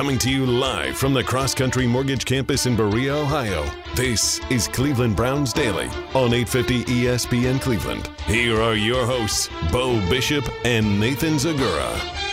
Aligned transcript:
Coming 0.00 0.16
to 0.20 0.30
you 0.30 0.46
live 0.46 0.96
from 0.96 1.12
the 1.12 1.22
Cross 1.22 1.56
Country 1.56 1.86
Mortgage 1.86 2.24
Campus 2.24 2.64
in 2.64 2.74
Berea, 2.74 3.14
Ohio. 3.14 3.70
This 3.94 4.40
is 4.48 4.66
Cleveland 4.66 5.14
Browns 5.14 5.52
Daily 5.52 5.88
on 6.14 6.32
850 6.32 6.84
ESPN 6.84 7.60
Cleveland. 7.60 8.08
Here 8.26 8.62
are 8.62 8.76
your 8.76 9.04
hosts, 9.04 9.50
Beau 9.70 10.00
Bishop 10.08 10.48
and 10.64 10.98
Nathan 10.98 11.34
Zegura. 11.34 12.29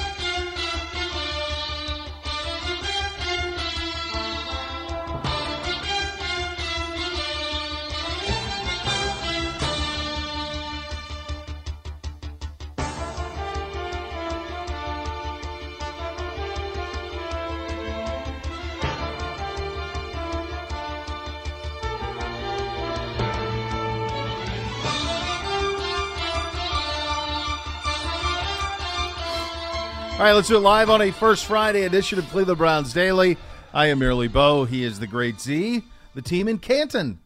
Right, 30.28 30.34
let's 30.34 30.50
do 30.50 30.58
it 30.58 30.60
live 30.60 30.90
on 30.90 31.02
a 31.02 31.10
First 31.10 31.46
Friday 31.46 31.84
edition 31.84 32.20
of 32.20 32.30
Cleveland 32.32 32.58
Browns 32.58 32.92
Daily. 32.92 33.38
I 33.74 33.86
am 33.86 34.00
merely 34.00 34.28
Beau. 34.28 34.66
He 34.66 34.84
is 34.84 35.00
the 35.00 35.08
Great 35.08 35.40
Z. 35.40 35.86
The 36.16 36.22
team 36.22 36.50
in 36.50 36.58
Canton 36.58 37.22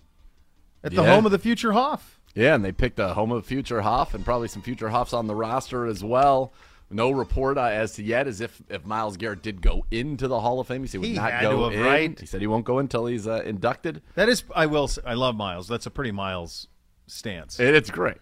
at 0.84 0.94
the 0.94 1.02
Yeah. 1.02 1.16
home 1.16 1.26
of 1.26 1.32
the 1.32 1.40
future 1.40 1.72
Hoff. 1.72 2.20
Yeah, 2.36 2.54
and 2.54 2.64
they 2.64 2.72
picked 2.72 3.00
a 3.00 3.16
home 3.16 3.32
of 3.32 3.44
future 3.44 3.82
Hoff 3.82 4.14
and 4.14 4.24
probably 4.24 4.50
some 4.50 4.62
future 4.62 4.90
Hoffs 4.90 5.14
on 5.14 5.26
the 5.26 5.34
roster 5.34 5.88
as 5.88 6.04
well. 6.04 6.54
No 6.92 7.10
report 7.10 7.58
uh, 7.58 7.62
as 7.64 7.94
to 7.94 8.04
yet 8.04 8.28
as 8.28 8.40
if, 8.40 8.62
if 8.70 8.86
Myles 8.86 9.18
Garrett 9.18 9.42
did 9.42 9.64
go 9.64 9.84
into 9.90 10.28
the 10.28 10.40
Hall 10.40 10.60
of 10.60 10.68
Fame. 10.68 10.84
He 10.84 10.88
said 10.88 10.98
he 10.98 11.00
would 11.00 11.08
He 11.10 11.16
not 11.16 11.42
go 11.42 11.70
in. 11.70 11.80
right? 11.82 12.20
He 12.20 12.28
said 12.28 12.40
he 12.40 12.46
won't 12.46 12.66
go 12.66 12.78
until 12.78 13.08
he's 13.08 13.26
uh, 13.26 13.42
inducted. 13.44 14.04
That 14.14 14.30
is, 14.30 14.44
I 14.56 14.68
will. 14.68 14.88
Say, 14.88 15.02
I 15.08 15.16
love 15.16 15.36
Myles. 15.36 15.68
That's 15.68 15.88
a 15.88 15.92
pretty 15.92 16.12
Myles 16.12 16.68
stance. 17.08 17.60
And 17.60 17.76
it's 17.76 17.90
great. 17.90 18.18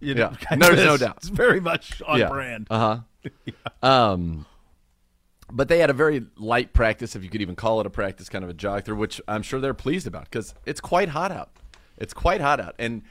You 0.00 0.14
yeah. 0.14 0.34
kind 0.40 0.60
There's 0.60 0.84
no 0.84 0.96
doubt. 0.96 1.18
It's 1.18 1.28
very 1.28 1.60
much 1.60 2.02
on 2.04 2.18
yeah. 2.18 2.28
brand. 2.28 2.66
Uh 2.68 2.78
huh. 2.80 3.00
Um, 3.82 4.46
but 5.52 5.68
they 5.68 5.78
had 5.78 5.90
a 5.90 5.92
very 5.92 6.24
light 6.36 6.72
practice, 6.72 7.14
if 7.14 7.22
you 7.22 7.28
could 7.28 7.42
even 7.42 7.54
call 7.54 7.80
it 7.80 7.86
a 7.86 7.90
practice, 7.90 8.30
kind 8.30 8.42
of 8.42 8.48
a 8.48 8.54
jog 8.54 8.84
through, 8.84 8.96
which 8.96 9.20
I'm 9.28 9.42
sure 9.42 9.60
they're 9.60 9.74
pleased 9.74 10.06
about 10.06 10.24
because 10.24 10.54
it's 10.64 10.80
quite 10.80 11.10
hot 11.10 11.30
out. 11.30 11.50
It's 11.98 12.14
quite 12.14 12.40
hot 12.40 12.60
out, 12.60 12.74
and 12.78 13.02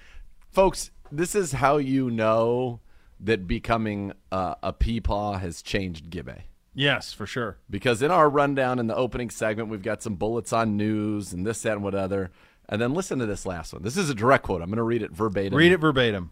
folks, 0.51 0.89
this 1.11 1.35
is 1.35 1.53
how 1.53 1.77
you 1.77 2.09
know 2.09 2.79
that 3.19 3.47
becoming 3.47 4.13
uh, 4.31 4.55
a 4.63 4.73
peepaw 4.73 5.39
has 5.39 5.61
changed 5.61 6.09
Gibbe. 6.09 6.41
Yes, 6.73 7.13
for 7.13 7.25
sure. 7.25 7.57
Because 7.69 8.01
in 8.01 8.11
our 8.11 8.29
rundown 8.29 8.79
in 8.79 8.87
the 8.87 8.95
opening 8.95 9.29
segment, 9.29 9.69
we've 9.69 9.83
got 9.83 10.01
some 10.01 10.15
bullets 10.15 10.51
on 10.51 10.75
news 10.75 11.31
and 11.31 11.45
this, 11.45 11.61
that, 11.61 11.73
and 11.73 11.83
what 11.83 11.95
other. 11.95 12.31
And 12.67 12.81
then 12.81 12.93
listen 12.93 13.19
to 13.19 13.25
this 13.25 13.45
last 13.45 13.73
one. 13.73 13.83
This 13.83 13.97
is 13.97 14.09
a 14.09 14.15
direct 14.15 14.43
quote. 14.43 14.61
I'm 14.61 14.69
going 14.69 14.77
to 14.77 14.83
read 14.83 15.03
it 15.03 15.11
verbatim. 15.11 15.57
Read 15.57 15.71
it 15.71 15.77
verbatim. 15.77 16.31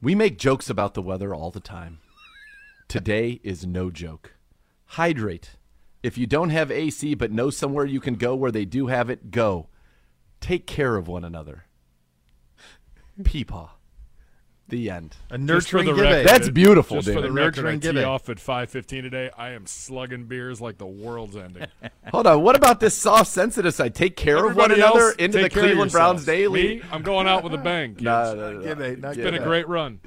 We 0.00 0.14
make 0.14 0.38
jokes 0.38 0.70
about 0.70 0.94
the 0.94 1.02
weather 1.02 1.34
all 1.34 1.50
the 1.50 1.60
time. 1.60 1.98
Today 2.92 3.40
is 3.42 3.64
no 3.64 3.90
joke. 3.90 4.34
Hydrate. 4.84 5.52
If 6.02 6.18
you 6.18 6.26
don't 6.26 6.50
have 6.50 6.70
AC 6.70 7.14
but 7.14 7.32
know 7.32 7.48
somewhere 7.48 7.86
you 7.86 8.00
can 8.00 8.16
go 8.16 8.34
where 8.34 8.50
they 8.50 8.66
do 8.66 8.88
have 8.88 9.08
it, 9.08 9.30
go. 9.30 9.68
Take 10.42 10.66
care 10.66 10.96
of 10.96 11.08
one 11.08 11.24
another. 11.24 11.64
Peepaw. 13.22 13.70
The 14.68 14.90
end. 14.90 15.16
A 15.30 15.38
Just 15.38 15.70
for 15.70 15.78
nurturing 15.78 15.86
the 15.86 15.94
record, 15.94 16.26
That's 16.28 16.50
beautiful, 16.50 16.98
Just 16.98 17.08
for 17.08 17.14
David. 17.14 17.30
the 17.30 17.32
record, 17.32 17.66
I 17.66 17.78
tee 17.78 18.04
off 18.04 18.28
at 18.28 18.36
5:15 18.36 18.86
today. 19.04 19.30
I 19.38 19.52
am 19.52 19.64
slugging 19.64 20.24
beers 20.24 20.60
like 20.60 20.76
the 20.76 20.84
world's 20.84 21.34
ending. 21.34 21.68
Hold 22.12 22.26
on. 22.26 22.42
What 22.42 22.56
about 22.56 22.80
this 22.80 22.94
soft 22.94 23.30
sensitive 23.30 23.72
side? 23.72 23.94
Take 23.94 24.16
care 24.16 24.36
of 24.36 24.54
one 24.54 24.70
Everybody 24.70 24.82
another 24.82 25.12
into 25.12 25.38
the 25.38 25.44
take 25.44 25.52
care 25.52 25.62
of 25.62 25.68
Cleveland 25.70 25.92
Browns 25.92 26.26
yourselves. 26.26 26.26
daily. 26.26 26.76
Me, 26.76 26.82
I'm 26.92 27.02
going 27.02 27.26
out 27.26 27.42
with 27.42 27.54
a 27.54 27.58
bang. 27.58 27.92
Kids. 27.94 28.02
No, 28.02 28.34
no, 28.34 28.52
no, 28.60 28.74
no. 28.74 29.08
It's 29.08 29.16
been 29.16 29.34
a 29.34 29.42
great 29.42 29.66
run. 29.66 29.98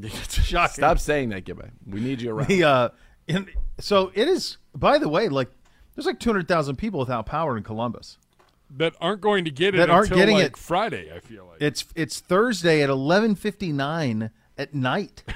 Shocking. 0.28 0.74
Stop 0.74 0.98
saying 0.98 1.30
that, 1.30 1.44
Gibby. 1.44 1.64
We 1.86 2.00
need 2.00 2.20
you 2.20 2.32
around. 2.32 2.48
The 2.48 2.64
uh, 2.64 2.88
in, 3.26 3.48
so 3.78 4.10
it 4.14 4.28
is. 4.28 4.56
By 4.74 4.98
the 4.98 5.08
way, 5.08 5.28
like 5.28 5.50
there's 5.94 6.06
like 6.06 6.18
200,000 6.20 6.76
people 6.76 7.00
without 7.00 7.26
power 7.26 7.56
in 7.56 7.62
Columbus. 7.62 8.18
That 8.74 8.94
aren't 9.02 9.20
going 9.20 9.44
to 9.44 9.50
get 9.50 9.74
it 9.74 9.78
That 9.78 9.90
aren't 9.90 10.06
until 10.06 10.16
getting 10.18 10.36
like 10.36 10.46
it. 10.46 10.56
Friday. 10.56 11.12
I 11.14 11.20
feel 11.20 11.44
like 11.46 11.60
It's 11.60 11.84
it's 11.94 12.20
Thursday 12.20 12.82
at 12.82 12.88
11:59 12.88 14.30
at 14.58 14.74
night. 14.74 15.22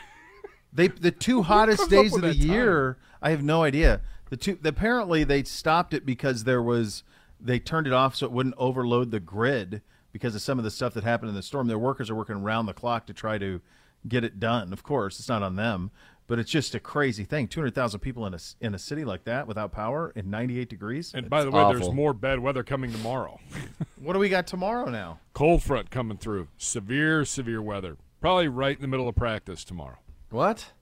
They 0.72 0.88
the 0.88 1.10
two 1.10 1.42
hottest 1.42 1.88
days 1.88 2.14
of 2.14 2.20
the 2.20 2.28
that 2.28 2.38
time? 2.38 2.50
year. 2.50 2.98
I 3.22 3.30
have 3.30 3.42
no 3.42 3.62
idea. 3.62 4.02
The 4.28 4.36
two 4.36 4.58
apparently 4.62 5.24
they 5.24 5.42
stopped 5.44 5.94
it 5.94 6.04
because 6.04 6.44
there 6.44 6.62
was 6.62 7.02
they 7.40 7.58
turned 7.58 7.86
it 7.86 7.94
off 7.94 8.14
so 8.14 8.26
it 8.26 8.32
wouldn't 8.32 8.56
overload 8.58 9.10
the 9.10 9.18
grid 9.20 9.80
because 10.12 10.34
of 10.34 10.42
some 10.42 10.58
of 10.58 10.64
the 10.64 10.70
stuff 10.70 10.92
that 10.92 11.02
happened 11.02 11.30
in 11.30 11.34
the 11.34 11.42
storm. 11.42 11.66
Their 11.68 11.78
workers 11.78 12.10
are 12.10 12.14
working 12.14 12.36
around 12.36 12.66
the 12.66 12.74
clock 12.74 13.06
to 13.06 13.14
try 13.14 13.38
to 13.38 13.62
get 14.08 14.24
it 14.24 14.38
done. 14.40 14.72
Of 14.72 14.82
course, 14.82 15.18
it's 15.18 15.28
not 15.28 15.42
on 15.42 15.56
them, 15.56 15.90
but 16.26 16.38
it's 16.38 16.50
just 16.50 16.74
a 16.74 16.80
crazy 16.80 17.24
thing. 17.24 17.48
200,000 17.48 18.00
people 18.00 18.26
in 18.26 18.32
a 18.32 18.36
s- 18.36 18.56
in 18.60 18.74
a 18.74 18.78
city 18.78 19.04
like 19.04 19.24
that 19.24 19.46
without 19.46 19.72
power 19.72 20.12
in 20.16 20.30
98 20.30 20.68
degrees. 20.68 21.12
and 21.14 21.28
by 21.30 21.44
the 21.44 21.50
way, 21.50 21.64
there's 21.72 21.90
more 21.92 22.12
bad 22.12 22.40
weather 22.40 22.62
coming 22.62 22.90
tomorrow. 22.92 23.38
what 24.00 24.12
do 24.14 24.18
we 24.18 24.28
got 24.28 24.46
tomorrow 24.46 24.88
now? 24.90 25.20
Cold 25.34 25.62
front 25.62 25.90
coming 25.90 26.16
through. 26.18 26.48
Severe, 26.56 27.24
severe 27.24 27.62
weather. 27.62 27.96
Probably 28.20 28.48
right 28.48 28.74
in 28.76 28.82
the 28.82 28.88
middle 28.88 29.08
of 29.08 29.14
practice 29.14 29.62
tomorrow. 29.64 29.98
What? 30.30 30.72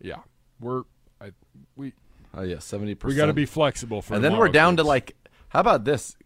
Yeah, 0.00 0.18
we're 0.60 0.82
I 1.20 1.32
we 1.76 1.92
Oh 2.36 2.42
yeah, 2.42 2.58
seventy 2.58 2.94
percent. 2.94 3.14
we 3.14 3.16
got 3.16 3.26
to 3.26 3.32
be 3.32 3.46
flexible 3.46 4.02
for. 4.02 4.14
and 4.14 4.24
then 4.24 4.36
we're 4.36 4.48
down 4.48 4.76
to 4.78 4.82
like 4.82 5.14
how 5.48 5.60
about 5.60 5.84
this 5.84 6.16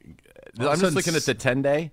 All 0.59 0.67
of 0.67 0.69
a 0.69 0.71
i'm 0.73 0.81
just 0.81 0.97
looking 0.97 1.15
at 1.15 1.23
the 1.23 1.35
10 1.35 1.61
day 1.63 1.91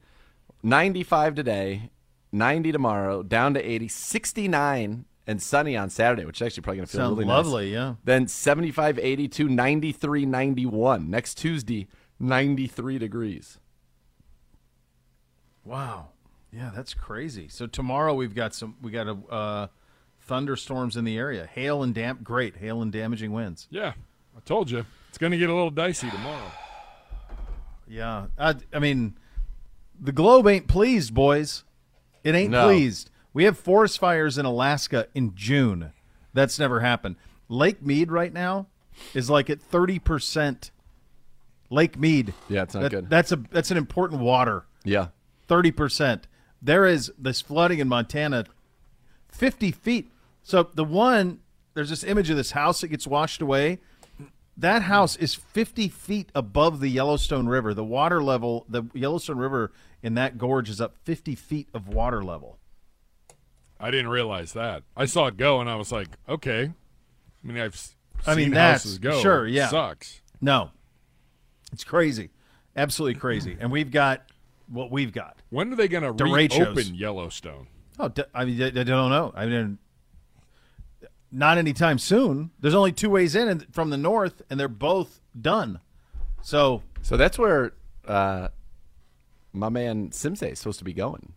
95 0.64 1.36
today 1.36 1.90
90 2.36 2.72
tomorrow 2.72 3.24
down 3.24 3.54
to 3.54 3.62
80 3.62 3.88
69 3.88 5.06
and 5.28 5.42
sunny 5.42 5.76
on 5.76 5.90
saturday 5.90 6.26
which 6.26 6.40
is 6.42 6.46
actually 6.46 6.62
probably 6.62 6.78
going 6.78 6.86
to 6.88 6.92
feel 6.92 7.02
Sounds 7.02 7.18
really 7.18 7.26
nice. 7.26 7.46
lovely, 7.46 7.74
yeah. 7.74 7.96
then 8.04 8.28
75 8.28 9.00
82 9.00 9.50
93 9.50 10.26
91 10.26 11.10
next 11.10 11.38
tuesday 11.38 11.88
93 12.20 12.98
degrees. 12.98 13.60
Wow. 15.64 16.10
Yeah, 16.52 16.72
that's 16.74 16.94
crazy. 16.94 17.48
So 17.50 17.68
tomorrow 17.68 18.14
we've 18.14 18.34
got 18.36 18.54
some. 18.54 18.76
We 18.82 18.92
got 18.92 19.08
a 19.08 19.18
uh, 19.30 19.68
thunderstorms 20.22 20.96
in 20.96 21.04
the 21.04 21.18
area. 21.18 21.50
Hail 21.54 21.84
and 21.84 21.94
damp. 21.94 22.24
Great 22.24 22.56
hail 22.58 22.82
and 22.82 22.92
damaging 22.92 23.34
winds. 23.34 23.68
Yeah, 23.70 23.94
I 24.38 24.40
told 24.46 24.72
you 24.72 24.86
it's 25.10 25.18
going 25.18 25.32
to 25.32 25.38
get 25.38 25.50
a 25.50 25.54
little 25.54 25.72
dicey 25.72 26.10
tomorrow. 26.10 26.52
Yeah. 27.88 28.28
I, 28.38 28.56
I 28.72 28.80
mean, 28.80 29.18
the 30.00 30.14
globe 30.14 30.48
ain't 30.48 30.68
pleased, 30.68 31.14
boys. 31.14 31.65
It 32.26 32.36
ain't 32.36 32.52
No. 32.52 32.66
pleased. 32.66 33.10
We 33.34 33.46
have 33.46 33.58
forest 33.58 34.00
fires 34.00 34.38
in 34.38 34.46
Alaska 34.46 35.08
in 35.16 35.34
June. 35.36 35.92
That's 36.34 36.60
never 36.60 36.82
happened. 36.82 37.16
Lake 37.48 37.82
Mead 37.82 38.12
right 38.12 38.34
now 38.34 38.68
is 39.14 39.30
like 39.30 39.50
at 39.50 39.62
thirty 39.62 40.00
percent. 40.00 40.72
Lake 41.70 41.98
Mead. 41.98 42.34
Yeah, 42.50 42.64
it's 42.64 42.74
not 42.74 42.84
That- 42.84 42.92
good. 42.92 43.10
That's 43.10 43.32
a 43.32 43.38
that's 43.38 43.72
an 43.72 43.78
important 43.78 44.22
water. 44.22 44.66
Yeah. 44.84 45.08
Thirty 45.48 45.72
percent. 45.72 46.28
There 46.62 46.86
is 46.86 47.12
this 47.18 47.42
flooding 47.42 47.80
in 47.80 47.88
Montana, 47.88 48.46
fifty 49.30 49.72
feet. 49.72 50.12
So 50.44 50.70
the 50.74 50.84
one 50.84 51.40
there's 51.74 51.90
this 51.90 52.04
image 52.04 52.30
of 52.30 52.38
this 52.38 52.52
house 52.52 52.82
that 52.82 52.88
gets 52.88 53.06
washed 53.06 53.42
away. 53.42 53.80
That 54.58 54.84
house 54.84 55.18
is 55.18 55.36
fifty 55.36 55.90
feet 55.90 56.30
above 56.34 56.80
the 56.80 56.88
Yellowstone 56.90 57.48
River. 57.48 57.74
The 57.74 57.84
water 57.84 58.24
level, 58.24 58.66
the 58.70 58.84
Yellowstone 58.94 59.38
River 59.38 59.72
in 60.06 60.14
that 60.14 60.38
gorge 60.38 60.70
is 60.70 60.80
up 60.80 60.96
fifty 61.04 61.34
feet 61.36 61.68
of 61.74 61.88
water 61.88 62.24
level. 62.24 62.60
I 63.80 63.90
didn't 63.92 64.08
realize 64.10 64.54
that. 64.54 64.84
I 64.96 65.06
saw 65.06 65.28
it 65.28 65.36
go, 65.38 65.60
and 65.60 65.70
I 65.70 65.76
was 65.76 65.92
like, 65.92 66.08
okay. 66.30 66.72
I 67.44 67.48
mean, 67.48 67.58
I've 67.58 67.74
s- 67.74 67.96
I 68.26 68.36
mean, 68.36 68.46
seen 68.46 68.54
that's- 68.54 68.84
houses 68.84 68.98
go. 69.00 69.20
sure, 69.22 69.46
It 69.48 69.54
yeah. 69.54 69.68
sucks. 69.68 70.22
No, 70.40 70.70
it's 71.74 71.84
crazy, 71.84 72.30
absolutely 72.76 73.20
crazy. 73.20 73.58
And 73.60 73.72
we've 73.72 73.92
got 73.92 74.24
what 74.68 74.92
we've 74.92 75.12
got. 75.12 75.38
When 75.50 75.74
are 75.74 75.76
they 75.76 75.88
going 75.88 76.04
to 76.04 76.14
Derechos. 76.24 76.58
reopen 76.60 76.96
Yellowstone? 76.96 77.68
Oh, 78.00 78.12
I 78.34 78.46
mean, 78.46 78.62
I, 78.62 78.68
I 78.68 78.84
don't 78.84 79.10
know. 79.10 79.34
I 79.36 79.46
mean, 79.46 79.78
not 81.32 81.58
anytime 81.58 81.98
soon. 81.98 82.52
There's 82.60 82.76
only 82.76 82.92
two 82.92 83.10
ways 83.10 83.36
in 83.36 83.48
and- 83.48 83.66
from 83.74 83.90
the 83.90 83.98
north, 83.98 84.42
and 84.50 84.60
they're 84.60 84.68
both 84.68 85.20
done. 85.40 85.80
So 86.42 86.84
So 87.02 87.18
that's 87.18 87.38
where 87.40 87.74
uh, 88.08 88.50
my 89.56 89.70
man 89.70 90.10
Simsei 90.10 90.52
is 90.52 90.60
supposed 90.60 90.80
to 90.80 90.86
be 90.86 90.94
going. 90.94 91.34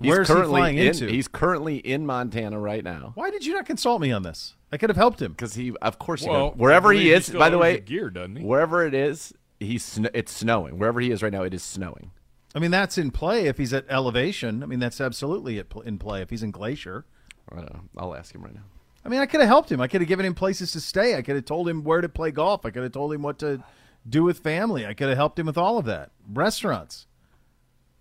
He's 0.00 0.08
Where's 0.10 0.28
he 0.28 0.34
currently 0.34 0.60
flying 0.60 0.78
in, 0.78 0.86
into? 0.88 1.06
He's 1.08 1.28
currently 1.28 1.76
in 1.76 2.06
Montana 2.06 2.58
right 2.58 2.82
now. 2.82 3.12
why 3.14 3.30
did 3.30 3.46
you 3.46 3.54
not 3.54 3.66
consult 3.66 4.00
me 4.00 4.10
on 4.10 4.22
this? 4.22 4.54
I 4.72 4.76
could 4.76 4.90
have 4.90 4.96
helped 4.96 5.22
him. 5.22 5.32
Because 5.32 5.54
he, 5.54 5.72
of 5.82 5.98
course, 5.98 6.22
you 6.24 6.30
Well, 6.30 6.40
know, 6.46 6.50
wherever 6.56 6.92
he 6.92 7.02
he 7.02 7.12
is. 7.12 7.26
still 7.26 7.38
By 7.38 7.50
the 7.50 7.58
way, 7.58 7.74
the 7.76 7.80
gear, 7.82 8.10
doesn't 8.10 8.36
he? 8.36 8.44
Wherever 8.44 8.84
it 8.84 8.94
is, 8.94 9.32
he's 9.60 9.84
sn- 9.84 10.08
it's 10.14 10.32
snowing. 10.32 10.78
Wherever 10.78 11.00
he 11.00 11.10
is 11.10 11.22
right 11.22 11.32
now, 11.32 11.42
it 11.42 11.54
is 11.54 11.62
snowing. 11.62 12.10
I 12.54 12.58
mean, 12.58 12.70
that's 12.70 12.98
in 12.98 13.10
play 13.12 13.46
if 13.46 13.58
he's 13.58 13.72
at 13.72 13.84
elevation. 13.88 14.62
I 14.62 14.66
mean, 14.66 14.78
that's 14.80 15.00
absolutely 15.00 15.62
in 15.84 15.98
play 15.98 16.20
if 16.22 16.30
he's 16.30 16.42
in 16.42 16.50
glacier. 16.50 17.04
I 17.50 17.56
don't 17.56 17.72
know. 17.72 17.80
I'll 17.96 18.14
ask 18.14 18.34
him 18.34 18.42
right 18.42 18.54
now. 18.54 18.62
I 19.04 19.08
mean, 19.08 19.20
I 19.20 19.26
could 19.26 19.40
have 19.40 19.48
helped 19.48 19.70
him. 19.70 19.80
I 19.80 19.88
could 19.88 20.00
have 20.00 20.08
given 20.08 20.26
him 20.26 20.34
places 20.34 20.72
to 20.72 20.80
stay. 20.80 21.16
I 21.16 21.22
could 21.22 21.34
have 21.36 21.44
told 21.44 21.68
him 21.68 21.82
where 21.84 22.00
to 22.00 22.08
play 22.08 22.30
golf. 22.30 22.64
I 22.66 22.70
could 22.70 22.82
have 22.82 22.92
told 22.92 23.12
him 23.12 23.22
what 23.22 23.38
to 23.40 23.62
do 24.08 24.22
with 24.24 24.38
family. 24.38 24.86
I 24.86 24.94
could 24.94 25.08
have 25.08 25.16
helped 25.16 25.38
him 25.38 25.46
with 25.46 25.58
all 25.58 25.78
of 25.78 25.84
that. 25.86 26.10
Restaurants. 26.30 27.06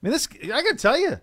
I 0.02 0.08
mean, 0.08 0.12
this 0.14 0.28
I 0.44 0.48
got 0.64 0.72
to 0.72 0.76
tell 0.76 1.00
you, 1.00 1.20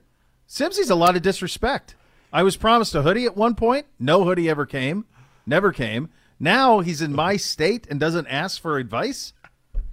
Simpson's 0.47 0.91
a 0.91 0.95
lot 0.95 1.17
of 1.17 1.23
disrespect. 1.23 1.95
I 2.33 2.43
was 2.43 2.57
promised 2.57 2.95
a 2.95 3.03
hoodie 3.03 3.25
at 3.25 3.37
one 3.37 3.55
point. 3.55 3.87
No 3.99 4.25
hoodie 4.25 4.49
ever 4.49 4.67
came. 4.67 5.05
Never 5.47 5.73
came. 5.73 6.11
Now 6.39 6.81
he's 6.81 7.03
in 7.03 7.13
my 7.15 7.37
state 7.37 7.87
and 7.91 7.99
doesn't 7.99 8.27
ask 8.29 8.61
for 8.61 8.79
advice. 8.79 9.33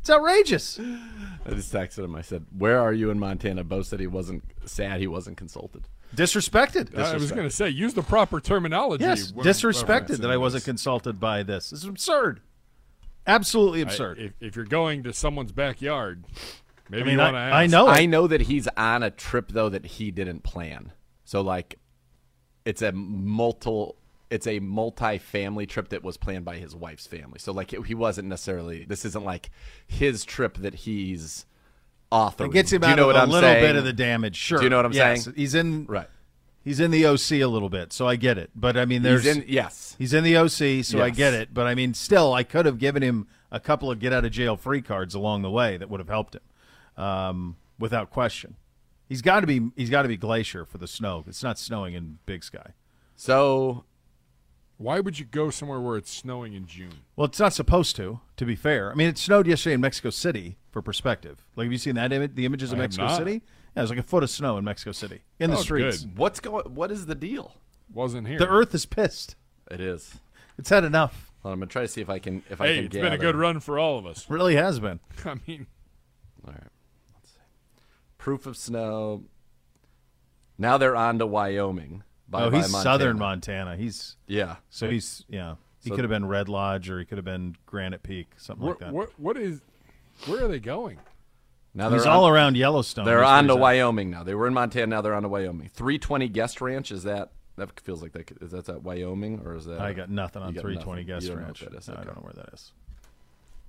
It's 0.01 0.09
outrageous. 0.09 0.79
I 0.79 1.49
just 1.51 1.73
texted 1.73 2.03
him. 2.03 2.13
I 2.15 2.21
said, 2.21 2.45
"Where 2.55 2.79
are 2.79 2.93
you 2.93 3.09
in 3.09 3.17
Montana?" 3.17 3.63
Bo 3.63 3.81
said 3.81 3.99
he 3.99 4.05
wasn't 4.07 4.43
sad. 4.65 4.99
He 4.99 5.07
wasn't 5.07 5.37
consulted. 5.37 5.87
Disrespected. 6.15 6.95
I 6.97 7.15
was 7.15 7.31
going 7.31 7.49
to 7.49 7.53
say, 7.53 7.69
use 7.69 7.93
the 7.95 8.03
proper 8.03 8.39
terminology. 8.39 9.03
Yes, 9.03 9.33
when 9.33 9.45
disrespected 9.45 10.07
referencing 10.07 10.17
that 10.21 10.31
I 10.31 10.37
wasn't 10.37 10.61
this. 10.61 10.65
consulted 10.65 11.19
by 11.19 11.41
this. 11.43 11.71
This 11.71 11.79
is 11.79 11.85
absurd. 11.89 12.41
Absolutely 13.27 13.79
I- 13.79 13.83
absurd. 13.83 14.19
if, 14.19 14.33
if 14.39 14.55
you're 14.55 14.65
going 14.65 15.03
to 15.03 15.13
someone's 15.13 15.51
backyard, 15.51 16.23
maybe 16.89 17.01
I 17.01 17.05
mean, 17.05 17.13
you 17.13 17.19
want 17.19 17.33
to 17.35 17.39
I, 17.39 17.47
ask. 17.47 17.55
I 17.55 17.67
know. 17.67 17.87
I 17.87 18.05
know 18.05 18.27
that 18.27 18.41
he's 18.41 18.67
on 18.77 19.03
a 19.03 19.11
trip 19.11 19.49
though 19.51 19.69
that 19.69 19.85
he 19.85 20.11
didn't 20.11 20.43
plan. 20.43 20.91
So 21.23 21.41
like, 21.41 21.79
it's 22.65 22.81
a 22.81 22.91
multiple. 22.91 23.97
It's 24.31 24.47
a 24.47 24.59
multi-family 24.59 25.67
trip 25.67 25.89
that 25.89 26.03
was 26.03 26.17
planned 26.17 26.45
by 26.45 26.57
his 26.57 26.75
wife's 26.75 27.05
family. 27.05 27.37
So 27.37 27.51
like, 27.53 27.71
he 27.85 27.93
wasn't 27.93 28.27
necessarily. 28.27 28.83
This 28.83 29.05
isn't 29.05 29.23
like 29.23 29.51
his 29.85 30.25
trip 30.25 30.57
that 30.57 30.73
he's 30.73 31.45
authoring. 32.11 32.47
It 32.47 32.53
gets 32.53 32.73
him 32.73 32.81
Do 32.81 32.89
you 32.89 32.95
know 32.95 33.03
of 33.03 33.07
what 33.07 33.15
a 33.17 33.19
I'm 33.19 33.29
little 33.29 33.49
saying? 33.49 33.63
bit 33.63 33.75
of 33.75 33.83
the 33.83 33.93
damage. 33.93 34.35
Sure. 34.35 34.57
Do 34.57 34.63
you 34.63 34.69
know 34.71 34.77
what 34.77 34.85
I'm 34.87 34.93
Yes, 34.93 35.25
saying? 35.25 35.35
He's 35.37 35.53
in 35.53 35.85
Right. 35.85 36.07
He's 36.63 36.79
in 36.79 36.89
the 36.89 37.05
OC 37.05 37.31
a 37.33 37.45
little 37.45 37.69
bit, 37.69 37.93
so 37.93 38.07
I 38.07 38.15
get 38.15 38.39
it. 38.39 38.49
But 38.55 38.75
I 38.75 38.85
mean, 38.85 39.03
there's 39.03 39.23
He's 39.23 39.37
in. 39.37 39.45
Yes. 39.47 39.95
he's 39.99 40.15
in 40.15 40.23
the 40.23 40.35
OC, 40.37 40.83
so 40.83 40.99
I 41.03 41.11
get 41.11 41.35
it. 41.35 41.53
But 41.53 41.67
I 41.67 41.75
mean, 41.75 41.93
still, 41.93 42.33
I 42.33 42.41
could 42.41 42.65
have 42.65 42.79
given 42.79 43.03
him 43.03 43.27
a 43.51 43.59
couple 43.59 43.91
of 43.91 43.99
get 43.99 44.11
out 44.11 44.25
of 44.25 44.31
jail 44.31 44.57
free 44.57 44.81
cards 44.81 45.13
along 45.13 45.43
the 45.43 45.51
way 45.51 45.77
that 45.77 45.91
would 45.91 45.99
have 45.99 46.09
helped 46.09 46.33
him, 46.33 46.41
um, 46.97 47.57
without 47.80 48.09
question. 48.12 48.56
He's 49.07 49.21
got 49.21 49.42
to 49.42 49.47
be 49.47 49.69
he's 49.75 49.89
got 49.89 50.01
to 50.03 50.07
be 50.07 50.18
glacier 50.18 50.65
for 50.65 50.77
the 50.77 50.88
snow. 50.88 51.24
It's 51.27 51.44
not 51.44 51.59
snowing 51.59 51.94
in 51.94 52.18
Big 52.25 52.44
Sky. 52.44 52.71
So 53.15 53.86
Why 54.77 55.00
would 55.00 55.19
you 55.19 55.25
go 55.25 55.50
somewhere 55.50 55.80
where 55.80 55.95
it's 55.97 56.12
snowing 56.12 56.53
in 56.53 56.65
June? 56.65 57.01
Well, 57.15 57.25
it's 57.25 57.39
not 57.39 57.53
supposed 57.53 57.95
to. 57.97 58.19
To 58.38 58.45
be 58.45 58.56
fair, 58.56 58.92
I 58.92 58.95
mean, 58.95 59.07
it 59.07 59.18
snowed 59.18 59.47
yesterday 59.47 59.75
in 59.75 59.81
Mexico 59.81 60.09
City. 60.09 60.57
For 60.71 60.81
perspective, 60.81 61.45
like 61.56 61.65
have 61.65 61.71
you 61.71 61.77
seen 61.77 61.95
that 61.95 62.12
image? 62.12 62.36
The 62.36 62.45
images 62.45 62.74
of 62.74 62.80
I 62.80 62.81
Mexico 62.81 63.06
not. 63.06 63.18
City? 63.18 63.33
Yeah, 63.36 63.39
there's 63.75 63.89
like 63.89 64.00
a 64.00 64.03
foot 64.03 64.24
of 64.24 64.30
snow 64.30 64.57
in 64.57 64.65
Mexico 64.65 64.92
City 64.92 65.21
in 65.39 65.50
the 65.51 65.56
Oh, 65.57 65.62
streets. 65.62 66.03
good. 66.03 66.18
what's 66.18 66.39
going? 66.42 66.65
What 66.75 66.92
is 66.92 67.06
the 67.06 67.15
deal? 67.15 67.53
Wasn't 67.94 68.27
here. 68.27 68.39
The 68.39 68.47
Earth 68.50 68.75
is 68.75 68.86
pissed. 68.86 69.36
It 69.71 69.80
is. 69.80 70.15
It's 70.57 70.69
had 70.69 70.83
enough. 70.83 71.31
Well, 71.44 71.53
I'm 71.53 71.59
gonna 71.59 71.69
try 71.69 71.83
to 71.83 71.88
see 71.88 72.01
if 72.01 72.09
I 72.09 72.19
can. 72.19 72.44
If 72.50 72.59
I 72.59 72.68
Hey, 72.68 72.75
can 72.77 72.86
it's 72.88 72.94
been 72.95 73.06
a 73.06 73.09
gather. 73.12 73.21
good 73.24 73.36
run 73.38 73.59
for 73.62 73.80
all 73.80 73.97
of 73.97 74.06
us. 74.06 74.30
Really 74.30 74.56
has 74.56 74.80
been. 74.81 75.00
I 75.25 75.36
mean, 75.47 75.68
All 76.45 76.51
right. 76.53 76.63
Let's 78.25 78.39
see. 78.39 78.44
Proof 78.44 78.45
of 78.48 78.57
snow. 78.57 79.24
Now 80.57 80.77
they're 80.77 80.95
on 80.95 81.19
to 81.19 81.25
Wyoming. 81.25 82.04
By, 82.27 82.44
oh, 82.44 82.50
by 82.51 82.57
he's 82.57 82.72
Montana. 82.72 82.83
southern 82.83 83.19
Montana. 83.19 83.75
He's 83.75 84.18
Yeah. 84.27 84.57
so 84.69 84.89
he's 84.89 85.24
yeah. 85.27 85.56
He 85.83 85.89
So- 85.89 85.95
could 85.95 86.04
have 86.04 86.10
been 86.10 86.25
Red 86.27 86.50
Lodge 86.50 86.89
or 86.89 86.98
he 87.00 87.06
could 87.06 87.18
have 87.18 87.25
been 87.25 87.56
Granite 87.68 88.01
Peak, 88.04 88.31
something 88.38 88.63
where, 88.66 88.74
like 88.74 88.80
that. 88.80 88.94
what 88.94 89.19
what 89.19 89.38
is? 89.38 89.62
Where 90.25 90.45
are 90.45 90.48
they 90.48 90.60
going? 90.60 90.98
Now 91.74 91.89
he's 91.89 92.06
on, 92.06 92.13
all 92.13 92.27
around 92.27 92.56
Yellowstone. 92.57 93.04
They're 93.06 93.24
on 93.24 93.48
where 93.48 93.56
to 93.56 93.60
at. 93.60 93.62
Wyoming 93.62 94.10
now. 94.10 94.24
They 94.24 94.33
were 94.33 94.47
in 94.47 94.54
Montana. 94.54 94.88
Now 94.88 95.02
they're 95.02 95.14
on 95.14 95.23
to 95.23 95.30
Wyoming. 95.30 95.69
320 95.69 96.30
Guest 96.30 96.61
Ranch. 96.61 96.92
Is 96.92 97.04
that? 97.04 97.31
That 97.57 97.78
feels 97.81 98.02
like 98.02 98.14
that. 98.14 98.31
Is 98.42 98.52
that 98.52 98.68
at 98.69 98.81
Wyoming 98.83 99.42
or 99.45 99.56
is 99.56 99.66
that? 99.66 99.80
I 99.81 99.94
got 99.94 100.09
nothing 100.09 100.42
on 100.42 100.54
320. 100.54 101.04
Guest 101.04 101.23
You 101.23 101.30
don't 101.33 101.40
know 101.42 101.45
Ranch. 101.45 101.61
what 101.61 101.71
that 101.73 101.78
is. 101.80 101.88
No, 101.90 101.95
I 101.95 102.04
don't 102.06 102.16
know 102.16 102.21
where 102.23 102.33
that 102.33 102.54
is. 102.54 102.71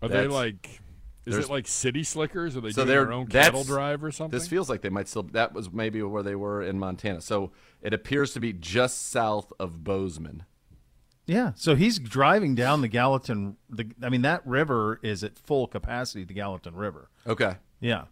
Are 0.02 0.08
they 0.08 0.28
like? 0.28 0.80
Is 1.26 1.32
there's- 1.34 1.46
it 1.46 1.50
like 1.50 1.66
city 1.66 2.02
slickers? 2.04 2.56
Are 2.56 2.60
they 2.60 2.70
So 2.70 2.76
doing 2.84 2.88
they're 2.88 3.04
their 3.04 3.12
own 3.12 3.26
cattle 3.26 3.64
drive 3.64 4.02
or 4.04 4.10
something? 4.12 4.38
This 4.38 4.48
feels 4.48 4.68
like 4.70 4.80
they 4.82 4.88
might 4.88 5.08
still. 5.08 5.24
That 5.24 5.52
was 5.52 5.72
maybe 5.72 6.00
where 6.02 6.22
they 6.22 6.36
were 6.36 6.62
in 6.62 6.78
Montana. 6.78 7.20
So 7.20 7.50
it 7.82 7.92
appears 7.92 8.32
to 8.34 8.40
be 8.40 8.52
just 8.52 9.08
south 9.10 9.52
of 9.58 9.82
Bozeman. 9.84 10.44
Yeah, 11.26 11.52
so 11.56 11.74
he's 11.74 11.98
driving 11.98 12.54
down 12.54 12.82
the 12.82 12.88
Gallatin. 12.88 13.56
The 13.68 13.90
I 14.00 14.08
mean 14.08 14.22
that 14.22 14.46
river 14.46 15.00
is 15.02 15.24
at 15.24 15.36
full 15.38 15.66
capacity. 15.66 16.22
The 16.24 16.34
Gallatin 16.34 16.76
River. 16.76 17.10
Okay. 17.26 17.56
Yeah, 17.80 18.04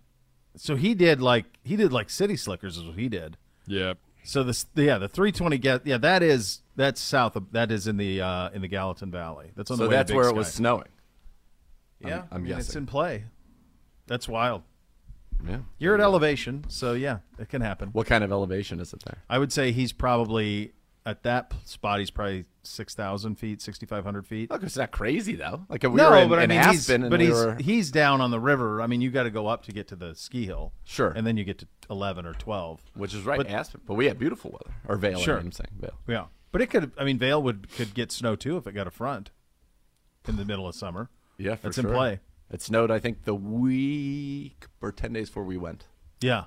so 0.56 0.74
he 0.74 0.94
did 0.94 1.22
like 1.22 1.44
he 1.62 1.76
did 1.76 1.92
like 1.92 2.10
city 2.10 2.36
slickers 2.36 2.76
is 2.76 2.84
what 2.84 2.98
he 2.98 3.08
did. 3.08 3.36
yeah. 3.66 3.94
So 4.26 4.42
this 4.42 4.64
yeah 4.74 4.96
the 4.98 5.06
320 5.06 5.58
get 5.58 5.86
yeah 5.86 5.98
that 5.98 6.22
is 6.22 6.62
that's 6.76 6.98
south 7.00 7.36
of 7.36 7.52
that 7.52 7.70
is 7.70 7.86
in 7.86 7.98
the 7.98 8.20
uh, 8.22 8.48
in 8.50 8.62
the 8.62 8.68
Gallatin 8.68 9.10
Valley. 9.12 9.52
That's 9.54 9.70
on 9.70 9.76
So 9.76 9.84
the 9.84 9.90
way 9.90 9.96
that's 9.96 10.08
to 10.08 10.14
Big 10.14 10.16
where 10.16 10.24
Sky. 10.24 10.34
it 10.34 10.36
was 10.38 10.52
snowing. 10.52 10.88
Yeah, 12.08 12.22
I'm 12.30 12.38
I 12.38 12.38
mean, 12.38 12.58
it's 12.58 12.74
in 12.76 12.86
play. 12.86 13.24
That's 14.06 14.28
wild. 14.28 14.62
Yeah. 15.46 15.58
You're 15.78 15.94
at 15.94 16.00
elevation, 16.00 16.64
so 16.68 16.92
yeah, 16.92 17.18
it 17.38 17.48
can 17.48 17.60
happen. 17.60 17.88
What 17.90 18.06
kind 18.06 18.22
of 18.24 18.30
elevation 18.32 18.80
is 18.80 18.92
it 18.92 19.02
there? 19.04 19.18
I 19.28 19.38
would 19.38 19.52
say 19.52 19.72
he's 19.72 19.92
probably 19.92 20.72
at 21.04 21.22
that 21.24 21.52
spot. 21.64 21.98
He's 21.98 22.10
probably 22.10 22.44
six 22.62 22.94
thousand 22.94 23.34
feet, 23.36 23.60
sixty 23.60 23.84
five 23.84 24.04
hundred 24.04 24.26
feet. 24.26 24.50
Look, 24.50 24.62
it's 24.62 24.76
not 24.76 24.90
crazy 24.90 25.34
though. 25.34 25.66
Like 25.68 25.82
we 25.82 25.90
no, 25.90 26.10
were 26.10 26.16
in, 26.18 26.28
but 26.28 26.38
I 26.38 26.44
in 26.44 26.50
mean, 26.50 26.58
Aspen, 26.60 27.02
he's, 27.02 27.10
but 27.10 27.18
we 27.20 27.26
he's 27.26 27.34
were, 27.34 27.56
he's 27.60 27.90
down 27.90 28.20
on 28.20 28.30
the 28.30 28.40
river. 28.40 28.80
I 28.80 28.86
mean, 28.86 29.00
you 29.00 29.10
got 29.10 29.24
to 29.24 29.30
go 29.30 29.46
up 29.46 29.64
to 29.64 29.72
get 29.72 29.88
to 29.88 29.96
the 29.96 30.14
ski 30.14 30.46
hill. 30.46 30.72
Sure. 30.84 31.10
and 31.10 31.26
then 31.26 31.36
you 31.36 31.44
get 31.44 31.58
to 31.58 31.66
eleven 31.90 32.24
or 32.26 32.32
twelve. 32.34 32.80
which 32.94 33.12
is 33.12 33.22
right 33.22 33.36
but- 33.36 33.46
in 33.46 33.52
Aspen. 33.52 33.80
But 33.86 33.94
we 33.94 34.06
had 34.06 34.18
beautiful 34.18 34.50
weather. 34.52 34.74
Or 34.88 34.96
Vail, 34.96 35.18
Sure. 35.18 35.36
I'm 35.38 35.52
saying 35.52 35.72
Vail. 35.78 35.98
Yeah, 36.06 36.26
but 36.52 36.62
it 36.62 36.68
could. 36.70 36.92
I 36.96 37.04
mean, 37.04 37.18
Vail 37.18 37.42
would 37.42 37.70
could 37.72 37.92
get 37.92 38.12
snow 38.12 38.36
too 38.36 38.56
if 38.56 38.66
it 38.66 38.72
got 38.72 38.86
a 38.86 38.90
front 38.92 39.30
in 40.28 40.36
the 40.36 40.44
middle 40.44 40.66
of 40.68 40.74
summer. 40.74 41.10
Yeah, 41.38 41.56
for 41.56 41.62
That's 41.64 41.76
sure. 41.80 41.88
in 41.90 41.94
play. 41.96 42.20
It 42.50 42.62
snowed, 42.62 42.90
I 42.90 42.98
think, 42.98 43.24
the 43.24 43.34
week 43.34 44.66
or 44.80 44.92
ten 44.92 45.12
days 45.12 45.28
before 45.28 45.44
we 45.44 45.56
went. 45.56 45.86
Yeah, 46.20 46.44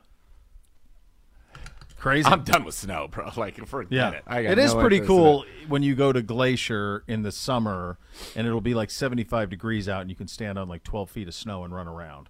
crazy. 1.97 2.27
I'm 2.27 2.43
done 2.43 2.63
with 2.63 2.75
snow, 2.75 3.07
bro. 3.07 3.29
Like, 3.37 3.57
forget 3.67 3.91
Yeah, 3.91 4.11
it. 4.11 4.23
I 4.27 4.43
got 4.43 4.51
it 4.53 4.59
is 4.59 4.73
no 4.73 4.79
pretty 4.79 4.99
cool 5.01 5.45
when 5.67 5.83
you 5.83 5.95
go 5.95 6.11
to 6.13 6.21
Glacier 6.21 7.03
in 7.07 7.23
the 7.23 7.31
summer, 7.31 7.97
and 8.35 8.47
it'll 8.47 8.61
be 8.61 8.73
like 8.73 8.89
75 8.91 9.49
degrees 9.49 9.89
out, 9.89 10.01
and 10.01 10.09
you 10.09 10.15
can 10.15 10.27
stand 10.27 10.57
on 10.57 10.67
like 10.69 10.83
12 10.83 11.09
feet 11.09 11.27
of 11.27 11.33
snow 11.33 11.63
and 11.63 11.73
run 11.73 11.87
around. 11.87 12.29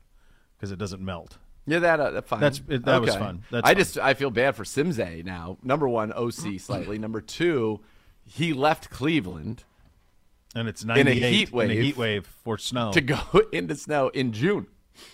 because 0.58 0.72
it 0.72 0.80
doesn't 0.80 1.04
melt. 1.04 1.38
Yeah, 1.68 1.80
that 1.80 2.00
uh, 2.00 2.12
that's 2.12 2.30
fine. 2.30 2.40
That's- 2.40 2.62
it- 2.68 2.86
that 2.86 3.02
was 3.02 3.10
Okay. 3.12 3.20
fun. 3.20 3.44
That's 3.52 3.66
I 3.66 3.72
fun. 3.72 3.78
just 3.78 3.98
I 4.00 4.14
feel 4.14 4.32
bad 4.32 4.56
for 4.56 4.64
Simze 4.64 5.24
now. 5.24 5.58
Number 5.62 5.88
one, 5.88 6.12
OC 6.14 6.60
slightly. 6.60 6.98
Number 6.98 7.20
two, 7.22 7.82
he 8.26 8.54
left 8.54 8.90
Cleveland 8.90 9.66
And 10.56 10.68
it's 10.68 10.84
a 10.84 10.88
98 10.88 11.32
heat 11.34 11.52
in 11.54 11.72
a 11.72 11.74
heat 11.74 11.98
wave 11.98 12.26
for 12.44 12.58
snow. 12.58 12.92
to 12.94 13.02
go 13.02 13.20
into 13.52 13.76
snow 13.76 14.10
in 14.10 14.32
June 14.32 14.68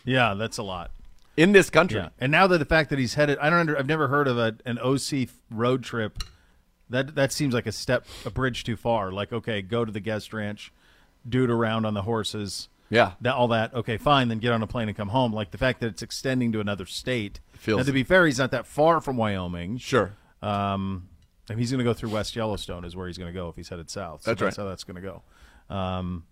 yeah, 0.05 0.33
that's 0.33 0.57
a 0.57 0.63
lot. 0.63 0.91
in 1.37 1.51
this 1.51 1.69
country. 1.69 1.99
Yeah, 1.99 2.09
and 2.19 2.31
now 2.31 2.47
that 2.47 2.57
the 2.57 2.65
fact 2.65 2.89
that 2.89 2.99
he's 2.99 3.15
headed, 3.15 3.37
I 3.39 3.49
don't 3.49 3.59
under, 3.59 3.77
I've 3.77 3.87
never 3.87 4.07
heard 4.07 4.27
of 4.27 4.37
a, 4.37 4.55
an 4.65 4.79
OC 4.79 5.29
road 5.51 5.83
trip. 5.83 6.23
That 6.89 7.15
that 7.15 7.31
seems 7.31 7.53
like 7.53 7.65
a 7.65 7.71
step, 7.71 8.05
a 8.25 8.29
bridge 8.29 8.63
too 8.63 8.75
far. 8.75 9.11
Like, 9.11 9.33
okay, 9.33 9.61
go 9.61 9.85
to 9.85 9.91
the 9.91 9.99
guest 9.99 10.33
ranch, 10.33 10.71
dude 11.27 11.49
around 11.49 11.85
on 11.85 11.93
the 11.93 12.03
horses. 12.03 12.69
Yeah. 12.89 13.13
that 13.21 13.33
all 13.33 13.47
that. 13.47 13.73
Okay, 13.73 13.97
fine, 13.97 14.27
then 14.27 14.37
get 14.37 14.51
on 14.51 14.61
a 14.61 14.67
plane 14.67 14.87
and 14.87 14.95
come 14.95 15.07
home. 15.09 15.33
Like 15.33 15.49
the 15.49 15.57
fact 15.57 15.79
that 15.79 15.87
it's 15.87 16.03
extending 16.03 16.51
to 16.51 16.59
another 16.59 16.85
state. 16.85 17.39
Feels- 17.53 17.77
now, 17.79 17.83
to 17.83 17.91
be 17.91 18.03
fair, 18.03 18.25
he's 18.27 18.37
not 18.37 18.51
that 18.51 18.67
far 18.67 19.01
from 19.01 19.17
Wyoming. 19.17 19.77
Sure. 19.77 20.13
Um, 20.43 21.07
and 21.49 21.59
he's 21.59 21.71
going 21.71 21.79
to 21.79 21.83
go 21.83 21.93
through 21.93 22.09
West 22.09 22.35
Yellowstone 22.35 22.85
is 22.85 22.95
where 22.95 23.07
he's 23.07 23.17
going 23.17 23.31
to 23.31 23.37
go 23.37 23.49
if 23.49 23.55
he's 23.55 23.69
headed 23.69 23.89
south. 23.89 24.23
So 24.23 24.31
That's 24.31 24.41
right. 24.41 24.55
How 24.55 24.65
that's 24.69 24.83
going 24.83 24.95
to 24.95 25.01
go. 25.01 25.23
Um, 25.75 26.25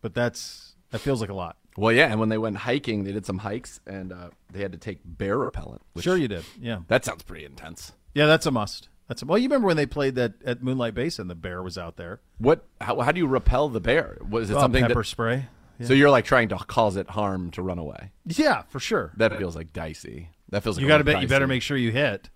but 0.00 0.14
that's 0.14 0.74
that 0.90 0.98
feels 1.00 1.20
like 1.20 1.30
a 1.30 1.34
lot. 1.34 1.56
Well, 1.76 1.92
yeah, 1.92 2.06
and 2.10 2.18
when 2.18 2.28
they 2.28 2.38
went 2.38 2.56
hiking, 2.56 3.04
they 3.04 3.12
did 3.12 3.24
some 3.24 3.38
hikes 3.38 3.80
and 3.86 4.12
uh, 4.12 4.30
they 4.52 4.60
had 4.60 4.72
to 4.72 4.78
take 4.78 4.98
bear 5.04 5.38
repellent. 5.38 5.82
Sure, 6.00 6.16
you 6.16 6.28
did. 6.28 6.44
Yeah, 6.60 6.80
That 6.88 7.04
sounds 7.04 7.22
pretty 7.22 7.44
intense. 7.44 7.92
yeah, 8.14 8.26
that's 8.26 8.44
a 8.46 8.50
must. 8.50 8.88
That's 9.08 9.22
a, 9.22 9.26
well. 9.26 9.38
You 9.38 9.44
remember 9.48 9.66
when 9.68 9.76
they 9.76 9.86
played 9.86 10.14
that 10.16 10.34
at 10.44 10.62
Moonlight 10.62 10.94
Basin? 10.94 11.28
The 11.28 11.34
bear 11.34 11.62
was 11.62 11.76
out 11.78 11.96
there. 11.96 12.20
What? 12.38 12.64
How, 12.80 13.00
how 13.00 13.12
do 13.12 13.18
you 13.18 13.26
repel 13.26 13.68
the 13.68 13.80
bear? 13.80 14.18
Was 14.28 14.50
it 14.50 14.56
Oh, 14.56 14.60
something 14.60 14.82
pepper 14.82 15.00
that? 15.00 15.04
spray. 15.06 15.46
So 15.82 15.94
you're 15.94 16.10
like 16.10 16.26
trying 16.26 16.48
to 16.50 16.56
cause 16.58 16.96
it 16.96 17.08
harm 17.08 17.50
to 17.52 17.62
run 17.62 17.78
away. 17.78 18.10
Yeah, 18.26 18.62
for 18.68 18.78
sure. 18.78 19.12
That 19.16 19.38
feels 19.38 19.56
like 19.56 19.72
dicey. 19.72 20.28
That 20.50 20.62
feels 20.62 20.76
like 20.76 20.82
you 20.82 20.88
got 20.88 20.98
to 20.98 21.04
bet. 21.04 21.22
You 21.22 21.28
better 21.28 21.46
make 21.46 21.62
sure 21.62 21.76
you 21.76 21.90
hit. 21.90 22.28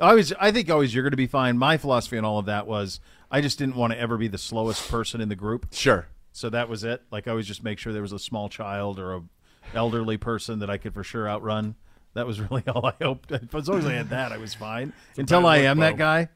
I 0.00 0.10
always, 0.10 0.32
I 0.34 0.50
think 0.50 0.70
always 0.70 0.94
you're 0.94 1.02
going 1.02 1.10
to 1.10 1.16
be 1.16 1.26
fine. 1.26 1.58
My 1.58 1.76
philosophy 1.76 2.16
on 2.16 2.24
all 2.24 2.38
of 2.38 2.46
that 2.46 2.66
was 2.66 3.00
I 3.30 3.40
just 3.40 3.58
didn't 3.58 3.76
want 3.76 3.92
to 3.92 3.98
ever 3.98 4.16
be 4.16 4.28
the 4.28 4.38
slowest 4.38 4.90
person 4.90 5.20
in 5.20 5.28
the 5.28 5.36
group. 5.36 5.66
Sure. 5.72 6.06
So 6.32 6.48
that 6.50 6.68
was 6.68 6.84
it. 6.84 7.02
Like 7.10 7.28
I 7.28 7.32
always 7.32 7.46
just 7.46 7.62
make 7.62 7.78
sure 7.78 7.92
there 7.92 8.02
was 8.02 8.12
a 8.12 8.18
small 8.18 8.48
child 8.48 8.98
or 8.98 9.14
a 9.14 9.22
elderly 9.74 10.16
person 10.16 10.60
that 10.60 10.70
I 10.70 10.78
could 10.78 10.94
for 10.94 11.04
sure 11.04 11.28
outrun. 11.28 11.74
That 12.14 12.26
was 12.26 12.40
really 12.50 12.62
all 12.68 12.86
I 12.86 12.94
hoped. 13.02 13.32
As 13.32 13.68
long 13.68 13.78
as 13.78 13.86
I 13.86 13.92
had 13.92 14.10
that, 14.10 14.32
I 14.32 14.38
was 14.38 14.54
fine. 14.54 14.92
Until 15.16 15.46
I 15.46 15.58
look, 15.58 15.66
am 15.66 15.78
that 15.78 15.96
guy. 15.96 16.28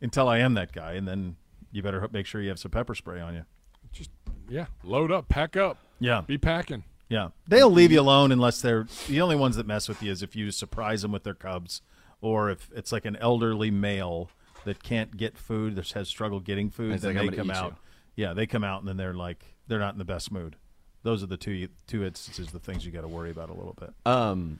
Until 0.00 0.28
I 0.28 0.38
am 0.38 0.54
that 0.54 0.72
guy, 0.72 0.92
and 0.92 1.08
then 1.08 1.36
you 1.72 1.82
better 1.82 2.06
make 2.12 2.26
sure 2.26 2.40
you 2.40 2.50
have 2.50 2.58
some 2.58 2.70
pepper 2.70 2.94
spray 2.94 3.20
on 3.20 3.34
you. 3.34 3.44
Just 3.92 4.10
yeah, 4.48 4.66
load 4.84 5.10
up, 5.10 5.28
pack 5.28 5.56
up. 5.56 5.78
Yeah. 5.98 6.20
Be 6.20 6.38
packing. 6.38 6.84
Yeah, 7.08 7.30
they'll 7.48 7.70
leave 7.70 7.90
you 7.90 8.00
alone 8.00 8.32
unless 8.32 8.60
they're 8.60 8.86
the 9.08 9.20
only 9.22 9.34
ones 9.34 9.56
that 9.56 9.66
mess 9.66 9.88
with 9.88 10.02
you 10.02 10.12
is 10.12 10.22
if 10.22 10.36
you 10.36 10.50
surprise 10.50 11.02
them 11.02 11.10
with 11.10 11.24
their 11.24 11.34
cubs, 11.34 11.80
or 12.20 12.50
if 12.50 12.70
it's 12.74 12.92
like 12.92 13.04
an 13.04 13.16
elderly 13.16 13.70
male 13.70 14.30
that 14.64 14.82
can't 14.82 15.16
get 15.16 15.38
food, 15.38 15.76
that 15.76 15.88
has 15.92 16.08
struggled 16.08 16.44
getting 16.44 16.70
food, 16.70 16.94
It's 16.94 17.02
then 17.02 17.14
like, 17.16 17.30
they 17.30 17.36
come 17.36 17.50
out. 17.50 17.76
you. 18.16 18.24
Yeah, 18.24 18.32
they 18.34 18.46
come 18.46 18.64
out 18.64 18.80
and 18.80 18.88
then 18.88 18.96
they're 18.96 19.14
like 19.14 19.44
they're 19.68 19.78
not 19.78 19.94
in 19.94 19.98
the 19.98 20.04
best 20.04 20.32
mood. 20.32 20.56
Those 21.04 21.22
are 21.22 21.26
the 21.26 21.36
two 21.36 21.68
two 21.86 22.04
instances, 22.04 22.48
the 22.50 22.58
things 22.58 22.84
you 22.84 22.90
got 22.92 23.02
to 23.02 23.08
worry 23.08 23.30
about 23.30 23.48
a 23.50 23.54
little 23.54 23.76
bit. 23.78 23.90
Um, 24.04 24.58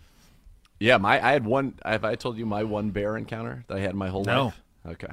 yeah, 0.79 0.97
my 0.99 1.15
I 1.25 1.33
had 1.33 1.45
one. 1.45 1.75
Have 1.85 2.05
I 2.05 2.15
told 2.15 2.39
you 2.39 2.47
my 2.47 2.63
one 2.63 2.91
bear 2.91 3.17
encounter 3.17 3.65
that 3.67 3.77
I 3.77 3.81
had 3.81 3.95
my 3.97 4.09
whole 4.09 4.23
No. 4.25 4.45
life? 4.47 4.63
Okay. 4.87 5.13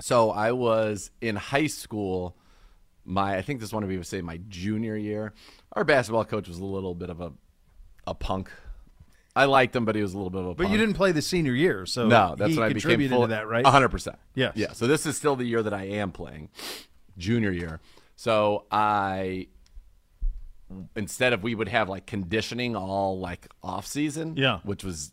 So 0.00 0.30
I 0.30 0.52
was 0.52 1.10
in 1.20 1.36
high 1.36 1.66
school. 1.66 2.36
My 3.04 3.36
I 3.36 3.42
think 3.42 3.60
this 3.60 3.72
one 3.72 3.82
of 3.82 3.90
you 3.90 3.98
would 3.98 4.06
say 4.06 4.20
my 4.20 4.38
junior 4.48 4.96
year. 4.96 5.32
Our 5.72 5.84
basketball 5.84 6.24
coach 6.24 6.48
was 6.48 6.58
a 6.58 6.64
little 6.64 6.94
bit 6.94 7.10
of 7.10 7.20
a 7.20 7.32
a 8.06 8.14
punk. 8.14 8.50
I 9.36 9.44
liked 9.44 9.76
him, 9.76 9.84
but 9.84 9.94
he 9.94 10.02
was 10.02 10.12
a 10.12 10.16
little 10.16 10.30
bit 10.30 10.40
of 10.40 10.46
a. 10.48 10.54
But 10.54 10.64
punk. 10.64 10.72
you 10.72 10.78
didn't 10.78 10.94
play 10.96 11.12
the 11.12 11.22
senior 11.22 11.54
year, 11.54 11.86
so 11.86 12.08
No, 12.08 12.34
that's 12.36 12.50
he 12.52 12.56
when 12.58 12.64
I 12.64 12.68
became 12.68 12.80
contributed 12.80 13.12
full. 13.16 13.22
to 13.22 13.28
that, 13.28 13.46
right? 13.48 13.64
hundred 13.64 13.90
percent. 13.90 14.16
Yes. 14.34 14.52
Yeah. 14.56 14.72
So 14.72 14.86
this 14.86 15.06
is 15.06 15.16
still 15.16 15.36
the 15.36 15.44
year 15.44 15.62
that 15.62 15.72
I 15.74 15.84
am 15.84 16.10
playing, 16.12 16.48
junior 17.16 17.52
year. 17.52 17.80
So 18.16 18.64
I, 18.70 19.46
instead 20.96 21.32
of 21.32 21.42
we 21.42 21.54
would 21.54 21.68
have 21.68 21.88
like 21.88 22.06
conditioning 22.06 22.76
all 22.76 23.18
like 23.18 23.46
off 23.62 23.86
season. 23.86 24.36
Yeah. 24.36 24.58
Which 24.64 24.84
was 24.84 25.12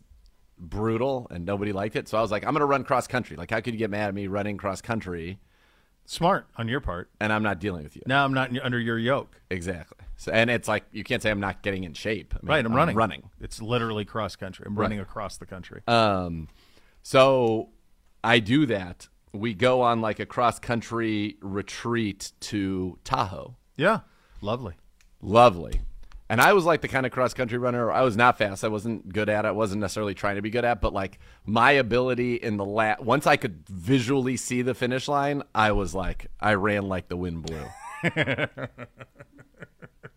brutal 0.58 1.26
and 1.30 1.46
nobody 1.46 1.72
liked 1.72 1.94
it. 1.96 2.08
So 2.08 2.18
I 2.18 2.20
was 2.20 2.30
like, 2.30 2.44
I'm 2.44 2.52
gonna 2.52 2.66
run 2.66 2.84
cross 2.84 3.06
country. 3.06 3.36
Like, 3.36 3.50
how 3.50 3.60
could 3.60 3.74
you 3.74 3.78
get 3.78 3.90
mad 3.90 4.08
at 4.08 4.14
me 4.14 4.26
running 4.26 4.56
cross 4.56 4.80
country 4.82 5.38
Smart 6.10 6.46
on 6.56 6.68
your 6.68 6.80
part. 6.80 7.10
and 7.20 7.30
I'm 7.32 7.42
not 7.42 7.60
dealing 7.60 7.82
with 7.84 7.94
you? 7.94 8.02
Now 8.06 8.24
I'm 8.24 8.32
not 8.32 8.50
under 8.62 8.80
your 8.80 8.98
yoke. 8.98 9.40
Exactly. 9.50 9.98
So 10.16 10.32
and 10.32 10.48
it's 10.48 10.66
like 10.66 10.84
you 10.90 11.04
can't 11.04 11.22
say 11.22 11.30
I'm 11.30 11.38
not 11.38 11.62
getting 11.62 11.84
in 11.84 11.92
shape. 11.92 12.32
I 12.34 12.38
mean, 12.42 12.48
Right, 12.48 12.64
I'm 12.64 12.74
running. 12.74 12.96
Running. 12.96 13.30
It's 13.42 13.60
literally 13.60 14.06
cross 14.06 14.34
country. 14.34 14.64
I'm 14.66 14.74
Right. 14.74 14.84
running 14.84 15.00
across 15.00 15.36
the 15.36 15.44
country. 15.44 15.82
Um, 15.86 16.48
so 17.02 17.68
I 18.24 18.38
do 18.38 18.64
that. 18.66 19.06
We 19.34 19.52
go 19.52 19.82
on 19.82 20.00
like 20.00 20.18
a 20.18 20.24
cross 20.26 20.58
country 20.58 21.36
retreat 21.42 22.32
to 22.40 22.98
Tahoe. 23.04 23.56
yeah, 23.76 24.00
lovely. 24.40 24.74
Lovely. 25.20 25.82
And 26.30 26.40
I 26.42 26.52
was 26.52 26.64
like 26.64 26.82
the 26.82 26.88
kind 26.88 27.06
of 27.06 27.12
cross 27.12 27.32
country 27.32 27.56
runner. 27.56 27.90
I 27.90 28.02
was 28.02 28.16
not 28.16 28.36
fast. 28.36 28.62
I 28.62 28.68
wasn't 28.68 29.12
good 29.12 29.28
at 29.28 29.44
it. 29.44 29.48
I 29.48 29.52
wasn't 29.52 29.80
necessarily 29.80 30.14
trying 30.14 30.36
to 30.36 30.42
be 30.42 30.50
good 30.50 30.64
at. 30.64 30.80
But 30.80 30.92
like 30.92 31.18
my 31.46 31.70
ability 31.72 32.34
in 32.34 32.58
the 32.58 32.64
la 32.64 32.96
once 33.00 33.26
I 33.26 33.36
could 33.36 33.66
visually 33.68 34.36
see 34.36 34.62
the 34.62 34.74
finish 34.74 35.08
line, 35.08 35.42
I 35.54 35.72
was 35.72 35.94
like 35.94 36.26
I 36.38 36.54
ran 36.54 36.88
like 36.88 37.08
the 37.08 37.16
wind 37.16 37.44
blew. 37.44 37.64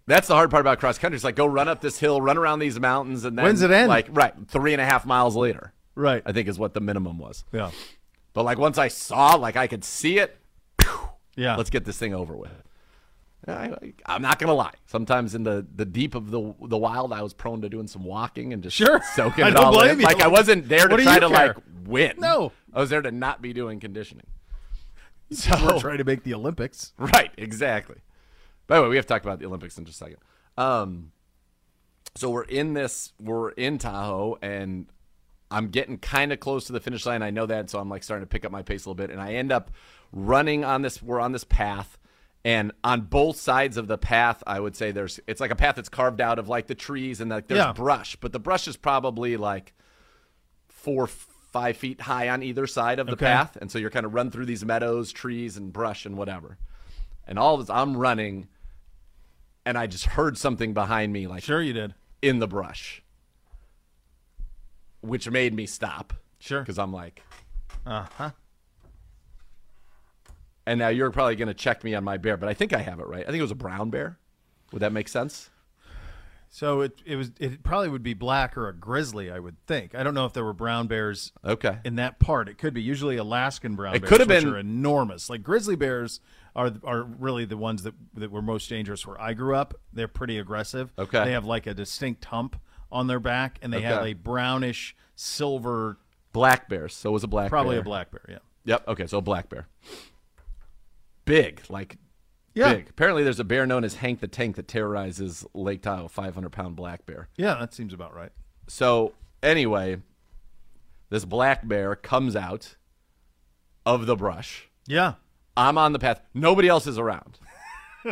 That's 0.07 0.27
the 0.27 0.33
hard 0.35 0.51
part 0.51 0.61
about 0.61 0.79
cross 0.79 0.97
country. 0.97 1.15
It's 1.15 1.23
like 1.23 1.37
go 1.37 1.45
run 1.45 1.69
up 1.69 1.79
this 1.79 1.97
hill, 1.97 2.19
run 2.21 2.37
around 2.37 2.59
these 2.59 2.77
mountains, 2.79 3.23
and 3.23 3.37
then 3.37 3.45
When's 3.45 3.61
it 3.61 3.71
end? 3.71 3.87
Like 3.87 4.07
right, 4.09 4.33
three 4.47 4.73
and 4.73 4.81
a 4.81 4.85
half 4.85 5.05
miles 5.05 5.35
later. 5.37 5.73
Right. 5.95 6.21
I 6.25 6.31
think 6.33 6.47
is 6.49 6.59
what 6.59 6.73
the 6.73 6.81
minimum 6.81 7.17
was. 7.19 7.45
Yeah. 7.51 7.71
But 8.33 8.43
like 8.43 8.57
once 8.57 8.77
I 8.77 8.87
saw, 8.89 9.35
like 9.35 9.55
I 9.55 9.67
could 9.67 9.83
see 9.83 10.19
it. 10.19 10.37
Yeah. 11.35 11.55
Let's 11.55 11.69
get 11.69 11.85
this 11.85 11.97
thing 11.97 12.13
over 12.13 12.35
with. 12.35 12.51
I, 13.47 13.93
I'm 14.05 14.21
not 14.21 14.37
gonna 14.39 14.53
lie. 14.53 14.73
Sometimes 14.85 15.33
in 15.33 15.43
the, 15.43 15.65
the 15.75 15.85
deep 15.85 16.13
of 16.15 16.29
the 16.31 16.53
the 16.61 16.77
wild, 16.77 17.11
I 17.11 17.21
was 17.23 17.33
prone 17.33 17.61
to 17.61 17.69
doing 17.69 17.87
some 17.87 18.03
walking 18.03 18.53
and 18.53 18.61
just 18.61 18.75
Sure. 18.75 19.01
soaking 19.15 19.47
it 19.47 19.55
all 19.55 19.81
in. 19.81 19.99
you. 19.99 20.05
Like 20.05 20.21
I 20.21 20.27
wasn't 20.27 20.69
there 20.69 20.87
to 20.87 20.97
try 20.97 21.19
to 21.19 21.27
care? 21.27 21.47
like 21.47 21.55
win. 21.85 22.13
No. 22.19 22.51
I 22.73 22.79
was 22.79 22.89
there 22.91 23.01
to 23.01 23.11
not 23.11 23.41
be 23.41 23.53
doing 23.53 23.79
conditioning. 23.79 24.27
So 25.33 25.55
we're 25.65 25.79
trying 25.79 25.99
to 25.99 26.03
make 26.03 26.23
the 26.23 26.33
Olympics. 26.33 26.91
right, 26.97 27.31
exactly. 27.37 27.95
By 28.67 28.75
the 28.75 28.81
way, 28.83 28.89
we 28.89 28.95
have 28.97 29.05
to 29.05 29.13
talk 29.13 29.23
about 29.23 29.39
the 29.39 29.45
Olympics 29.45 29.77
in 29.77 29.85
just 29.85 30.01
a 30.01 30.03
second. 30.05 30.17
Um, 30.57 31.13
so 32.15 32.29
we're 32.29 32.43
in 32.43 32.73
this, 32.73 33.13
we're 33.17 33.51
in 33.51 33.77
Tahoe, 33.77 34.37
and 34.41 34.87
I'm 35.49 35.69
getting 35.69 35.97
kind 35.99 36.33
of 36.33 36.41
close 36.41 36.65
to 36.65 36.73
the 36.73 36.81
finish 36.81 37.05
line. 37.05 37.21
I 37.23 37.29
know 37.29 37.45
that, 37.45 37.69
so 37.69 37.79
I'm 37.79 37.87
like 37.89 38.03
starting 38.03 38.25
to 38.25 38.29
pick 38.29 38.43
up 38.43 38.51
my 38.51 38.61
pace 38.61 38.85
a 38.85 38.89
little 38.89 38.95
bit, 38.95 39.09
and 39.09 39.21
I 39.21 39.35
end 39.35 39.53
up 39.53 39.71
running 40.11 40.65
on 40.65 40.81
this. 40.81 41.01
We're 41.01 41.21
on 41.21 41.31
this 41.31 41.45
path, 41.45 41.97
and 42.43 42.71
on 42.83 43.01
both 43.01 43.37
sides 43.37 43.77
of 43.77 43.87
the 43.87 43.97
path, 43.97 44.41
I 44.47 44.59
would 44.59 44.75
say 44.75 44.91
there's. 44.91 45.19
It's 45.27 45.39
like 45.41 45.51
a 45.51 45.55
path 45.55 45.75
that's 45.75 45.89
carved 45.89 46.21
out 46.21 46.39
of 46.39 46.49
like 46.49 46.67
the 46.67 46.75
trees 46.75 47.21
and 47.21 47.29
like 47.31 47.47
there's 47.47 47.59
Yeah. 47.59 47.73
brush, 47.73 48.15
but 48.15 48.31
the 48.31 48.39
brush 48.39 48.67
is 48.67 48.77
probably 48.77 49.37
like 49.37 49.73
four, 50.67 51.05
five 51.07 51.77
feet 51.77 52.01
high 52.01 52.29
on 52.29 52.41
either 52.41 52.65
side 52.65 52.97
of 52.99 53.05
the 53.07 53.13
Okay. 53.13 53.25
path, 53.25 53.57
and 53.57 53.69
so 53.71 53.77
you're 53.77 53.89
kind 53.91 54.05
of 54.05 54.13
run 54.13 54.31
through 54.31 54.45
these 54.47 54.65
meadows, 54.65 55.11
trees, 55.11 55.57
and 55.57 55.71
brush 55.71 56.05
and 56.05 56.17
whatever. 56.17 56.57
And 57.27 57.37
all 57.37 57.53
of 57.55 57.61
this, 57.61 57.69
I'm 57.69 57.95
running, 57.95 58.47
and 59.65 59.77
I 59.77 59.85
just 59.85 60.05
heard 60.05 60.37
something 60.37 60.73
behind 60.73 61.13
me, 61.13 61.27
like 61.27 61.43
Sure, 61.43 61.61
you 61.61 61.73
did. 61.73 61.93
in 62.21 62.39
the 62.39 62.47
brush, 62.47 63.03
which 65.01 65.29
made 65.29 65.53
me 65.53 65.65
stop. 65.65 66.13
Sure. 66.39 66.61
because 66.61 66.79
I'm 66.79 66.91
like, 66.91 67.21
Uh 67.85 68.05
huh. 68.17 68.31
And 70.65 70.79
now 70.79 70.89
you're 70.89 71.11
probably 71.11 71.35
going 71.35 71.47
to 71.47 71.53
check 71.53 71.83
me 71.83 71.93
on 71.95 72.03
my 72.03 72.17
bear, 72.17 72.37
but 72.37 72.49
I 72.49 72.53
think 72.53 72.73
I 72.73 72.79
have 72.81 72.99
it 72.99 73.07
right. 73.07 73.23
I 73.23 73.25
think 73.27 73.39
it 73.39 73.41
was 73.43 73.51
a 73.51 73.55
brown 73.55 73.89
bear. 73.89 74.17
Would 74.71 74.81
that 74.81 74.91
make 74.93 75.07
sense? 75.07 75.49
So 76.53 76.81
it 76.81 77.01
it 77.05 77.15
was 77.15 77.31
it 77.39 77.63
probably 77.63 77.87
would 77.87 78.03
be 78.03 78.13
black 78.13 78.57
or 78.57 78.67
a 78.67 78.73
grizzly, 78.73 79.31
I 79.31 79.39
would 79.39 79.55
think. 79.67 79.95
I 79.95 80.03
don't 80.03 80.13
know 80.13 80.25
if 80.25 80.33
there 80.33 80.43
were 80.43 80.51
brown 80.53 80.87
bears 80.87 81.31
Okay. 81.45 81.77
in 81.85 81.95
that 81.95 82.19
part. 82.19 82.49
It 82.49 82.57
could 82.57 82.73
be 82.73 82.81
usually 82.81 83.15
Alaskan 83.15 83.75
brown 83.75 83.95
It 83.95 84.01
bears, 84.01 84.09
could 84.09 84.19
have 84.19 84.27
been- 84.27 84.49
are 84.49 84.57
enormous. 84.57 85.29
Like 85.29 85.43
grizzly 85.43 85.77
bears 85.77 86.19
are 86.53 86.73
are 86.83 87.03
really 87.03 87.45
the 87.45 87.55
ones 87.55 87.83
that 87.83 87.93
that 88.15 88.31
were 88.31 88.41
most 88.41 88.67
dangerous. 88.69 89.07
Where 89.07 89.19
I 89.21 89.33
grew 89.33 89.55
up, 89.55 89.75
they're 89.93 90.09
pretty 90.09 90.37
aggressive. 90.37 90.91
Okay. 90.99 91.23
they 91.23 91.31
have 91.31 91.45
like 91.45 91.67
a 91.67 91.73
distinct 91.73 92.25
hump 92.25 92.57
on 92.91 93.07
their 93.07 93.21
back, 93.21 93.57
and 93.61 93.71
they 93.71 93.81
have 93.83 94.05
a 94.05 94.11
brownish 94.13 94.93
silver, 95.15 95.97
Black 96.33 96.67
bears. 96.67 96.93
So 96.93 97.11
it 97.11 97.13
was 97.13 97.23
a 97.23 97.27
black 97.27 97.49
probably 97.49 97.75
bear. 97.75 97.81
a 97.81 97.83
black 97.85 98.11
bear. 98.11 98.25
Yeah, 98.27 98.37
Yep. 98.65 98.87
Okay. 98.89 99.07
So 99.07 99.19
a 99.19 99.21
black 99.21 99.47
bear. 99.47 99.67
Big, 101.31 101.61
like 101.69 101.97
Yeah. 102.53 102.73
big. 102.73 102.89
Apparently, 102.89 103.23
there's 103.23 103.39
a 103.39 103.45
bear 103.45 103.65
known 103.65 103.83
as 103.85 103.95
Hank 103.95 104.19
the 104.19 104.27
Tank 104.27 104.57
that 104.57 104.67
terrorizes 104.67 105.45
Lake 105.53 105.81
Tahoe, 105.81 106.07
500 106.09 106.49
pound 106.51 106.75
black 106.75 107.05
bear. 107.05 107.29
yeah, 107.37 107.55
that 107.59 107.73
seems 107.73 107.93
about 107.93 108.13
right. 108.13 108.31
So 108.67 109.13
anyway, 109.41 110.01
this 111.09 111.23
black 111.25 111.67
bear 111.67 111.95
comes 111.95 112.35
out 112.35 112.75
of 113.85 114.05
the 114.07 114.15
brush. 114.15 114.69
Yeah, 114.87 115.13
I'm 115.55 115.77
on 115.77 115.93
the 115.93 115.99
path. 115.99 116.21
Nobody 116.33 116.67
else 116.67 116.85
is 116.87 116.97
around. 116.97 117.39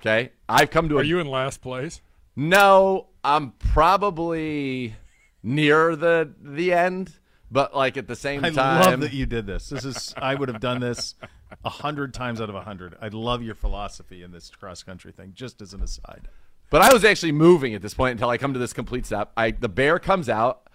okay, 0.00 0.32
I've 0.48 0.70
come 0.70 0.88
to 0.88 0.96
a 0.96 1.00
Are 1.00 1.04
you 1.04 1.18
in 1.20 1.26
last 1.28 1.60
place? 1.62 2.00
No, 2.36 3.08
I'm 3.24 3.52
probably 3.52 4.94
near 5.42 5.96
the 5.96 6.32
the 6.40 6.72
end, 6.72 7.18
but 7.50 7.74
like 7.74 7.96
at 7.96 8.06
the 8.08 8.16
same 8.16 8.44
I 8.44 8.50
time, 8.50 8.80
love 8.80 9.00
that 9.00 9.12
you 9.12 9.26
did 9.26 9.46
this. 9.46 9.68
This 9.68 9.84
is 9.84 10.14
I 10.16 10.34
would 10.34 10.48
have 10.48 10.60
done 10.60 10.80
this 10.80 11.14
a 11.64 11.68
hundred 11.70 12.14
times 12.14 12.40
out 12.40 12.48
of 12.48 12.54
a 12.54 12.62
hundred. 12.62 12.96
I 13.00 13.08
love 13.08 13.42
your 13.42 13.54
philosophy 13.54 14.22
in 14.22 14.30
this 14.32 14.50
cross 14.50 14.82
country 14.82 15.12
thing. 15.12 15.32
Just 15.34 15.60
as 15.60 15.74
an 15.74 15.82
aside, 15.82 16.28
But 16.70 16.82
I 16.82 16.92
was 16.92 17.04
actually 17.04 17.32
moving 17.32 17.74
at 17.74 17.82
this 17.82 17.94
point 17.94 18.12
until 18.12 18.30
I 18.30 18.38
come 18.38 18.52
to 18.52 18.58
this 18.58 18.72
complete 18.72 19.04
stop. 19.06 19.32
I 19.36 19.50
the 19.50 19.68
bear 19.68 19.98
comes 19.98 20.28
out, 20.28 20.68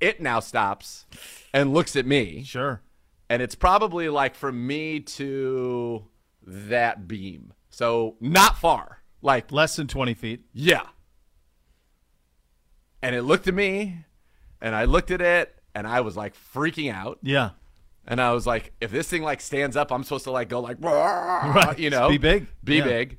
it 0.00 0.20
now 0.20 0.40
stops 0.40 1.06
and 1.52 1.72
looks 1.72 1.96
at 1.96 2.04
me, 2.06 2.42
sure. 2.44 2.82
and 3.30 3.40
it's 3.40 3.54
probably 3.54 4.08
like 4.08 4.34
from 4.34 4.66
me 4.66 5.00
to 5.00 6.04
that 6.46 7.08
beam. 7.08 7.52
So 7.70 8.16
not 8.20 8.58
far. 8.58 8.98
Like 9.22 9.50
Less 9.50 9.76
than 9.76 9.86
twenty 9.88 10.12
feet. 10.14 10.44
Yeah. 10.52 10.82
And 13.02 13.14
it 13.14 13.22
looked 13.22 13.48
at 13.48 13.54
me, 13.54 14.04
and 14.60 14.74
I 14.74 14.84
looked 14.84 15.10
at 15.10 15.20
it, 15.20 15.54
and 15.74 15.86
I 15.86 16.00
was 16.00 16.16
like 16.16 16.34
freaking 16.54 16.92
out. 16.92 17.18
Yeah. 17.22 17.50
And 18.06 18.20
I 18.20 18.32
was 18.32 18.46
like, 18.46 18.72
if 18.80 18.90
this 18.90 19.08
thing 19.08 19.22
like 19.22 19.40
stands 19.40 19.76
up, 19.76 19.90
I'm 19.92 20.02
supposed 20.04 20.24
to 20.24 20.30
like 20.30 20.48
go 20.48 20.60
like, 20.60 20.76
right. 20.82 21.78
you 21.78 21.90
know, 21.90 22.08
Be 22.10 22.18
big. 22.18 22.46
be 22.62 22.76
Yeah. 22.76 22.84
big. 22.84 23.18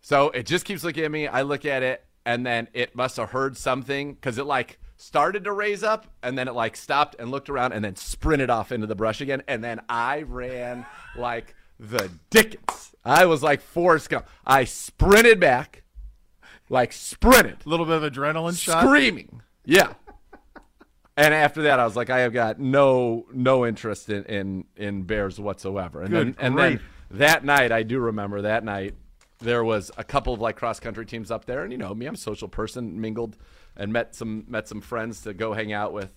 So 0.00 0.30
it 0.30 0.46
just 0.46 0.64
keeps 0.64 0.84
looking 0.84 1.04
at 1.04 1.10
me. 1.10 1.26
I 1.28 1.42
look 1.42 1.64
at 1.64 1.82
it, 1.82 2.04
and 2.26 2.44
then 2.44 2.68
it 2.74 2.94
must 2.94 3.16
have 3.16 3.30
heard 3.30 3.56
something 3.56 4.14
because 4.14 4.36
it 4.38 4.44
like 4.44 4.78
started 4.96 5.44
to 5.44 5.52
raise 5.52 5.82
up, 5.82 6.06
and 6.22 6.36
then 6.36 6.46
it 6.48 6.52
like 6.54 6.76
stopped 6.76 7.16
and 7.18 7.30
looked 7.30 7.48
around, 7.48 7.72
and 7.72 7.84
then 7.84 7.96
sprinted 7.96 8.50
off 8.50 8.70
into 8.72 8.86
the 8.86 8.94
brush 8.94 9.20
again. 9.20 9.42
And 9.48 9.62
then 9.64 9.80
I 9.88 10.22
ran 10.22 10.84
like 11.16 11.54
the 11.80 12.10
Dickens. 12.30 12.94
I 13.04 13.24
was 13.26 13.42
like 13.42 13.60
Forrest 13.60 14.10
Gump. 14.10 14.26
I 14.46 14.64
sprinted 14.64 15.40
back, 15.40 15.84
like 16.68 16.92
sprinted 16.92 17.58
A 17.64 17.68
little 17.68 17.86
bit 17.86 18.02
of 18.02 18.12
adrenaline 18.12 18.58
shot. 18.60 18.84
screaming. 18.84 19.40
Yeah. 19.64 19.94
And 21.16 21.32
after 21.32 21.62
that, 21.62 21.78
I 21.78 21.84
was 21.84 21.94
like, 21.94 22.10
I 22.10 22.20
have 22.20 22.32
got 22.32 22.58
no 22.58 23.26
no 23.32 23.64
interest 23.64 24.08
in 24.10 24.24
in, 24.24 24.64
in 24.76 25.02
bears 25.02 25.38
whatsoever. 25.38 26.02
And 26.02 26.10
Good 26.10 26.26
then 26.26 26.36
and 26.38 26.58
then 26.58 26.80
that 27.10 27.44
night, 27.44 27.70
I 27.72 27.82
do 27.82 28.00
remember 28.00 28.42
that 28.42 28.64
night 28.64 28.94
there 29.40 29.64
was 29.64 29.90
a 29.96 30.04
couple 30.04 30.32
of 30.32 30.40
like 30.40 30.56
cross 30.56 30.80
country 30.80 31.06
teams 31.06 31.30
up 31.30 31.44
there, 31.44 31.62
and 31.62 31.72
you 31.72 31.78
know 31.78 31.94
me, 31.94 32.06
I'm 32.06 32.14
a 32.14 32.18
social 32.18 32.48
person, 32.48 33.00
mingled 33.00 33.36
and 33.76 33.92
met 33.92 34.14
some 34.14 34.44
met 34.48 34.68
some 34.68 34.80
friends 34.80 35.22
to 35.22 35.34
go 35.34 35.52
hang 35.52 35.72
out 35.72 35.92
with, 35.92 36.12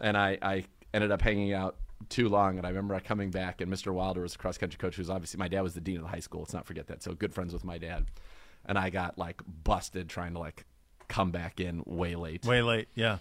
and 0.00 0.16
I 0.16 0.38
I 0.42 0.64
ended 0.92 1.12
up 1.12 1.22
hanging 1.22 1.52
out 1.52 1.76
too 2.08 2.28
long, 2.28 2.56
and 2.56 2.66
I 2.66 2.70
remember 2.70 2.98
coming 3.00 3.30
back, 3.30 3.60
and 3.60 3.70
Mr. 3.70 3.92
Wilder 3.92 4.22
was 4.22 4.34
a 4.34 4.38
cross 4.38 4.58
country 4.58 4.78
coach, 4.78 4.96
who's 4.96 5.10
obviously 5.10 5.38
my 5.38 5.48
dad 5.48 5.60
was 5.60 5.74
the 5.74 5.80
dean 5.80 5.98
of 5.98 6.02
the 6.02 6.08
high 6.08 6.20
school. 6.20 6.40
Let's 6.40 6.54
not 6.54 6.66
forget 6.66 6.86
that. 6.88 7.02
So 7.02 7.12
good 7.12 7.34
friends 7.34 7.52
with 7.52 7.64
my 7.64 7.78
dad, 7.78 8.06
and 8.66 8.78
I 8.78 8.90
got 8.90 9.18
like 9.18 9.42
busted 9.64 10.08
trying 10.08 10.32
to 10.32 10.38
like 10.38 10.64
come 11.08 11.30
back 11.30 11.60
in 11.60 11.82
way 11.86 12.14
late 12.14 12.46
Way 12.46 12.62
late. 12.62 12.88
Yeah. 12.94 13.18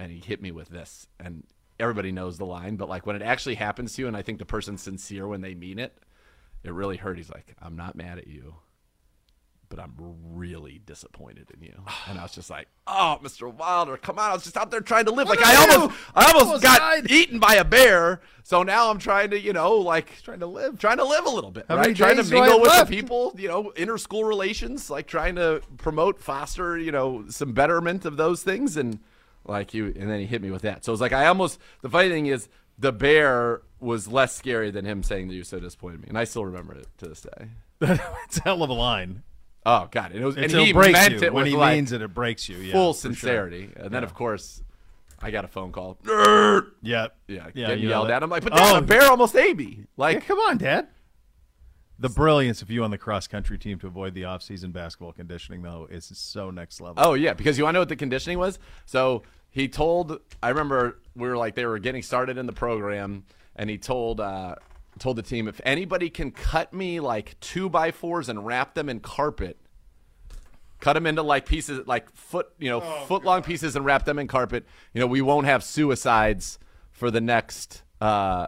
And 0.00 0.10
he 0.10 0.18
hit 0.18 0.40
me 0.42 0.50
with 0.50 0.68
this 0.68 1.06
and 1.20 1.44
everybody 1.78 2.10
knows 2.10 2.38
the 2.38 2.44
line 2.46 2.76
but 2.76 2.88
like 2.88 3.06
when 3.06 3.14
it 3.16 3.22
actually 3.22 3.54
happens 3.54 3.94
to 3.94 4.02
you 4.02 4.08
and 4.08 4.16
i 4.16 4.22
think 4.22 4.38
the 4.38 4.44
person's 4.44 4.82
sincere 4.82 5.28
when 5.28 5.40
they 5.42 5.54
mean 5.54 5.78
it 5.78 5.96
it 6.64 6.72
really 6.72 6.96
hurt 6.96 7.16
he's 7.16 7.30
like 7.30 7.54
i'm 7.62 7.76
not 7.76 7.94
mad 7.94 8.18
at 8.18 8.26
you 8.26 8.54
but 9.68 9.78
i'm 9.78 9.94
really 10.34 10.80
disappointed 10.84 11.46
in 11.54 11.62
you 11.62 11.72
and 12.08 12.18
i 12.18 12.22
was 12.22 12.32
just 12.32 12.50
like 12.50 12.66
oh 12.86 13.18
mr 13.22 13.52
wilder 13.54 13.96
come 13.96 14.18
on 14.18 14.30
i 14.30 14.34
was 14.34 14.42
just 14.42 14.56
out 14.56 14.70
there 14.70 14.80
trying 14.80 15.04
to 15.04 15.10
live 15.12 15.28
like 15.28 15.38
did 15.38 15.46
i 15.48 15.52
I 15.52 15.56
almost 15.72 15.98
i 16.14 16.24
almost, 16.26 16.44
Almost 16.46 16.62
got 16.64 16.78
died. 16.80 17.10
eaten 17.10 17.38
by 17.38 17.54
a 17.54 17.64
bear 17.64 18.20
so 18.42 18.62
now 18.62 18.90
i'm 18.90 18.98
trying 18.98 19.30
to 19.30 19.40
you 19.40 19.52
know 19.52 19.76
like 19.76 20.22
Trying 20.22 20.40
to 20.40 20.46
live. 20.46 20.78
trying 20.78 20.98
to 20.98 21.04
live 21.04 21.24
a 21.24 21.30
little 21.30 21.50
bit 21.50 21.66
How 21.68 21.76
right 21.76 21.94
trying 21.96 22.16
to 22.16 22.22
days 22.22 22.30
do 22.30 22.36
I 22.38 22.40
mingle 22.42 22.60
with 22.60 22.70
left? 22.70 22.90
the 22.90 22.96
people 22.96 23.34
you 23.38 23.48
know 23.48 23.70
inter-school 23.70 24.24
relations 24.24 24.90
like 24.90 25.06
trying 25.06 25.36
to 25.36 25.62
promote 25.78 26.20
foster 26.20 26.76
you 26.76 26.90
know 26.92 27.24
some 27.28 27.52
betterment 27.52 28.04
of 28.04 28.16
those 28.16 28.42
things 28.42 28.76
and 28.76 28.98
like 29.44 29.72
you 29.74 29.86
and 29.98 30.08
then 30.10 30.20
he 30.20 30.26
hit 30.26 30.42
me 30.42 30.50
with 30.50 30.62
that 30.62 30.84
so 30.84 30.92
it's 30.92 31.00
like 31.00 31.12
i 31.12 31.26
almost 31.26 31.58
the 31.82 31.88
funny 31.88 32.08
thing 32.08 32.26
is 32.26 32.48
the 32.78 32.92
bear 32.92 33.62
was 33.80 34.06
less 34.08 34.34
scary 34.36 34.70
than 34.70 34.84
him 34.84 35.02
saying 35.02 35.28
that 35.28 35.34
you 35.34 35.42
so 35.44 35.58
disappointed 35.58 36.00
me 36.00 36.06
and 36.08 36.18
i 36.18 36.24
still 36.24 36.44
remember 36.44 36.74
it 36.74 36.86
to 36.98 37.06
this 37.08 37.20
day 37.22 37.48
it's 37.80 38.38
a 38.38 38.42
hell 38.42 38.62
of 38.62 38.70
a 38.70 38.72
line. 38.74 39.22
oh 39.66 39.88
god 39.90 40.12
and 40.12 40.20
it 40.22 40.24
was 40.26 40.36
and 40.36 40.50
he 40.52 40.72
breaks 40.72 40.92
meant 40.92 41.14
you. 41.14 41.20
it 41.22 41.32
when 41.32 41.46
he 41.46 41.56
like 41.56 41.76
means 41.76 41.92
it, 41.92 42.02
it 42.02 42.12
breaks 42.14 42.48
you. 42.48 42.56
Yeah, 42.58 42.72
full 42.72 42.92
for 42.92 43.00
sure. 43.00 43.12
sincerity 43.12 43.70
and 43.76 43.90
then 43.90 44.04
of 44.04 44.14
course 44.14 44.62
i 45.22 45.30
got 45.30 45.44
a 45.44 45.48
phone 45.48 45.72
call 45.72 45.96
Nerd! 46.04 46.66
Yeah. 46.82 47.08
yeah, 47.28 47.48
Yeah. 47.54 47.68
getting 47.68 47.88
yelled 47.88 48.10
at 48.10 48.22
i'm 48.22 48.30
like 48.30 48.42
but 48.44 48.52
Oh. 48.52 48.56
Dad, 48.56 48.82
the 48.82 48.86
bear 48.86 49.02
almost 49.10 49.34
ate 49.36 49.56
me 49.56 49.84
like 49.96 50.16
Yeah, 50.16 50.20
come 50.20 50.38
on, 50.38 50.58
Dad. 50.58 50.88
The 52.00 52.08
brilliance 52.08 52.62
of 52.62 52.70
you 52.70 52.82
on 52.82 52.90
the 52.90 52.96
cross 52.96 53.26
country 53.26 53.58
team 53.58 53.78
to 53.80 53.86
avoid 53.86 54.14
the 54.14 54.24
off 54.24 54.42
season 54.42 54.72
basketball 54.72 55.12
conditioning 55.12 55.60
though 55.60 55.86
is 55.90 56.10
so 56.14 56.50
next 56.50 56.80
level. 56.80 56.94
Oh 56.96 57.12
yeah, 57.12 57.34
because 57.34 57.58
you 57.58 57.64
want 57.64 57.74
to 57.74 57.76
know 57.76 57.80
what 57.82 57.90
the 57.90 57.96
conditioning 57.96 58.38
was? 58.38 58.58
So 58.86 59.22
he 59.50 59.68
told. 59.68 60.18
I 60.42 60.48
remember 60.48 60.98
we 61.14 61.28
were 61.28 61.36
like 61.36 61.54
they 61.56 61.66
were 61.66 61.78
getting 61.78 62.02
started 62.02 62.38
in 62.38 62.46
the 62.46 62.54
program, 62.54 63.24
and 63.54 63.68
he 63.68 63.76
told 63.76 64.18
uh, 64.18 64.54
told 64.98 65.16
the 65.16 65.22
team 65.22 65.46
if 65.46 65.60
anybody 65.62 66.08
can 66.08 66.30
cut 66.30 66.72
me 66.72 67.00
like 67.00 67.38
two 67.40 67.68
by 67.68 67.90
fours 67.90 68.30
and 68.30 68.46
wrap 68.46 68.72
them 68.72 68.88
in 68.88 69.00
carpet, 69.00 69.58
cut 70.80 70.94
them 70.94 71.06
into 71.06 71.22
like 71.22 71.44
pieces 71.44 71.86
like 71.86 72.10
foot 72.14 72.48
you 72.58 72.70
know 72.70 72.80
foot 72.80 73.24
long 73.24 73.42
pieces 73.42 73.76
and 73.76 73.84
wrap 73.84 74.06
them 74.06 74.18
in 74.18 74.26
carpet. 74.26 74.64
You 74.94 75.00
know 75.00 75.06
we 75.06 75.20
won't 75.20 75.44
have 75.44 75.62
suicides 75.62 76.58
for 76.90 77.10
the 77.10 77.20
next 77.20 77.82
uh, 78.00 78.46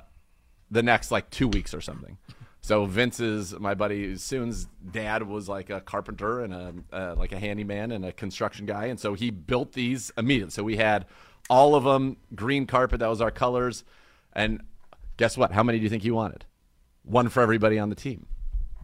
the 0.71 0.83
next 0.83 1.11
like 1.11 1.29
two 1.29 1.49
weeks 1.49 1.75
or 1.75 1.83
something. 1.83 2.17
So 2.63 2.85
Vince's 2.87 3.59
my 3.59 3.75
buddy 3.75 4.17
Soon's 4.17 4.69
dad 4.89 5.25
was 5.25 5.49
like 5.49 5.69
a 5.69 5.81
carpenter 5.81 6.41
and 6.45 6.55
a 6.55 6.75
uh, 6.93 7.15
like 7.19 7.33
a 7.33 7.39
handyman 7.39 7.91
and 7.91 8.05
a 8.05 8.13
construction 8.13 8.67
guy, 8.67 8.87
and 8.87 9.01
so 9.01 9.15
he 9.15 9.31
built 9.31 9.73
these 9.73 10.13
immediately. 10.17 10.53
So 10.53 10.63
we 10.63 10.77
had 10.77 11.07
all 11.51 11.75
of 11.75 11.83
them 11.83 12.19
green 12.37 12.67
carpet. 12.67 13.01
That 13.01 13.09
was 13.09 13.21
our 13.21 13.33
colors, 13.33 13.83
and 14.33 14.63
guess 15.17 15.37
what? 15.37 15.51
How 15.51 15.65
many 15.65 15.79
do 15.79 15.85
you 15.85 15.91
think 15.91 16.05
he 16.05 16.13
wanted? 16.13 16.45
One 17.03 17.29
for 17.29 17.43
everybody 17.43 17.81
on 17.81 17.89
the 17.89 17.97
team. 17.97 18.27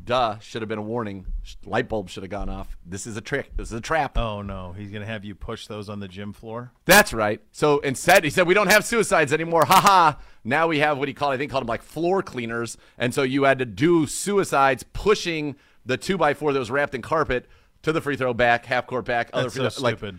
Duh, 0.09 0.38
should 0.38 0.62
have 0.62 0.71
been 0.71 0.79
a 0.79 0.83
warning. 0.83 1.27
Light 1.66 1.87
bulb 1.87 2.09
should 2.09 2.23
have 2.23 2.31
gone 2.31 2.49
off. 2.49 2.79
This 2.87 3.07
is 3.07 3.18
a 3.18 3.21
trick. 3.21 3.55
This 3.57 3.68
is 3.68 3.75
a 3.75 3.81
trap. 3.83 4.16
Oh 4.16 4.40
no, 4.40 4.73
he's 4.73 4.90
gonna 4.90 5.05
have 5.05 5.23
you 5.23 5.35
push 5.35 5.66
those 5.66 5.90
on 5.90 6.01
the 6.01 6.09
gym 6.09 6.33
floor. 6.33 6.73
That's 6.87 7.12
right. 7.12 7.42
So 7.53 7.81
instead, 7.81 8.25
he 8.25 8.31
said, 8.31 8.47
we 8.47 8.55
don't 8.55 8.73
have 8.73 8.87
suicides 8.87 9.35
anymore. 9.35 9.66
Ha 9.66 9.81
ha. 9.81 10.18
Now 10.44 10.66
we 10.66 10.79
have 10.79 10.97
what 10.97 11.09
he 11.09 11.14
called, 11.14 11.35
I 11.35 11.37
think, 11.37 11.51
called 11.51 11.64
them 11.64 11.68
like 11.68 11.83
floor 11.83 12.23
cleaners. 12.23 12.79
And 12.97 13.12
so 13.12 13.23
you 13.23 13.42
had 13.44 13.59
to 13.59 13.66
do 13.66 14.07
suicides 14.07 14.83
pushing 14.94 15.57
the 15.85 15.99
two 15.99 16.16
by 16.16 16.33
four 16.33 16.55
that 16.55 16.59
was 16.59 16.71
wrapped 16.71 16.94
in 16.94 17.03
carpet 17.03 17.47
to 17.83 17.92
the 17.92 18.01
free 18.01 18.16
throw 18.16 18.33
back, 18.33 18.64
half 18.64 18.87
court 18.87 19.05
back, 19.05 19.29
other 19.35 19.51
That's 19.51 19.57
free 19.57 19.68
so 19.68 19.81
throw, 19.99 20.09
like 20.09 20.14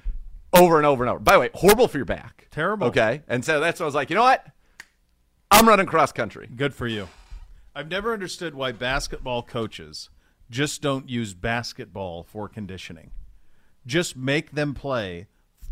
over 0.53 0.77
and 0.77 0.85
over 0.85 1.03
and 1.03 1.09
over. 1.09 1.19
By 1.19 1.33
the 1.33 1.39
way, 1.39 1.49
horrible 1.55 1.87
for 1.87 1.97
your 1.97 2.05
back. 2.05 2.47
Terrible. 2.51 2.89
Okay. 2.89 3.23
And 3.27 3.43
so 3.43 3.59
that's 3.59 3.79
when 3.79 3.85
I 3.85 3.87
was 3.87 3.95
like, 3.95 4.11
you 4.11 4.15
know 4.15 4.21
what? 4.21 4.45
I'm 5.49 5.67
running 5.67 5.87
cross 5.87 6.11
country. 6.11 6.47
Good 6.55 6.75
for 6.75 6.85
you. 6.85 7.07
I've 7.75 7.89
never 7.89 8.13
understood 8.13 8.55
why 8.55 8.71
basketball 8.71 9.43
coaches 9.43 10.09
just 10.49 10.81
don't 10.81 11.07
use 11.09 11.33
basketball 11.33 12.23
for 12.23 12.49
conditioning. 12.49 13.11
Just 13.85 14.15
make 14.17 14.51
them 14.51 14.73
play. 14.73 15.27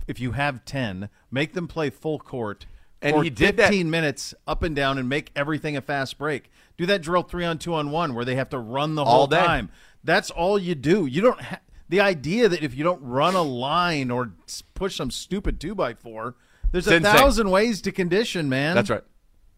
If 0.07 0.19
you 0.19 0.31
have 0.33 0.63
ten, 0.63 1.09
make 1.31 1.53
them 1.53 1.67
play 1.67 1.89
full 1.89 2.19
court 2.19 2.65
And 3.01 3.13
for 3.15 3.23
he 3.23 3.29
did 3.29 3.57
that- 3.57 3.69
15 3.69 3.89
minutes 3.89 4.33
up 4.47 4.63
and 4.63 4.75
down 4.75 4.97
and 4.97 5.09
make 5.09 5.31
everything 5.35 5.75
a 5.75 5.81
fast 5.81 6.17
break. 6.17 6.49
Do 6.77 6.85
that 6.85 7.01
drill 7.01 7.23
three 7.23 7.43
on 7.45 7.57
two 7.57 7.73
on 7.73 7.91
one 7.91 8.13
where 8.13 8.23
they 8.25 8.35
have 8.35 8.49
to 8.49 8.59
run 8.59 8.95
the 8.95 9.03
All 9.03 9.17
whole 9.17 9.27
day. 9.27 9.43
time. 9.43 9.69
That's 10.03 10.29
all 10.31 10.57
you 10.57 10.75
do. 10.75 11.05
You 11.05 11.21
don't. 11.21 11.41
Ha- 11.41 11.59
the 11.89 11.99
idea 12.01 12.47
that 12.49 12.63
if 12.63 12.75
you 12.75 12.83
don't 12.83 13.01
run 13.01 13.33
a 13.35 13.41
line 13.41 14.11
or 14.11 14.33
push 14.73 14.95
some 14.95 15.09
stupid 15.11 15.59
two 15.59 15.73
by 15.75 15.93
four, 15.93 16.35
there's 16.71 16.85
It's 16.87 16.93
a 16.93 16.97
insane. 16.97 17.15
thousand 17.15 17.49
ways 17.49 17.81
to 17.81 17.91
condition, 17.91 18.47
man. 18.49 18.75
That's 18.75 18.89
right. 18.89 19.03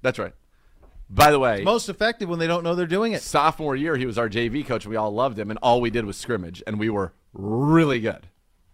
That's 0.01 0.17
right. 0.19 0.33
By 1.09 1.31
the 1.31 1.39
way, 1.39 1.63
Most 1.63 1.89
effective 1.89 2.29
when 2.29 2.37
they 2.39 2.45
don't 2.47 2.63
know 2.63 2.75
they're 2.75 2.85
doing 2.85 3.13
it. 3.13 3.21
sophomore 3.23 3.75
year, 3.75 3.97
he 3.97 4.05
was 4.05 4.17
our 4.17 4.29
JV 4.29 4.65
coach. 4.65 4.85
and 4.85 4.91
We 4.91 4.95
all 4.95 5.11
loved 5.11 5.39
him, 5.39 5.49
and 5.49 5.57
all 5.63 5.81
we 5.81 5.89
did 5.89 6.05
was 6.05 6.17
scrimmage, 6.17 6.61
and 6.67 6.79
we 6.79 6.89
were 6.89 7.13
really 7.33 7.99
good. 7.99 8.27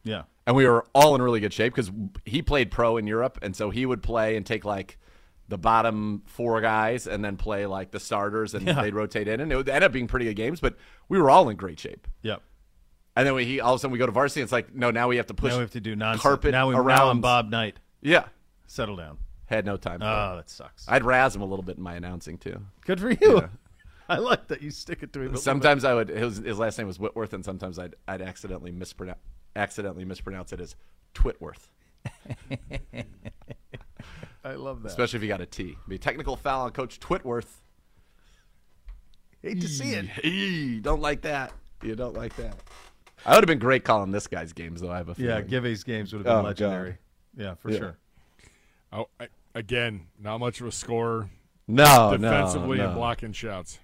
Yeah. 0.04 0.24
and 0.46 0.56
we 0.56 0.68
were 0.68 0.86
all 0.94 1.16
in 1.16 1.22
really 1.22 1.40
good 1.40 1.54
shape 1.54 1.74
because 1.74 1.92
he 2.26 2.42
played 2.42 2.70
pro 2.72 2.98
in 2.98 3.08
Europe, 3.08 3.40
and 3.42 3.56
so 3.56 3.70
he 3.72 3.86
would 3.86 4.04
play 4.04 4.36
and 4.36 4.46
take 4.46 4.64
like 4.66 4.98
the 5.48 5.58
bottom 5.58 6.24
four 6.26 6.60
guys 6.62 7.08
and 7.08 7.24
then 7.24 7.38
play 7.38 7.66
like 7.66 7.92
the 7.92 8.00
starters, 8.00 8.54
and 8.54 8.68
Yeah. 8.68 8.82
they'd 8.82 8.94
rotate 8.94 9.28
in, 9.28 9.40
and 9.40 9.52
it 9.52 9.56
would 9.56 9.70
end 9.70 9.84
up 9.84 9.92
being 9.92 10.08
pretty 10.08 10.26
good 10.26 10.36
games. 10.36 10.60
But 10.60 10.76
we 11.10 11.20
were 11.20 11.30
all 11.30 11.50
in 11.50 11.56
great 11.58 11.80
shape. 11.80 12.08
Yep. 12.22 12.42
And 13.16 13.26
then 13.26 13.34
we, 13.34 13.46
he 13.46 13.62
all 13.62 13.74
of 13.74 13.78
a 13.78 13.80
sudden 13.80 13.94
we 13.94 13.98
go 13.98 14.06
to 14.08 14.12
varsity. 14.12 14.42
And 14.42 14.46
it's 14.46 14.52
like 14.52 14.76
no, 14.76 14.92
now 14.92 15.08
we 15.08 15.16
have 15.18 15.28
to 15.28 15.34
push. 15.34 15.52
now 15.52 15.58
we 15.58 15.62
have 15.62 15.72
to 15.72 15.80
do 15.80 15.96
nonsense. 15.96 16.22
carpet 16.22 16.52
now, 16.52 16.68
we, 16.68 16.76
around. 16.76 17.18
now 17.18 17.22
Bob 17.22 17.50
Knight. 17.50 17.80
Yeah, 18.02 18.26
Settle 18.68 18.98
down. 18.98 19.18
Had 19.48 19.66
no 19.66 19.78
time. 19.78 20.00
for 20.00 20.06
Oh, 20.06 20.36
that 20.38 20.50
sucks. 20.50 20.86
I'd 20.88 21.04
razz 21.04 21.36
him 21.36 21.42
a 21.42 21.46
little 21.46 21.64
bit 21.64 21.78
in 21.78 21.84
my 21.84 21.96
announcing 21.96 22.38
too. 22.38 22.62
Good 22.86 23.00
for 23.00 23.12
you. 23.12 23.50
I 24.10 24.18
like 24.18 24.48
that 24.50 24.62
you 24.62 24.70
stick 24.72 25.02
it 25.02 25.12
to 25.14 25.22
him. 25.22 25.36
Sometimes 25.38 25.84
I 25.84 25.94
would. 25.96 26.10
His, 26.10 26.38
his 26.38 26.60
last 26.60 26.78
name 26.78 26.86
was 26.88 27.00
Whitworth, 27.00 27.34
and 27.34 27.44
sometimes 27.44 27.80
I'd 27.80 27.96
I'd 28.08 28.22
accidentally 28.22 28.72
mispronounce 28.72 29.18
accidentally 29.56 30.06
mispronounce 30.06 30.54
it 30.54 30.60
as 30.62 30.76
Twitworth. 31.16 31.70
I 34.44 34.54
love 34.54 34.84
that. 34.84 34.90
especially 34.90 35.18
if 35.18 35.24
you 35.24 35.28
got 35.30 35.42
a 35.42 35.46
T. 35.46 35.76
Be 35.88 35.96
a 35.96 36.00
technical 36.00 36.36
foul 36.36 36.66
on 36.66 36.72
Coach 36.72 37.00
Twitworth. 37.00 37.48
Hate 39.42 39.62
to 39.62 39.68
see 39.68 39.94
it. 39.94 40.06
Eee, 40.24 40.80
don't 40.82 41.02
like 41.02 41.22
that. 41.22 41.52
You 41.84 41.96
don't 41.96 42.16
like 42.16 42.36
that. 42.38 42.56
I 43.26 43.32
would 43.36 43.44
have 43.44 43.48
been 43.48 43.60
great 43.60 43.84
calling 43.84 44.12
this 44.12 44.28
guy's 44.28 44.54
games, 44.54 44.82
though. 44.82 44.92
I 44.92 44.98
have 44.98 45.10
a 45.10 45.16
Yeah, 45.18 45.36
feeling. 45.38 45.48
Givey's 45.48 45.84
games 45.84 46.14
would 46.14 46.20
have 46.20 46.26
been 46.26 46.34
Oh, 46.34 46.42
God. 46.42 46.46
legendary. 46.46 46.98
Yeah, 47.36 47.56
for 47.56 47.72
Yeah. 47.72 47.78
sure. 47.78 47.98
Oh, 48.96 49.08
I, 49.20 49.28
again, 49.54 50.08
not 50.18 50.40
much 50.40 50.62
of 50.62 50.68
a 50.68 50.72
score 50.72 51.30
no, 51.68 52.16
defensively 52.18 52.78
no, 52.78 52.84
no. 52.84 52.90
and 52.90 52.98
blocking 52.98 53.34
shots. 53.34 53.80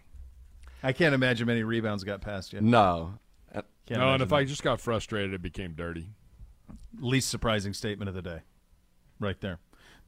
I 0.81 0.93
can't 0.93 1.13
imagine 1.13 1.47
many 1.47 1.63
rebounds 1.63 2.03
got 2.03 2.21
past 2.21 2.53
you. 2.53 2.61
No, 2.61 3.19
Can't 3.53 3.65
no, 3.89 4.13
and 4.13 4.21
imagine 4.21 4.21
if 4.21 4.33
I 4.33 4.45
just 4.45 4.63
got 4.63 4.79
frustrated, 4.79 5.33
it 5.33 5.41
became 5.41 5.73
dirty. 5.73 6.07
least 6.99 7.29
surprising 7.29 7.73
statement 7.73 8.09
of 8.09 8.15
the 8.15 8.21
day, 8.21 8.39
right 9.19 9.39
there. 9.41 9.59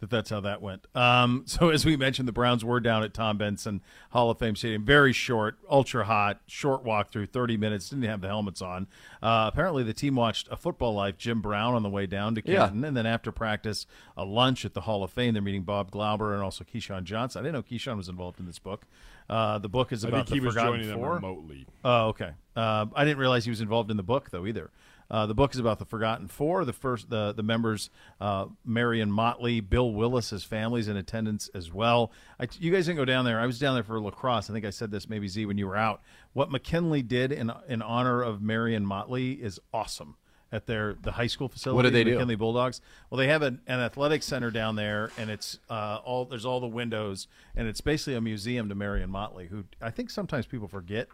That 0.04 0.10
that's 0.10 0.30
how 0.30 0.42
that 0.42 0.62
went. 0.62 0.86
Um, 0.94 1.44
so 1.48 1.70
as 1.70 1.86
we 1.86 1.96
mentioned, 1.96 2.28
the 2.28 2.34
Browns 2.34 2.66
were 2.66 2.82
down 2.82 3.04
at 3.04 3.14
Tom 3.14 3.38
Benson 3.38 3.82
Hall 4.10 4.30
of 4.30 4.38
Fame 4.38 4.56
Stadium. 4.58 4.84
Very 4.84 5.14
short, 5.14 5.58
ultra 5.70 6.04
hot, 6.04 6.42
short 6.46 6.84
walk 6.84 7.10
through, 7.12 7.28
thirty 7.28 7.56
minutes. 7.56 7.90
Didn't 7.90 8.04
have 8.04 8.20
the 8.20 8.28
helmets 8.28 8.62
on. 8.62 8.88
Uh, 9.22 9.50
apparently, 9.52 9.84
the 9.84 9.94
team 9.94 10.16
watched 10.16 10.48
a 10.52 10.58
football 10.58 10.94
life. 10.94 11.18
Jim 11.18 11.40
Brown 11.42 11.74
on 11.74 11.84
the 11.84 11.90
way 11.90 12.06
down 12.06 12.36
to 12.36 12.42
Yeah. 12.46 12.66
Canton, 12.66 12.84
and 12.84 12.98
then 12.98 13.06
after 13.06 13.32
practice, 13.32 13.86
a 14.18 14.26
lunch 14.26 14.66
at 14.66 14.74
the 14.74 14.82
Hall 14.82 15.04
of 15.04 15.12
Fame. 15.12 15.34
They're 15.34 15.42
meeting 15.42 15.64
Bob 15.64 15.90
Glauber 15.90 16.34
and 16.34 16.44
also 16.44 16.64
Keyshawn 16.66 17.06
Johnson. 17.06 17.40
I 17.40 17.44
didn't 17.50 17.54
know 17.56 17.64
Keyshawn 17.78 17.96
was 17.96 18.10
involved 18.10 18.40
in 18.42 18.46
this 18.46 18.60
book. 18.60 18.86
Uh, 19.30 19.58
the 19.58 19.70
book 19.70 19.94
is 19.94 20.04
I 20.04 20.10
about 20.10 20.28
think 20.28 20.34
he 20.36 20.40
the 20.40 20.46
was 20.48 20.56
Forgotten 20.56 20.74
joining 20.74 20.88
them 20.90 21.00
Four. 21.00 21.16
remotely. 21.16 21.66
Oh, 21.86 22.08
okay. 22.10 22.32
Uh, 22.58 22.88
I 22.94 23.06
didn't 23.06 23.20
realize 23.20 23.46
he 23.46 23.52
was 23.52 23.62
involved 23.62 23.90
in 23.90 23.96
the 23.98 24.04
book 24.04 24.30
though 24.32 24.46
either. 24.46 24.70
Uh, 25.10 25.26
the 25.26 25.34
book 25.34 25.54
is 25.54 25.60
about 25.60 25.80
the 25.80 25.86
Forgotten 25.86 26.28
Four. 26.28 26.66
The 26.66 26.74
first, 26.74 27.10
the 27.10 27.34
the 27.34 27.44
members, 27.44 27.90
uh, 28.20 28.46
Marion 28.66 29.12
Motley, 29.12 29.60
Bill 29.60 29.92
Willis, 29.92 30.32
his 30.32 30.44
family's 30.44 30.88
in 30.88 30.98
attendance 30.98 31.50
as 31.54 31.72
well. 31.72 32.12
I, 32.40 32.48
you 32.60 32.72
guys 32.72 32.86
didn't 32.86 32.98
go 32.98 33.06
down 33.06 33.26
there. 33.26 33.40
I 33.40 33.46
was 33.46 33.60
down 33.60 33.76
there 33.76 33.84
for 33.84 34.00
lacrosse. 34.00 34.50
I 34.50 34.54
think 34.54 34.66
I 34.66 34.70
said 34.70 34.92
this 34.92 35.10
maybe 35.10 35.28
Z 35.28 35.46
when 35.46 35.58
you 35.58 35.68
were 35.68 35.78
out. 35.78 36.02
What 36.34 36.52
McKinley 36.52 37.02
did 37.02 37.32
in 37.32 37.52
in 37.68 37.82
honor 37.82 38.22
of 38.22 38.42
Marion 38.42 38.86
Motley 38.86 39.34
is 39.34 39.60
awesome 39.74 40.16
at 40.54 40.68
their 40.68 40.96
the 41.02 41.12
high 41.12 41.28
school 41.28 41.50
facility. 41.50 41.76
What 41.76 41.82
did 41.82 41.94
they 41.94 42.04
do? 42.04 42.12
McKinley 42.12 42.36
Bulldogs. 42.36 42.80
Well, 43.10 43.18
they 43.18 43.28
have 43.28 43.42
an, 43.42 43.60
an 43.68 43.80
athletic 43.80 44.22
center 44.22 44.52
down 44.52 44.76
there, 44.76 45.12
and 45.18 45.30
it's 45.30 45.60
uh, 45.70 46.00
all 46.06 46.26
there's 46.26 46.46
all 46.46 46.60
the 46.62 46.68
windows, 46.68 47.28
and 47.56 47.68
it's 47.68 47.82
basically 47.82 48.14
a 48.14 48.22
museum 48.22 48.70
to 48.70 48.76
Marion 48.76 49.10
Motley, 49.10 49.48
who 49.48 49.66
I 49.82 49.90
think 49.90 50.12
sometimes 50.12 50.46
people 50.46 50.68
forget 50.68 51.08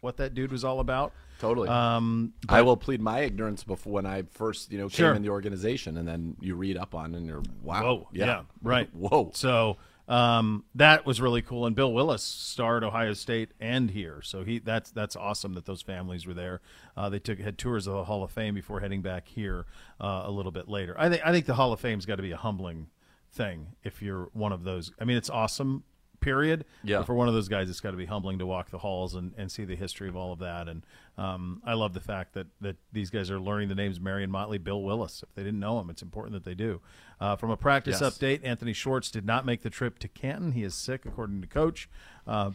what 0.00 0.16
that 0.18 0.34
dude 0.34 0.52
was 0.52 0.64
all 0.64 0.80
about. 0.80 1.12
totally. 1.40 1.68
Um, 1.68 2.32
I 2.48 2.62
will 2.62 2.76
plead 2.76 3.00
my 3.00 3.20
ignorance 3.20 3.64
before 3.64 3.92
when 3.94 4.06
I 4.06 4.22
first, 4.30 4.70
you 4.72 4.78
know, 4.78 4.88
came 4.88 4.96
Sure. 5.06 5.14
in 5.14 5.22
the 5.22 5.28
organization, 5.30 5.96
and 5.96 6.06
then 6.06 6.36
you 6.40 6.54
read 6.54 6.76
up 6.76 6.94
on, 6.94 7.14
and 7.14 7.26
you're 7.26 7.42
wow, 7.62 7.82
Whoa. 7.82 8.08
Yeah. 8.12 8.42
right. 8.62 8.88
whoa. 8.94 9.30
So 9.34 9.76
um, 10.08 10.64
that 10.74 11.06
was 11.06 11.20
really 11.20 11.40
cool. 11.42 11.66
And 11.66 11.76
Bill 11.76 11.92
Willis 11.92 12.22
starred 12.22 12.82
Ohio 12.84 13.12
State 13.14 13.50
and 13.60 13.90
here, 13.90 14.20
so 14.22 14.42
he 14.44 14.58
that's 14.58 14.90
that's 14.90 15.16
awesome 15.16 15.54
that 15.54 15.66
those 15.66 15.82
families 15.82 16.26
were 16.26 16.34
there. 16.34 16.60
Uh, 16.96 17.08
they 17.08 17.18
took 17.18 17.38
had 17.38 17.56
tours 17.58 17.86
of 17.86 17.94
the 17.94 18.04
Hall 18.04 18.22
of 18.24 18.30
Fame 18.30 18.54
before 18.54 18.80
heading 18.80 19.02
back 19.02 19.28
here 19.28 19.66
uh, 20.00 20.22
a 20.24 20.30
little 20.30 20.52
bit 20.52 20.68
later. 20.68 20.94
I 20.98 21.08
think 21.08 21.22
I 21.24 21.30
think 21.32 21.46
the 21.46 21.54
Hall 21.54 21.72
of 21.72 21.80
Fame's 21.80 22.06
got 22.06 22.16
to 22.16 22.22
be 22.22 22.32
a 22.32 22.36
humbling 22.36 22.88
thing 23.32 23.68
if 23.84 24.02
you're 24.02 24.28
one 24.32 24.52
of 24.52 24.64
those. 24.64 24.92
I 25.00 25.04
mean, 25.04 25.16
it's 25.16 25.30
awesome. 25.30 25.84
Period. 26.20 26.64
Yeah. 26.84 26.98
But 26.98 27.06
for 27.06 27.14
one 27.14 27.28
of 27.28 27.34
those 27.34 27.48
guys, 27.48 27.70
it's 27.70 27.80
got 27.80 27.92
to 27.92 27.96
be 27.96 28.04
humbling 28.04 28.38
to 28.40 28.46
walk 28.46 28.70
the 28.70 28.78
halls 28.78 29.14
and, 29.14 29.32
and 29.38 29.50
see 29.50 29.64
the 29.64 29.74
history 29.76 30.08
of 30.08 30.16
all 30.16 30.32
of 30.32 30.38
that. 30.40 30.68
And 30.68 30.84
um, 31.16 31.62
I 31.64 31.72
love 31.74 31.94
the 31.94 32.00
fact 32.00 32.34
that, 32.34 32.46
that 32.60 32.76
these 32.92 33.08
guys 33.10 33.30
are 33.30 33.40
learning 33.40 33.68
the 33.70 33.74
names 33.74 33.98
Marion 33.98 34.30
Motley, 34.30 34.58
Bill 34.58 34.82
Willis. 34.82 35.22
If 35.22 35.34
they 35.34 35.42
didn't 35.42 35.60
know 35.60 35.80
him, 35.80 35.88
it's 35.88 36.02
important 36.02 36.34
that 36.34 36.44
they 36.44 36.54
do. 36.54 36.80
Uh, 37.20 37.36
from 37.36 37.50
a 37.50 37.56
practice 37.56 38.00
Yes. 38.00 38.18
update, 38.18 38.40
Anthony 38.44 38.72
Schwartz 38.72 39.10
did 39.10 39.24
not 39.24 39.46
make 39.46 39.62
the 39.62 39.70
trip 39.70 39.98
to 40.00 40.08
Canton. 40.08 40.52
He 40.52 40.62
is 40.62 40.74
sick, 40.74 41.06
according 41.06 41.40
to 41.40 41.46
coach. 41.46 41.88
Uh, 42.26 42.50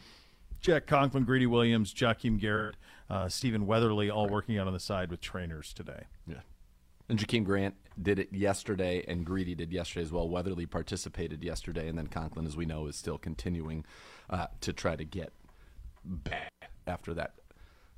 Jack 0.61 0.85
Conklin, 0.87 1.23
Greedy 1.25 1.45
Williams, 1.47 1.93
Jakeem 1.93 2.39
Grant, 2.39 2.75
uh, 3.09 3.29
Stephen 3.29 3.67
Weatherly, 3.67 4.09
all 4.09 4.27
working 4.27 4.57
out 4.57 4.67
on 4.67 4.73
the 4.73 4.79
side 4.79 5.11
with 5.11 5.21
trainers 5.21 5.73
today. 5.73 6.05
Yeah. 6.27 6.37
And 7.07 7.19
Jakeem 7.19 7.43
Grant 7.43 7.75
did 8.01 8.19
it 8.19 8.33
yesterday, 8.33 9.03
and 9.07 9.25
Greedy 9.25 9.55
did 9.55 9.71
yesterday 9.71 10.03
as 10.03 10.11
well. 10.11 10.27
Weatherly 10.27 10.65
participated 10.65 11.43
yesterday, 11.43 11.87
and 11.87 11.97
then 11.97 12.07
Conklin, 12.07 12.45
as 12.45 12.57
we 12.57 12.65
know, 12.65 12.87
is 12.87 12.95
still 12.95 13.17
continuing 13.17 13.85
uh, 14.29 14.47
to 14.61 14.73
try 14.73 14.95
to 14.95 15.05
get 15.05 15.31
back 16.03 16.51
after 16.87 17.13
that 17.13 17.33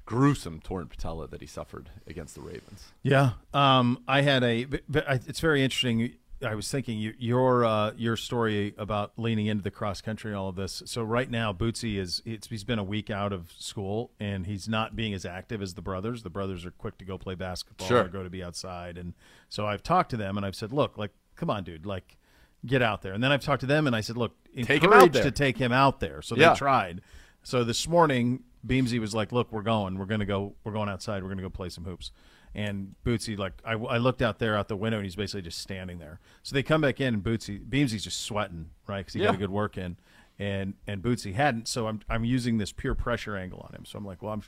gruesome 0.06 0.60
torn 0.62 0.88
patella 0.88 1.28
that 1.28 1.41
he 1.41 1.48
suffered 1.48 1.89
against 2.08 2.36
the 2.36 2.41
Ravens. 2.41 2.91
Yeah, 3.04 3.32
um, 3.54 4.04
I 4.08 4.22
had 4.22 4.43
a. 4.43 4.65
It's 4.93 5.39
very 5.39 5.63
interesting. 5.63 6.13
I 6.45 6.54
was 6.54 6.69
thinking 6.69 7.00
you, 7.00 7.13
your 7.17 7.65
uh, 7.65 7.93
your 7.97 8.15
story 8.15 8.76
about 8.78 9.13
leaning 9.17 9.47
into 9.47 9.63
the 9.63 9.71
cross 9.71 10.02
country 10.02 10.32
and 10.32 10.38
all 10.38 10.50
of 10.50 10.56
this. 10.56 10.84
So 10.86 11.02
right 11.02 11.30
now, 11.30 11.52
Bootsy 11.52 11.97
is 11.97 12.21
it's, 12.26 12.47
he's 12.47 12.63
been 12.63 12.78
a 12.78 12.84
week 12.84 13.10
out 13.10 13.34
of 13.34 13.52
school 13.58 14.12
and 14.19 14.45
he's 14.45 14.67
not 14.69 14.95
being 14.95 15.13
as 15.15 15.26
active 15.26 15.62
as 15.63 15.73
the 15.73 15.82
brothers. 15.82 16.21
The 16.23 16.30
brothers 16.30 16.63
are 16.65 16.71
quick 16.71 16.97
to 17.00 17.06
go 17.06 17.17
play 17.17 17.34
basketball 17.36 17.88
Sure. 17.88 18.04
or 18.04 18.08
go 18.08 18.21
to 18.23 18.30
be 18.30 18.43
outside, 18.43 18.97
and 19.00 19.13
so 19.50 19.65
I've 19.65 19.82
talked 19.82 20.12
to 20.12 20.17
them 20.17 20.38
and 20.38 20.45
I've 20.45 20.56
said, 20.56 20.71
look, 20.71 20.97
like, 20.97 21.12
come 21.36 21.50
on, 21.50 21.63
dude, 21.63 21.86
like, 21.88 22.17
get 22.65 22.82
out 22.84 23.02
there. 23.02 23.13
And 23.13 23.23
then 23.23 23.32
I've 23.32 23.43
talked 23.43 23.62
to 23.62 23.67
them 23.67 23.88
and 23.88 23.95
I 23.95 24.02
said, 24.02 24.17
look, 24.17 24.36
Take 24.63 24.84
encourage 24.84 25.13
to 25.13 25.32
take 25.32 25.58
him 25.58 25.71
out 25.71 26.00
there. 26.00 26.21
So 26.21 26.36
Yeah. 26.36 26.50
they 26.50 26.56
tried. 26.58 27.02
So 27.43 27.63
this 27.63 27.88
morning, 27.88 28.43
Beamsy 28.65 29.00
was 29.00 29.15
like, 29.15 29.32
"Look, 29.32 29.52
we're 29.54 29.62
going. 29.62 29.97
We're 29.97 30.06
gonna 30.08 30.26
go. 30.26 30.56
We're 30.65 30.73
going 30.73 30.89
outside. 30.89 31.23
We're 31.23 31.30
gonna 31.30 31.43
go 31.43 31.50
play 31.50 31.69
some 31.69 31.86
hoops." 31.86 32.12
And 32.58 32.96
Bootsy, 33.06 33.38
like, 33.38 33.54
I, 33.63 33.74
I 33.74 34.00
looked 34.00 34.24
out 34.24 34.39
there 34.39 34.58
out 34.58 34.67
the 34.67 34.76
window, 34.76 34.98
and 34.98 35.06
he's 35.06 35.15
basically 35.15 35.43
just 35.43 35.60
standing 35.60 36.00
there. 36.00 36.20
So 36.41 36.56
they 36.56 36.63
come 36.63 36.82
back 36.82 37.00
in, 37.00 37.13
and 37.13 37.24
Bootsy, 37.24 37.63
Beamsy's 37.63 38.04
just 38.04 38.22
sweating, 38.22 38.72
right? 38.88 39.02
Because 39.02 39.13
he 39.13 39.20
got 39.20 39.36
a 39.36 39.38
good 39.38 39.52
work 39.52 39.78
in, 39.78 39.96
and 40.39 40.74
and 40.88 41.04
Bootsy 41.04 41.36
hadn't. 41.36 41.67
So 41.67 41.88
I'm 41.88 42.00
I'm 42.10 42.26
using 42.26 42.58
this 42.58 42.72
pure 42.72 42.96
pressure 42.96 43.38
angle 43.38 43.63
on 43.70 43.76
him. 43.76 43.86
So 43.86 44.00
I'm 44.00 44.06
like, 44.06 44.24
well, 44.24 44.34
I'm. 44.34 44.43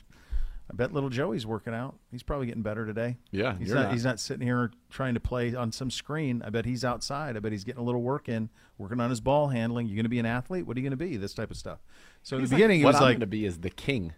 I 0.68 0.72
bet 0.72 0.92
little 0.92 1.08
Joey's 1.08 1.46
working 1.46 1.74
out. 1.74 1.96
He's 2.12 2.22
probably 2.22 2.46
getting 2.46 2.62
better 2.62 2.86
today. 2.86 3.16
Yeah, 3.32 3.56
he's 3.58 3.72
not, 3.72 3.84
not. 3.84 3.92
He's 3.92 4.04
not 4.04 4.20
sitting 4.20 4.46
here 4.46 4.70
trying 4.88 5.14
to 5.14 5.20
play 5.20 5.52
on 5.54 5.72
some 5.72 5.90
screen. 5.90 6.42
I 6.44 6.50
bet 6.50 6.64
he's 6.64 6.84
outside. 6.84 7.36
I 7.36 7.40
bet 7.40 7.50
he's 7.52 7.64
getting 7.64 7.80
a 7.80 7.84
little 7.84 8.02
work 8.02 8.28
in, 8.28 8.50
working 8.78 9.00
on 9.00 9.10
his 9.10 9.20
ball 9.20 9.48
handling. 9.48 9.86
You're 9.86 9.96
going 9.96 10.04
to 10.04 10.08
be 10.10 10.20
an 10.20 10.26
athlete? 10.26 10.66
What 10.66 10.76
are 10.76 10.80
you 10.80 10.88
going 10.88 10.96
to 10.98 11.04
be? 11.04 11.16
This 11.16 11.34
type 11.34 11.50
of 11.50 11.56
stuff. 11.56 11.80
So 12.22 12.36
in 12.36 12.44
the 12.44 12.48
beginning, 12.48 12.78
he 12.78 12.84
what 12.84 12.94
was 12.94 12.96
I'm 12.96 13.02
like, 13.02 13.14
going 13.14 13.20
to 13.20 13.26
be 13.26 13.44
is 13.44 13.58
the 13.58 13.70
king. 13.70 14.14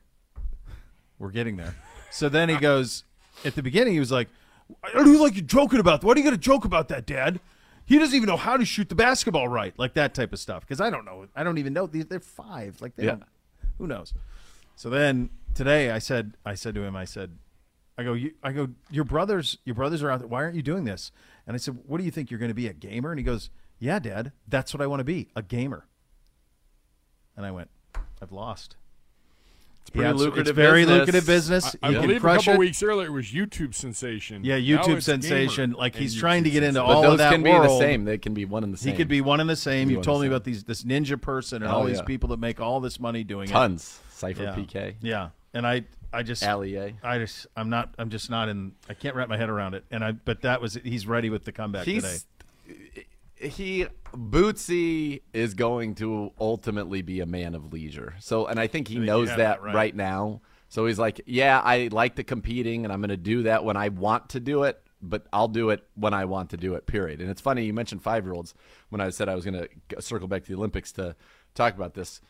we're 1.18 1.30
getting 1.30 1.56
there. 1.56 1.74
So 2.10 2.28
then 2.28 2.50
he 2.50 2.56
goes, 2.56 3.04
at 3.44 3.54
the 3.54 3.62
beginning, 3.62 3.92
he 3.94 4.00
was 4.00 4.12
like, 4.12 4.28
I 4.82 4.92
don't 4.92 5.18
like 5.20 5.36
you 5.36 5.42
joking 5.42 5.80
about 5.80 6.00
that. 6.00 6.06
What 6.06 6.16
are 6.16 6.20
you 6.20 6.24
going 6.24 6.36
to 6.36 6.40
joke 6.40 6.64
about 6.64 6.88
that, 6.88 7.06
Dad? 7.06 7.40
He 7.84 7.98
doesn't 7.98 8.14
even 8.14 8.28
know 8.28 8.36
how 8.36 8.56
to 8.56 8.64
shoot 8.64 8.88
the 8.88 8.94
basketball 8.94 9.48
right, 9.48 9.76
like 9.78 9.94
that 9.94 10.14
type 10.14 10.32
of 10.32 10.38
stuff. 10.38 10.62
Because 10.62 10.80
I 10.80 10.88
don't 10.88 11.04
know. 11.04 11.26
I 11.34 11.42
don't 11.42 11.58
even 11.58 11.72
know. 11.72 11.86
They're 11.86 12.20
five. 12.20 12.80
Like, 12.80 12.94
they 12.96 13.06
Yeah. 13.06 13.16
who 13.78 13.86
knows? 13.86 14.14
So 14.76 14.88
then 14.88 15.30
today, 15.54 15.90
I 15.90 15.98
said, 15.98 16.36
I 16.46 16.54
said 16.54 16.74
to 16.76 16.82
him, 16.82 16.96
I 16.96 17.04
said, 17.04 17.36
I 17.98 18.04
go, 18.04 18.14
you, 18.14 18.32
I 18.42 18.52
go, 18.52 18.68
your 18.90 19.04
brothers, 19.04 19.58
your 19.64 19.74
brothers 19.74 20.02
are 20.02 20.10
out 20.10 20.20
there. 20.20 20.28
Why 20.28 20.42
aren't 20.42 20.54
you 20.56 20.62
doing 20.62 20.84
this? 20.84 21.12
And 21.46 21.54
I 21.54 21.58
said, 21.58 21.76
what 21.86 21.98
do 21.98 22.04
you 22.04 22.10
think? 22.10 22.30
You're 22.30 22.40
going 22.40 22.50
to 22.50 22.54
be 22.54 22.68
a 22.68 22.72
gamer? 22.72 23.10
And 23.10 23.18
he 23.18 23.24
goes, 23.24 23.50
Yeah, 23.78 23.98
Dad, 23.98 24.32
that's 24.48 24.72
what 24.72 24.80
I 24.80 24.86
want 24.86 25.00
to 25.00 25.04
be, 25.04 25.28
a 25.36 25.42
gamer. 25.42 25.86
And 27.36 27.44
I 27.44 27.50
went, 27.50 27.68
I've 28.22 28.32
lost. 28.32 28.76
It's 29.94 30.00
pretty 30.00 30.12
lucrative 30.24 30.48
It's 30.48 30.56
very 30.56 30.82
business. 30.82 30.98
lucrative 30.98 31.26
business. 31.26 31.76
I 31.82 31.88
You 31.88 31.94
can 31.98 32.02
believe 32.08 32.24
a 32.24 32.34
couple 32.36 32.52
it. 32.54 32.58
weeks 32.58 32.82
earlier 32.82 33.06
it 33.08 33.10
was 33.10 33.26
YouTube 33.26 33.74
sensation. 33.74 34.44
Yeah, 34.44 34.58
YouTube 34.58 34.96
it's 34.96 35.06
sensation. 35.06 35.72
Like 35.72 35.94
and 35.94 36.02
he's 36.02 36.14
trying 36.18 36.44
to 36.44 36.50
get 36.50 36.62
into. 36.62 36.80
But 36.80 36.86
all 36.86 37.02
those 37.02 37.12
of 37.12 37.18
that 37.18 37.32
can 37.32 37.42
be 37.42 37.50
world. 37.50 37.64
the 37.70 37.78
same. 37.78 38.04
They 38.04 38.18
can 38.18 38.34
be 38.34 38.44
one 38.44 38.64
and 38.64 38.72
the 38.72 38.78
same. 38.78 38.92
He 38.92 38.96
could 38.96 39.08
be 39.08 39.20
one 39.20 39.40
and 39.40 39.48
the 39.50 39.56
same. 39.56 39.90
You 39.90 39.96
one 39.96 40.04
told 40.04 40.20
me 40.20 40.26
and 40.26 40.32
the 40.32 40.36
about 40.36 40.44
these 40.44 40.64
this 40.64 40.82
ninja 40.84 41.20
person 41.20 41.62
and 41.62 41.70
Oh, 41.70 41.76
all 41.76 41.84
these 41.84 41.98
yeah. 41.98 42.04
people 42.04 42.28
that 42.30 42.38
make 42.40 42.60
all 42.60 42.80
this 42.80 42.98
money 42.98 43.24
doing 43.24 43.48
tons. 43.48 44.00
it. 44.08 44.12
Cypher 44.14 44.42
Yeah. 44.44 44.54
PK. 44.54 44.94
Yeah, 45.02 45.28
and 45.54 45.66
I 45.66 45.84
I 46.12 46.22
just 46.22 46.42
Allier. 46.42 46.92
I 47.02 47.18
just 47.18 47.46
I'm 47.56 47.68
not 47.70 47.94
I'm 47.98 48.10
just 48.10 48.30
not 48.30 48.48
in 48.48 48.72
I 48.88 48.94
can't 48.94 49.14
wrap 49.16 49.28
my 49.28 49.36
head 49.36 49.48
around 49.50 49.74
it. 49.74 49.84
And 49.90 50.04
I 50.04 50.12
but 50.12 50.42
that 50.42 50.60
was 50.60 50.78
he's 50.84 51.06
ready 51.06 51.28
with 51.30 51.44
the 51.44 51.52
comeback 51.52 51.84
today. 51.84 52.16
He 53.42 53.86
Bootsy 54.14 55.22
is 55.32 55.54
going 55.54 55.94
to 55.96 56.32
ultimately 56.38 57.02
be 57.02 57.20
a 57.20 57.26
man 57.26 57.54
of 57.54 57.72
leisure. 57.72 58.14
So, 58.20 58.46
and 58.46 58.60
I 58.60 58.66
think 58.66 58.88
he 58.88 58.94
think 58.94 59.06
knows 59.06 59.28
that 59.28 59.38
that 59.38 59.62
right. 59.62 59.74
right 59.74 59.96
now. 59.96 60.42
So 60.68 60.86
he's 60.86 60.98
like, 60.98 61.20
yeah, 61.26 61.60
I 61.62 61.88
like 61.92 62.16
the 62.16 62.24
competing, 62.24 62.84
and 62.84 62.92
I'm 62.92 63.00
going 63.00 63.10
to 63.10 63.16
do 63.16 63.42
that 63.44 63.64
when 63.64 63.76
I 63.76 63.88
want 63.88 64.30
to 64.30 64.40
do 64.40 64.64
it. 64.64 64.80
But 65.04 65.26
I'll 65.32 65.48
do 65.48 65.70
it 65.70 65.84
when 65.94 66.14
I 66.14 66.26
want 66.26 66.50
to 66.50 66.56
do 66.56 66.74
it. 66.74 66.86
Period. 66.86 67.20
And 67.20 67.28
it's 67.28 67.40
funny 67.40 67.64
you 67.64 67.74
mentioned 67.74 68.02
five 68.02 68.24
year 68.24 68.34
olds 68.34 68.54
when 68.88 69.00
I 69.00 69.10
said 69.10 69.28
I 69.28 69.34
was 69.34 69.44
going 69.44 69.66
to 69.88 70.00
circle 70.00 70.28
back 70.28 70.44
to 70.44 70.48
the 70.48 70.56
Olympics 70.56 70.92
to 70.92 71.16
talk 71.54 71.74
about 71.74 71.94
this. 71.94 72.20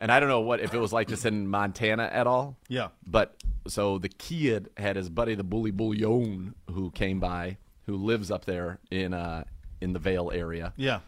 And 0.00 0.12
I 0.12 0.20
don't 0.20 0.28
know 0.28 0.40
what 0.40 0.60
if 0.60 0.74
it 0.74 0.78
was 0.78 0.92
like 0.92 1.08
this 1.08 1.24
in 1.24 1.48
Montana 1.48 2.04
at 2.04 2.26
all. 2.28 2.56
Yeah. 2.68 2.88
But 3.04 3.42
so 3.66 3.98
the 3.98 4.08
kid 4.08 4.70
had 4.76 4.94
his 4.94 5.08
buddy, 5.08 5.34
the 5.34 5.42
Bully 5.42 5.72
Bullion, 5.72 6.54
who 6.70 6.92
came 6.92 7.18
by, 7.18 7.58
who 7.86 7.96
lives 7.96 8.30
up 8.30 8.44
there 8.44 8.78
in 8.90 9.12
uh 9.12 9.44
in 9.84 9.92
the 9.92 9.98
Vail 10.00 10.30
area. 10.34 10.72
Yeah. 10.76 11.00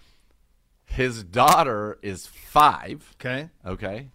His 0.84 1.24
daughter 1.24 1.98
is 2.02 2.26
five. 2.26 3.16
Okay. 3.20 3.48
Okay. 3.66 4.10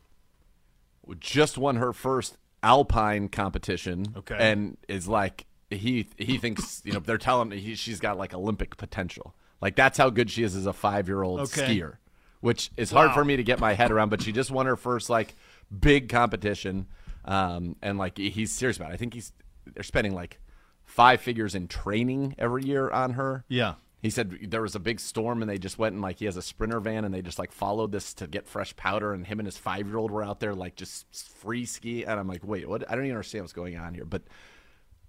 Just 1.20 1.58
won 1.58 1.76
her 1.78 1.92
first 1.92 2.38
alpine 2.64 3.28
competition. 3.28 4.06
Okay. 4.16 4.38
And 4.40 4.78
is 4.88 5.08
like 5.08 5.46
he 5.70 6.08
he 6.18 6.38
thinks 6.38 6.82
you 6.86 6.94
know 6.94 7.00
they're 7.00 7.18
telling 7.18 7.52
he 7.52 7.76
she's 7.76 8.00
got 8.00 8.18
like 8.18 8.34
Olympic 8.34 8.78
potential. 8.78 9.36
Like 9.62 9.76
that's 9.76 9.98
how 9.98 10.10
good 10.10 10.30
she 10.30 10.44
is 10.44 10.56
as 10.56 10.66
a 10.66 10.74
five 10.74 11.08
year 11.10 11.24
old 11.24 11.42
Okay. 11.42 11.80
skier, 11.80 11.98
which 12.40 12.72
is 12.78 12.92
hard 12.92 13.12
for 13.14 13.26
me 13.26 13.36
to 13.36 13.44
get 13.44 13.60
my 13.60 13.74
head 13.74 13.92
around. 13.92 14.10
But 14.10 14.22
she 14.22 14.32
just 14.32 14.52
won 14.52 14.66
her 14.68 14.76
first 14.78 15.10
like 15.10 15.36
big 15.78 16.08
competition, 16.08 16.88
um, 17.26 17.76
and 17.82 17.98
like 17.98 18.18
he's 18.18 18.52
serious 18.52 18.78
about. 18.78 18.92
it. 18.92 18.94
I 18.94 18.98
think 18.98 19.14
he's 19.14 19.34
they're 19.74 19.84
spending 19.84 20.14
like 20.14 20.40
five 20.84 21.20
figures 21.22 21.56
in 21.56 21.68
training 21.68 22.36
every 22.38 22.64
year 22.64 22.90
on 22.90 23.14
her. 23.14 23.44
Yeah. 23.50 23.74
He 24.02 24.10
said 24.10 24.36
there 24.50 24.64
was 24.64 24.74
a 24.76 24.80
big 24.80 25.00
storm 25.00 25.42
and 25.42 25.50
they 25.50 25.60
just 25.60 25.78
went 25.78 25.94
and 25.94 26.02
like 26.02 26.18
he 26.20 26.26
has 26.26 26.36
a 26.36 26.42
sprinter 26.42 26.80
van 26.80 27.06
and 27.06 27.14
they 27.14 27.22
just 27.22 27.38
like 27.38 27.52
followed 27.52 27.92
this 27.92 28.14
to 28.16 28.26
get 28.28 28.48
fresh 28.48 28.76
powder 28.76 29.14
and 29.14 29.28
him 29.28 29.40
and 29.40 29.46
his 29.46 29.58
five 29.58 29.88
year 29.88 29.98
old 29.98 30.10
were 30.10 30.24
out 30.24 30.40
there 30.40 30.56
like 30.56 30.76
just 30.76 31.06
free 31.36 31.66
ski 31.66 32.04
and 32.04 32.20
I'm 32.20 32.28
like, 32.28 32.42
wait, 32.44 32.68
what? 32.68 32.84
I 32.90 32.96
don't 32.96 33.06
even 33.06 33.16
understand 33.16 33.44
what's 33.44 33.54
going 33.54 33.78
on 33.78 33.94
here. 33.94 34.06
But 34.06 34.24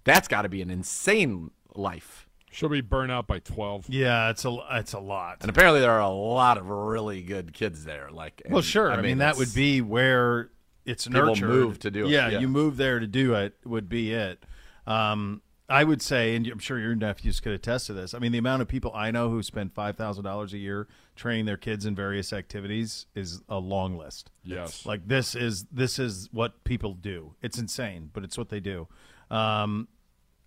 that's 0.03 0.27
got 0.27 0.43
to 0.43 0.49
be 0.49 0.61
an 0.61 0.69
insane 0.69 1.49
life. 1.75 2.27
She'll 2.51 2.69
be 2.69 2.81
burnt 2.81 3.11
out 3.11 3.25
by 3.25 3.39
12. 3.39 3.85
Yeah, 3.89 4.29
it's 4.29 4.45
a 4.45 4.55
it's 4.73 4.93
a 4.93 4.99
lot. 4.99 5.37
And 5.41 5.49
apparently 5.49 5.81
there 5.81 5.91
are 5.91 6.01
a 6.01 6.09
lot 6.09 6.59
of 6.59 6.69
really 6.69 7.23
good 7.23 7.51
kids 7.51 7.83
there. 7.85 8.09
Like, 8.11 8.43
Well, 8.47 8.61
sure. 8.61 8.91
I, 8.91 9.01
mean, 9.01 9.17
that 9.17 9.37
would 9.37 9.55
be 9.55 9.81
where 9.81 10.51
it's 10.85 11.07
People 11.07 11.27
nurtured. 11.29 11.49
move 11.49 11.79
to 11.79 11.89
do 11.89 12.05
it, 12.05 12.09
Yeah, 12.11 12.29
yeah. 12.29 12.39
you 12.39 12.47
move 12.47 12.77
there 12.77 12.99
to 12.99 13.07
do 13.07 13.33
it 13.33 13.55
would 13.65 13.89
be 13.89 14.13
it. 14.13 14.43
Um, 14.85 15.41
I 15.73 15.83
would 15.83 16.03
say, 16.03 16.35
and 16.35 16.45
I'm 16.45 16.59
sure 16.59 16.77
your 16.77 16.93
nephews 16.93 17.39
could 17.39 17.51
attest 17.51 17.87
to 17.87 17.93
this. 17.93 18.13
I 18.13 18.19
mean, 18.19 18.31
the 18.31 18.37
amount 18.37 18.61
of 18.61 18.67
people 18.67 18.91
I 18.93 19.09
know 19.09 19.31
who 19.31 19.41
spend 19.41 19.73
five 19.73 19.97
thousand 19.97 20.23
dollars 20.23 20.53
a 20.53 20.59
year 20.59 20.87
training 21.15 21.45
their 21.45 21.57
kids 21.57 21.87
in 21.87 21.95
various 21.95 22.31
activities 22.31 23.07
is 23.15 23.41
a 23.49 23.57
long 23.57 23.97
list. 23.97 24.29
Yes. 24.43 24.85
Like 24.85 25.07
this 25.07 25.33
is 25.33 25.65
this 25.71 25.97
is 25.97 26.29
what 26.31 26.63
people 26.63 26.93
do. 26.93 27.33
It's 27.41 27.57
insane, 27.57 28.11
but 28.13 28.23
it's 28.23 28.37
what 28.37 28.49
they 28.49 28.59
do. 28.59 28.87
Um, 29.31 29.87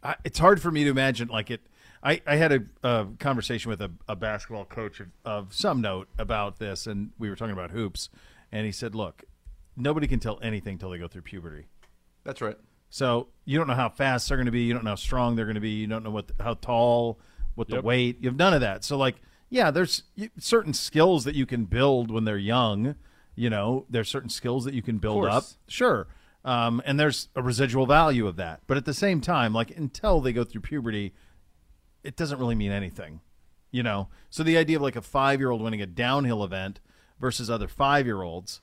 I, 0.00 0.14
it's 0.22 0.38
hard 0.38 0.62
for 0.62 0.70
me 0.70 0.84
to 0.84 0.90
imagine 0.90 1.26
like 1.26 1.50
it. 1.50 1.66
I, 2.04 2.22
I 2.24 2.36
had 2.36 2.52
a, 2.52 2.60
a 2.84 3.06
conversation 3.18 3.68
with 3.68 3.82
a, 3.82 3.90
a 4.06 4.14
basketball 4.14 4.64
coach 4.64 5.00
of, 5.00 5.08
of 5.24 5.52
some 5.52 5.80
note 5.80 6.06
about 6.20 6.60
this, 6.60 6.86
and 6.86 7.10
we 7.18 7.28
were 7.28 7.34
talking 7.34 7.52
about 7.52 7.72
hoops, 7.72 8.10
and 8.52 8.64
he 8.64 8.70
said, 8.70 8.94
"Look, 8.94 9.24
nobody 9.76 10.06
can 10.06 10.20
tell 10.20 10.38
anything 10.40 10.78
till 10.78 10.90
they 10.90 10.98
go 10.98 11.08
through 11.08 11.22
puberty. 11.22 11.66
That's 12.22 12.40
right. 12.40 12.56
So 12.90 13.28
you 13.44 13.58
don't 13.58 13.66
know 13.66 13.74
how 13.74 13.88
fast 13.88 14.28
they're 14.28 14.36
going 14.36 14.46
to 14.46 14.52
be, 14.52 14.62
you 14.62 14.72
don't 14.74 14.84
know 14.84 14.90
how 14.90 14.96
strong 14.96 15.36
they're 15.36 15.44
going 15.44 15.54
to 15.56 15.60
be, 15.60 15.70
you 15.70 15.86
don't 15.86 16.02
know 16.04 16.10
what 16.10 16.30
how 16.40 16.54
tall, 16.54 17.18
what 17.54 17.68
the 17.68 17.76
Yep. 17.76 17.84
weight. 17.84 18.18
You 18.20 18.28
have 18.28 18.38
none 18.38 18.54
of 18.54 18.60
that. 18.60 18.84
So 18.84 18.96
like, 18.96 19.16
yeah, 19.50 19.70
there's 19.70 20.02
certain 20.38 20.72
skills 20.74 21.24
that 21.24 21.34
you 21.34 21.46
can 21.46 21.64
build 21.64 22.10
when 22.10 22.24
they're 22.24 22.38
young. 22.38 22.94
You 23.34 23.50
know, 23.50 23.84
there's 23.90 24.08
certain 24.08 24.30
skills 24.30 24.64
that 24.64 24.74
you 24.74 24.82
can 24.82 24.98
build 24.98 25.24
up. 25.26 25.44
Sure. 25.68 26.06
Um, 26.44 26.80
and 26.86 26.98
there's 26.98 27.28
a 27.34 27.42
residual 27.42 27.86
value 27.86 28.26
of 28.26 28.36
that. 28.36 28.60
But 28.66 28.76
at 28.76 28.84
the 28.84 28.94
same 28.94 29.20
time, 29.20 29.52
like 29.52 29.76
until 29.76 30.20
they 30.20 30.32
go 30.32 30.44
through 30.44 30.62
puberty, 30.62 31.12
it 32.02 32.16
doesn't 32.16 32.38
really 32.38 32.54
mean 32.54 32.72
anything. 32.72 33.20
You 33.72 33.82
know? 33.82 34.08
So 34.30 34.42
the 34.42 34.56
idea 34.56 34.76
of 34.76 34.82
like 34.82 34.96
a 34.96 35.02
five 35.02 35.40
year 35.40 35.50
old 35.50 35.60
winning 35.60 35.82
a 35.82 35.86
downhill 35.86 36.42
event 36.44 36.80
versus 37.20 37.50
other 37.50 37.68
five 37.68 38.06
year 38.06 38.22
olds, 38.22 38.60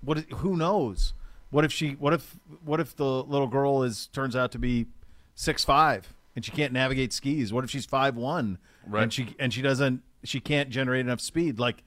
what 0.00 0.18
who 0.18 0.56
knows? 0.56 1.12
What 1.56 1.64
if 1.64 1.72
she 1.72 1.92
what 1.92 2.12
if 2.12 2.36
what 2.66 2.80
if 2.80 2.94
the 2.94 3.24
little 3.24 3.46
girl 3.46 3.82
is 3.82 4.08
turns 4.08 4.36
out 4.36 4.52
to 4.52 4.58
be 4.58 4.88
six 5.34 5.64
five 5.64 6.12
and 6.34 6.44
she 6.44 6.50
can't 6.50 6.70
navigate 6.70 7.14
skis? 7.14 7.50
What 7.50 7.64
if 7.64 7.70
she's 7.70 7.86
five 7.86 8.14
one 8.14 8.58
Right. 8.86 9.04
and 9.04 9.10
she 9.10 9.34
and 9.38 9.54
she 9.54 9.62
doesn't 9.62 10.02
she 10.22 10.38
can't 10.38 10.68
generate 10.68 11.00
enough 11.00 11.22
speed? 11.22 11.58
Like 11.58 11.82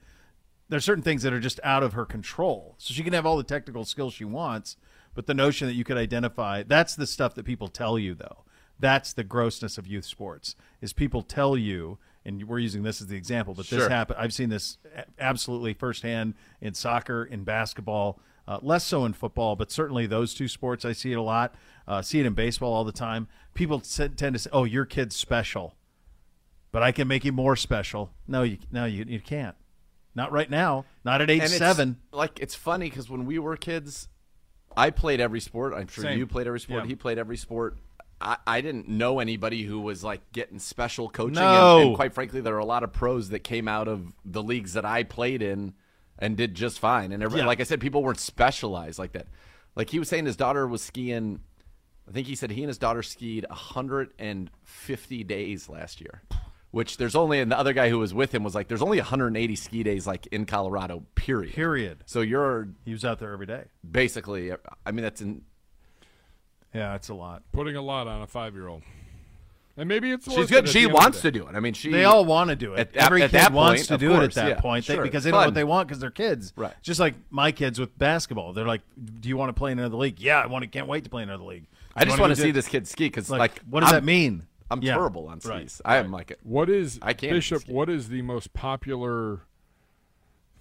there's 0.68 0.84
certain 0.84 1.04
things 1.04 1.22
that 1.22 1.32
are 1.32 1.38
just 1.38 1.60
out 1.62 1.84
of 1.84 1.92
her 1.92 2.04
control. 2.04 2.74
So 2.78 2.92
she 2.92 3.04
can 3.04 3.12
have 3.12 3.24
all 3.24 3.36
the 3.36 3.44
technical 3.44 3.84
skills 3.84 4.12
she 4.12 4.24
wants, 4.24 4.76
but 5.14 5.26
the 5.28 5.34
notion 5.34 5.68
that 5.68 5.74
you 5.74 5.84
could 5.84 5.96
identify 5.96 6.64
that's 6.64 6.96
the 6.96 7.06
stuff 7.06 7.36
that 7.36 7.44
people 7.44 7.68
tell 7.68 7.96
you 7.96 8.16
though. 8.16 8.38
That's 8.80 9.12
the 9.12 9.22
grossness 9.22 9.78
of 9.78 9.86
youth 9.86 10.04
sports 10.04 10.56
is 10.80 10.92
people 10.92 11.22
tell 11.22 11.56
you 11.56 11.98
and 12.24 12.42
we're 12.48 12.58
using 12.58 12.82
this 12.82 13.00
as 13.00 13.06
the 13.06 13.16
example, 13.16 13.54
but 13.54 13.68
this 13.68 13.86
happened. 13.86 14.18
I've 14.18 14.34
seen 14.34 14.48
this 14.48 14.78
absolutely 15.20 15.74
firsthand 15.74 16.34
in 16.60 16.74
soccer, 16.74 17.24
in 17.24 17.44
basketball, 17.44 18.20
uh, 18.50 18.58
less 18.62 18.84
so 18.84 19.04
in 19.04 19.12
football, 19.12 19.54
but 19.54 19.70
certainly 19.70 20.06
those 20.06 20.34
two 20.34 20.48
sports 20.48 20.84
I 20.84 20.90
see 20.92 21.12
it 21.12 21.16
a 21.16 21.22
lot. 21.22 21.54
Uh, 21.86 22.02
see 22.02 22.18
it 22.18 22.26
in 22.26 22.34
baseball 22.34 22.72
all 22.72 22.82
the 22.84 22.90
time. 22.92 23.28
People 23.54 23.78
t- 23.80 24.08
tend 24.08 24.34
to 24.34 24.38
say, 24.40 24.50
"Oh, 24.52 24.64
your 24.64 24.84
kid's 24.84 25.14
special." 25.14 25.76
But 26.72 26.82
I 26.82 26.92
can 26.92 27.06
make 27.08 27.24
you 27.24 27.32
more 27.32 27.54
special. 27.56 28.10
No, 28.26 28.42
you 28.42 28.58
no 28.72 28.84
you, 28.86 29.04
you 29.06 29.20
can't. 29.20 29.54
Not 30.14 30.32
right 30.32 30.50
now. 30.50 30.84
Not 31.04 31.20
at 31.20 31.30
age 31.30 31.42
And 31.42 31.52
it's- 31.52 31.58
seven. 31.58 31.98
Like 32.12 32.40
it's 32.40 32.56
funny 32.56 32.90
because 32.90 33.08
when 33.08 33.24
we 33.24 33.38
were 33.38 33.56
kids, 33.56 34.08
I 34.76 34.90
played 34.90 35.20
every 35.20 35.40
sport. 35.40 35.72
I'm 35.72 35.86
sure 35.86 36.02
Same. 36.04 36.18
you 36.18 36.26
played 36.26 36.46
every 36.48 36.60
sport. 36.60 36.82
Yeah. 36.84 36.88
He 36.88 36.94
played 36.96 37.18
every 37.18 37.36
sport. 37.36 37.76
I, 38.20 38.36
I 38.46 38.60
didn't 38.60 38.88
know 38.88 39.20
anybody 39.20 39.62
who 39.62 39.80
was 39.80 40.02
like 40.04 40.20
getting 40.32 40.58
special 40.58 41.08
coaching. 41.08 41.34
No. 41.34 41.78
And, 41.78 41.86
and 41.88 41.96
quite 41.96 42.12
frankly, 42.14 42.40
there 42.40 42.54
are 42.54 42.58
a 42.58 42.64
lot 42.64 42.82
of 42.82 42.92
pros 42.92 43.28
that 43.30 43.40
came 43.40 43.66
out 43.68 43.86
of 43.88 44.12
the 44.24 44.42
leagues 44.42 44.72
that 44.74 44.84
I 44.84 45.04
played 45.04 45.42
in 45.42 45.74
and 46.20 46.36
did 46.36 46.54
just 46.54 46.78
fine. 46.78 47.12
And 47.12 47.22
every, 47.22 47.40
Yeah. 47.40 47.46
like 47.46 47.60
I 47.60 47.64
said, 47.64 47.80
people 47.80 48.02
weren't 48.02 48.20
specialized 48.20 48.98
like 48.98 49.12
that. 49.12 49.26
Like 49.76 49.90
he 49.90 49.98
was 49.98 50.08
saying, 50.08 50.26
his 50.26 50.36
daughter 50.36 50.66
was 50.66 50.82
skiing. 50.82 51.40
I 52.08 52.12
think 52.12 52.26
he 52.26 52.34
said 52.34 52.50
he 52.50 52.62
and 52.62 52.68
his 52.68 52.78
daughter 52.78 53.02
skied 53.02 53.46
150 53.48 55.24
days 55.24 55.68
last 55.68 56.00
year. 56.00 56.22
Which 56.72 56.98
there's 56.98 57.16
only, 57.16 57.40
and 57.40 57.50
the 57.50 57.58
other 57.58 57.72
guy 57.72 57.88
who 57.88 57.98
was 57.98 58.14
with 58.14 58.32
him 58.32 58.44
was 58.44 58.54
like, 58.54 58.68
there's 58.68 58.82
only 58.82 58.98
180 58.98 59.56
ski 59.56 59.82
days 59.82 60.06
like 60.06 60.28
in 60.28 60.46
Colorado, 60.46 61.04
period. 61.16 61.52
Period. 61.54 62.04
So 62.06 62.20
you're 62.20 62.68
He 62.84 62.92
was 62.92 63.04
out 63.04 63.18
there 63.18 63.32
every 63.32 63.46
day. 63.46 63.64
basically, 63.88 64.52
I 64.86 64.92
mean, 64.92 65.02
that's 65.02 65.20
in. 65.20 65.42
Yeah, 66.72 66.94
it's 66.94 67.08
a 67.08 67.14
lot. 67.14 67.42
Putting 67.50 67.74
a 67.74 67.82
lot 67.82 68.06
on 68.06 68.22
a 68.22 68.26
five 68.28 68.54
year 68.54 68.68
old. 68.68 68.82
And 69.76 69.88
maybe 69.88 70.10
it's 70.10 70.26
She's 70.26 70.36
worth 70.36 70.50
it 70.50 70.54
good. 70.54 70.64
at 70.64 70.68
She 70.70 70.80
the 70.80 70.84
end 70.86 70.90
of 70.90 70.94
wants 71.02 71.20
to 71.22 71.30
do 71.30 71.46
it. 71.46 71.54
I 71.54 71.60
mean, 71.60 71.72
she. 71.74 71.90
They 71.90 72.04
all 72.04 72.24
want 72.24 72.50
to 72.50 72.56
do 72.56 72.74
it. 72.74 72.94
At- 72.94 72.96
Every 72.96 73.22
at 73.22 73.30
kid 73.30 73.36
that 73.40 73.52
wants 73.52 73.82
point, 73.82 73.88
to 73.88 73.94
of 73.94 74.00
do 74.00 74.12
it 74.14 74.24
at 74.24 74.34
that 74.34 74.48
yeah, 74.48 74.60
point 74.60 74.86
they- 74.86 74.96
because 74.98 75.24
it's 75.24 75.24
they 75.24 75.30
know 75.30 75.38
what 75.46 75.54
they 75.54 75.64
want 75.64 75.88
because 75.88 76.00
they're 76.00 76.10
kids. 76.10 76.52
Right. 76.56 76.74
Just 76.82 77.00
like 77.00 77.14
my 77.30 77.50
kids 77.52 77.78
with 77.78 77.96
basketball. 77.96 78.52
They're 78.52 78.66
like, 78.66 78.82
"Do 79.20 79.28
you 79.28 79.36
want 79.36 79.48
to 79.48 79.52
play 79.54 79.72
in 79.72 79.78
another 79.78 79.96
league?" 79.96 80.20
Yeah, 80.20 80.40
I 80.40 80.46
want 80.46 80.62
to. 80.64 80.68
Can't 80.68 80.86
wait 80.88 81.04
to 81.04 81.10
play 81.10 81.22
in 81.22 81.30
another 81.30 81.44
league. 81.44 81.66
I 81.96 82.04
just 82.04 82.18
want 82.18 82.28
want 82.30 82.36
to 82.36 82.42
see 82.42 82.50
this 82.50 82.68
kid 82.68 82.86
ski 82.88 83.06
because, 83.06 83.30
Like, 83.30 83.38
like, 83.38 83.60
what 83.70 83.80
does 83.80 83.92
I'm- 83.92 84.02
that 84.02 84.04
mean? 84.04 84.46
I'm 84.70 84.82
Yeah. 84.82 84.94
terrible 84.94 85.26
on 85.28 85.40
Right. 85.44 85.68
skis. 85.70 85.82
I 85.84 85.96
am 85.96 86.12
like, 86.12 86.30
it. 86.30 86.40
What 86.42 86.68
is 86.68 86.98
I 87.02 87.12
can't 87.14 87.32
Bishop? 87.32 87.66
What 87.68 87.88
is 87.88 88.08
the 88.08 88.22
most 88.22 88.52
popular 88.52 89.40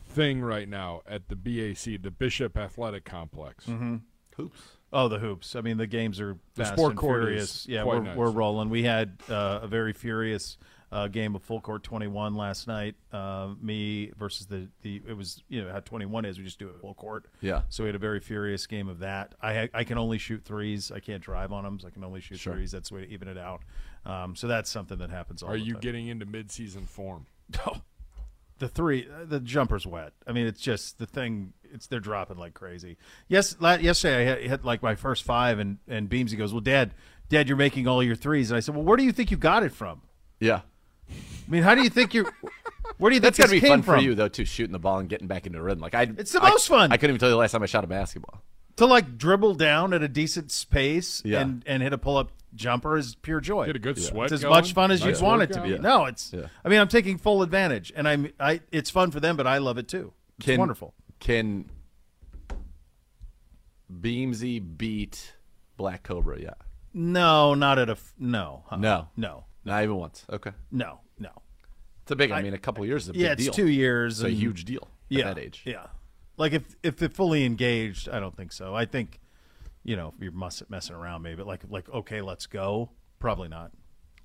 thing 0.08 0.42
right 0.42 0.68
now 0.68 1.02
at 1.08 1.28
the 1.30 1.36
BAC, 1.36 1.98
the 2.02 2.10
Bishop 2.12 2.58
Athletic 2.58 3.06
Complex? 3.06 3.66
Mm-hmm. 3.66 3.98
hoops. 4.36 4.62
Oh, 4.92 5.08
the 5.08 5.20
hoops. 5.20 5.56
I 5.56 5.62
mean, 5.62 5.78
the 5.78 5.88
games 5.88 6.20
are 6.20 6.38
The 6.56 6.64
fast 6.64 6.74
sport 6.74 6.92
and 6.92 7.00
court 7.00 7.22
furious. 7.24 7.44
is 7.62 7.68
yeah, 7.68 7.84
quite 7.84 7.98
we're, 7.98 8.04
nice. 8.04 8.18
we're 8.18 8.32
rolling. 8.32 8.70
We 8.70 8.84
had 8.84 9.18
uh, 9.30 9.60
a 9.62 9.68
very 9.68 9.94
furious 9.94 10.58
uh, 10.92 11.08
game 11.08 11.36
of 11.36 11.44
full 11.44 11.62
court 11.62 11.84
21 11.84 12.34
last 12.36 12.68
night. 12.68 12.96
Uh, 13.14 13.50
me 13.62 14.12
versus 14.18 14.48
the, 14.48 14.68
the 14.82 15.02
it 15.08 15.16
was 15.16 15.44
you 15.48 15.64
know 15.64 15.72
how 15.72 15.80
21 15.80 16.26
is. 16.26 16.40
We 16.40 16.44
just 16.44 16.58
do 16.58 16.70
it 16.70 16.76
full 16.82 16.96
court. 16.96 17.26
Yeah. 17.42 17.62
So 17.70 17.84
we 17.84 17.90
had 17.90 17.96
a 17.96 18.00
very 18.00 18.20
furious 18.20 18.66
game 18.66 18.90
of 18.90 18.98
that. 19.00 19.36
I 19.42 19.54
ha- 19.54 19.68
I 19.76 19.84
can 19.84 20.00
only 20.00 20.18
shoot 20.18 20.44
threes. 20.44 20.92
I 20.92 21.00
can't 21.00 21.22
drive 21.22 21.52
on 21.54 21.64
them, 21.64 21.80
so 21.80 21.88
I 21.88 21.92
can 21.92 22.04
only 22.04 22.22
shoot 22.22 22.40
Sure. 22.40 22.54
threes. 22.54 22.72
That's 22.72 22.90
the 22.90 22.96
way 22.96 23.02
to 23.06 23.12
even 23.12 23.28
it 23.28 23.38
out. 23.38 23.62
Um, 24.06 24.36
so 24.36 24.48
that's 24.48 24.70
something 24.72 24.98
that 24.98 25.12
happens. 25.12 25.44
All 25.44 25.52
Are 25.52 25.58
the 25.60 25.64
you 25.64 25.74
time. 25.74 25.82
getting 25.82 26.08
into 26.08 26.26
midseason 26.26 26.88
form? 26.88 27.28
the 28.60 28.68
three 28.68 29.08
the 29.26 29.40
jumper's 29.40 29.88
wet 29.88 30.12
i 30.28 30.32
mean 30.34 30.46
it's 30.46 30.60
just 30.62 31.00
the 31.00 31.06
thing 31.06 31.54
it's 31.74 31.88
they're 31.88 32.00
dropping 32.00 32.38
like 32.38 32.54
crazy 32.54 32.98
yes 33.28 33.56
la- 33.60 33.74
yesterday 33.76 34.22
i 34.22 34.36
hit, 34.36 34.50
hit 34.50 34.66
like 34.66 34.82
my 34.84 34.96
first 34.96 35.24
five 35.24 35.60
and 35.60 35.78
and 35.88 36.10
beamsy 36.10 36.38
goes 36.38 36.52
well 36.54 36.62
dad 36.62 36.94
dad 37.30 37.48
you're 37.48 37.58
making 37.58 37.88
all 37.88 38.02
your 38.04 38.16
threes 38.16 38.50
and 38.52 38.58
i 38.58 38.60
said 38.60 38.76
well 38.76 38.84
where 38.84 38.98
do 38.98 39.04
you 39.04 39.12
think 39.12 39.32
you 39.32 39.38
got 39.38 39.64
it 39.64 39.72
from 39.72 40.02
Yeah. 40.40 40.62
i 41.10 41.14
mean 41.52 41.64
how 41.64 41.76
do 41.76 41.82
you 41.84 41.90
think 41.90 42.14
you're? 42.14 42.32
where 42.98 43.10
do 43.10 43.16
you 43.16 43.22
think 43.22 43.36
That's 43.36 43.38
gotta 43.38 43.52
be 43.52 43.60
came 43.62 43.70
fun 43.70 43.82
from 43.84 43.96
for 44.00 44.02
you 44.02 44.16
though, 44.16 44.28
too, 44.28 44.46
shooting 44.46 44.74
the 44.74 44.80
ball 44.80 45.00
and 45.00 45.08
getting 45.08 45.28
back 45.28 45.46
into 45.48 45.62
rhythm. 45.62 45.80
Like 45.82 45.96
I, 45.96 46.04
It's 46.18 46.34
the 46.34 46.44
I- 46.44 46.50
most 46.50 46.68
fun. 46.68 46.92
I 46.92 46.98
couldn't 46.98 47.12
even 47.16 47.20
tell 47.20 47.30
you 47.30 47.34
the 47.34 47.38
last 47.40 47.52
time 47.54 47.64
I 47.64 47.66
shot 47.66 47.84
a 47.84 47.88
basketball. 47.88 48.42
to 48.78 48.86
like 48.86 49.18
dribble 49.18 49.56
down 49.56 49.94
at 49.94 50.02
a 50.04 50.08
decent 50.08 50.66
pace 50.70 51.22
Yeah. 51.26 51.40
and 51.42 51.64
and 51.66 51.82
hit 51.84 51.94
a 51.94 51.98
pull-up 51.98 52.32
jumper 52.56 52.98
is 52.98 53.14
pure 53.16 53.40
joy 53.40 53.68
Get 53.68 53.76
a 53.76 53.80
good 53.80 54.02
sweat. 54.02 54.26
it's 54.26 54.34
as 54.34 54.42
going? 54.42 54.52
much 54.56 54.74
fun 54.74 54.90
as 54.92 55.02
Nice 55.06 55.20
you'd 55.20 55.24
want 55.26 55.44
it 55.44 55.54
to 55.54 55.62
be 55.62 55.70
Yeah. 55.70 55.78
no 55.78 56.06
it's 56.06 56.34
Yeah. 56.34 56.48
i 56.66 56.68
mean 56.70 56.80
i'm 56.80 56.88
taking 56.88 57.20
full 57.20 57.44
advantage 57.44 57.94
and 57.96 58.08
i'm 58.08 58.32
i 58.40 58.62
it's 58.72 58.90
fun 58.90 59.12
for 59.12 59.20
them 59.20 59.38
but 59.38 59.46
i 59.46 59.60
love 59.60 59.78
it 59.78 59.88
too 59.88 60.14
it's 60.40 60.48
Can, 60.48 60.58
wonderful 60.60 60.96
Can 61.20 61.70
Beamsy 63.92 64.60
beat 64.78 65.36
Black 65.78 66.04
Cobra 66.04 66.40
Yeah. 66.40 66.54
no 66.94 67.54
not 67.54 67.80
at 67.80 67.90
a 67.90 67.94
f- 67.94 68.14
no. 68.18 68.64
No. 68.78 69.10
no 69.18 69.46
Not 69.66 69.84
even 69.84 69.96
once. 69.96 70.26
Okay. 70.32 70.52
no 70.72 71.00
no 71.20 71.32
It's 72.04 72.12
a 72.12 72.16
big. 72.16 72.32
I, 72.32 72.40
I- 72.40 72.42
mean, 72.42 72.54
a 72.54 72.58
couple 72.60 72.86
years 72.86 73.04
is 73.04 73.10
a 73.10 73.14
big 73.14 73.22
yeah, 73.22 73.32
it's 73.34 73.44
deal. 73.46 73.54
two 73.54 73.68
years. 73.68 74.20
It's 74.20 74.26
a 74.26 74.28
and- 74.28 74.38
huge 74.38 74.66
deal 74.66 74.84
at 74.84 74.90
yeah, 75.18 75.24
that 75.34 75.40
age. 75.40 75.64
Yeah, 75.66 75.88
like 76.38 76.54
if 76.54 76.64
if 76.84 76.98
they're 76.98 77.10
fully 77.10 77.46
engaged, 77.46 78.08
I 78.10 78.20
don't 78.20 78.36
think 78.38 78.52
so. 78.52 78.76
I 78.76 78.86
think, 78.86 79.20
you 79.84 79.96
know, 79.96 80.14
if 80.16 80.22
you're 80.22 80.32
mess, 80.32 80.62
messing 80.70 80.96
around, 80.96 81.24
maybe 81.24 81.38
but 81.38 81.48
like 81.48 81.62
like 81.70 81.90
okay, 81.90 82.22
let's 82.22 82.46
go. 82.46 82.92
Probably 83.20 83.48
not. 83.50 83.72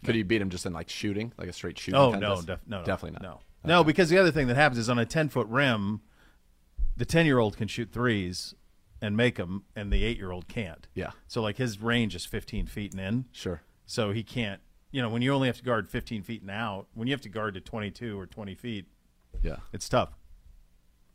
Could 0.05 0.15
you 0.17 0.25
beat 0.25 0.43
him 0.43 0.51
just 0.51 0.67
in 0.67 0.75
like 0.75 0.91
shooting, 0.91 1.33
like 1.39 1.49
a 1.49 1.53
straight 1.55 1.79
shooting? 1.79 1.99
Oh 1.99 2.11
no, 2.11 2.21
contest? 2.37 2.47
def- 2.47 2.61
no, 2.67 2.81
no, 2.81 2.85
definitely 2.85 3.13
not. 3.13 3.23
No, 3.23 3.41
no, 3.65 3.85
because 3.85 4.11
the 4.11 4.19
other 4.19 4.31
thing 4.31 4.47
that 4.49 4.57
happens 4.57 4.79
is 4.79 4.91
on 4.91 4.99
a 4.99 5.07
ten 5.07 5.31
foot 5.31 5.47
rim, 5.49 6.03
the 6.97 7.05
ten 7.05 7.27
year 7.27 7.39
old 7.39 7.57
can 7.57 7.69
shoot 7.69 7.91
threes 7.93 8.55
and 9.01 9.17
make 9.17 9.37
them, 9.37 9.65
and 9.77 9.93
the 9.93 10.05
eight 10.05 10.17
year 10.17 10.31
old 10.31 10.49
can't. 10.49 10.87
Yeah. 10.95 11.11
So 11.27 11.43
like 11.43 11.57
his 11.57 11.81
range 11.81 12.15
is 12.15 12.25
fifteen 12.25 12.67
feet 12.67 12.93
and 12.93 13.01
in. 13.01 13.25
Sure. 13.33 13.63
So 13.87 14.13
he 14.13 14.23
can't. 14.23 14.61
You 14.91 15.03
know, 15.03 15.09
when 15.09 15.23
you 15.23 15.33
only 15.35 15.49
have 15.49 15.57
to 15.59 15.65
guard 15.65 15.89
fifteen 15.89 16.23
feet 16.23 16.43
and 16.43 16.51
out, 16.51 16.87
when 16.95 17.09
you 17.09 17.13
have 17.15 17.21
to 17.23 17.29
guard 17.29 17.55
to 17.55 17.61
twenty 17.61 17.91
two 17.91 18.19
or 18.19 18.27
twenty 18.27 18.55
feet, 18.55 18.87
Yeah. 19.43 19.57
it's 19.73 19.89
tough. 19.89 20.11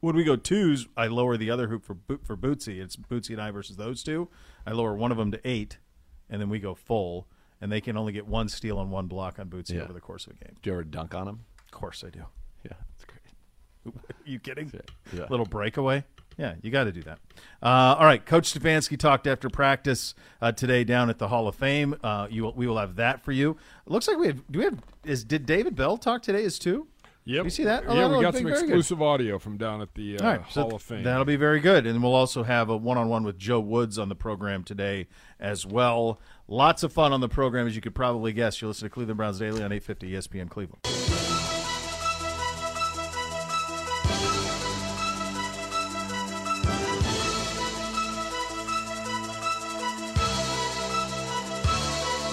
When 0.01 0.15
we 0.15 0.23
go 0.23 0.35
twos, 0.35 0.87
I 0.95 1.07
lower 1.07 1.35
the 1.37 1.49
other 1.51 1.67
hoop 1.67 1.83
for 1.85 1.97
for 2.23 2.37
Bootsy. 2.37 2.79
It's 2.81 2.95
Bootsy 2.95 3.31
and 3.31 3.41
I 3.41 3.51
versus 3.51 3.75
those 3.77 4.03
two. 4.03 4.29
I 4.65 4.71
lower 4.71 4.93
one 4.95 5.11
of 5.11 5.17
them 5.17 5.31
to 5.31 5.39
eight, 5.47 5.77
and 6.29 6.39
then 6.41 6.49
we 6.49 6.59
go 6.59 6.75
full, 6.75 7.27
and 7.59 7.71
they 7.71 7.81
can 7.81 7.97
only 7.97 8.13
get 8.13 8.27
one 8.27 8.47
steal 8.49 8.79
and 8.81 8.91
one 8.91 9.07
block 9.07 9.39
on 9.39 9.49
Bootsy 9.49 9.75
Yeah. 9.75 9.81
over 9.83 9.93
the 9.93 9.99
course 10.01 10.27
of 10.27 10.33
a 10.33 10.35
game. 10.45 10.55
Do 10.61 10.69
you 10.69 10.73
ever 10.73 10.83
dunk 10.83 11.15
on 11.15 11.27
him? 11.27 11.39
Of 11.65 11.71
course 11.71 12.03
I 12.05 12.09
do. 12.11 12.25
Yeah. 12.65 12.73
Are 13.85 13.91
you 14.25 14.39
kidding? 14.39 14.71
Yeah. 15.13 15.25
Little 15.29 15.45
breakaway. 15.45 16.03
Yeah, 16.37 16.55
you 16.61 16.71
got 16.71 16.85
to 16.85 16.93
do 16.93 17.03
that. 17.03 17.19
Uh, 17.61 17.95
all 17.99 18.05
right, 18.05 18.25
Coach 18.25 18.53
Stefanski 18.53 18.97
talked 18.97 19.27
after 19.27 19.49
practice 19.49 20.15
uh, 20.41 20.53
today 20.53 20.85
down 20.85 21.09
at 21.09 21.19
the 21.19 21.27
Hall 21.27 21.49
of 21.49 21.55
Fame. 21.55 21.95
Uh, 22.01 22.27
you 22.29 22.47
we 22.55 22.65
will 22.65 22.77
have 22.77 22.95
that 22.95 23.21
for 23.25 23.33
you. 23.33 23.57
It 23.85 23.91
looks 23.91 24.07
like 24.07 24.17
we 24.17 24.27
have. 24.27 24.49
Do 24.49 24.59
we 24.59 24.65
have? 24.65 24.79
Is 25.03 25.25
did 25.25 25.45
David 25.45 25.75
Bell 25.75 25.97
talk 25.97 26.21
today? 26.21 26.43
Is 26.43 26.57
too? 26.57 26.87
Yep. 27.25 27.43
You 27.43 27.49
see 27.51 27.63
that? 27.65 27.83
Oh, 27.85 27.93
yeah, 27.93 28.07
we 28.07 28.21
got 28.23 28.33
some 28.33 28.43
very 28.43 28.55
good. 28.55 28.63
exclusive 28.63 29.01
audio 29.03 29.37
from 29.37 29.57
down 29.57 29.81
at 29.81 29.93
the 29.93 30.17
uh, 30.17 30.23
right, 30.23 30.41
so 30.49 30.61
Hall 30.61 30.75
of 30.75 30.81
Fame. 30.81 31.03
That'll 31.03 31.25
be 31.25 31.35
very 31.35 31.59
good. 31.59 31.85
And 31.85 32.01
we'll 32.01 32.15
also 32.15 32.41
have 32.43 32.69
a 32.69 32.77
one 32.77 32.97
on 32.97 33.07
one 33.07 33.23
with 33.23 33.37
Joe 33.37 33.59
Woods 33.59 33.99
on 33.99 34.09
the 34.09 34.15
program 34.15 34.63
today 34.63 35.07
as 35.39 35.65
well. 35.65 36.19
Lots 36.47 36.81
of 36.81 36.91
fun 36.91 37.13
on 37.13 37.21
the 37.21 37.29
program, 37.29 37.67
as 37.67 37.75
you 37.75 37.81
could 37.81 37.93
probably 37.93 38.33
guess. 38.33 38.61
You 38.61 38.67
listen 38.69 38.87
to 38.87 38.89
Cleveland 38.89 39.17
Browns 39.17 39.37
Daily 39.37 39.61
on 39.61 39.71
850 39.71 40.11
ESPN 40.11 40.49
Cleveland. 40.49 41.08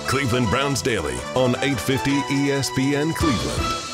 Cleveland 0.07 0.49
Browns 0.51 0.83
Daily 0.83 1.17
on 1.35 1.57
850 1.57 2.11
ESPN 2.11 3.15
Cleveland. 3.15 3.87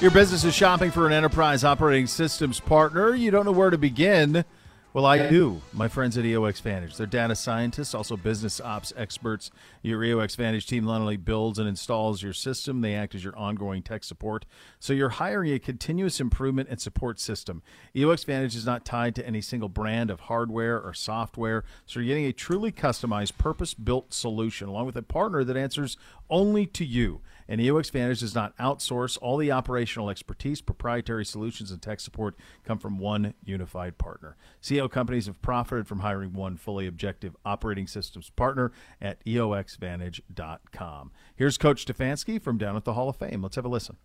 Your 0.00 0.12
business 0.12 0.44
is 0.44 0.54
shopping 0.54 0.92
for 0.92 1.06
an 1.06 1.12
enterprise 1.12 1.64
operating 1.64 2.06
systems 2.06 2.60
partner. 2.60 3.14
You 3.16 3.32
don't 3.32 3.44
know 3.44 3.50
where 3.50 3.70
to 3.70 3.78
begin. 3.78 4.44
Well, 4.92 5.04
I 5.04 5.28
do. 5.28 5.60
My 5.74 5.88
friends 5.88 6.16
at 6.16 6.24
EOX 6.24 6.62
Vantage. 6.62 6.96
They're 6.96 7.06
data 7.06 7.36
scientists, 7.36 7.94
also 7.94 8.16
business 8.16 8.62
ops 8.62 8.94
experts. 8.96 9.50
Your 9.82 10.00
EOX 10.00 10.36
Vantage 10.36 10.66
team 10.66 10.86
not 10.86 11.02
only 11.02 11.18
builds 11.18 11.58
and 11.58 11.68
installs 11.68 12.22
your 12.22 12.32
system, 12.32 12.80
they 12.80 12.94
act 12.94 13.14
as 13.14 13.22
your 13.22 13.36
ongoing 13.36 13.82
tech 13.82 14.04
support. 14.04 14.46
So 14.78 14.94
you're 14.94 15.10
hiring 15.10 15.52
a 15.52 15.58
continuous 15.58 16.18
improvement 16.18 16.70
and 16.70 16.80
support 16.80 17.20
system. 17.20 17.62
EOX 17.94 18.24
Vantage 18.24 18.56
is 18.56 18.64
not 18.64 18.86
tied 18.86 19.14
to 19.16 19.26
any 19.26 19.42
single 19.42 19.68
brand 19.68 20.10
of 20.10 20.20
hardware 20.20 20.80
or 20.80 20.94
software. 20.94 21.64
So 21.84 22.00
you're 22.00 22.08
getting 22.08 22.24
a 22.24 22.32
truly 22.32 22.72
customized, 22.72 23.36
purpose 23.36 23.74
built 23.74 24.14
solution 24.14 24.66
along 24.66 24.86
with 24.86 24.96
a 24.96 25.02
partner 25.02 25.44
that 25.44 25.58
answers 25.58 25.98
only 26.30 26.64
to 26.68 26.86
you. 26.86 27.20
And 27.48 27.60
EOX 27.60 27.90
Vantage 27.90 28.20
does 28.20 28.34
not 28.34 28.56
outsource. 28.58 29.18
All 29.20 29.36
the 29.36 29.52
operational 29.52 30.10
expertise, 30.10 30.60
proprietary 30.60 31.24
solutions, 31.24 31.70
and 31.70 31.80
tech 31.80 32.00
support 32.00 32.36
come 32.64 32.78
from 32.78 32.98
one 32.98 33.34
unified 33.44 33.98
partner. 33.98 34.36
CEO 34.62 34.90
companies 34.90 35.26
have 35.26 35.40
profited 35.42 35.86
from 35.86 36.00
hiring 36.00 36.32
one 36.32 36.56
fully 36.56 36.86
objective 36.86 37.36
operating 37.44 37.86
systems 37.86 38.30
partner 38.30 38.72
at 39.00 39.24
EOXVantage.com. 39.24 41.12
Here's 41.36 41.58
Coach 41.58 41.86
Stefanski 41.86 42.40
from 42.40 42.58
down 42.58 42.76
at 42.76 42.84
the 42.84 42.94
Hall 42.94 43.08
of 43.08 43.16
Fame. 43.16 43.42
Let's 43.42 43.56
have 43.56 43.64
a 43.64 43.68
listen. 43.68 43.96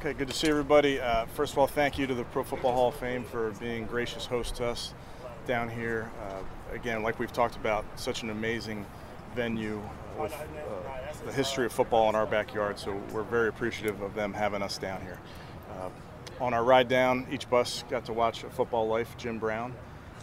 Okay, 0.00 0.14
good 0.14 0.28
to 0.28 0.34
see 0.34 0.48
everybody. 0.48 1.00
Uh, 1.00 1.26
first 1.26 1.52
of 1.52 1.58
all, 1.58 1.66
thank 1.66 1.98
you 1.98 2.06
to 2.06 2.14
the 2.14 2.24
Pro 2.24 2.42
Football 2.42 2.72
Hall 2.72 2.88
of 2.88 2.94
Fame 2.94 3.24
for 3.24 3.50
being 3.52 3.86
gracious 3.86 4.26
host 4.26 4.56
to 4.56 4.66
us 4.66 4.94
down 5.46 5.68
here. 5.68 6.10
Uh, 6.22 6.74
again, 6.74 7.02
like 7.02 7.18
we've 7.18 7.32
talked 7.32 7.56
about, 7.56 7.84
such 7.96 8.22
an 8.22 8.30
amazing 8.30 8.86
venue 9.34 9.82
with 10.18 10.32
uh, 10.32 11.03
the 11.24 11.32
history 11.32 11.66
of 11.66 11.72
football 11.72 12.08
in 12.08 12.14
our 12.14 12.26
backyard, 12.26 12.78
so 12.78 13.00
we're 13.12 13.22
very 13.22 13.48
appreciative 13.48 14.00
of 14.02 14.14
them 14.14 14.32
having 14.32 14.62
us 14.62 14.78
down 14.78 15.00
here. 15.00 15.18
Uh, 15.70 15.88
on 16.40 16.52
our 16.52 16.64
ride 16.64 16.88
down, 16.88 17.26
each 17.30 17.48
bus 17.48 17.84
got 17.88 18.04
to 18.06 18.12
watch 18.12 18.44
a 18.44 18.50
Football 18.50 18.88
Life 18.88 19.16
Jim 19.16 19.38
Brown, 19.38 19.74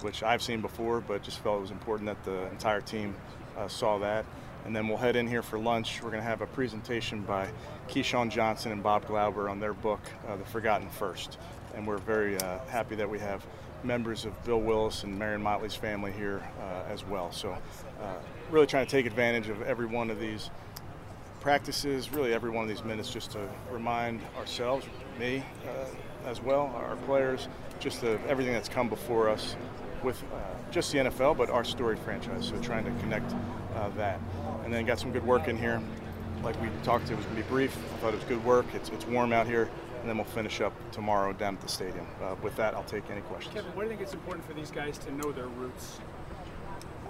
which 0.02 0.24
I've 0.24 0.42
seen 0.42 0.62
before, 0.62 1.02
but 1.02 1.24
just 1.24 1.40
felt 1.40 1.58
it 1.58 1.62
was 1.62 1.72
important 1.72 2.08
that 2.08 2.24
the 2.24 2.50
entire 2.52 2.82
team 2.82 3.16
uh, 3.58 3.68
saw 3.68 3.98
that. 4.00 4.26
And 4.66 4.76
then 4.76 4.88
we'll 4.88 4.98
head 4.98 5.16
in 5.16 5.28
here 5.28 5.42
for 5.42 5.58
lunch. 5.58 6.04
We're 6.04 6.12
going 6.12 6.22
to 6.22 6.30
have 6.30 6.42
a 6.42 6.48
presentation 6.48 7.22
by 7.22 7.50
Keyshawn 7.88 8.30
Johnson 8.30 8.72
and 8.72 8.84
Bob 8.84 9.08
Glauber 9.08 9.50
on 9.50 9.60
their 9.60 9.74
book, 9.74 10.02
uh, 10.28 10.36
The 10.36 10.46
Forgotten 10.46 10.88
First. 10.90 11.40
And 11.76 11.88
we're 11.88 11.98
very 11.98 12.38
uh, 12.38 12.60
happy 12.68 12.96
that 12.96 13.10
we 13.10 13.18
have 13.20 13.44
members 13.84 14.26
of 14.26 14.44
Bill 14.44 14.62
Willis 14.62 15.04
and 15.04 15.18
Marion 15.18 15.42
Motley's 15.42 15.74
family 15.74 16.12
here 16.12 16.44
uh, 16.60 16.92
as 16.92 17.04
well. 17.04 17.32
So, 17.32 17.58
uh, 18.02 18.14
really 18.52 18.68
trying 18.68 18.86
to 18.86 18.92
take 18.92 19.08
advantage 19.08 19.50
of 19.50 19.64
every 19.64 19.88
one 19.88 20.12
of 20.12 20.20
these 20.20 20.52
practices, 21.41 22.13
really 22.13 22.34
every 22.34 22.49
one 22.49 22.63
of 22.63 22.69
these 22.69 22.84
minutes, 22.84 23.12
just 23.12 23.32
to 23.32 23.49
remind 23.71 24.21
ourselves, 24.38 24.86
me 25.19 25.43
uh, 25.67 26.30
as 26.30 26.39
well, 26.41 26.71
our 26.75 26.95
players, 26.97 27.47
just 27.80 28.04
of 28.04 28.23
everything 28.27 28.54
that's 28.54 28.69
come 28.69 28.88
before 28.88 29.27
us 29.27 29.56
with 30.04 30.21
uh, 30.34 30.38
just 30.71 30.91
the 30.91 30.99
NFL, 30.99 31.36
but 31.36 31.49
our 31.49 31.63
storied 31.63 31.99
franchise. 31.99 32.47
So 32.47 32.60
trying 32.62 32.86
to 32.86 32.91
connect 33.01 33.34
uh, 33.75 33.89
that, 33.97 34.19
and 34.63 34.73
then 34.73 34.86
got 34.86 34.99
some 34.99 35.12
good 35.12 35.25
work 35.25 35.47
in 35.47 35.58
here. 35.58 35.82
Like 36.43 36.60
we 36.62 36.69
talked, 36.84 37.10
it 37.12 37.17
was 37.17 37.25
to 37.25 37.32
be 37.32 37.41
brief. 37.43 37.75
I 37.75 37.97
thought 37.97 38.13
it 38.13 38.17
was 38.17 38.25
good 38.25 38.43
work. 38.45 38.65
It's, 38.73 38.89
it's 38.89 39.06
warm 39.06 39.34
out 39.34 39.47
here, 39.47 39.69
and 39.99 40.10
then 40.10 40.17
we'll 40.17 40.25
finish 40.25 40.62
up 40.62 40.73
tomorrow 40.91 41.34
down 41.34 41.56
at 41.56 41.62
the 41.62 41.67
stadium. 41.67 42.06
Uh, 42.21 42.36
with 42.41 42.56
that, 42.56 42.73
I'll 42.73 42.84
take 42.84 43.10
any 43.12 43.21
questions. 43.21 43.54
Kevin, 43.54 43.71
why 43.75 43.84
do 43.84 43.89
you 43.89 43.97
think 43.97 44.01
it's 44.01 44.13
important 44.13 44.45
for 44.45 44.54
these 44.54 44.71
guys 44.71 44.97
to 44.99 45.13
know 45.13 45.32
their 45.32 45.47
roots? 45.47 45.99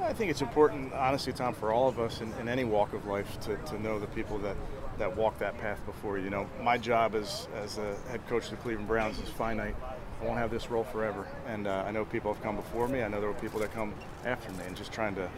I 0.04 0.14
think 0.14 0.32
it's 0.32 0.42
important, 0.42 0.94
honestly, 0.94 1.32
Tom, 1.32 1.54
for 1.54 1.72
all 1.72 1.88
of 1.88 2.00
us 2.00 2.22
in, 2.22 2.34
in 2.34 2.50
any 2.50 2.64
walk 2.64 2.94
of 2.94 3.06
life 3.06 3.40
to, 3.42 3.56
to 3.56 3.82
know 3.82 4.00
the 4.00 4.08
people 4.08 4.38
that, 4.40 4.56
that 4.98 5.16
walk 5.16 5.38
that 5.40 5.58
path 5.60 5.80
before 5.86 6.18
you. 6.18 6.30
Know, 6.30 6.48
my 6.62 6.78
job 6.78 7.16
as, 7.16 7.48
as 7.56 7.78
a 7.78 7.96
head 8.10 8.26
coach 8.28 8.46
of 8.46 8.52
the 8.52 8.56
Cleveland 8.58 8.88
Browns 8.88 9.20
is 9.20 9.30
finite. 9.30 9.76
I 10.22 10.26
won't 10.26 10.38
have 10.38 10.52
this 10.52 10.70
role 10.70 10.84
forever. 10.84 11.28
And 11.48 11.68
uh, 11.68 11.84
I 11.86 11.92
know 11.92 12.06
people 12.06 12.34
have 12.34 12.44
come 12.44 12.56
before 12.56 12.88
me. 12.88 13.04
I 13.04 13.08
know 13.08 13.20
there 13.20 13.30
will 13.30 13.40
people 13.40 13.60
that 13.62 13.74
come 13.74 13.94
after 14.26 14.52
me. 14.52 14.64
And 14.68 14.76
just 14.76 14.92
trying 14.92 15.16
to 15.16 15.26
uh, 15.26 15.30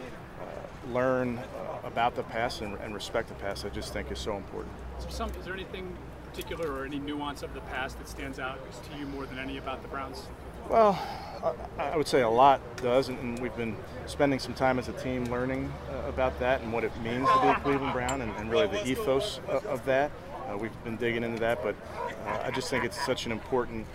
learn 0.92 1.38
uh, 1.38 1.86
about 1.86 2.16
the 2.16 2.22
past 2.24 2.60
and, 2.60 2.76
and 2.80 2.94
respect 2.94 3.28
the 3.28 3.34
past, 3.34 3.64
I 3.64 3.68
just 3.68 3.92
think 3.92 4.10
is 4.10 4.18
so 4.18 4.36
important. 4.36 4.74
Is 4.98 5.04
there, 5.04 5.12
some, 5.12 5.30
is 5.38 5.44
there 5.44 5.54
anything 5.54 5.94
particular 6.24 6.72
or 6.72 6.84
any 6.84 6.98
nuance 6.98 7.42
of 7.42 7.54
the 7.54 7.60
past 7.60 7.98
that 7.98 8.08
stands 8.08 8.38
out 8.38 8.58
to 8.90 8.98
you 8.98 9.06
more 9.06 9.24
than 9.26 9.38
any 9.38 9.58
about 9.58 9.82
the 9.82 9.88
Browns? 9.88 10.22
Well, 10.68 11.00
I 11.78 11.96
would 11.96 12.08
say 12.08 12.22
a 12.22 12.28
lot 12.28 12.60
does, 12.76 13.08
and- 13.08 13.38
we've 13.38 13.56
been 13.56 13.76
spending 14.06 14.38
some 14.38 14.54
time 14.54 14.78
as 14.78 14.88
a 14.88 14.92
team 14.92 15.24
learning 15.26 15.72
uh, 15.90 16.08
about 16.08 16.38
that 16.40 16.60
and 16.62 16.72
what 16.72 16.84
it 16.84 16.92
means 17.02 17.28
to 17.28 17.40
be 17.42 17.48
a 17.48 17.54
Cleveland 17.56 17.92
Brown 17.92 18.20
and, 18.20 18.32
and 18.36 18.50
really 18.50 18.66
the 18.66 18.86
ethos 18.86 19.40
of, 19.48 19.64
of 19.66 19.84
that. 19.84 20.10
Uh, 20.48 20.56
we've 20.58 20.84
been 20.84 20.96
digging 20.96 21.22
into 21.24 21.38
that, 21.40 21.62
but 21.62 21.74
uh, 22.26 22.42
I 22.44 22.50
just 22.50 22.68
think 22.68 22.84
it's 22.84 23.02
such 23.04 23.24
an 23.24 23.32
important 23.32 23.86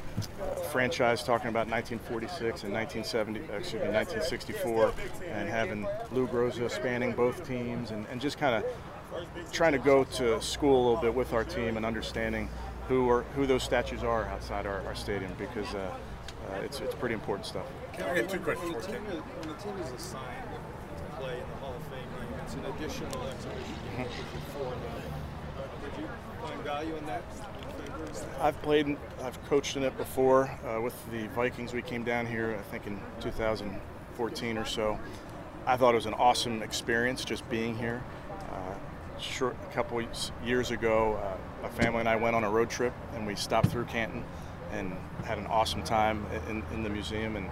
uh, 0.42 0.46
franchise 0.72 1.24
talking 1.24 1.48
about 1.50 1.68
1946 1.68 2.64
and 2.64 2.74
1970, 2.74 3.40
excuse 3.56 3.74
me, 3.74 3.90
1964, 3.90 4.94
and 5.30 5.48
having 5.48 5.88
Lou 6.12 6.28
Groza 6.28 6.70
spanning 6.72 7.12
both 7.12 7.48
teams 7.48 7.92
and, 7.92 8.08
and 8.12 8.20
just 8.20 8.40
kind 8.40 8.64
of 8.64 9.52
trying 9.52 9.74
to 9.74 9.80
go 9.80 10.04
to 10.04 10.42
school 10.42 10.76
a 10.76 10.84
little 10.88 11.02
bit 11.02 11.14
with 11.14 11.34
our 11.34 11.44
team 11.44 11.78
and 11.78 11.86
understanding 11.86 12.50
who 12.88 13.10
are 13.10 13.22
who 13.36 13.46
those 13.46 13.62
statues 13.62 14.04
are 14.04 14.26
outside 14.26 14.66
our, 14.66 14.82
our 14.88 14.96
stadium 14.96 15.32
because 15.38 15.76
uh, 15.76 15.94
uh, 16.52 16.62
it's 16.62 16.80
it's 16.80 16.96
pretty 16.96 17.16
important 17.16 17.46
stuff. 17.46 17.66
I 17.94 18.22
got 18.22 18.30
two 18.30 18.40
questions. 18.40 18.72
When 18.72 18.82
the, 18.82 18.88
team 18.88 19.06
is, 19.08 19.20
when 19.20 19.56
the 19.56 19.62
team 19.62 19.78
is 19.84 19.92
assigned 19.92 20.50
to 20.98 21.18
play 21.18 21.34
in 21.34 21.50
the 21.50 21.56
Hall 21.58 21.76
of 21.76 21.84
Fame 21.84 22.08
game, 22.18 22.40
it's 22.44 22.54
an 22.54 22.66
additional 22.66 23.28
exhibition 23.28 23.76
game 23.98 24.08
before 24.34 24.74
that. 24.74 25.20
Would 25.84 26.02
you 26.02 26.10
find 26.42 26.62
value 26.62 26.96
in 26.96 27.06
that? 27.06 27.24
I've 28.40 28.62
played, 28.62 28.98
I've 29.22 29.42
coached 29.46 29.76
in 29.76 29.84
it 29.84 29.98
before 29.98 30.50
uh, 30.66 30.80
with 30.82 30.96
the 31.12 31.28
Vikings. 31.28 31.74
We 31.74 31.82
came 31.82 32.04
down 32.04 32.26
here, 32.26 32.56
I 32.58 32.62
think, 32.72 32.88
in 32.88 33.00
2014 33.22 34.58
or 34.58 34.66
so. 34.66 35.00
I 35.66 35.78
thought 35.78 35.94
it 35.94 35.96
was 35.96 36.06
an 36.06 36.14
awesome 36.14 36.62
experience 36.62 37.26
just 37.26 37.48
being 37.50 37.78
here. 37.78 38.02
Uh, 38.52 39.20
short, 39.20 39.56
a 39.70 39.74
couple 39.74 40.02
years 40.44 40.72
ago, 40.72 41.20
uh, 41.22 41.64
my 41.64 41.70
family 41.70 42.00
and 42.00 42.10
I 42.10 42.16
went 42.16 42.36
on 42.36 42.44
a 42.44 42.50
road 42.50 42.70
trip 42.70 42.94
and 43.14 43.28
we 43.28 43.36
stopped 43.36 43.68
through 43.68 43.86
Canton 43.86 44.24
and 44.72 44.96
had 45.24 45.38
an 45.38 45.48
awesome 45.48 45.84
time 45.84 46.26
in, 46.50 46.64
in 46.74 46.84
the 46.84 46.90
museum. 46.90 47.36
And 47.36 47.48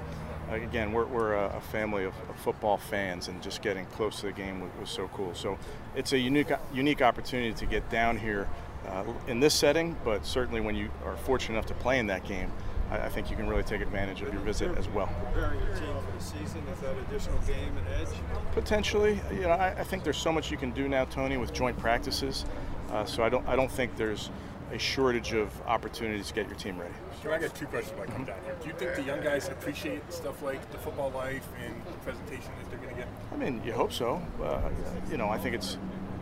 uh, 0.50 0.56
again, 0.56 0.92
we're, 0.92 1.06
we're 1.06 1.34
a, 1.34 1.58
a 1.58 1.62
family 1.62 2.06
of, 2.06 2.14
of 2.30 2.36
football 2.38 2.78
fans, 2.78 3.28
and 3.28 3.42
just 3.42 3.62
getting 3.62 3.86
close 3.88 4.20
to 4.22 4.28
the 4.28 4.32
game 4.32 4.62
was, 4.62 4.72
was 4.80 4.90
so 4.90 5.10
cool. 5.14 5.34
So 5.34 5.58
it's 5.96 6.14
a 6.14 6.20
unique 6.20 6.52
unique 6.74 7.02
opportunity 7.02 7.54
to 7.54 7.66
get 7.66 7.90
down 7.90 8.18
here 8.18 8.48
uh, 8.88 9.04
in 9.28 9.40
this 9.40 9.54
setting, 9.54 9.96
but 10.06 10.26
certainly 10.26 10.62
when 10.62 10.76
you 10.76 10.90
are 11.06 11.18
fortunate 11.18 11.56
enough 11.56 11.66
to 11.68 11.74
play 11.74 12.00
in 12.00 12.08
that 12.08 12.24
game, 12.26 12.52
I, 12.90 13.00
I 13.00 13.10
think 13.10 13.30
you 13.30 13.36
can 13.36 13.48
really 13.50 13.64
take 13.64 13.82
advantage 13.82 14.22
of 14.22 14.32
your 14.34 14.42
visit 14.44 14.78
as 14.78 14.88
well. 14.90 15.10
Preparing 15.34 15.60
your 15.60 15.76
team 15.76 15.88
for 16.06 16.18
the 16.18 16.24
season, 16.24 16.64
is 16.72 16.80
that 16.80 16.96
additional 17.10 17.40
game 17.40 17.76
and 17.78 18.02
edge? 18.02 18.16
Potentially, 18.54 19.20
you 19.32 19.42
know, 19.42 19.50
I, 19.50 19.80
I 19.80 19.84
think 19.84 20.04
there's 20.04 20.18
so 20.18 20.32
much 20.32 20.52
you 20.52 20.58
can 20.58 20.72
do 20.72 20.88
now, 20.88 21.06
Tony, 21.06 21.38
with 21.38 21.52
joint 21.52 21.78
practices. 21.78 22.46
Uh, 22.92 23.04
so 23.04 23.22
I 23.22 23.28
don't, 23.28 23.46
I 23.50 23.58
don't 23.58 23.70
think 23.70 23.98
there's 23.98 24.30
a 24.72 24.78
shortage 24.78 25.34
of 25.34 25.50
opportunities 25.68 26.28
to 26.28 26.34
get 26.34 26.48
your 26.48 26.56
team 26.56 26.80
ready. 26.80 26.94
I 27.26 27.40
got 27.40 27.56
two 27.56 27.66
questions 27.66 28.00
when 28.00 28.10
I 28.10 28.12
come 28.12 28.26
down 28.26 28.38
here. 28.46 28.56
Do 28.62 28.68
you 28.68 28.74
think 28.74 28.96
the 28.96 29.04
young 29.04 29.22
guys 29.22 29.50
appreciate 29.50 30.12
stuff 30.12 30.42
like 30.42 30.72
the 30.72 30.78
football 30.78 31.12
life 31.12 31.46
and 31.66 31.76
the 31.86 31.92
presentation 32.00 32.52
that 32.62 32.70
they're 32.70 32.80
going 32.80 32.92
to 32.92 32.96
get? 32.96 33.08
I 33.32 33.36
mean, 33.36 33.62
you 33.66 33.74
hope 33.74 33.92
so. 33.92 34.22
Uh, 34.42 34.70
you 35.10 35.18
know, 35.18 35.30
I 35.30 35.38
think 35.38 35.56
it's 35.56 35.78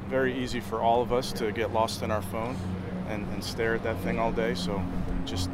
very 0.07 0.37
easy 0.37 0.59
for 0.59 0.81
all 0.81 1.01
of 1.01 1.11
us 1.11 1.31
to 1.33 1.51
get 1.51 1.73
lost 1.73 2.01
in 2.01 2.11
our 2.11 2.21
phone 2.21 2.55
and, 3.09 3.27
and 3.33 3.43
stare 3.43 3.75
at 3.75 3.83
that 3.83 3.97
thing 3.99 4.19
all 4.19 4.31
day. 4.31 4.55
So 4.55 4.81
just 5.25 5.49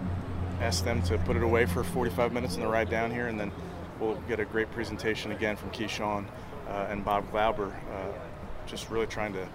ask 0.61 0.83
them 0.83 1.01
to 1.03 1.17
put 1.19 1.35
it 1.35 1.43
away 1.43 1.65
for 1.65 1.83
45 1.83 2.31
minutes 2.31 2.55
in 2.55 2.61
the 2.61 2.67
ride 2.67 2.89
down 2.89 3.11
here, 3.11 3.27
and 3.27 3.39
then 3.39 3.51
we'll 3.99 4.15
get 4.27 4.39
a 4.39 4.45
great 4.45 4.71
presentation 4.71 5.31
again 5.31 5.55
from 5.55 5.71
Keyshawn 5.71 6.25
uh, 6.69 6.87
and 6.89 7.03
Bob 7.03 7.29
Glauber, 7.31 7.67
uh, 7.91 8.67
just 8.67 8.89
really 8.89 9.07
trying 9.07 9.33
to 9.33 9.43
uh, 9.43 9.47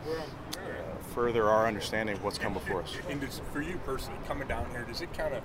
further 1.14 1.48
our 1.48 1.66
understanding 1.66 2.16
of 2.16 2.24
what's 2.24 2.38
come 2.38 2.52
before 2.52 2.82
us. 2.82 2.94
And 3.08 3.20
does, 3.20 3.40
for 3.52 3.62
you 3.62 3.80
personally, 3.86 4.18
coming 4.26 4.48
down 4.48 4.68
here, 4.70 4.82
does 4.82 5.00
it 5.00 5.12
kind 5.14 5.34
of 5.34 5.42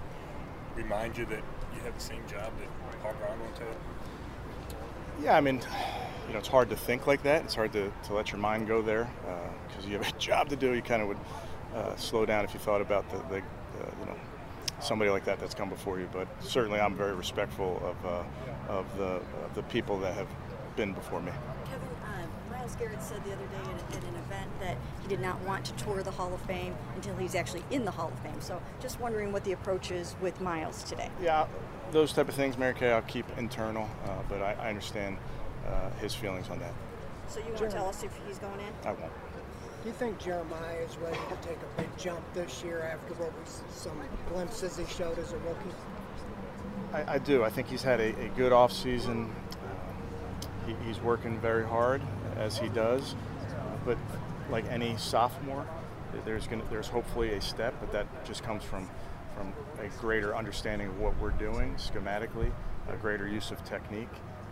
remind 0.76 1.18
you 1.18 1.26
that 1.26 1.44
you 1.74 1.82
have 1.84 1.94
the 1.94 2.02
same 2.02 2.22
job 2.28 2.52
that 2.60 3.02
Paul 3.02 3.14
Brown 3.20 3.40
once 3.40 3.58
had? 3.60 3.68
Yeah, 5.24 5.36
I 5.36 5.42
mean, 5.42 5.62
you 6.28 6.34
know, 6.34 6.40
it's 6.40 6.48
hard 6.48 6.70
to 6.70 6.76
think 6.76 7.08
like 7.08 7.24
that. 7.24 7.44
It's 7.44 7.56
hard 7.56 7.74
to, 7.74 7.92
to 8.06 8.14
let 8.14 8.32
your 8.32 8.40
mind 8.40 8.68
go 8.68 8.82
there 8.82 9.10
because 9.68 9.86
uh, 9.86 9.88
you 9.88 9.98
have 9.98 10.08
a 10.08 10.12
job 10.20 10.50
to 10.50 10.56
do. 10.56 10.74
You 10.74 10.82
kind 10.82 11.02
of 11.02 11.10
would 11.10 11.18
uh, 11.76 11.96
slow 11.96 12.26
down 12.26 12.46
if 12.46 12.54
you 12.54 12.60
thought 12.60 12.82
about 12.82 13.10
the, 13.10 13.18
the 13.34 13.38
uh, 13.38 13.90
you 14.00 14.06
know, 14.06 14.16
somebody 14.80 15.12
like 15.12 15.26
that 15.26 15.40
that's 15.40 15.54
come 15.54 15.70
before 15.70 16.00
you. 16.00 16.10
But 16.12 16.28
certainly, 16.42 16.80
I'm 16.80 16.96
very 16.96 17.14
respectful 17.14 17.82
of, 17.84 18.06
uh, 18.06 18.24
of 18.70 18.98
the 18.98 19.22
of 19.44 19.56
the 19.56 19.64
people 19.64 20.00
that 20.00 20.14
have 20.16 20.28
been 20.76 20.94
before 20.94 21.22
me. 21.22 21.32
Kevin, 21.66 21.88
uh, 22.06 22.52
Myles 22.52 22.76
Garrett 22.76 23.02
said 23.02 23.24
the 23.24 23.34
other 23.34 23.46
day 23.46 23.72
at, 23.72 23.98
at, 23.98 24.04
an 24.04 24.16
event 24.16 24.50
that 24.62 24.78
he 25.01 25.01
did 25.12 25.20
not 25.20 25.38
want 25.42 25.66
to 25.66 25.74
tour 25.74 26.02
the 26.04 26.12
Hall 26.12 26.34
of 26.34 26.40
Fame 26.44 26.74
until 26.96 27.14
he's 27.18 27.36
actually 27.36 27.64
in 27.70 27.84
the 27.84 27.92
Hall 27.92 28.08
of 28.08 28.20
Fame. 28.20 28.40
So, 28.40 28.62
just 28.80 28.98
wondering 29.02 29.34
what 29.34 29.44
the 29.44 29.52
approach 29.52 29.92
is 29.92 30.16
with 30.22 30.40
Myles 30.40 30.84
today. 30.84 31.10
Yeah, 31.22 31.48
those 31.92 32.14
type 32.14 32.30
of 32.30 32.36
things, 32.36 32.58
Mary 32.58 32.74
Kay, 32.74 32.94
I'll 32.94 33.02
keep 33.02 33.26
internal, 33.38 33.90
uh, 34.06 34.10
but 34.30 34.42
I, 34.42 34.54
I 34.54 34.70
understand 34.70 35.18
uh, 35.68 35.90
his 36.00 36.16
feelings 36.16 36.50
on 36.50 36.60
that. 36.60 36.72
So 37.28 37.40
you 37.40 37.48
won't 37.48 37.72
tell 37.72 37.90
us 37.90 38.04
if 38.04 38.18
he's 38.26 38.40
going 38.40 38.62
in? 38.62 38.88
I 38.88 38.94
won't. 38.94 39.12
Do 39.84 39.90
you 39.90 39.94
think 39.94 40.18
Jeremiah 40.18 40.78
is 40.78 40.96
ready 40.98 41.18
to 41.18 41.48
take 41.48 41.58
a 41.58 41.82
big 41.82 41.90
jump 41.98 42.22
this 42.34 42.64
year 42.64 42.82
after 42.82 43.14
what 43.16 43.34
we 43.34 43.40
some 43.74 44.00
glimpses 44.30 44.78
he 44.78 44.86
showed 44.86 45.20
as 45.20 45.34
a 45.34 45.38
rookie? 45.40 45.76
I, 46.94 47.16
I 47.16 47.18
do. 47.18 47.44
I 47.44 47.50
think 47.50 47.68
he's 47.68 47.84
had 47.84 48.00
a, 48.00 48.18
a 48.18 48.30
good 48.38 48.54
off 48.54 48.72
season. 48.72 49.24
Um, 49.26 50.68
he, 50.68 50.76
he's 50.88 51.02
working 51.02 51.38
very 51.42 51.66
hard 51.66 52.02
as 52.38 52.58
he 52.58 52.70
does, 52.70 53.14
uh, 53.50 53.76
but 53.84 53.98
like 54.52 54.66
any 54.70 54.96
sophomore, 54.98 55.66
there's 56.26 56.48
gonna, 56.48 56.64
there's 56.70 56.88
hopefully 56.88 57.34
a 57.34 57.42
step, 57.42 57.74
but 57.80 57.92
that 57.92 58.26
just 58.26 58.44
comes 58.44 58.64
from 58.64 58.90
from 59.36 59.54
a 59.80 59.88
greater 60.00 60.36
understanding 60.36 60.90
of 60.90 61.00
what 61.00 61.18
we're 61.18 61.30
doing 61.32 61.74
schematically, 61.76 62.52
a 62.90 62.98
greater 62.98 63.28
use 63.28 63.50
of 63.50 63.64
technique, 63.64 64.10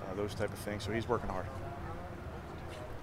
uh, 0.09 0.15
those 0.15 0.33
type 0.33 0.51
of 0.53 0.59
things. 0.59 0.83
So 0.83 0.93
he's 0.93 1.07
working 1.07 1.29
hard 1.29 1.45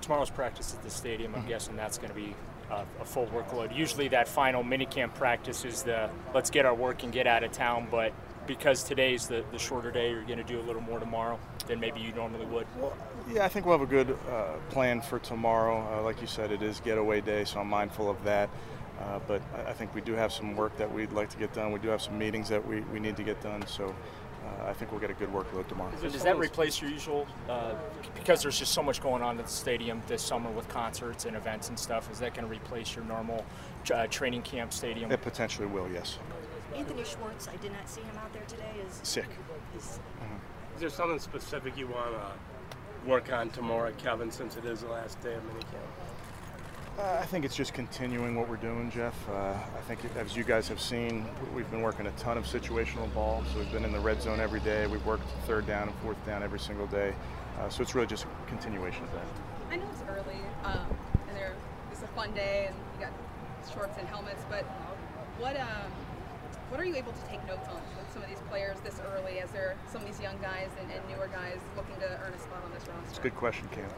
tomorrow's 0.06 0.30
practice 0.30 0.72
at 0.72 0.82
the 0.82 0.90
stadium, 0.90 1.34
I'm 1.34 1.40
mm-hmm. 1.40 1.48
guessing 1.48 1.76
that's 1.76 1.98
going 1.98 2.10
to 2.10 2.14
be 2.14 2.34
a, 2.70 2.84
a, 3.00 3.04
full 3.04 3.26
workload. 3.26 3.76
Usually, 3.76 4.08
that 4.08 4.28
final 4.28 4.62
minicamp 4.62 5.14
practice 5.14 5.64
is 5.64 5.82
the 5.82 6.08
let's 6.32 6.48
get 6.48 6.64
our 6.64 6.74
work 6.74 7.02
and 7.02 7.12
get 7.12 7.26
out 7.26 7.42
of 7.42 7.50
town. 7.50 7.88
But 7.90 8.12
because 8.46 8.82
today's 8.82 9.26
the, 9.26 9.44
the 9.52 9.58
shorter 9.58 9.90
day, 9.90 10.10
you're 10.10 10.24
going 10.24 10.38
to 10.38 10.44
do 10.44 10.60
a 10.60 10.62
little 10.62 10.82
more 10.82 10.98
tomorrow 10.98 11.38
than 11.66 11.80
maybe 11.80 12.00
you 12.00 12.12
normally 12.12 12.46
would. 12.46 12.66
Well, 12.78 12.96
yeah, 13.32 13.44
I 13.44 13.48
think 13.48 13.66
we'll 13.66 13.78
have 13.78 13.86
a 13.86 13.90
good 13.90 14.16
uh, 14.30 14.54
plan 14.70 15.00
for 15.00 15.18
tomorrow. 15.18 15.86
Uh, 15.92 16.02
like 16.02 16.20
you 16.20 16.26
said, 16.26 16.52
it 16.52 16.62
is 16.62 16.80
getaway 16.80 17.20
day, 17.20 17.44
so 17.44 17.60
I'm 17.60 17.68
mindful 17.68 18.08
of 18.08 18.22
that. 18.24 18.48
Uh, 19.00 19.18
but 19.26 19.42
I 19.66 19.72
think 19.72 19.94
we 19.94 20.00
do 20.00 20.14
have 20.14 20.32
some 20.32 20.56
work 20.56 20.76
that 20.78 20.90
we'd 20.90 21.12
like 21.12 21.28
to 21.30 21.36
get 21.36 21.52
done. 21.52 21.70
We 21.70 21.78
do 21.78 21.88
have 21.88 22.00
some 22.00 22.18
meetings 22.18 22.48
that 22.48 22.66
we, 22.66 22.80
we 22.80 22.98
need 22.98 23.16
to 23.16 23.22
get 23.22 23.42
done. 23.42 23.66
So 23.66 23.94
uh, 24.46 24.70
I 24.70 24.72
think 24.72 24.90
we'll 24.90 25.00
get 25.00 25.10
a 25.10 25.14
good 25.14 25.30
workload 25.32 25.68
tomorrow. 25.68 25.92
Does 26.00 26.22
that 26.22 26.38
replace 26.38 26.80
your 26.80 26.90
usual? 26.90 27.26
Uh, 27.48 27.74
because 28.14 28.42
there's 28.42 28.58
just 28.58 28.72
so 28.72 28.82
much 28.82 29.02
going 29.02 29.22
on 29.22 29.38
at 29.38 29.44
the 29.44 29.50
stadium 29.50 30.00
this 30.06 30.22
summer 30.22 30.50
with 30.50 30.68
concerts 30.68 31.26
and 31.26 31.36
events 31.36 31.68
and 31.68 31.78
stuff. 31.78 32.10
Is 32.10 32.18
that 32.20 32.32
going 32.34 32.46
to 32.46 32.50
replace 32.50 32.94
your 32.94 33.04
normal 33.04 33.44
uh, 33.92 34.06
training 34.06 34.42
camp 34.42 34.72
stadium? 34.72 35.10
It 35.10 35.20
potentially 35.20 35.66
will. 35.66 35.88
Yes. 35.92 36.18
Anthony 36.76 37.04
Schwartz, 37.04 37.48
I 37.48 37.56
did 37.56 37.72
not 37.72 37.88
see 37.88 38.02
him 38.02 38.16
out 38.18 38.32
there 38.32 38.44
today. 38.46 38.70
Is 38.86 39.00
sick. 39.02 39.24
Mm-hmm. 39.24 40.74
Is 40.74 40.80
there 40.80 40.90
something 40.90 41.18
specific 41.18 41.76
you 41.76 41.86
want 41.86 42.12
to 42.12 43.08
work 43.08 43.32
on 43.32 43.50
tomorrow, 43.50 43.92
Kevin, 43.98 44.30
since 44.30 44.56
it 44.56 44.64
is 44.66 44.82
the 44.82 44.88
last 44.88 45.20
day 45.22 45.34
of 45.34 45.42
minicamp? 45.44 46.98
Uh, 46.98 47.18
I 47.20 47.26
think 47.26 47.44
it's 47.44 47.56
just 47.56 47.74
continuing 47.74 48.34
what 48.36 48.48
we're 48.48 48.56
doing, 48.56 48.90
Jeff. 48.90 49.14
Uh, 49.28 49.52
I 49.52 49.80
think, 49.86 50.00
as 50.16 50.36
you 50.36 50.44
guys 50.44 50.68
have 50.68 50.80
seen, 50.80 51.26
we've 51.54 51.70
been 51.70 51.82
working 51.82 52.06
a 52.06 52.10
ton 52.12 52.38
of 52.38 52.44
situational 52.44 53.12
ball. 53.14 53.42
So 53.52 53.58
we've 53.58 53.72
been 53.72 53.84
in 53.84 53.92
the 53.92 54.00
red 54.00 54.20
zone 54.20 54.40
every 54.40 54.60
day. 54.60 54.86
We've 54.86 55.04
worked 55.04 55.28
third 55.46 55.66
down 55.66 55.88
and 55.88 55.96
fourth 55.98 56.24
down 56.26 56.42
every 56.42 56.58
single 56.58 56.86
day. 56.86 57.14
Uh, 57.58 57.68
so 57.68 57.82
it's 57.82 57.94
really 57.94 58.06
just 58.06 58.24
a 58.24 58.48
continuation 58.48 59.04
of 59.04 59.12
that. 59.12 59.26
I 59.70 59.76
know 59.76 59.86
it's 59.92 60.02
early, 60.08 60.40
um, 60.64 60.86
and 61.28 61.36
there, 61.36 61.52
it's 61.90 62.02
a 62.02 62.08
fun 62.08 62.32
day, 62.32 62.68
and 62.68 62.76
you 62.94 63.06
got 63.06 63.12
shorts 63.74 63.98
and 63.98 64.08
helmets. 64.08 64.42
But 64.48 64.64
what 65.38 65.58
um, 65.58 65.92
what 66.70 66.80
are 66.80 66.84
you 66.84 66.96
able 66.96 67.12
to 67.12 67.22
take 67.28 67.44
notes 67.46 67.68
on 67.68 67.80
with 67.96 68.12
some 68.12 68.22
of 68.22 68.28
these 68.28 68.40
players 68.48 68.76
this 68.80 69.00
early, 69.14 69.38
as 69.40 69.50
they're 69.50 69.76
some 69.90 70.02
of 70.02 70.06
these 70.06 70.20
young 70.20 70.36
guys 70.42 70.68
and, 70.80 70.90
and 70.90 71.00
newer 71.08 71.28
guys 71.28 71.58
looking 71.76 71.96
to 71.96 72.06
earn 72.24 72.32
a 72.32 72.38
spot 72.38 72.62
on 72.64 72.72
this 72.72 72.86
roster? 72.88 73.08
It's 73.08 73.18
a 73.18 73.22
good 73.22 73.36
question, 73.36 73.68
Cam. 73.72 73.88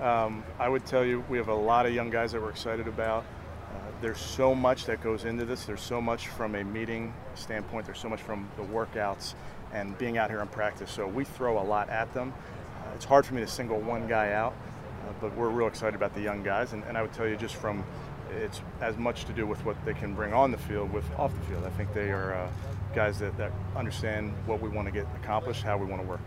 Um, 0.00 0.44
I 0.58 0.68
would 0.68 0.86
tell 0.86 1.04
you 1.04 1.24
we 1.28 1.38
have 1.38 1.48
a 1.48 1.54
lot 1.54 1.86
of 1.86 1.94
young 1.94 2.10
guys 2.10 2.32
that 2.32 2.40
we're 2.40 2.50
excited 2.50 2.86
about. 2.86 3.24
Uh, 3.68 3.78
there's 4.00 4.18
so 4.18 4.54
much 4.54 4.86
that 4.86 5.02
goes 5.02 5.24
into 5.24 5.44
this. 5.44 5.64
There's 5.64 5.80
so 5.80 6.00
much 6.00 6.28
from 6.28 6.54
a 6.54 6.64
meeting 6.64 7.12
standpoint. 7.34 7.86
There's 7.86 7.98
so 7.98 8.08
much 8.08 8.22
from 8.22 8.48
the 8.56 8.62
workouts 8.62 9.34
and 9.72 9.96
being 9.98 10.18
out 10.18 10.30
here 10.30 10.40
in 10.40 10.48
practice. 10.48 10.90
So 10.90 11.06
we 11.06 11.24
throw 11.24 11.60
a 11.60 11.64
lot 11.64 11.90
at 11.90 12.12
them. 12.14 12.32
Uh, 12.80 12.94
it's 12.94 13.04
hard 13.04 13.26
for 13.26 13.34
me 13.34 13.40
to 13.40 13.46
single 13.46 13.80
one 13.80 14.06
guy 14.06 14.32
out, 14.32 14.52
uh, 14.52 15.12
but 15.20 15.36
we're 15.36 15.50
real 15.50 15.66
excited 15.66 15.94
about 15.94 16.14
the 16.14 16.20
young 16.20 16.42
guys. 16.42 16.72
And, 16.72 16.84
and, 16.84 16.96
I 16.96 17.02
would 17.02 17.12
tell 17.12 17.26
you 17.26 17.36
just 17.36 17.56
from 17.56 17.84
it's 18.30 18.60
as 18.80 18.96
much 18.96 19.24
to 19.26 19.32
do 19.32 19.46
with 19.46 19.64
what 19.64 19.76
they 19.84 19.94
can 19.94 20.14
bring 20.14 20.32
on 20.32 20.50
the 20.50 20.58
field 20.58 20.92
with 20.92 21.04
off 21.18 21.32
the 21.32 21.46
field. 21.46 21.64
I 21.64 21.70
think 21.70 21.92
they 21.94 22.10
are 22.10 22.34
uh, 22.34 22.50
guys 22.94 23.18
that, 23.18 23.36
that 23.38 23.52
understand 23.76 24.32
what 24.46 24.60
we 24.60 24.68
want 24.68 24.86
to 24.86 24.92
get 24.92 25.06
accomplished, 25.16 25.62
how 25.62 25.76
we 25.76 25.86
want 25.86 26.02
to 26.02 26.08
work. 26.08 26.20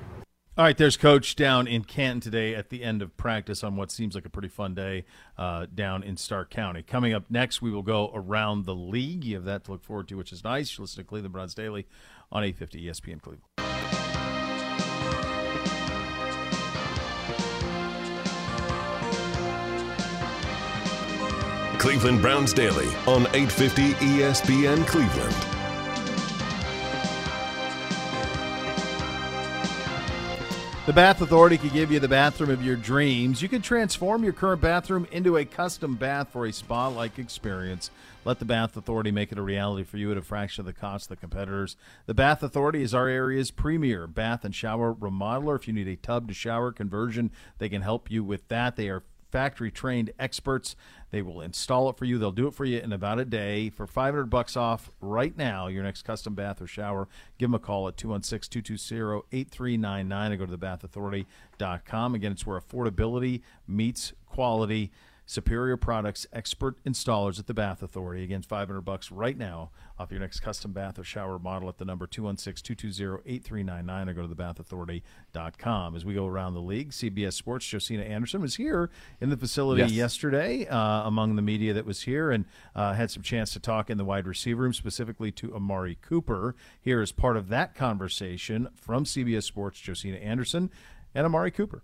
All 0.58 0.66
right, 0.66 0.78
there's 0.78 0.98
Coach 0.98 1.38
down 1.38 1.66
in 1.66 1.86
Canton 1.86 2.20
today 2.20 2.54
at 2.56 2.70
the 2.70 2.84
end 2.84 3.02
of 3.02 3.16
practice 3.16 3.64
on 3.64 3.78
what 3.78 3.90
seems 3.90 4.16
like 4.16 4.26
a 4.26 4.30
pretty 4.30 4.50
fun 4.50 4.76
day 4.76 5.06
uh, 5.38 5.66
down 5.74 6.04
in 6.04 6.18
Stark 6.18 6.50
County. 6.50 6.84
Coming 6.84 7.14
up 7.14 7.24
next, 7.30 7.62
we 7.62 7.72
will 7.72 7.82
go 7.82 8.12
around 8.14 8.66
the 8.66 8.76
league. 8.76 9.24
You 9.24 9.36
have 9.36 9.46
that 9.46 9.64
to 9.66 9.72
look 9.72 9.84
forward 9.84 10.10
to, 10.10 10.16
which 10.16 10.34
is 10.34 10.44
nice. 10.44 10.78
You 10.78 10.82
listen 10.82 11.04
to 11.04 11.08
Cleveland 11.08 11.32
Browns 11.32 11.56
Daily 11.56 11.88
on 12.34 12.44
850 12.44 12.86
ESPN 12.86 13.22
Cleveland. 13.22 13.71
Cleveland 21.82 22.22
Browns 22.22 22.54
Daily 22.54 22.90
on 23.08 23.26
850 23.34 23.94
ESPN 23.94 24.86
Cleveland. 24.86 25.36
The 30.86 30.94
Bath 30.94 31.22
Authority 31.22 31.58
could 31.58 31.74
give 31.74 31.92
you 31.92 32.00
the 32.00 32.08
bathroom 32.08 32.52
of 32.52 32.64
your 32.64 32.76
dreams. 32.76 33.42
You 33.42 33.50
can 33.50 33.64
transform 33.64 34.24
your 34.24 34.32
current 34.32 34.62
bathroom 34.62 35.08
into 35.12 35.38
a 35.38 35.44
custom 35.44 35.96
bath 35.96 36.30
for 36.32 36.46
a 36.46 36.54
spa 36.54 36.88
like 36.90 37.18
experience. 37.18 37.90
Let 38.26 38.38
the 38.38 38.46
Bath 38.46 38.78
Authority 38.78 39.10
make 39.10 39.32
it 39.32 39.40
a 39.40 39.42
reality 39.42 39.84
for 39.84 39.98
you 39.98 40.12
at 40.12 40.18
a 40.18 40.22
fraction 40.22 40.62
of 40.62 40.68
the 40.68 40.80
cost 40.80 41.06
of 41.06 41.18
the 41.18 41.22
competitors. 41.22 41.78
The 42.06 42.14
Bath 42.14 42.44
Authority 42.44 42.84
is 42.84 42.94
our 42.94 43.08
area's 43.08 43.50
premier 43.50 44.06
bath 44.06 44.46
and 44.46 44.54
shower 44.54 44.94
remodeler. 44.94 45.56
If 45.56 45.68
you 45.68 45.74
need 45.74 45.88
a 45.88 45.96
tub 45.96 46.28
to 46.28 46.34
shower 46.36 46.72
conversion, 46.72 47.32
they 47.58 47.70
can 47.70 47.82
help 47.82 48.12
you 48.12 48.24
with 48.24 48.48
that. 48.50 48.76
They 48.76 48.90
are 48.90 49.02
factory 49.32 49.72
trained 49.72 50.12
experts. 50.20 50.76
They 51.12 51.22
will 51.22 51.42
install 51.42 51.90
it 51.90 51.98
for 51.98 52.06
you. 52.06 52.18
They'll 52.18 52.32
do 52.32 52.48
it 52.48 52.54
for 52.54 52.64
you 52.66 52.80
in 52.80 52.94
about 52.94 53.20
a 53.20 53.26
day 53.26 53.70
for 53.70 53.86
500 53.86 54.30
bucks 54.30 54.58
off 54.58 54.90
right 55.02 55.38
now. 55.38 55.68
Your 55.68 55.84
next 55.84 56.04
custom 56.04 56.36
bath 56.36 56.62
or 56.62 56.68
shower. 56.68 57.10
Give 57.38 57.50
them 57.50 57.56
a 57.56 57.60
call 57.60 57.90
at 57.90 57.98
216-220-8399 57.98 60.32
or 60.32 60.38
go 60.38 60.46
to 60.46 60.58
thebathauthority.com. 60.58 62.16
Again, 62.16 62.32
it's 62.32 62.46
where 62.46 62.58
affordability 62.60 63.42
meets 63.68 64.14
quality. 64.26 64.92
Superior 65.32 65.78
Products 65.78 66.28
expert 66.34 66.84
installers 66.84 67.40
at 67.40 67.48
the 67.48 67.54
Bath 67.54 67.82
Authority. 67.82 68.26
Again, 68.26 68.42
500 68.42 68.82
bucks 68.82 69.14
right 69.14 69.38
now 69.38 69.72
off 69.98 70.12
your 70.12 70.20
next 70.20 70.42
custom 70.42 70.74
bath 70.74 71.00
or 71.00 71.06
shower 71.06 71.40
model 71.40 71.70
at 71.70 71.78
the 71.78 71.86
number 71.86 72.06
216-220-8399 72.06 74.10
or 74.10 74.14
go 74.14 74.28
to 74.28 74.36
thebathauthority.com. 74.36 75.96
As 75.96 76.04
we 76.04 76.14
go 76.14 76.28
around 76.28 76.54
the 76.54 76.60
league, 76.60 76.90
CBS 76.90 77.32
Sports 77.32 77.66
Josina 77.66 78.04
Anderson 78.04 78.42
was 78.42 78.56
here 78.56 78.90
in 79.22 79.30
the 79.30 79.38
facility 79.38 79.84
yes. 79.84 79.92
yesterday 79.92 80.68
uh, 80.68 81.08
among 81.08 81.38
the 81.38 81.42
media 81.42 81.72
that 81.72 81.86
was 81.86 82.02
here 82.02 82.30
and 82.30 82.44
uh, 82.76 82.92
had 82.92 83.10
some 83.10 83.24
chance 83.24 83.54
to 83.54 83.60
talk 83.62 83.90
in 83.90 83.98
the 83.98 84.04
wide 84.04 84.28
receiver 84.28 84.64
room, 84.64 84.74
specifically 84.74 85.32
to 85.32 85.56
Amari 85.56 85.98
Cooper. 86.02 86.58
Here 86.82 87.02
is 87.02 87.14
part 87.14 87.38
of 87.38 87.48
that 87.48 87.74
conversation 87.74 88.68
from 88.76 89.06
CBS 89.06 89.44
Sports 89.44 89.80
Josina 89.80 90.18
Anderson 90.18 90.70
and 91.16 91.26
Amari 91.26 91.52
Cooper. 91.52 91.84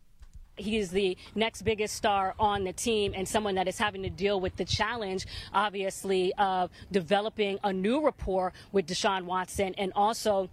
He 0.58 0.78
is 0.78 0.90
the 0.92 1.18
next 1.36 1.62
biggest 1.62 1.96
star 1.96 2.36
on 2.40 2.64
the 2.64 2.74
team 2.74 3.14
and 3.16 3.28
someone 3.28 3.56
that 3.56 3.68
is 3.68 3.78
having 3.78 4.04
to 4.04 4.10
deal 4.10 4.40
with 4.40 4.56
the 4.56 4.66
challenge, 4.66 5.26
obviously, 5.54 6.34
of 6.36 6.70
developing 6.92 7.60
a 7.64 7.72
new 7.72 8.04
rapport 8.04 8.54
with 8.72 8.88
Deshaun 8.88 9.24
Watson 9.24 9.74
and 9.78 9.92
also 9.96 10.50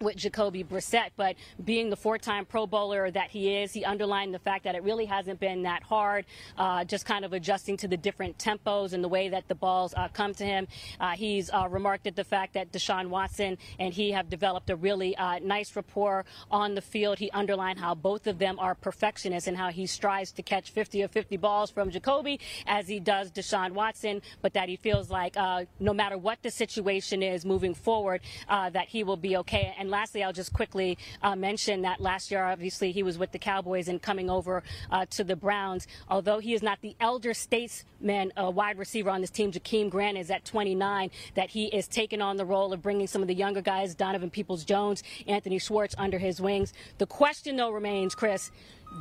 with 0.00 0.16
Jacoby 0.16 0.62
Brissett, 0.62 1.10
but 1.16 1.36
being 1.64 1.90
the 1.90 1.96
four-time 1.96 2.44
Pro 2.44 2.66
Bowler 2.66 3.10
that 3.10 3.30
he 3.30 3.56
is, 3.56 3.72
he 3.72 3.84
underlined 3.84 4.32
the 4.32 4.38
fact 4.38 4.64
that 4.64 4.74
it 4.74 4.82
really 4.82 5.04
hasn't 5.04 5.40
been 5.40 5.62
that 5.62 5.82
hard, 5.82 6.24
uh, 6.56 6.84
just 6.84 7.04
kind 7.04 7.24
of 7.24 7.32
adjusting 7.32 7.76
to 7.78 7.88
the 7.88 7.96
different 7.96 8.38
tempos 8.38 8.92
and 8.92 9.02
the 9.02 9.08
way 9.08 9.28
that 9.28 9.48
the 9.48 9.54
balls 9.54 9.94
uh, 9.96 10.08
come 10.08 10.34
to 10.34 10.44
him. 10.44 10.68
Uh, 11.00 11.10
he's 11.10 11.50
uh, 11.50 11.66
remarked 11.68 12.06
at 12.06 12.14
the 12.14 12.24
fact 12.24 12.54
that 12.54 12.70
Deshaun 12.70 13.08
Watson 13.08 13.58
and 13.78 13.92
he 13.92 14.12
have 14.12 14.30
developed 14.30 14.70
a 14.70 14.76
really 14.76 15.16
uh, 15.16 15.40
nice 15.40 15.74
rapport 15.74 16.24
on 16.50 16.74
the 16.74 16.80
field. 16.80 17.18
He 17.18 17.30
underlined 17.32 17.78
how 17.78 17.94
both 17.94 18.26
of 18.26 18.38
them 18.38 18.58
are 18.60 18.74
perfectionists 18.74 19.48
and 19.48 19.56
how 19.56 19.70
he 19.70 19.86
strives 19.86 20.30
to 20.32 20.42
catch 20.42 20.70
50 20.70 21.02
or 21.02 21.08
50 21.08 21.36
balls 21.38 21.70
from 21.70 21.90
Jacoby 21.90 22.38
as 22.66 22.86
he 22.86 23.00
does 23.00 23.32
Deshaun 23.32 23.72
Watson, 23.72 24.22
but 24.42 24.52
that 24.54 24.68
he 24.68 24.76
feels 24.76 25.10
like 25.10 25.36
uh, 25.36 25.64
no 25.80 25.92
matter 25.92 26.16
what 26.16 26.40
the 26.42 26.50
situation 26.50 27.22
is 27.22 27.44
moving 27.44 27.74
forward, 27.74 28.20
that 28.48 28.88
he 28.88 29.02
will 29.02 29.16
be 29.16 29.36
okay. 29.36 29.74
And 29.78 29.87
lastly, 29.90 30.22
I'll 30.22 30.32
just 30.32 30.52
quickly 30.52 30.98
uh, 31.22 31.36
mention 31.36 31.82
that 31.82 32.00
last 32.00 32.30
year, 32.30 32.44
obviously, 32.44 32.92
he 32.92 33.02
was 33.02 33.18
with 33.18 33.32
the 33.32 33.38
Cowboys 33.38 33.88
and 33.88 34.00
coming 34.00 34.30
over 34.30 34.62
uh, 34.90 35.06
to 35.10 35.24
the 35.24 35.36
Browns. 35.36 35.86
Although 36.08 36.38
he 36.38 36.54
is 36.54 36.62
not 36.62 36.80
the 36.80 36.96
elder 37.00 37.34
statesman 37.34 38.32
uh, 38.36 38.50
wide 38.50 38.78
receiver 38.78 39.10
on 39.10 39.20
this 39.20 39.30
team, 39.30 39.52
Jakeem 39.52 39.90
Grant 39.90 40.18
is 40.18 40.30
at 40.30 40.44
29, 40.44 41.10
that 41.34 41.50
he 41.50 41.66
is 41.66 41.88
taking 41.88 42.20
on 42.20 42.36
the 42.36 42.44
role 42.44 42.72
of 42.72 42.82
bringing 42.82 43.06
some 43.06 43.22
of 43.22 43.28
the 43.28 43.34
younger 43.34 43.62
guys, 43.62 43.94
Donovan 43.94 44.30
Peoples 44.30 44.64
Jones, 44.64 45.02
Anthony 45.26 45.58
Schwartz, 45.58 45.94
under 45.98 46.18
his 46.18 46.40
wings. 46.40 46.72
The 46.98 47.06
question, 47.06 47.56
though, 47.56 47.70
remains, 47.70 48.14
Chris, 48.14 48.50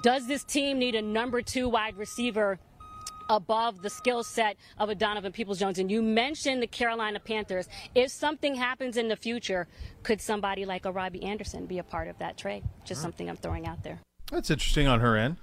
does 0.01 0.27
this 0.27 0.43
team 0.43 0.79
need 0.79 0.95
a 0.95 1.01
number 1.01 1.41
two 1.41 1.69
wide 1.69 1.97
receiver? 1.97 2.59
Above 3.29 3.81
the 3.81 3.89
skill 3.89 4.23
set 4.23 4.57
of 4.77 4.89
a 4.89 4.95
Donovan 4.95 5.31
Peoples 5.31 5.59
Jones. 5.59 5.79
And 5.79 5.91
you 5.91 6.01
mentioned 6.01 6.61
the 6.61 6.67
Carolina 6.67 7.19
Panthers. 7.19 7.67
If 7.95 8.11
something 8.11 8.55
happens 8.55 8.97
in 8.97 9.07
the 9.07 9.15
future, 9.15 9.67
could 10.03 10.21
somebody 10.21 10.65
like 10.65 10.85
a 10.85 10.91
Robbie 10.91 11.23
Anderson 11.23 11.65
be 11.65 11.79
a 11.79 11.83
part 11.83 12.07
of 12.07 12.17
that 12.19 12.37
trade? 12.37 12.63
Just 12.85 13.01
something 13.01 13.29
I'm 13.29 13.37
throwing 13.37 13.67
out 13.67 13.83
there. 13.83 13.99
That's 14.31 14.49
interesting 14.49 14.87
on 14.87 14.99
her 14.99 15.15
end. 15.15 15.37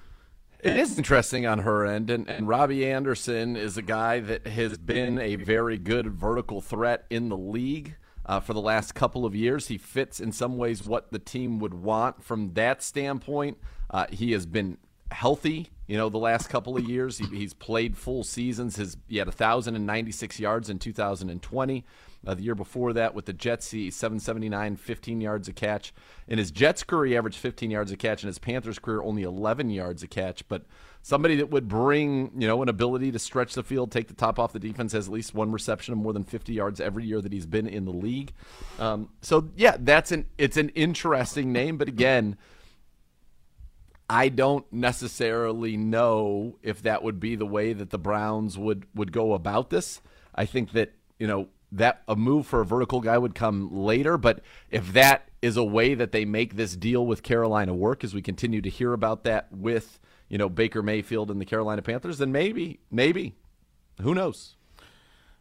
It 0.61 0.79
is 0.79 0.97
interesting 0.97 1.45
on 1.45 1.59
her 1.59 1.85
end, 1.85 2.09
and, 2.09 2.27
and 2.27 2.49
Robbie 2.49 2.91
Anderson 2.91 3.55
is 3.55 3.77
a 3.77 3.83
guy 3.83 4.21
that 4.21 4.47
has 4.47 4.79
been 4.79 5.19
a 5.19 5.37
very 5.37 5.77
good 5.77 6.07
vertical 6.09 6.63
threat 6.63 7.05
in 7.11 7.29
the 7.29 7.37
league. 7.37 7.97
Uh, 8.27 8.41
for 8.41 8.55
the 8.55 8.61
last 8.61 8.95
couple 8.95 9.27
of 9.27 9.35
years. 9.35 9.69
He 9.69 9.77
fits 9.77 10.19
in 10.19 10.33
some 10.33 10.57
ways 10.57 10.87
what 10.87 11.13
the 11.13 11.19
team 11.19 11.59
would 11.59 11.75
want 11.75 12.25
from 12.25 12.55
that 12.55 12.83
standpoint. 12.83 13.59
Uh, 13.91 14.07
he 14.11 14.33
has 14.33 14.47
been 14.47 14.79
healthy. 15.11 15.71
You 15.87 15.97
know, 15.97 16.09
the 16.09 16.19
last 16.19 16.49
couple 16.49 16.77
of 16.77 16.89
years, 16.89 17.19
he, 17.19 17.27
he's 17.27 17.53
played 17.53 17.97
full 17.97 18.25
seasons. 18.25 18.77
His 18.77 18.97
he 19.09 19.19
had 19.19 19.27
1,096 19.27 20.41
yards 20.41 20.71
in 20.71 20.79
2020. 20.79 21.85
Uh, 22.27 22.35
the 22.35 22.43
year 22.43 22.55
before 22.55 22.93
that, 22.95 23.15
with 23.15 23.27
the 23.27 23.33
Jets, 23.33 23.71
he 23.71 23.91
779, 23.91 24.77
15 24.77 25.21
yards 25.21 25.49
a 25.49 25.53
catch. 25.53 25.93
In 26.27 26.39
his 26.39 26.51
Jets 26.51 26.83
career, 26.83 27.11
he 27.11 27.17
averaged 27.17 27.37
15 27.37 27.71
yards 27.71 27.93
a 27.93 27.97
catch. 27.97 28.23
In 28.23 28.29
his 28.29 28.39
Panthers 28.39 28.79
career, 28.79 29.03
only 29.03 29.23
11 29.23 29.71
yards 29.71 30.03
a 30.03 30.07
catch. 30.07 30.47
But 30.49 30.63
somebody 31.03 31.37
that 31.37 31.51
would 31.51 31.69
bring, 31.69 32.33
you 32.37 32.49
know, 32.49 32.63
an 32.63 32.71
ability 32.71 33.13
to 33.13 33.19
stretch 33.19 33.55
the 33.55 33.63
field, 33.63 33.93
take 33.93 34.09
the 34.09 34.15
top 34.15 34.39
off 34.39 34.53
the 34.53 34.59
defense, 34.59 34.93
has 34.93 35.07
at 35.07 35.13
least 35.13 35.35
one 35.35 35.53
reception 35.53 35.93
of 35.93 35.99
more 35.99 36.15
than 36.15 36.25
50 36.25 36.55
yards 36.55 36.81
every 36.81 37.05
year 37.05 37.21
that 37.21 37.33
he's 37.33 37.47
been 37.47 37.67
in 37.67 37.85
the 37.85 37.93
league. 37.93 38.33
Um, 38.79 39.11
so 39.21 39.51
yeah, 39.55 39.77
that's 39.79 40.11
an 40.11 40.27
it's 40.39 40.57
an 40.57 40.71
interesting 40.71 41.53
name, 41.53 41.77
but 41.77 41.89
again. 41.89 42.37
I 44.09 44.29
don't 44.29 44.71
necessarily 44.73 45.77
know 45.77 46.59
if 46.63 46.83
that 46.83 47.03
would 47.03 47.21
be 47.21 47.37
the 47.37 47.47
way 47.47 47.73
that 47.73 47.91
the 47.91 47.99
Browns 47.99 48.59
would 48.59 48.87
would 48.95 49.13
go 49.13 49.33
about 49.33 49.71
this. 49.71 50.01
I 50.35 50.45
think 50.45 50.73
that 50.73 50.93
you 51.19 51.27
know 51.27 51.49
that 51.73 52.03
a 52.07 52.15
move 52.15 52.47
for 52.47 52.61
a 52.61 52.67
vertical 52.67 53.01
guy 53.01 53.19
would 53.19 53.35
come 53.35 53.75
later, 53.75 54.17
but 54.17 54.41
if 54.71 54.93
that 54.93 55.29
is 55.43 55.57
a 55.57 55.65
way 55.65 55.95
that 55.95 56.13
they 56.13 56.25
make 56.25 56.55
this 56.55 56.77
deal 56.77 57.05
with 57.05 57.23
Carolina 57.23 57.75
work, 57.75 58.05
as 58.05 58.15
we 58.15 58.23
continue 58.23 58.61
to 58.61 58.71
hear 58.71 58.93
about 58.93 59.25
that 59.25 59.51
with 59.51 59.99
you 60.29 60.39
know 60.39 60.49
Baker 60.49 60.83
Mayfield 60.83 61.31
and 61.31 61.41
the 61.41 61.47
Carolina 61.47 61.83
Panthers, 61.83 62.19
then 62.19 62.31
maybe, 62.31 62.81
maybe, 62.91 63.35
who 64.01 64.15
knows? 64.15 64.57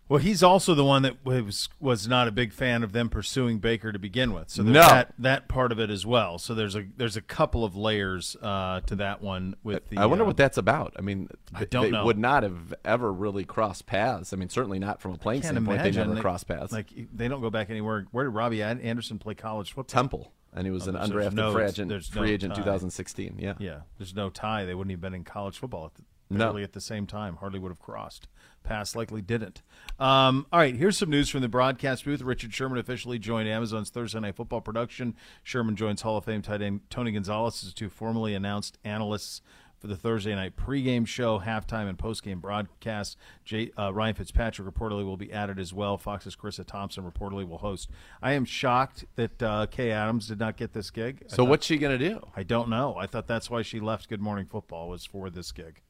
Well, 0.09 0.19
he's 0.19 0.43
also 0.43 0.75
the 0.75 0.83
one 0.83 1.01
that 1.03 1.25
was 1.25 1.69
was 1.79 2.07
not 2.07 2.27
a 2.27 2.31
big 2.31 2.51
fan 2.51 2.83
of 2.83 2.91
them 2.91 3.09
pursuing 3.09 3.59
Baker 3.59 3.91
to 3.91 3.97
begin 3.97 4.33
with. 4.33 4.49
So 4.49 4.61
there's 4.61 4.73
No. 4.73 4.81
that 4.81 5.13
that 5.17 5.47
part 5.47 5.71
of 5.71 5.79
it 5.79 5.89
as 5.89 6.05
well. 6.05 6.37
So 6.37 6.53
there's 6.53 6.75
a 6.75 6.85
there's 6.97 7.15
a 7.15 7.21
couple 7.21 7.63
of 7.63 7.75
layers 7.75 8.35
uh, 8.41 8.81
to 8.85 8.95
that 8.97 9.21
one 9.21 9.55
with 9.63 9.87
the. 9.89 9.97
I 9.97 10.05
wonder 10.05 10.25
uh, 10.25 10.27
what 10.27 10.37
that's 10.37 10.57
about. 10.57 10.93
I 10.99 11.01
mean, 11.01 11.29
I 11.55 11.65
don't 11.65 11.83
they 11.85 11.91
know. 11.91 12.05
would 12.05 12.17
not 12.19 12.43
have 12.43 12.73
ever 12.83 13.11
really 13.13 13.45
crossed 13.45 13.85
paths. 13.85 14.33
I 14.33 14.35
mean, 14.35 14.49
certainly 14.49 14.77
not 14.77 15.01
from 15.01 15.13
a 15.13 15.17
playing 15.17 15.41
standpoint. 15.43 15.81
They 15.81 15.91
never 15.91 16.15
they- 16.15 16.21
crossed 16.21 16.47
paths. 16.49 16.73
Like 16.73 16.89
they 17.13 17.27
don't 17.29 17.41
go 17.41 17.49
back 17.49 17.69
anywhere. 17.69 18.05
Where 18.11 18.25
did 18.25 18.31
Robbie 18.31 18.61
Anderson 18.61 19.19
play 19.19 19.35
college 19.35 19.69
football? 19.69 19.83
Temple, 20.01 20.33
and 20.53 20.67
he 20.67 20.71
was 20.71 20.85
Oh, 20.87 20.91
an 20.91 20.95
undrafted 20.97 21.33
no- 21.33 21.53
free 21.53 21.63
agent, 21.65 21.87
there's 21.89 22.09
free 22.09 22.27
no 22.27 22.33
agent 22.33 22.55
tie. 22.55 22.61
2016. 22.61 23.37
Yeah, 23.39 23.53
Yeah, 23.57 23.79
there's 23.97 24.13
no 24.13 24.29
tie. 24.29 24.65
They 24.65 24.75
wouldn't 24.75 24.91
have 24.91 25.01
been 25.01 25.13
in 25.13 25.23
college 25.23 25.57
football 25.57 25.85
at 25.85 25.95
the, 25.95 26.03
No. 26.29 26.57
at 26.57 26.73
the 26.73 26.81
same 26.81 27.07
time. 27.07 27.37
Hardly 27.37 27.59
would 27.59 27.69
have 27.69 27.79
crossed. 27.79 28.27
Pass 28.63 28.95
likely 28.95 29.21
didn't. 29.21 29.61
Um, 29.99 30.45
all 30.51 30.59
right, 30.59 30.75
here's 30.75 30.97
some 30.97 31.09
news 31.09 31.29
from 31.29 31.41
the 31.41 31.49
broadcast 31.49 32.05
booth. 32.05 32.21
Richard 32.21 32.53
Sherman 32.53 32.77
officially 32.79 33.19
joined 33.19 33.47
Amazon's 33.49 33.89
Thursday 33.89 34.19
Night 34.19 34.35
Football 34.35 34.61
production. 34.61 35.15
Sherman 35.43 35.75
joins 35.75 36.01
Hall 36.01 36.17
of 36.17 36.25
Fame 36.25 36.41
tight 36.41 36.61
end 36.61 36.81
Tony 36.89 37.11
Gonzalez 37.11 37.63
as 37.63 37.73
two 37.73 37.89
formally 37.89 38.33
announced 38.33 38.77
analysts 38.83 39.41
for 39.79 39.87
the 39.87 39.97
Thursday 39.97 40.33
night 40.33 40.55
pregame 40.55 41.05
show, 41.05 41.39
halftime, 41.39 41.89
and 41.89 41.97
postgame 41.97 42.39
broadcast. 42.39 43.17
Jay, 43.43 43.69
uh, 43.77 43.93
Ryan 43.93 44.15
Fitzpatrick 44.15 44.65
reportedly 44.65 45.03
will 45.05 45.17
be 45.17 45.31
added 45.33 45.59
as 45.59 45.73
well. 45.73 45.97
Fox's 45.97 46.37
Charissa 46.37 46.65
Thompson 46.65 47.03
reportedly 47.03 47.45
will 47.45 47.57
host. 47.57 47.89
I 48.21 48.31
am 48.31 48.45
shocked 48.45 49.03
that 49.15 49.43
uh, 49.43 49.65
Kay 49.69 49.91
Adams 49.91 50.27
did 50.29 50.39
not 50.39 50.55
get 50.55 50.71
this 50.71 50.89
gig. 50.89 51.23
I 51.25 51.27
So 51.27 51.35
thought- 51.35 51.49
what's 51.49 51.65
she 51.65 51.77
gonna 51.77 51.97
do? 51.97 52.21
I 52.33 52.43
don't 52.43 52.69
know. 52.69 52.95
I 52.97 53.07
thought 53.07 53.27
that's 53.27 53.49
why 53.49 53.61
she 53.61 53.81
left 53.81 54.07
Good 54.07 54.21
Morning 54.21 54.45
Football 54.45 54.87
was 54.87 55.05
for 55.05 55.29
this 55.29 55.51
gig. 55.51 55.81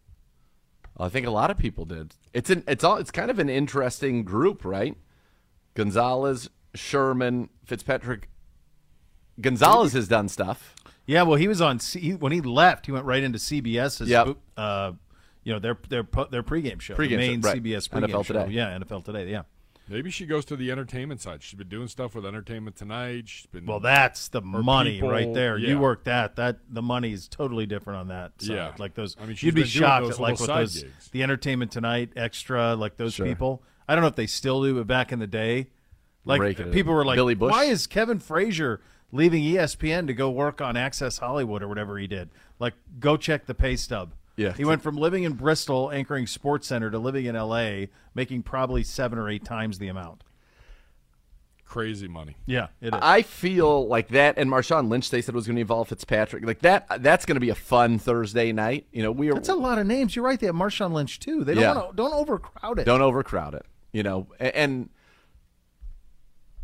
I 0.98 1.10
think 1.10 1.26
a 1.26 1.32
lot 1.32 1.50
of 1.52 1.58
people 1.58 1.86
did. 1.86 2.14
It's 2.34 2.50
an 2.50 2.64
it's 2.68 2.84
all 2.84 2.98
it's 2.98 3.12
kind 3.12 3.32
of 3.32 3.40
an 3.40 3.50
interesting 3.50 4.24
group, 4.24 4.64
right? 4.64 4.96
Gonzalez, 5.74 6.50
Sherman, 6.76 7.50
Fitzpatrick. 7.66 8.30
Gonzalez 9.42 9.94
has 9.94 10.08
done 10.08 10.30
stuff. 10.30 10.76
Yeah, 11.06 11.24
well, 11.24 11.36
he 11.38 11.48
was 11.48 11.60
on 11.62 11.80
C- 11.80 12.14
when 12.14 12.32
he 12.32 12.40
left. 12.42 12.86
He 12.86 12.92
went 12.92 13.06
right 13.06 13.24
into 13.24 13.40
CBS's, 13.40 14.08
Yep. 14.08 14.38
uh, 14.56 14.92
you 15.44 15.52
know, 15.52 15.60
their 15.60 15.78
their 15.90 16.08
their 16.30 16.44
pregame 16.44 16.80
show, 16.80 16.96
Pregame 16.96 17.10
the 17.10 17.18
main 17.18 17.42
show, 17.42 17.48
right. 17.50 17.64
CBS 17.64 17.90
pregame 17.90 18.10
NFL 18.10 18.26
show. 18.26 18.34
Today. 18.34 18.52
Yeah, 18.52 18.78
NFL 18.78 19.04
Today. 19.04 19.30
Yeah. 19.30 19.42
Maybe 19.90 20.10
she 20.10 20.26
goes 20.26 20.46
to 20.46 20.56
the 20.56 20.72
entertainment 20.72 21.20
side. 21.22 21.44
She's 21.44 21.58
been 21.58 21.68
doing 21.68 21.88
stuff 21.90 22.16
with 22.16 22.26
Entertainment 22.26 22.76
Tonight. 22.78 23.28
She's 23.28 23.46
been 23.48 23.66
Well, 23.66 23.82
that's 23.82 24.30
the 24.30 24.42
money 24.42 24.94
people- 24.94 25.10
right 25.12 25.34
there. 25.34 25.58
yeah. 25.58 25.70
You 25.70 25.80
work 25.80 26.06
that. 26.06 26.38
That 26.38 26.60
the 26.70 26.82
money 26.82 27.12
is 27.12 27.28
totally 27.28 27.66
different 27.66 28.00
on 28.00 28.08
that. 28.08 28.42
Side. 28.42 28.54
Yeah. 28.56 28.72
like 28.80 28.94
those. 28.94 29.18
I 29.22 29.26
mean, 29.26 29.36
she's 29.36 29.44
you'd 29.44 29.56
be 29.56 29.62
been 29.64 29.70
doing 29.70 29.82
shocked 29.82 30.10
at 30.10 30.20
like 30.20 30.40
what 30.40 30.48
with 30.48 30.48
those 30.48 30.84
gigs. 30.84 31.10
the 31.12 31.22
Entertainment 31.24 31.72
Tonight 31.72 32.12
extra, 32.16 32.76
like 32.76 32.96
those 32.98 33.14
Sure. 33.16 33.26
people. 33.26 33.62
I 33.88 33.96
don't 33.96 34.02
know 34.02 34.08
if 34.08 34.16
they 34.16 34.28
still 34.28 34.64
do, 34.64 34.76
but 34.76 34.88
back 34.88 35.12
in 35.12 35.20
the 35.20 35.28
day, 35.28 35.68
like 36.24 36.40
Raking 36.40 36.68
it 36.68 36.74
people 36.74 36.94
were 36.94 37.04
like, 37.04 37.18
Billy 37.18 37.36
Bush? 37.36 37.52
"Why 37.52 37.66
is 37.66 37.86
Kevin 37.86 38.20
Frazier 38.20 38.80
leaving 39.12 39.44
ESPN 39.44 40.08
to 40.08 40.14
go 40.14 40.32
work 40.32 40.62
on 40.62 40.78
Access 40.78 41.18
Hollywood 41.18 41.62
or 41.62 41.68
whatever 41.68 41.98
he 41.98 42.08
did?" 42.08 42.30
Like, 42.60 42.76
go 43.02 43.18
check 43.18 43.46
the 43.48 43.54
pay 43.54 43.76
stub. 43.76 44.14
Yeah. 44.36 44.54
he 44.54 44.66
went 44.66 44.82
from 44.82 44.98
living 44.98 45.24
in 45.24 45.34
Bristol, 45.34 45.92
anchoring 45.92 46.26
Sports 46.28 46.68
Center, 46.68 46.90
to 46.90 46.98
living 47.00 47.26
in 47.26 47.36
L.A., 47.36 47.90
making 48.16 48.44
probably 48.44 48.84
seven 48.84 49.20
or 49.20 49.30
eight 49.30 49.46
times 49.46 49.78
the 49.80 49.88
amount. 49.90 50.24
crazy 51.66 52.08
money. 52.08 52.36
Yeah, 52.46 52.68
it 52.82 52.94
is. 52.94 53.00
I 53.02 53.24
feel 53.24 53.88
like 53.88 54.10
that, 54.10 54.38
and 54.38 54.50
Marshawn 54.50 54.90
Lynch. 54.90 55.10
They 55.10 55.22
said 55.22 55.34
was 55.34 55.48
going 55.48 55.56
to 55.56 55.62
involve 55.62 55.88
Fitzpatrick. 55.90 56.46
Like 56.46 56.60
that. 56.60 56.88
That's 57.02 57.26
going 57.26 57.36
to 57.36 57.40
be 57.42 57.50
a 57.50 57.56
fun 57.56 57.98
Thursday 58.00 58.52
night. 58.52 58.86
You 58.92 59.02
know, 59.04 59.12
we 59.12 59.30
are 59.32 59.34
That's 59.34 59.50
a 59.50 59.56
lot 59.56 59.80
of 59.80 59.88
names. 59.88 60.16
You're 60.16 60.26
right. 60.26 60.40
They 60.40 60.46
have 60.48 60.56
Marshawn 60.56 60.92
Lynch 60.94 61.20
too. 61.20 61.44
They 61.44 61.56
don't 61.56 61.64
Yeah. 61.64 61.76
want 61.76 61.90
to 61.92 61.96
don't 61.96 62.14
overcrowd 62.14 62.80
it. 62.80 62.86
Don't 62.86 63.02
overcrowd 63.02 63.56
it. 63.56 63.66
You 63.92 64.04
know, 64.04 64.28
A- 64.40 64.56
and 64.56 64.90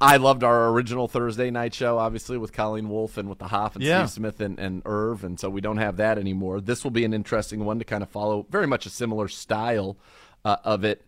I 0.02 0.18
loved 0.18 0.44
our 0.44 0.70
original 0.70 1.08
Thursday 1.08 1.52
night 1.52 1.74
show, 1.74 1.98
obviously 1.98 2.38
with 2.38 2.54
Colleen 2.54 2.90
Wolfe 2.90 3.18
and 3.18 3.28
with 3.28 3.40
the 3.40 3.48
Hoff 3.48 3.76
and 3.76 3.84
Yeah. 3.84 4.06
Steve 4.06 4.16
Smith 4.16 4.40
and, 4.40 4.58
and 4.60 4.82
Irv, 4.86 5.24
and 5.24 5.40
so 5.40 5.50
we 5.50 5.62
don't 5.62 5.78
have 5.78 5.98
that 5.98 6.18
anymore. 6.18 6.62
This 6.62 6.84
will 6.84 6.92
be 6.92 7.04
an 7.04 7.14
interesting 7.14 7.66
one 7.66 7.80
to 7.80 7.86
kind 7.86 8.02
of 8.02 8.10
follow, 8.10 8.46
very 8.50 8.68
much 8.68 8.86
a 8.86 8.90
similar 8.90 9.28
style 9.28 9.98
uh, 10.46 10.58
of 10.64 10.84
it. 10.84 11.06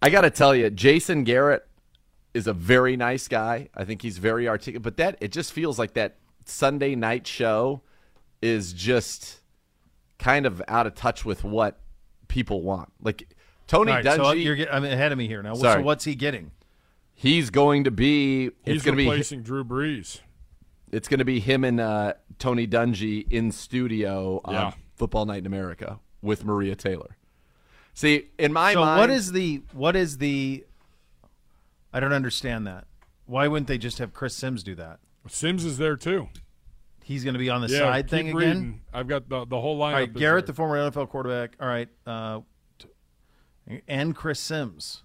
I 0.00 0.10
got 0.10 0.22
to 0.22 0.30
tell 0.30 0.54
you, 0.54 0.70
Jason 0.70 1.24
Garrett 1.24 1.66
is 2.32 2.46
a 2.46 2.52
very 2.52 2.96
nice 2.96 3.28
guy. 3.28 3.68
I 3.74 3.84
think 3.84 4.00
he's 4.00 4.18
very 4.18 4.48
articulate, 4.48 4.82
but 4.82 4.96
that 4.96 5.18
it 5.20 5.32
just 5.32 5.52
feels 5.52 5.78
like 5.78 5.94
that 5.94 6.16
Sunday 6.44 6.94
night 6.94 7.26
show 7.26 7.82
is 8.40 8.72
just 8.72 9.40
kind 10.18 10.46
of 10.46 10.62
out 10.68 10.86
of 10.86 10.94
touch 10.94 11.24
with 11.24 11.44
what 11.44 11.80
people 12.28 12.62
want. 12.62 12.92
Like 13.02 13.28
Tony 13.66 13.92
right, 13.92 14.04
Dungy, 14.04 14.16
so 14.16 14.32
you're 14.32 14.56
get, 14.56 14.72
I'm 14.72 14.84
ahead 14.84 15.12
of 15.12 15.18
me 15.18 15.26
here 15.26 15.42
now. 15.42 15.54
Sorry. 15.54 15.80
So 15.80 15.84
what's 15.84 16.04
he 16.04 16.14
getting? 16.14 16.50
He's 17.18 17.50
going 17.50 17.84
to 17.84 17.90
be. 17.90 18.50
He's 18.64 18.82
going 18.84 18.96
to 18.96 19.02
be 19.02 19.08
replacing 19.08 19.42
Drew 19.42 19.64
Brees. 19.64 20.20
It's 20.92 21.08
going 21.08 21.18
to 21.18 21.24
be 21.24 21.40
him 21.40 21.64
and 21.64 21.80
uh, 21.80 22.14
Tony 22.38 22.66
Dungy 22.66 23.30
in 23.30 23.52
studio 23.52 24.40
on 24.44 24.54
Yeah. 24.54 24.72
Football 24.96 25.26
Night 25.26 25.38
in 25.40 25.46
America 25.46 25.98
with 26.22 26.44
Maria 26.44 26.74
Taylor. 26.74 27.16
See, 27.94 28.28
in 28.38 28.52
my 28.52 28.72
so 28.72 28.80
mind, 28.80 28.98
what 29.00 29.10
is 29.10 29.32
the 29.32 29.62
what 29.72 29.96
is 29.96 30.18
the? 30.18 30.64
I 31.92 32.00
don't 32.00 32.12
understand 32.12 32.66
that. 32.66 32.86
Why 33.26 33.48
wouldn't 33.48 33.66
they 33.66 33.78
just 33.78 33.98
have 33.98 34.12
Chris 34.14 34.34
Sims 34.34 34.62
do 34.62 34.74
that? 34.76 35.00
Sims 35.26 35.64
is 35.64 35.78
there 35.78 35.96
too. 35.96 36.28
He's 37.04 37.24
going 37.24 37.34
to 37.34 37.38
be 37.38 37.50
on 37.50 37.60
the 37.60 37.68
Yeah, 37.68 37.78
side 37.80 38.04
keep 38.06 38.10
thing 38.10 38.36
again. 38.36 38.80
I've 38.92 39.08
got 39.08 39.28
the 39.28 39.44
the 39.44 39.60
whole 39.60 39.76
lineup. 39.76 39.82
All 39.86 39.92
right, 39.92 40.12
Garrett, 40.14 40.46
there. 40.46 40.52
the 40.52 40.56
former 40.56 40.90
NFL 40.90 41.08
quarterback. 41.08 41.56
All 41.60 41.66
right, 41.68 41.88
uh, 42.06 42.40
and 43.86 44.14
Chris 44.14 44.40
Sims. 44.40 45.02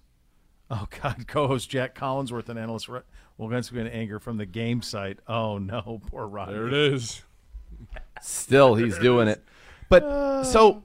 Oh 0.74 0.88
God, 1.02 1.26
co-host 1.28 1.70
Jac 1.70 1.94
Collinsworth 1.94 2.48
and 2.48 2.58
analyst 2.58 2.88
Ro- 2.88 3.02
Wolgansky 3.38 3.76
in 3.78 3.86
anger 3.86 4.18
from 4.18 4.36
the 4.36 4.46
game 4.46 4.82
site. 4.82 5.18
Oh 5.28 5.58
no, 5.58 6.00
poor 6.10 6.26
Rodney. 6.26 6.54
There 6.54 6.66
it 6.66 6.74
is. 6.74 7.22
Still, 8.20 8.74
he's 8.74 8.98
doing 8.98 9.28
it. 9.28 9.44
But 9.88 10.44
so, 10.44 10.84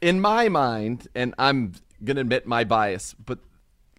in 0.00 0.20
my 0.20 0.48
mind, 0.48 1.08
and 1.14 1.34
I'm 1.38 1.72
going 2.04 2.16
to 2.16 2.20
admit 2.20 2.46
my 2.46 2.64
bias, 2.64 3.14
but 3.14 3.40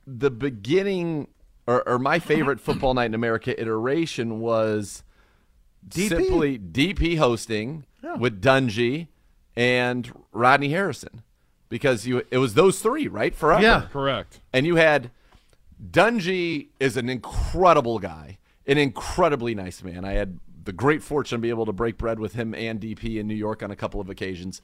the 0.08 0.32
beginning 0.32 1.28
or, 1.68 1.88
or 1.88 2.00
my 2.00 2.20
favorite 2.20 2.60
Football 2.60 2.94
Night 2.94 3.06
in 3.06 3.14
America 3.14 3.60
iteration 3.60 4.40
was 4.40 5.04
DP? 5.88 6.10
simply 6.10 6.60
DP 6.60 7.18
hosting 7.18 7.86
with 8.20 8.42
Dungy 8.42 9.08
and 9.56 10.12
Rodney 10.32 10.70
Harrison 10.70 11.24
because 11.70 12.06
you 12.06 12.24
it 12.32 12.38
was 12.38 12.54
those 12.54 12.80
three 12.80 13.08
right 13.08 13.36
forever. 13.36 13.62
Yeah. 13.62 13.88
Correct. 13.92 14.40
And 14.54 14.66
you 14.66 14.76
had 14.76 15.12
Dungy 15.84 16.68
is 16.80 16.98
an 16.98 17.10
incredible 17.10 18.00
guy, 18.00 18.38
an 18.66 18.78
incredibly 18.78 19.56
nice 19.56 19.84
man. 19.84 20.06
I 20.06 20.14
had 20.14 20.40
the 20.64 20.74
great 20.74 21.04
fortune 21.04 21.38
to 21.38 21.42
be 21.42 21.50
able 21.50 21.66
to 21.66 21.74
break 21.74 21.98
bread 21.98 22.20
with 22.20 22.34
him 22.34 22.56
and 22.56 22.80
DP 22.80 23.18
in 23.18 23.28
New 23.28 23.36
York 23.36 23.62
on 23.62 23.72
a 23.72 23.76
couple 23.76 24.02
of 24.02 24.10
occasions. 24.10 24.62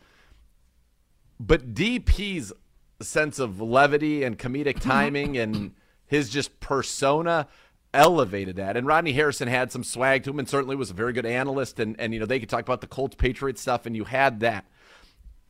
But 1.40 1.74
DP's 1.74 2.54
sense 3.02 3.40
of 3.40 3.60
levity 3.60 4.24
and 4.24 4.38
comedic 4.38 4.80
timing 4.82 5.38
and 5.38 5.74
his 6.06 6.30
just 6.30 6.60
persona 6.60 7.48
elevated 7.94 8.56
that. 8.56 8.78
And 8.78 8.88
Rodney 8.88 9.14
Harrison 9.14 9.48
had 9.48 9.72
some 9.72 9.84
swag 9.84 10.24
to 10.24 10.30
him 10.30 10.40
and 10.40 10.48
certainly 10.48 10.76
was 10.76 10.92
a 10.92 10.94
very 10.94 11.14
good 11.14 11.26
analyst 11.26 11.80
and, 11.80 12.00
and 12.00 12.14
you 12.14 12.20
know, 12.20 12.26
they 12.26 12.40
could 12.40 12.50
talk 12.50 12.62
about 12.62 12.82
the 12.82 12.88
Colts 12.88 13.16
Patriots 13.16 13.62
stuff 13.62 13.86
and 13.86 13.96
you 13.96 14.06
had 14.06 14.40
that. 14.40 14.66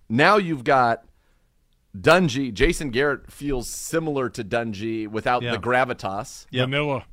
Now 0.09 0.37
you've 0.37 0.63
got 0.63 1.05
Dungy, 1.99 2.53
Jason 2.53 2.89
Garrett 2.89 3.31
feels 3.31 3.67
similar 3.67 4.29
to 4.29 4.43
Dungy 4.43 5.07
without 5.07 5.41
Yeah. 5.43 5.51
the 5.51 5.57
gravitas. 5.57 6.45
Vanilla. 6.51 7.05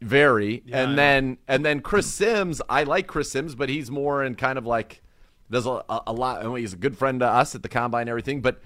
Very. 0.00 0.62
Yeah, 0.64 0.82
I 0.82 0.84
know. 0.84 0.88
and 0.90 0.98
then 0.98 1.38
and 1.48 1.64
then 1.64 1.80
Chris 1.80 2.06
Sims, 2.06 2.62
I 2.68 2.84
like 2.84 3.06
Chris 3.06 3.30
Sims, 3.32 3.54
but 3.54 3.68
he's 3.68 3.90
more 3.90 4.22
in 4.24 4.34
kind 4.36 4.56
of 4.56 4.64
like 4.64 5.02
does 5.50 5.66
a, 5.66 5.82
a, 5.88 6.02
a 6.08 6.12
lot. 6.12 6.42
I 6.44 6.46
mean, 6.48 6.58
he's 6.58 6.72
a 6.74 6.76
good 6.76 6.96
friend 6.96 7.20
to 7.20 7.26
us 7.26 7.54
at 7.54 7.62
the 7.62 7.68
combine 7.68 8.02
and 8.02 8.10
everything, 8.10 8.40
but 8.40 8.60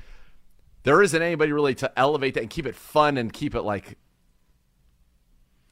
there 0.83 1.01
isn't 1.01 1.21
anybody 1.23 1.53
really 1.53 1.75
to 1.77 1.99
elevate 1.99 2.35
that 2.35 2.41
and 2.41 2.51
keep 2.51 2.67
it 2.67 2.75
fun 2.75 3.17
and 3.17 3.33
keep 3.33 3.55
it 3.55 3.63
like 3.63 3.97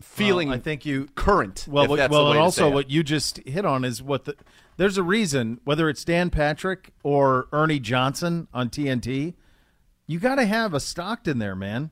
feeling. 0.00 0.48
Well, 0.48 0.56
I 0.56 0.60
think 0.60 0.86
you 0.86 1.08
current. 1.14 1.66
Well, 1.68 1.84
if 1.84 1.90
what, 1.90 1.96
that's 1.96 2.10
well, 2.10 2.30
and 2.30 2.38
also 2.40 2.70
what 2.70 2.90
you 2.90 3.02
just 3.02 3.38
hit 3.46 3.64
on 3.64 3.84
is 3.84 4.02
what 4.02 4.24
the 4.24 4.36
there's 4.76 4.96
a 4.98 5.02
reason 5.02 5.60
whether 5.64 5.88
it's 5.88 6.04
Dan 6.04 6.30
Patrick 6.30 6.90
or 7.02 7.48
Ernie 7.52 7.80
Johnson 7.80 8.48
on 8.54 8.70
TNT, 8.70 9.34
you 10.10 10.18
got 10.18 10.34
to 10.36 10.44
have 10.46 10.74
a 10.74 10.80
Stockton 10.80 11.38
there, 11.38 11.54
man. 11.54 11.90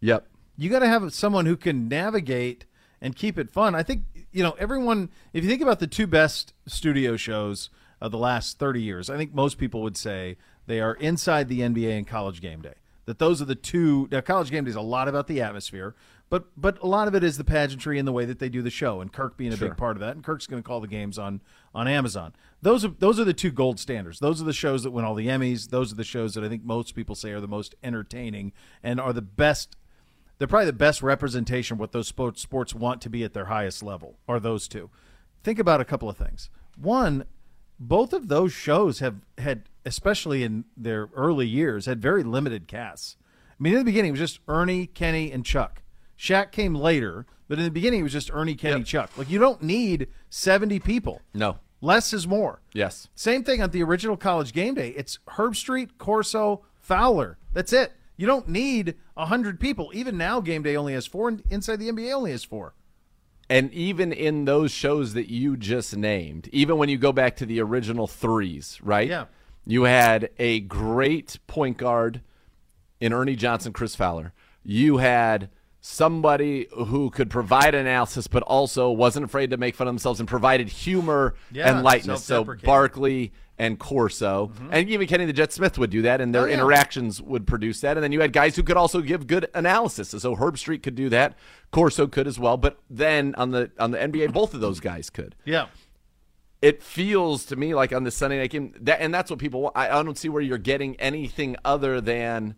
Yep. 0.00 0.26
You 0.56 0.68
got 0.68 0.80
to 0.80 0.86
have 0.88 1.12
someone 1.14 1.46
who 1.46 1.56
can 1.56 1.88
navigate 1.88 2.66
and 3.00 3.16
keep 3.16 3.38
it 3.38 3.50
fun. 3.50 3.74
I 3.74 3.82
think 3.82 4.02
you 4.32 4.42
know 4.42 4.54
everyone. 4.58 5.08
If 5.32 5.42
you 5.44 5.48
think 5.50 5.62
about 5.62 5.80
the 5.80 5.86
two 5.86 6.06
best 6.06 6.52
studio 6.66 7.16
shows 7.16 7.70
of 8.00 8.12
the 8.12 8.18
last 8.18 8.58
thirty 8.58 8.82
years, 8.82 9.08
I 9.08 9.16
think 9.16 9.34
most 9.34 9.56
people 9.56 9.82
would 9.82 9.96
say 9.96 10.36
they 10.66 10.80
are 10.80 10.94
Inside 10.94 11.48
the 11.48 11.60
NBA 11.60 11.96
and 11.96 12.06
College 12.06 12.40
Game 12.42 12.60
Day. 12.60 12.74
That 13.06 13.18
those 13.18 13.40
are 13.42 13.46
the 13.46 13.54
two. 13.54 14.08
Now, 14.12 14.20
College 14.20 14.50
Game 14.50 14.64
Day 14.64 14.70
is 14.70 14.76
a 14.76 14.80
lot 14.80 15.08
about 15.08 15.26
the 15.26 15.40
atmosphere, 15.42 15.94
but 16.30 16.44
but 16.56 16.80
a 16.82 16.86
lot 16.86 17.08
of 17.08 17.14
it 17.14 17.24
is 17.24 17.36
the 17.36 17.44
pageantry 17.44 17.98
and 17.98 18.06
the 18.06 18.12
way 18.12 18.24
that 18.26 18.38
they 18.38 18.48
do 18.48 18.62
the 18.62 18.70
show, 18.70 19.00
and 19.00 19.12
Kirk 19.12 19.36
being 19.36 19.52
a 19.52 19.56
Sure. 19.56 19.68
big 19.70 19.76
part 19.76 19.96
of 19.96 20.00
that. 20.00 20.14
And 20.14 20.22
Kirk's 20.24 20.46
going 20.46 20.62
to 20.62 20.66
call 20.66 20.80
the 20.80 20.86
games 20.88 21.18
on 21.18 21.40
on 21.74 21.88
Amazon. 21.88 22.34
Those 22.64 22.82
are 22.82 22.88
those 22.98 23.20
are 23.20 23.24
the 23.24 23.34
two 23.34 23.50
gold 23.50 23.78
standards. 23.78 24.20
Those 24.20 24.40
are 24.40 24.46
the 24.46 24.54
shows 24.54 24.84
that 24.84 24.90
win 24.90 25.04
all 25.04 25.14
the 25.14 25.26
Emmys. 25.26 25.68
Those 25.68 25.92
are 25.92 25.96
the 25.96 26.02
shows 26.02 26.32
that 26.32 26.42
I 26.42 26.48
think 26.48 26.64
most 26.64 26.94
people 26.94 27.14
say 27.14 27.30
are 27.32 27.40
the 27.40 27.46
most 27.46 27.74
entertaining 27.82 28.54
and 28.82 28.98
are 28.98 29.12
the 29.12 29.20
best 29.20 29.76
they're 30.38 30.48
probably 30.48 30.66
the 30.66 30.72
best 30.72 31.02
representation 31.02 31.74
of 31.74 31.80
what 31.80 31.92
those 31.92 32.08
sports 32.08 32.40
sports 32.40 32.74
want 32.74 33.02
to 33.02 33.10
be 33.10 33.22
at 33.22 33.34
their 33.34 33.44
highest 33.44 33.82
level 33.82 34.16
are 34.26 34.40
those 34.40 34.66
two. 34.66 34.88
Think 35.42 35.58
about 35.58 35.82
a 35.82 35.84
couple 35.84 36.08
of 36.08 36.16
things. 36.16 36.48
One 36.78 37.26
both 37.78 38.14
of 38.14 38.28
those 38.28 38.54
shows 38.54 39.00
have 39.00 39.16
had 39.36 39.68
especially 39.84 40.42
in 40.42 40.64
their 40.74 41.10
early 41.14 41.46
years 41.46 41.84
had 41.84 42.00
very 42.00 42.22
limited 42.22 42.66
casts. 42.66 43.18
I 43.50 43.62
mean 43.62 43.74
in 43.74 43.80
the 43.80 43.84
beginning 43.84 44.08
it 44.08 44.12
was 44.12 44.20
just 44.20 44.40
ernie 44.48 44.86
kenny 44.86 45.30
and 45.30 45.44
chuck. 45.44 45.82
Shaq 46.18 46.50
came 46.50 46.74
later 46.74 47.26
but 47.46 47.58
in 47.58 47.64
the 47.64 47.70
beginning 47.70 48.00
it 48.00 48.04
was 48.04 48.12
just 48.12 48.30
ernie 48.32 48.54
kenny 48.54 48.84
chuck. 48.84 49.10
Like 49.18 49.28
you 49.28 49.38
don't 49.38 49.62
need 49.62 50.08
70 50.30 50.80
people. 50.80 51.20
No 51.34 51.58
less 51.84 52.12
is 52.12 52.26
more 52.26 52.60
Yes. 52.72 53.08
same 53.14 53.44
thing 53.44 53.62
on 53.62 53.70
the 53.70 53.82
original 53.82 54.16
College 54.16 54.52
Game 54.52 54.74
Day. 54.74 54.90
It's 54.96 55.18
Herbstreit, 55.36 55.90
Corso, 55.98 56.64
Fowler. 56.80 57.38
That's 57.52 57.72
it. 57.72 57.92
You 58.16 58.26
don't 58.26 58.48
need 58.48 58.94
hundred 59.16 59.60
people. 59.60 59.90
Even 59.94 60.16
now, 60.16 60.40
Game 60.40 60.62
Day 60.62 60.76
only 60.76 60.92
has 60.94 61.06
four. 61.06 61.28
and 61.28 61.42
Inside 61.50 61.76
the 61.76 61.88
NBA 61.88 62.12
only 62.12 62.30
has 62.30 62.44
four. 62.44 62.74
And 63.50 63.72
even 63.74 64.12
in 64.12 64.44
those 64.46 64.70
shows 64.72 65.12
that 65.14 65.30
you 65.30 65.56
just 65.56 65.96
named, 65.96 66.48
even 66.52 66.78
when 66.78 66.88
you 66.88 66.96
go 66.96 67.12
back 67.12 67.36
to 67.36 67.46
the 67.46 67.60
original 67.60 68.06
threes, 68.06 68.78
right? 68.82 69.08
Yeah. 69.08 69.26
You 69.66 69.84
had 69.84 70.30
a 70.38 70.60
great 70.60 71.38
point 71.46 71.76
guard 71.76 72.22
in 73.00 73.12
Ernie 73.12 73.36
Johnson, 73.36 73.72
Chris 73.72 73.94
Fowler. 73.94 74.32
You 74.62 74.96
had 74.98 75.50
somebody 75.86 76.66
who 76.72 77.10
could 77.10 77.28
provide 77.28 77.74
analysis, 77.74 78.26
but 78.26 78.42
also 78.44 78.90
wasn't 78.90 79.22
afraid 79.22 79.50
to 79.50 79.58
make 79.58 79.74
fun 79.74 79.86
of 79.86 79.92
themselves 79.92 80.18
and 80.18 80.26
provided 80.26 80.66
humor 80.66 81.34
Yeah, 81.52 81.70
and 81.70 81.84
lightness. 81.84 82.24
So. 82.24 82.42
Barkley 82.64 83.34
and 83.58 83.78
Corso, 83.78 84.50
and 84.70 84.88
even 84.88 85.06
Kenny 85.06 85.26
the 85.26 85.32
Jet 85.34 85.52
Smith 85.52 85.76
would 85.78 85.90
do 85.90 86.00
that, 86.02 86.22
and 86.22 86.34
their 86.34 86.44
Mm-hmm. 86.44 86.48
Oh, 86.48 86.50
yeah. 86.52 86.54
interactions 86.54 87.20
would 87.20 87.46
produce 87.46 87.82
that. 87.82 87.98
And 87.98 88.02
then 88.02 88.12
you 88.12 88.22
had 88.22 88.32
guys 88.32 88.56
who 88.56 88.62
could 88.62 88.78
also 88.78 89.02
give 89.02 89.26
good 89.26 89.46
analysis. 89.54 90.08
So 90.08 90.34
Herbstreit 90.36 90.82
could 90.82 90.94
do 90.94 91.10
that, 91.10 91.36
Corso 91.70 92.06
could 92.06 92.26
as 92.26 92.38
well. 92.38 92.56
But 92.56 92.78
then 92.88 93.34
on 93.36 93.50
the 93.50 93.70
on 93.78 93.90
the 93.90 93.98
NBA, 93.98 94.32
both 94.32 94.54
of 94.54 94.60
those 94.60 94.80
guys 94.80 95.10
could. 95.10 95.36
Yeah. 95.44 95.66
It 96.62 96.82
feels 96.82 97.44
to 97.46 97.56
me 97.56 97.74
like 97.74 97.92
on 97.92 98.04
the 98.04 98.10
Sunday 98.10 98.38
night 98.38 98.50
game 98.50 98.72
that, 98.80 99.02
and 99.02 99.12
that's 99.14 99.30
what 99.30 99.38
people. 99.38 99.60
want. 99.60 99.76
I, 99.76 99.90
I 100.00 100.02
don't 100.02 100.16
see 100.16 100.30
where 100.30 100.40
you're 100.42 100.56
getting 100.56 100.96
anything 100.96 101.56
other 101.62 102.00
than 102.00 102.56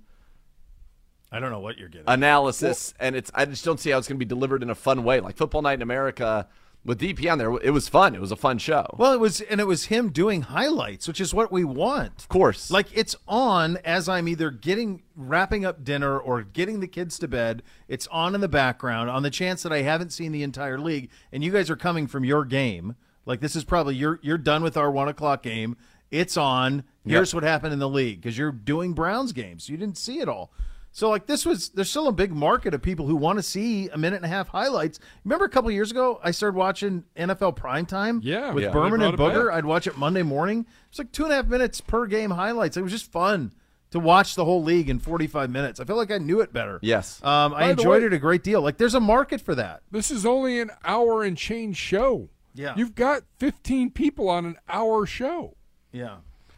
I 1.36 1.40
don't 1.40 1.50
know 1.50 1.60
what 1.60 1.76
you're 1.76 1.88
getting. 1.88 2.08
analysis, 2.08 2.94
and 2.98 3.14
it's. 3.14 3.30
I 3.34 3.44
just 3.44 3.64
don't 3.64 3.78
see 3.78 3.90
how 3.90 3.98
it's 3.98 4.08
going 4.08 4.18
to 4.18 4.24
be 4.24 4.28
delivered 4.28 4.62
in 4.62 4.70
a 4.70 4.74
fun 4.74 5.04
way. 5.04 5.20
Like 5.20 5.36
Football 5.36 5.62
Night 5.62 5.74
in 5.74 5.82
America 5.82 6.48
with 6.86 7.00
DP 7.00 7.30
on 7.30 7.36
there, 7.38 7.52
it 7.62 7.72
was 7.72 7.88
fun. 7.88 8.14
It 8.14 8.20
was 8.20 8.30
a 8.30 8.36
fun 8.36 8.58
show. 8.58 8.86
Well, 8.96 9.12
it 9.12 9.18
was, 9.18 9.40
and 9.40 9.60
it 9.60 9.66
was 9.66 9.86
him 9.86 10.10
doing 10.10 10.42
highlights, 10.42 11.08
which 11.08 11.20
is 11.20 11.34
what 11.34 11.50
we 11.50 11.64
want. 11.64 12.20
Of 12.20 12.28
course. 12.28 12.70
Like 12.70 12.86
it's 12.96 13.16
on 13.26 13.76
as 13.78 14.08
I'm 14.08 14.28
either 14.28 14.50
getting 14.50 15.02
wrapping 15.16 15.64
up 15.64 15.84
dinner 15.84 16.18
or 16.18 16.42
getting 16.42 16.80
the 16.80 16.86
kids 16.86 17.18
to 17.18 17.28
bed. 17.28 17.62
It's 17.88 18.06
on 18.06 18.34
in 18.34 18.40
the 18.40 18.48
background 18.48 19.10
on 19.10 19.22
the 19.22 19.30
chance 19.30 19.62
that 19.64 19.72
I 19.72 19.82
haven't 19.82 20.10
seen 20.10 20.32
the 20.32 20.42
entire 20.44 20.78
league, 20.78 21.10
and 21.32 21.42
you 21.42 21.52
guys 21.52 21.68
are 21.70 21.76
coming 21.76 22.06
from 22.06 22.24
your 22.24 22.44
game. 22.44 22.94
Like 23.26 23.40
this 23.40 23.56
is 23.56 23.64
probably 23.64 23.96
you're 23.96 24.20
you're 24.22 24.38
done 24.38 24.62
with 24.62 24.76
our 24.76 24.90
one 24.90 25.08
o'clock 25.08 25.42
game. 25.42 25.76
It's 26.10 26.36
on. 26.36 26.84
Here's 27.04 27.34
what 27.34 27.42
happened 27.42 27.72
in 27.72 27.78
the 27.78 27.88
league 27.88 28.20
because 28.20 28.38
you're 28.38 28.52
doing 28.52 28.92
Browns 28.92 29.32
games. 29.32 29.68
You 29.68 29.76
didn't 29.76 29.98
see 29.98 30.20
it 30.20 30.28
all. 30.28 30.52
So 30.96 31.10
like 31.10 31.26
this 31.26 31.44
was 31.44 31.68
there's 31.68 31.90
still 31.90 32.08
a 32.08 32.12
big 32.12 32.32
market 32.32 32.72
of 32.72 32.80
people 32.80 33.06
who 33.06 33.16
want 33.16 33.38
to 33.38 33.42
see 33.42 33.90
a 33.90 33.98
minute 33.98 34.16
and 34.16 34.24
a 34.24 34.28
half 34.28 34.48
highlights. 34.48 34.98
Remember 35.24 35.44
a 35.44 35.48
couple 35.50 35.70
years 35.70 35.90
ago 35.90 36.18
I 36.24 36.30
started 36.30 36.56
watching 36.56 37.04
NFL 37.18 37.54
primetime 37.58 38.20
Yeah. 38.22 38.52
with 38.54 38.64
Yeah. 38.64 38.70
Berman 38.70 39.02
and 39.02 39.14
Booger. 39.18 39.48
back. 39.48 39.56
I'd 39.58 39.66
watch 39.66 39.86
it 39.86 39.98
Monday 39.98 40.22
morning. 40.22 40.64
It's 40.88 40.98
like 40.98 41.12
two 41.12 41.24
and 41.24 41.32
a 41.34 41.36
half 41.36 41.48
minutes 41.48 41.82
per 41.82 42.06
game 42.06 42.30
highlights. 42.30 42.78
It 42.78 42.82
was 42.82 42.92
just 42.92 43.12
fun 43.12 43.52
to 43.90 43.98
watch 44.00 44.36
the 44.36 44.46
whole 44.46 44.62
league 44.62 44.88
in 44.88 44.98
45 44.98 45.50
minutes. 45.50 45.80
I 45.80 45.84
feel 45.84 45.96
like 45.96 46.10
I 46.10 46.16
knew 46.16 46.40
it 46.40 46.50
better. 46.54 46.78
Yes. 46.80 47.22
Um, 47.22 47.52
I 47.52 47.68
enjoyed 47.68 48.00
way- 48.00 48.06
it 48.06 48.14
a 48.14 48.18
great 48.18 48.42
deal. 48.42 48.62
Like 48.62 48.78
there's 48.78 48.94
a 48.94 48.98
market 49.00 49.42
for 49.42 49.54
that. 49.54 49.82
This 49.90 50.10
is 50.10 50.24
only 50.24 50.60
an 50.60 50.70
hour 50.82 51.22
and 51.22 51.36
change 51.36 51.76
show. 51.76 52.30
Yeah. 52.54 52.72
You've 52.74 52.94
got 52.94 53.22
15 53.38 53.90
people 53.90 54.30
on 54.30 54.46
an 54.46 54.56
hour 54.66 55.04
show. 55.04 55.56
Yeah. 55.92 56.16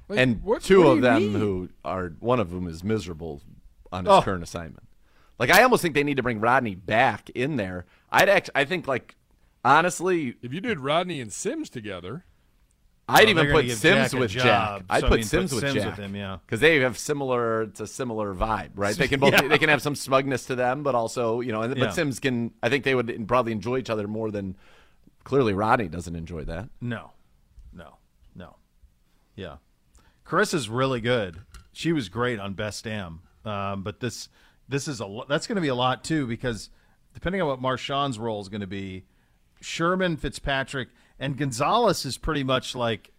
Like, 0.08 0.20
and 0.20 0.44
what- 0.44 0.62
two 0.62 0.84
what 0.84 0.90
of 0.98 1.00
them 1.02 1.22
mean? 1.32 1.32
who 1.40 1.68
are 1.84 2.12
one 2.20 2.38
of 2.38 2.50
them 2.52 2.68
is 2.68 2.84
miserable 2.84 3.42
on 3.92 4.04
his 4.04 4.12
Oh. 4.12 4.22
current 4.22 4.42
assignment. 4.42 4.86
Like 5.38 5.50
I 5.50 5.62
almost 5.62 5.82
think 5.82 5.94
they 5.94 6.04
need 6.04 6.16
to 6.16 6.22
bring 6.22 6.40
Rodney 6.40 6.74
back 6.74 7.30
in 7.30 7.56
there. 7.56 7.86
I'd 8.10 8.28
actually, 8.28 8.52
I 8.56 8.64
think 8.64 8.86
like 8.88 9.14
honestly, 9.64 10.34
If 10.42 10.52
you 10.52 10.60
did 10.60 10.80
Rodney 10.80 11.20
and 11.20 11.32
Sims 11.32 11.70
together, 11.70 12.24
I'd 13.10 13.26
Oh, 13.26 13.30
even 13.30 13.50
put 13.50 13.70
Sims 13.70 14.10
Jack 14.10 14.20
with 14.20 14.30
job, 14.32 14.44
Jack. 14.44 14.82
I'd 14.90 15.00
so 15.00 15.06
I 15.06 15.08
put 15.08 15.16
mean, 15.20 15.24
Sims 15.24 15.50
put 15.50 15.62
with 15.62 15.72
Sims 15.72 15.82
Jack 15.82 15.96
with 15.96 16.04
him, 16.04 16.14
yeah. 16.16 16.38
because 16.44 16.60
they 16.60 16.80
have 16.80 16.98
similar. 16.98 17.62
It's 17.62 17.80
a 17.80 17.86
similar 17.86 18.34
vibe, 18.34 18.70
right? 18.74 18.94
They 18.94 19.08
can 19.08 19.20
both. 19.20 19.32
Yeah. 19.32 19.48
They 19.48 19.58
can 19.58 19.68
have 19.70 19.80
some 19.80 19.94
smugness 19.94 20.44
to 20.46 20.54
them, 20.54 20.82
but 20.82 20.94
also 20.94 21.40
you 21.40 21.52
know. 21.52 21.62
And, 21.62 21.76
Yeah. 21.76 21.84
But 21.86 21.94
Sims 21.94 22.20
can. 22.20 22.52
I 22.62 22.68
think 22.68 22.84
they 22.84 22.94
would 22.94 23.26
probably 23.28 23.52
enjoy 23.52 23.78
each 23.78 23.90
other 23.90 24.06
more 24.08 24.30
than 24.30 24.56
Clearly, 25.24 25.52
Rodney 25.52 25.88
doesn't 25.88 26.16
enjoy 26.16 26.44
that. 26.44 26.70
No, 26.80 27.12
no, 27.72 27.96
no. 28.34 28.56
Yeah, 29.36 29.56
Charissa's 30.26 30.68
really 30.70 31.00
good. 31.02 31.40
She 31.72 31.92
was 31.92 32.08
great 32.08 32.38
on 32.40 32.54
Best 32.54 32.84
Damn, 32.84 33.20
um, 33.48 33.82
but 33.82 34.00
this 34.00 34.28
this 34.68 34.86
is 34.88 35.00
a 35.00 35.06
lo- 35.06 35.24
that's 35.28 35.46
going 35.46 35.56
to 35.56 35.62
be 35.62 35.68
a 35.68 35.74
lot 35.74 36.04
too 36.04 36.26
because 36.26 36.70
depending 37.14 37.40
on 37.42 37.48
what 37.48 37.60
Marshawn's 37.60 38.18
role 38.18 38.40
is 38.40 38.48
going 38.48 38.60
to 38.60 38.66
be, 38.66 39.04
Sherman, 39.60 40.16
Fitzpatrick, 40.16 40.88
and 41.18 41.36
Gonzalez 41.36 42.04
is 42.04 42.18
pretty 42.18 42.44
much 42.44 42.74
like 42.74 43.10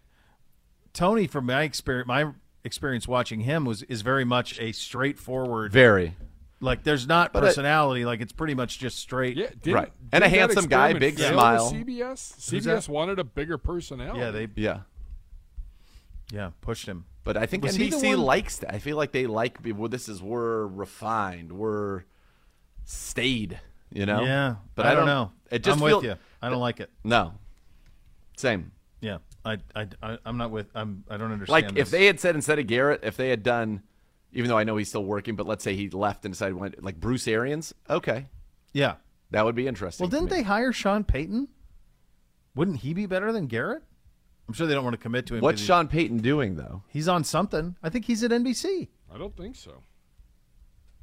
Tony. 0.92 1.26
From 1.26 1.46
my 1.46 1.62
experience, 1.62 2.06
my 2.08 2.30
experience 2.64 3.06
watching 3.08 3.40
him 3.40 3.64
was 3.64 3.82
is 3.84 4.02
very 4.02 4.24
much 4.24 4.58
a 4.60 4.72
straightforward, 4.72 5.72
Very. 5.72 6.14
like 6.60 6.82
there's 6.84 7.06
not 7.06 7.32
But 7.32 7.42
it- 7.42 7.46
personality. 7.48 8.04
like 8.04 8.20
it's 8.20 8.32
pretty 8.32 8.54
much 8.54 8.78
just 8.78 8.98
straight. 8.98 9.36
Yeah, 9.36 9.48
didn't- 9.62 9.74
Right. 9.74 9.92
And 10.12 10.22
a 10.24 10.28
handsome 10.28 10.66
guy, 10.66 10.92
big 10.92 11.16
fail 11.18 11.32
smile. 11.32 11.70
CBS. 11.72 12.34
CBS 12.38 12.88
wanted 12.88 13.18
a 13.18 13.24
bigger 13.24 13.58
personality. 13.58 14.18
Yeah, 14.20 14.30
they 14.30 14.48
Yeah. 14.56 14.80
yeah 16.32 16.50
pushed 16.60 16.86
him. 16.86 17.04
But 17.22 17.36
I 17.36 17.46
think 17.46 17.64
Was 17.64 17.76
he 17.76 17.90
NBC 17.90 18.16
likes 18.16 18.58
that. 18.58 18.74
I 18.74 18.78
feel 18.78 18.96
like 18.96 19.12
they 19.12 19.26
like 19.26 19.58
well, 19.64 19.88
this 19.88 20.08
is 20.08 20.22
we're 20.22 20.66
refined, 20.66 21.52
we're 21.52 22.04
stayed, 22.84 23.60
you 23.92 24.06
know. 24.06 24.22
Yeah, 24.22 24.56
but 24.74 24.86
I 24.86 24.92
I, 24.92 24.94
don't 24.94 25.06
know. 25.06 25.32
It 25.50 25.62
just 25.62 25.80
I'm 25.80 25.86
feel, 25.86 25.98
with 25.98 26.06
you. 26.06 26.16
I 26.40 26.48
don't 26.48 26.60
like 26.60 26.80
it. 26.80 26.90
No, 27.04 27.34
same. 28.36 28.72
Yeah, 29.00 29.18
I, 29.44 29.58
I, 29.74 29.86
I 30.02 30.18
am 30.24 30.38
not 30.38 30.50
with. 30.50 30.70
I'm. 30.74 31.04
I 31.10 31.18
don't 31.18 31.32
understand. 31.32 31.66
Like 31.66 31.78
if 31.78 31.90
they 31.90 32.06
had 32.06 32.20
said 32.20 32.34
instead 32.34 32.58
of 32.58 32.66
Garrett, 32.66 33.00
if 33.02 33.16
they 33.16 33.28
had 33.28 33.42
done, 33.42 33.82
even 34.32 34.48
though 34.48 34.58
I 34.58 34.64
know 34.64 34.76
he's 34.76 34.88
still 34.88 35.04
working, 35.04 35.36
but 35.36 35.46
let's 35.46 35.62
say 35.62 35.76
he 35.76 35.90
left 35.90 36.24
and 36.24 36.32
decided 36.32 36.54
went 36.54 36.82
like 36.82 36.98
Bruce 37.00 37.28
Arians, 37.28 37.74
okay, 37.88 38.26
yeah. 38.72 38.94
that 39.30 39.44
would 39.44 39.54
be 39.54 39.66
interesting. 39.66 40.04
Well, 40.04 40.10
didn't 40.10 40.30
they 40.30 40.42
hire 40.42 40.72
Sean 40.72 41.04
Payton? 41.04 41.48
Wouldn't 42.54 42.78
he 42.78 42.94
be 42.94 43.06
better 43.06 43.30
than 43.32 43.46
Garrett? 43.46 43.82
I'm 44.50 44.54
sure 44.54 44.66
they 44.66 44.74
don't 44.74 44.82
want 44.82 44.94
to 44.94 45.00
commit 45.00 45.26
to 45.26 45.36
him. 45.36 45.42
What's 45.42 45.62
Sean 45.62 45.86
Payton 45.86 46.18
doing 46.18 46.56
though? 46.56 46.82
He's, 46.88 47.04
he's 47.04 47.08
on 47.08 47.22
something. 47.22 47.76
I 47.84 47.88
think 47.88 48.04
he's 48.06 48.24
at 48.24 48.32
NBC. 48.32 48.88
I 49.14 49.16
don't 49.16 49.36
think 49.36 49.54
so. 49.54 49.84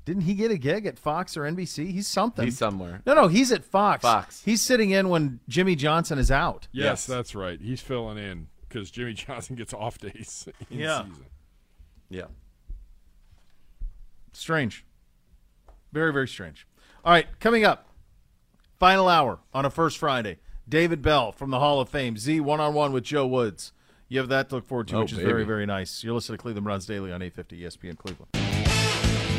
Didn't 0.03 0.23
he 0.23 0.33
get 0.33 0.51
a 0.51 0.57
gig 0.57 0.85
at 0.85 0.99
Fox 0.99 1.37
or 1.37 1.43
NBC? 1.43 1.89
He's 1.91 2.07
something. 2.09 2.43
He's 2.43 2.57
somewhere. 2.57 3.01
No, 3.05 3.13
no, 3.13 3.27
he's 3.29 3.53
at 3.53 3.63
Fox. 3.63 4.01
Fox. 4.01 4.41
He's 4.43 4.61
sitting 4.61 4.91
in 4.91 5.07
when 5.07 5.39
Jimmy 5.47 5.75
Johnson 5.77 6.19
is 6.19 6.29
out. 6.29 6.67
Yes, 6.73 6.83
Yes. 6.83 7.05
that's 7.05 7.35
right. 7.35 7.57
He's 7.61 7.79
filling 7.79 8.17
in 8.17 8.47
because 8.67 8.91
Jimmy 8.91 9.13
Johnson 9.13 9.55
gets 9.55 9.73
off 9.73 9.97
days 9.97 10.49
in 10.69 10.79
Yeah. 10.79 11.03
season. 11.05 11.25
Yeah. 12.09 12.25
Strange. 14.33 14.85
Very, 15.93 16.11
very 16.11 16.27
strange. 16.27 16.67
All 17.05 17.11
right, 17.13 17.27
coming 17.39 17.63
up, 17.63 17.87
final 18.79 19.07
hour 19.07 19.39
on 19.53 19.65
a 19.65 19.69
first 19.69 19.97
Friday. 19.97 20.37
David 20.69 21.01
Bell 21.01 21.31
from 21.31 21.49
the 21.49 21.59
Hall 21.59 21.79
of 21.79 21.89
Fame. 21.89 22.17
Z 22.17 22.39
one 22.41 22.59
on 22.59 22.73
one 22.73 22.91
with 22.91 23.03
Joe 23.03 23.25
Woods. 23.25 23.71
You 24.09 24.19
have 24.19 24.29
that 24.29 24.49
to 24.49 24.55
look 24.55 24.65
forward 24.65 24.87
to, 24.89 24.97
Oh, 24.97 24.99
which 25.01 25.11
is 25.11 25.17
very, 25.19 25.41
baby. 25.41 25.45
very 25.47 25.65
nice. 25.65 26.03
You're 26.03 26.13
listening 26.13 26.37
to 26.37 26.41
Cleveland 26.41 26.65
Browns 26.65 26.85
Daily 26.85 27.11
on 27.11 27.21
850 27.21 27.61
ESPN 27.61 27.97
Cleveland. 27.97 29.37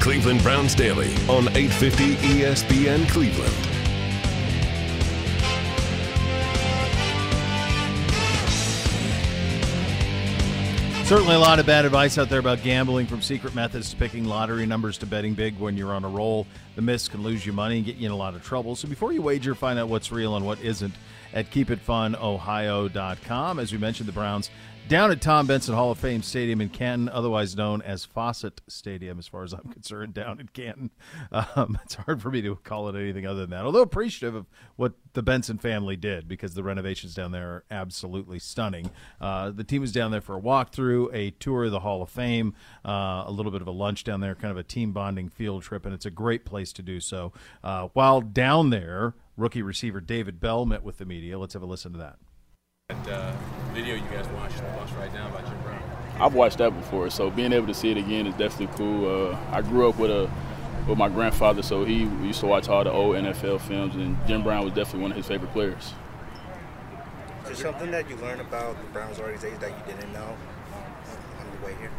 Cleveland 0.00 0.42
Browns 0.42 0.74
Daily 0.74 1.14
on 1.28 1.44
E 1.56 1.66
850 1.68 2.16
ESPN 2.16 3.08
Cleveland. 3.08 3.54
Certainly 11.12 11.34
a 11.34 11.40
lot 11.40 11.58
of 11.58 11.66
bad 11.66 11.84
advice 11.84 12.16
out 12.16 12.30
there 12.30 12.38
about 12.38 12.62
gambling 12.62 13.06
from 13.06 13.20
secret 13.20 13.54
methods 13.54 13.90
to 13.90 13.96
picking 13.96 14.24
lottery 14.24 14.64
numbers 14.64 14.96
to 14.96 15.04
betting 15.04 15.34
big 15.34 15.58
when 15.58 15.76
you're 15.76 15.92
on 15.92 16.04
a 16.04 16.08
roll. 16.08 16.46
The 16.74 16.80
miss 16.80 17.06
can 17.06 17.22
lose 17.22 17.44
you 17.44 17.52
money 17.52 17.76
and 17.76 17.84
get 17.84 17.96
you 17.96 18.06
in 18.06 18.12
a 18.12 18.16
lot 18.16 18.34
of 18.34 18.42
trouble. 18.42 18.76
So 18.76 18.88
before 18.88 19.12
you 19.12 19.20
wager, 19.20 19.54
find 19.54 19.78
out 19.78 19.90
what's 19.90 20.10
real 20.10 20.36
and 20.36 20.46
what 20.46 20.58
isn't 20.62 20.94
at 21.34 21.50
keepitfunohio.com. 21.50 23.58
As 23.58 23.72
we 23.72 23.76
mentioned, 23.76 24.08
the 24.08 24.12
Browns 24.12 24.48
down 24.88 25.10
at 25.10 25.20
Tom 25.20 25.46
Benson 25.46 25.74
Hall 25.74 25.90
of 25.90 25.98
Fame 25.98 26.22
Stadium 26.22 26.60
in 26.60 26.68
Canton, 26.68 27.08
otherwise 27.08 27.56
known 27.56 27.80
as 27.82 28.04
Fawcett 28.04 28.60
Stadium, 28.68 29.18
as 29.18 29.26
far 29.26 29.42
as 29.42 29.52
I'm 29.52 29.68
concerned, 29.72 30.14
down 30.14 30.40
in 30.40 30.48
Canton. 30.48 30.90
Um, 31.30 31.78
it's 31.84 31.94
hard 31.94 32.20
for 32.20 32.30
me 32.30 32.42
to 32.42 32.56
call 32.56 32.88
it 32.88 32.96
anything 32.96 33.26
other 33.26 33.40
than 33.40 33.50
that, 33.50 33.64
although 33.64 33.82
appreciative 33.82 34.34
of 34.34 34.46
what 34.76 34.94
the 35.14 35.22
Benson 35.22 35.58
family 35.58 35.96
did 35.96 36.28
because 36.28 36.54
the 36.54 36.62
renovations 36.62 37.14
down 37.14 37.32
there 37.32 37.48
are 37.48 37.64
absolutely 37.70 38.38
stunning. 38.38 38.90
Uh, 39.20 39.50
the 39.50 39.64
team 39.64 39.80
was 39.80 39.92
down 39.92 40.10
there 40.10 40.20
for 40.20 40.36
a 40.36 40.40
walkthrough, 40.40 41.08
a 41.14 41.30
tour 41.32 41.64
of 41.64 41.70
the 41.70 41.80
Hall 41.80 42.02
of 42.02 42.10
Fame, 42.10 42.54
uh, 42.84 43.24
a 43.26 43.30
little 43.30 43.52
bit 43.52 43.62
of 43.62 43.68
a 43.68 43.72
lunch 43.72 44.04
down 44.04 44.20
there, 44.20 44.34
kind 44.34 44.50
of 44.50 44.58
a 44.58 44.62
team 44.62 44.92
bonding 44.92 45.28
field 45.28 45.62
trip, 45.62 45.86
and 45.86 45.94
it's 45.94 46.06
a 46.06 46.10
great 46.10 46.44
place 46.44 46.72
to 46.72 46.82
do 46.82 47.00
so. 47.00 47.32
Uh, 47.64 47.88
while 47.92 48.20
down 48.20 48.70
there, 48.70 49.14
rookie 49.36 49.62
receiver 49.62 50.00
David 50.00 50.40
Bell 50.40 50.66
met 50.66 50.82
with 50.82 50.98
the 50.98 51.04
media. 51.04 51.38
Let's 51.38 51.54
have 51.54 51.62
a 51.62 51.66
listen 51.66 51.92
to 51.92 51.98
that. 51.98 52.16
That 52.88 53.08
uh, 53.08 53.32
video 53.72 53.94
you 53.94 54.02
guys 54.10 54.26
watched 54.28 54.58
on 54.58 54.64
the 54.64 54.78
bus 54.78 54.92
right 54.92 55.12
now 55.14 55.28
about 55.28 55.46
Jim 55.46 55.60
Brown. 55.62 55.82
I've 56.20 56.34
watched 56.34 56.58
that 56.58 56.74
before, 56.74 57.08
so 57.10 57.30
being 57.30 57.52
able 57.52 57.66
to 57.68 57.74
see 57.74 57.90
it 57.90 57.96
again 57.96 58.26
is 58.26 58.34
definitely 58.34 58.76
cool. 58.76 59.32
Uh, 59.32 59.38
I 59.50 59.62
grew 59.62 59.88
up 59.88 59.98
with 59.98 60.10
a 60.10 60.30
with 60.86 60.98
my 60.98 61.08
grandfather, 61.08 61.62
so 61.62 61.84
he 61.84 62.00
used 62.24 62.40
to 62.40 62.46
watch 62.46 62.68
all 62.68 62.82
the 62.84 62.90
old 62.90 63.14
NFL 63.16 63.60
films, 63.60 63.94
and 63.94 64.16
Jim 64.26 64.42
Brown 64.42 64.64
was 64.64 64.74
definitely 64.74 65.02
one 65.02 65.10
of 65.12 65.16
his 65.16 65.26
favorite 65.26 65.52
players. 65.52 65.94
Is 67.42 67.46
there 67.46 67.72
something 67.72 67.90
that 67.92 68.10
you 68.10 68.16
learned 68.16 68.40
about 68.40 68.76
the 68.76 68.88
Browns 68.88 69.18
organization 69.18 69.58
that 69.60 69.70
you 69.70 69.94
didn't 69.94 70.12
know 70.12 70.36
on 71.38 71.46
your 71.52 71.64
way 71.64 71.78
here? 71.78 71.90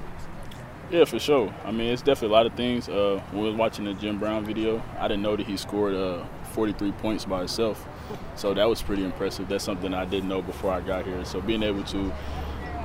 Yeah, 0.91 1.05
for 1.05 1.17
sure. 1.17 1.53
I 1.63 1.71
mean, 1.71 1.93
it's 1.93 2.01
definitely 2.01 2.35
a 2.35 2.37
lot 2.37 2.45
of 2.45 2.53
things. 2.55 2.89
Uh, 2.89 3.21
when 3.31 3.43
we 3.43 3.49
was 3.49 3.57
watching 3.57 3.85
the 3.85 3.93
Jim 3.93 4.19
Brown 4.19 4.45
video, 4.45 4.83
I 4.99 5.07
didn't 5.07 5.23
know 5.23 5.35
that 5.37 5.47
he 5.47 5.57
scored 5.57 5.95
uh, 5.95 6.25
43 6.51 6.91
points 6.93 7.25
by 7.25 7.39
himself. 7.39 7.87
So 8.35 8.53
that 8.53 8.67
was 8.67 8.81
pretty 8.81 9.03
impressive. 9.03 9.47
That's 9.47 9.63
something 9.63 9.93
I 9.93 10.05
didn't 10.05 10.29
know 10.29 10.41
before 10.41 10.71
I 10.71 10.81
got 10.81 11.05
here. 11.05 11.23
So 11.25 11.41
being 11.41 11.63
able 11.63 11.83
to 11.85 12.11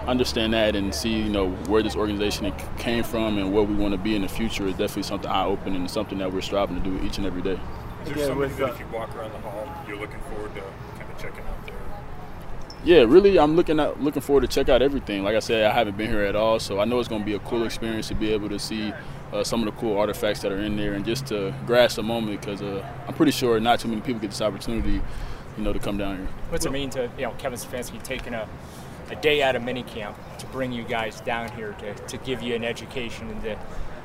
understand 0.06 0.54
that 0.54 0.74
and 0.74 0.94
see, 0.94 1.10
you 1.10 1.28
know, 1.28 1.50
where 1.66 1.82
this 1.82 1.96
organization 1.96 2.52
came 2.78 3.04
from 3.04 3.38
and 3.38 3.52
where 3.52 3.62
we 3.62 3.74
want 3.74 3.92
to 3.92 3.98
be 3.98 4.14
in 4.14 4.22
the 4.22 4.28
future 4.28 4.66
is 4.66 4.72
definitely 4.72 5.02
something 5.02 5.30
eye-opening 5.30 5.76
and 5.76 5.90
something 5.90 6.18
that 6.18 6.32
we're 6.32 6.40
striving 6.40 6.82
to 6.82 6.90
do 6.90 7.04
each 7.04 7.18
and 7.18 7.26
every 7.26 7.42
day. 7.42 7.58
Is 8.04 8.14
there 8.14 8.26
something 8.26 8.56
that 8.56 8.70
if 8.70 8.80
you 8.80 8.86
walk 8.92 9.14
around 9.16 9.32
the 9.32 9.38
hall, 9.38 9.68
you're 9.86 9.98
looking 9.98 10.20
forward 10.20 10.54
to 10.54 10.62
kind 10.98 11.10
of 11.10 11.18
checking 11.18 11.44
out 11.44 11.66
there? 11.66 11.74
Yeah, 12.84 12.98
really, 13.00 13.38
I'm 13.38 13.56
looking 13.56 13.80
at 13.80 14.00
looking 14.00 14.22
forward 14.22 14.42
to 14.42 14.46
check 14.46 14.68
out 14.68 14.82
everything. 14.82 15.24
Like 15.24 15.34
I 15.34 15.40
said, 15.40 15.64
I 15.64 15.72
haven't 15.74 15.96
been 15.96 16.08
here 16.08 16.22
at 16.22 16.36
all, 16.36 16.60
so 16.60 16.78
I 16.78 16.84
know 16.84 17.00
it's 17.00 17.08
going 17.08 17.22
to 17.22 17.26
be 17.26 17.34
a 17.34 17.40
cool 17.40 17.64
experience 17.64 18.08
to 18.08 18.14
be 18.14 18.32
able 18.32 18.48
to 18.50 18.58
see 18.58 18.92
uh, 19.32 19.42
some 19.42 19.60
of 19.60 19.66
the 19.66 19.80
cool 19.80 19.98
artifacts 19.98 20.40
that 20.42 20.52
are 20.52 20.60
in 20.60 20.76
there 20.76 20.94
and 20.94 21.04
just 21.04 21.26
to 21.26 21.52
grasp 21.66 21.96
the 21.96 22.02
moment 22.02 22.40
because 22.40 22.62
uh, 22.62 22.86
I'm 23.06 23.14
pretty 23.14 23.32
sure 23.32 23.58
not 23.60 23.80
too 23.80 23.88
many 23.88 24.00
people 24.00 24.20
get 24.20 24.30
this 24.30 24.40
opportunity, 24.40 25.02
you 25.56 25.64
know, 25.64 25.72
to 25.72 25.78
come 25.78 25.98
down 25.98 26.18
here. 26.18 26.28
What's 26.50 26.66
it 26.66 26.72
mean 26.72 26.90
to 26.90 27.10
you 27.18 27.24
know 27.24 27.32
Kevin 27.32 27.58
Stefanski 27.58 28.02
taking 28.02 28.32
a, 28.32 28.48
a 29.10 29.16
day 29.16 29.42
out 29.42 29.56
of 29.56 29.62
minicamp 29.62 30.14
to 30.38 30.46
bring 30.46 30.70
you 30.72 30.84
guys 30.84 31.20
down 31.22 31.50
here 31.52 31.72
to, 31.80 31.94
to 31.94 32.16
give 32.18 32.42
you 32.42 32.54
an 32.54 32.64
education 32.64 33.28
in 33.28 33.42
the, 33.42 33.58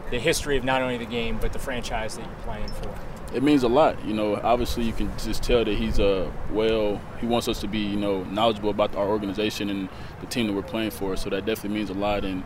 the 0.10 0.20
history 0.20 0.58
of 0.58 0.64
not 0.64 0.82
only 0.82 0.98
the 0.98 1.06
game 1.06 1.38
but 1.40 1.54
the 1.54 1.60
franchise 1.60 2.18
that 2.18 2.26
you're 2.26 2.36
playing 2.44 2.68
for? 2.68 2.94
It 3.34 3.42
means 3.42 3.64
a 3.64 3.68
lot, 3.68 4.04
you 4.06 4.14
know. 4.14 4.36
Obviously, 4.36 4.84
you 4.84 4.94
can 4.94 5.12
just 5.18 5.42
tell 5.42 5.66
that 5.66 5.76
he's 5.76 6.00
uh, 6.00 6.32
well. 6.52 7.02
He 7.20 7.26
wants 7.26 7.48
us 7.48 7.60
to 7.62 7.68
be, 7.68 7.80
you 7.80 7.98
know, 7.98 8.24
knowledgeable 8.26 8.70
about 8.70 8.96
our 8.96 9.08
organization 9.08 9.72
and 9.72 9.90
the 10.22 10.28
team 10.28 10.46
that 10.48 10.54
we're 10.54 10.62
playing 10.62 10.92
for. 10.92 11.16
So 11.16 11.32
that 11.32 11.46
definitely 11.46 11.78
means 11.78 11.90
a 11.90 11.96
lot, 11.96 12.26
and 12.26 12.44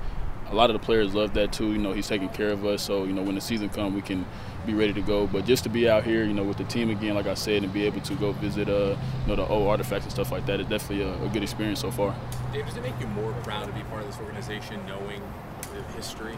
a 0.49 0.55
lot 0.55 0.69
of 0.69 0.79
the 0.79 0.85
players 0.85 1.13
love 1.13 1.33
that 1.33 1.51
too. 1.51 1.73
You 1.73 1.77
know, 1.77 1.91
he's 1.91 2.07
taking 2.07 2.29
care 2.29 2.49
of 2.49 2.65
us, 2.65 2.81
so 2.81 3.03
you 3.03 3.11
know 3.11 3.21
when 3.21 3.35
the 3.35 3.41
season 3.41 3.67
comes, 3.67 3.95
we 3.95 4.01
can 4.01 4.25
be 4.65 4.73
ready 4.73 4.93
to 4.93 5.01
go. 5.01 5.27
But 5.27 5.45
just 5.45 5.63
to 5.63 5.69
be 5.69 5.89
out 5.89 6.05
here, 6.05 6.23
you 6.23 6.33
know, 6.33 6.43
with 6.43 6.57
the 6.57 6.63
team 6.63 6.89
again, 6.89 7.15
like 7.15 7.27
I 7.27 7.33
said, 7.33 7.63
and 7.63 7.73
be 7.73 7.85
able 7.85 8.01
to 8.01 8.15
go 8.15 8.31
visit, 8.33 8.69
uh, 8.69 8.95
you 9.23 9.27
know, 9.27 9.35
the 9.35 9.47
old 9.47 9.67
artifacts 9.67 10.05
and 10.05 10.11
stuff 10.13 10.31
like 10.31 10.45
that 10.45 10.61
is 10.61 10.67
definitely 10.67 11.03
a, 11.03 11.25
a 11.25 11.27
good 11.29 11.43
experience 11.43 11.81
so 11.81 11.91
far. 11.91 12.15
Dave, 12.53 12.65
does 12.65 12.77
it 12.77 12.81
make 12.81 12.97
you 13.01 13.07
more 13.07 13.33
proud 13.43 13.67
to 13.67 13.73
be 13.73 13.81
part 13.83 14.03
of 14.03 14.07
this 14.07 14.19
organization, 14.19 14.85
knowing 14.85 15.21
the 15.73 15.81
history? 15.97 16.37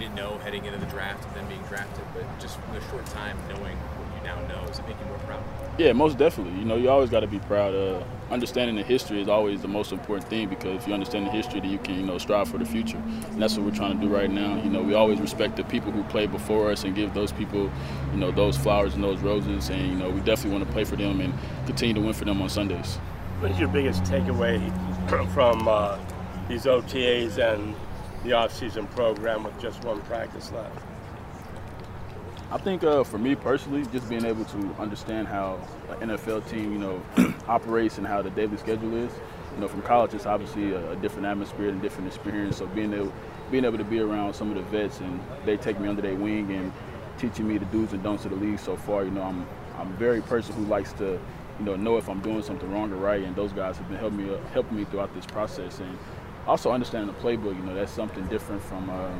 Maybe 0.00 0.12
you 0.12 0.16
didn't 0.16 0.30
know 0.30 0.38
heading 0.38 0.64
into 0.64 0.78
the 0.78 0.86
draft 0.86 1.26
and 1.26 1.34
then 1.36 1.46
being 1.48 1.62
drafted, 1.68 2.04
but 2.14 2.24
just 2.40 2.58
in 2.70 2.76
a 2.76 2.90
short 2.90 3.04
time 3.06 3.36
knowing 3.48 3.76
what 3.76 4.16
you 4.16 4.26
now 4.26 4.40
know, 4.48 4.66
does 4.66 4.78
it 4.78 4.88
make 4.88 4.98
you 4.98 5.04
more 5.04 5.18
proud? 5.18 5.42
Yeah, 5.78 5.92
most 5.92 6.16
definitely. 6.16 6.58
You 6.58 6.64
know, 6.64 6.76
you 6.76 6.88
always 6.88 7.10
got 7.10 7.20
to 7.20 7.26
be 7.26 7.38
proud. 7.40 7.74
Uh, 7.74 8.02
understanding 8.30 8.76
the 8.76 8.82
history 8.82 9.20
is 9.20 9.28
always 9.28 9.60
the 9.60 9.68
most 9.68 9.92
important 9.92 10.30
thing 10.30 10.48
because 10.48 10.76
if 10.76 10.88
you 10.88 10.94
understand 10.94 11.26
the 11.26 11.30
history, 11.30 11.60
then 11.60 11.70
you 11.70 11.78
can, 11.78 11.96
you 11.96 12.02
know, 12.02 12.16
strive 12.16 12.48
for 12.48 12.56
the 12.56 12.64
future. 12.64 12.96
And 12.96 13.42
that's 13.42 13.56
what 13.56 13.66
we're 13.66 13.74
trying 13.74 14.00
to 14.00 14.06
do 14.06 14.12
right 14.12 14.30
now. 14.30 14.56
You 14.62 14.70
know, 14.70 14.82
we 14.82 14.94
always 14.94 15.20
respect 15.20 15.56
the 15.56 15.64
people 15.64 15.92
who 15.92 16.02
played 16.04 16.32
before 16.32 16.70
us 16.72 16.84
and 16.84 16.94
give 16.94 17.12
those 17.12 17.32
people, 17.32 17.70
you 18.12 18.18
know, 18.18 18.30
those 18.30 18.56
flowers 18.56 18.94
and 18.94 19.04
those 19.04 19.20
roses. 19.20 19.68
And, 19.68 19.86
you 19.86 19.96
know, 19.96 20.08
we 20.08 20.20
definitely 20.20 20.52
want 20.52 20.66
to 20.66 20.72
play 20.72 20.84
for 20.84 20.96
them 20.96 21.20
and 21.20 21.34
continue 21.66 21.94
to 21.94 22.00
win 22.00 22.14
for 22.14 22.24
them 22.24 22.40
on 22.40 22.48
Sundays. 22.48 22.96
What 23.40 23.50
is 23.50 23.58
your 23.58 23.68
biggest 23.68 24.04
takeaway 24.04 24.60
from 25.34 25.68
uh, 25.68 25.98
these 26.48 26.64
OTAs 26.64 27.36
and 27.36 27.74
the 28.24 28.32
off-season 28.32 28.86
program 28.88 29.44
with 29.44 29.58
just 29.60 29.82
one 29.84 30.00
practice 30.02 30.52
left? 30.52 30.76
I 32.52 32.58
think 32.58 32.82
uh, 32.82 33.04
for 33.04 33.16
me 33.16 33.36
personally, 33.36 33.86
just 33.92 34.08
being 34.08 34.24
able 34.24 34.44
to 34.46 34.74
understand 34.80 35.28
how 35.28 35.60
an 36.00 36.08
NFL 36.08 36.50
team, 36.50 36.72
you 36.72 36.78
know, 36.78 37.02
operates 37.48 37.98
and 37.98 38.06
how 38.06 38.22
the 38.22 38.30
daily 38.30 38.56
schedule 38.56 38.94
is. 38.96 39.12
You 39.54 39.60
know, 39.60 39.68
from 39.68 39.82
college, 39.82 40.14
it's 40.14 40.26
obviously 40.26 40.72
a, 40.72 40.90
a 40.90 40.96
different 40.96 41.26
atmosphere 41.26 41.68
and 41.68 41.80
different 41.80 42.08
experience. 42.08 42.56
So 42.56 42.66
being 42.66 42.92
able, 42.92 43.12
being 43.52 43.64
able 43.64 43.78
to 43.78 43.84
be 43.84 44.00
around 44.00 44.34
some 44.34 44.50
of 44.50 44.56
the 44.56 44.62
vets 44.62 44.98
and 44.98 45.20
they 45.44 45.56
take 45.56 45.78
me 45.78 45.88
under 45.88 46.02
their 46.02 46.16
wing 46.16 46.50
and 46.50 46.72
teaching 47.18 47.46
me 47.46 47.58
the 47.58 47.66
do's 47.66 47.92
and 47.92 48.02
don'ts 48.02 48.24
of 48.24 48.32
the 48.32 48.36
league 48.36 48.58
so 48.58 48.76
far. 48.76 49.04
You 49.04 49.12
know, 49.12 49.22
I'm 49.22 49.46
I'm 49.78 49.92
very 49.96 50.20
person 50.20 50.54
who 50.56 50.64
likes 50.64 50.92
to, 50.94 51.20
you 51.58 51.64
know, 51.64 51.76
know 51.76 51.98
if 51.98 52.08
I'm 52.08 52.20
doing 52.20 52.42
something 52.42 52.70
wrong 52.72 52.92
or 52.92 52.96
right, 52.96 53.22
and 53.22 53.36
those 53.36 53.52
guys 53.52 53.76
have 53.76 53.88
been 53.88 53.98
helping 53.98 54.26
me 54.26 54.38
helping 54.52 54.76
me 54.76 54.84
throughout 54.84 55.14
this 55.14 55.26
process 55.26 55.78
and 55.78 55.96
also 56.46 56.72
understanding 56.72 57.14
the 57.14 57.20
playbook. 57.20 57.56
You 57.56 57.62
know, 57.62 57.74
that's 57.74 57.92
something 57.92 58.24
different 58.26 58.62
from 58.62 58.88
uh, 58.90 59.10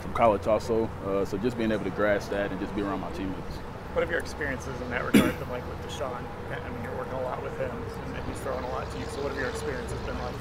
from 0.00 0.12
college 0.14 0.46
also. 0.46 0.88
Uh, 1.06 1.24
so 1.24 1.36
just 1.38 1.56
being 1.56 1.72
able 1.72 1.84
to 1.84 1.90
grasp 1.90 2.30
that 2.30 2.50
and 2.50 2.60
just 2.60 2.74
be 2.74 2.82
around 2.82 3.00
my 3.00 3.10
teammates. 3.12 3.56
What 3.94 4.02
have 4.02 4.10
your 4.10 4.20
experiences 4.20 4.80
in 4.80 4.90
that 4.90 5.04
regard 5.04 5.38
been 5.38 5.50
like 5.50 5.66
with 5.68 5.80
Deshaun? 5.88 6.22
I 6.50 6.68
mean, 6.70 6.82
you're 6.84 6.96
working 6.96 7.14
a 7.14 7.22
lot 7.22 7.42
with 7.42 7.56
him, 7.58 7.70
and 8.14 8.24
he's 8.26 8.38
throwing 8.40 8.64
a 8.64 8.68
lot 8.68 8.90
to 8.90 8.98
you. 8.98 9.04
So, 9.06 9.22
what 9.22 9.32
have 9.32 9.40
your 9.40 9.50
experiences 9.50 9.98
been 10.00 10.18
like? 10.18 10.34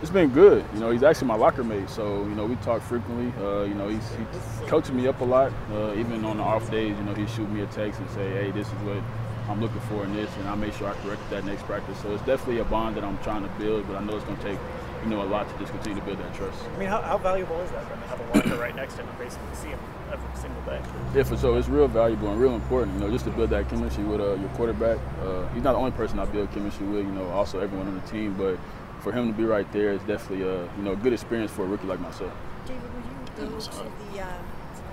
It's 0.00 0.10
been 0.10 0.30
good. 0.30 0.64
You 0.74 0.80
know, 0.80 0.90
he's 0.90 1.02
actually 1.02 1.28
my 1.28 1.36
locker 1.36 1.64
mate, 1.64 1.88
so 1.88 2.24
you 2.24 2.34
know 2.34 2.46
we 2.46 2.56
talk 2.56 2.82
frequently. 2.82 3.32
Uh, 3.42 3.62
you 3.62 3.74
know, 3.74 3.88
he's, 3.88 4.08
he's 4.10 4.68
coaching 4.68 4.96
me 4.96 5.08
up 5.08 5.20
a 5.20 5.24
lot. 5.24 5.52
Uh, 5.72 5.94
even 5.96 6.24
on 6.24 6.36
the 6.36 6.42
off 6.42 6.70
days, 6.70 6.96
you 6.96 7.04
know, 7.04 7.14
he 7.14 7.26
shoot 7.26 7.50
me 7.50 7.62
a 7.62 7.66
text 7.66 8.00
and 8.00 8.10
say, 8.10 8.28
"Hey, 8.30 8.50
this 8.50 8.66
is 8.66 8.72
what 8.84 9.02
I'm 9.48 9.60
looking 9.60 9.80
for 9.82 10.04
in 10.04 10.14
this," 10.14 10.30
and 10.38 10.48
I 10.48 10.54
make 10.54 10.74
sure 10.74 10.88
I 10.88 10.94
correct 11.02 11.22
that 11.30 11.44
next 11.44 11.62
practice. 11.64 11.98
So 12.00 12.12
it's 12.12 12.22
definitely 12.24 12.58
a 12.58 12.64
bond 12.64 12.96
that 12.96 13.04
I'm 13.04 13.18
trying 13.18 13.42
to 13.42 13.48
build, 13.58 13.86
but 13.86 13.96
I 13.96 14.04
know 14.04 14.16
it's 14.16 14.24
going 14.24 14.36
to 14.36 14.42
take 14.44 14.58
you 15.04 15.10
know 15.10 15.22
a 15.22 15.24
lot 15.24 15.48
to 15.48 15.58
just 15.58 15.72
continue 15.72 16.00
to 16.00 16.04
build 16.06 16.18
that 16.18 16.34
trust. 16.34 16.58
I 16.74 16.78
mean, 16.78 16.88
how, 16.88 17.00
how 17.02 17.18
valuable 17.18 17.60
is 17.60 17.70
that 17.70 17.84
for 17.84 17.94
to 17.94 18.06
have 18.08 18.20
a 18.20 18.38
locker 18.38 18.60
right 18.60 18.74
next 18.74 18.94
to 18.94 19.02
him 19.02 19.08
and 19.08 19.18
basically 19.18 19.54
see 19.54 19.68
him 19.68 19.78
every 20.10 20.40
single 20.40 20.62
day? 20.62 20.80
Yeah, 21.14 21.22
for 21.24 21.36
sure. 21.36 21.58
It's 21.58 21.68
real 21.68 21.88
valuable 21.88 22.30
and 22.30 22.40
real 22.40 22.54
important, 22.54 22.94
you 22.94 23.00
know, 23.00 23.10
just 23.10 23.26
to 23.26 23.30
build 23.30 23.50
that 23.50 23.68
chemistry 23.68 24.04
with 24.04 24.20
uh, 24.20 24.34
your 24.34 24.48
quarterback. 24.50 24.98
Uh, 25.22 25.46
he's 25.48 25.62
not 25.62 25.72
the 25.72 25.78
only 25.78 25.92
person 25.92 26.18
I 26.18 26.24
build 26.24 26.50
chemistry 26.52 26.86
with, 26.86 27.04
you 27.04 27.12
know, 27.12 27.28
also 27.30 27.60
everyone 27.60 27.88
on 27.88 27.94
the 27.94 28.06
team, 28.08 28.34
but 28.34 28.58
for 29.04 29.12
him 29.12 29.30
to 29.30 29.36
be 29.36 29.44
right 29.44 29.70
there 29.72 29.92
is 29.92 30.00
definitely 30.04 30.48
a 30.48 30.64
you 30.76 30.82
know 30.82 30.92
a 30.92 30.96
good 30.96 31.12
experience 31.12 31.52
for 31.52 31.64
a 31.64 31.66
rookie 31.66 31.86
like 31.86 32.00
myself. 32.00 32.32
David, 32.66 32.82
will 32.82 33.44
you 33.44 33.50
go 33.50 33.60
to 33.60 33.82
the 34.12 34.20
uh, 34.22 34.42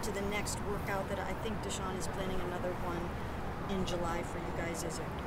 to 0.04 0.12
the 0.12 0.22
next 0.30 0.60
workout 0.70 1.08
that 1.10 1.20
I 1.20 1.34
think 1.44 1.62
Deshaun 1.64 1.98
is 1.98 2.08
planning 2.08 2.40
another 2.42 2.74
one 2.84 3.00
in 3.70 3.86
July 3.86 4.22
for 4.24 4.40
you 4.40 4.52
guys 4.58 4.84
is 4.84 5.00
a 5.00 5.02
group, 5.02 5.06
I 5.06 5.06
believe. 5.06 5.21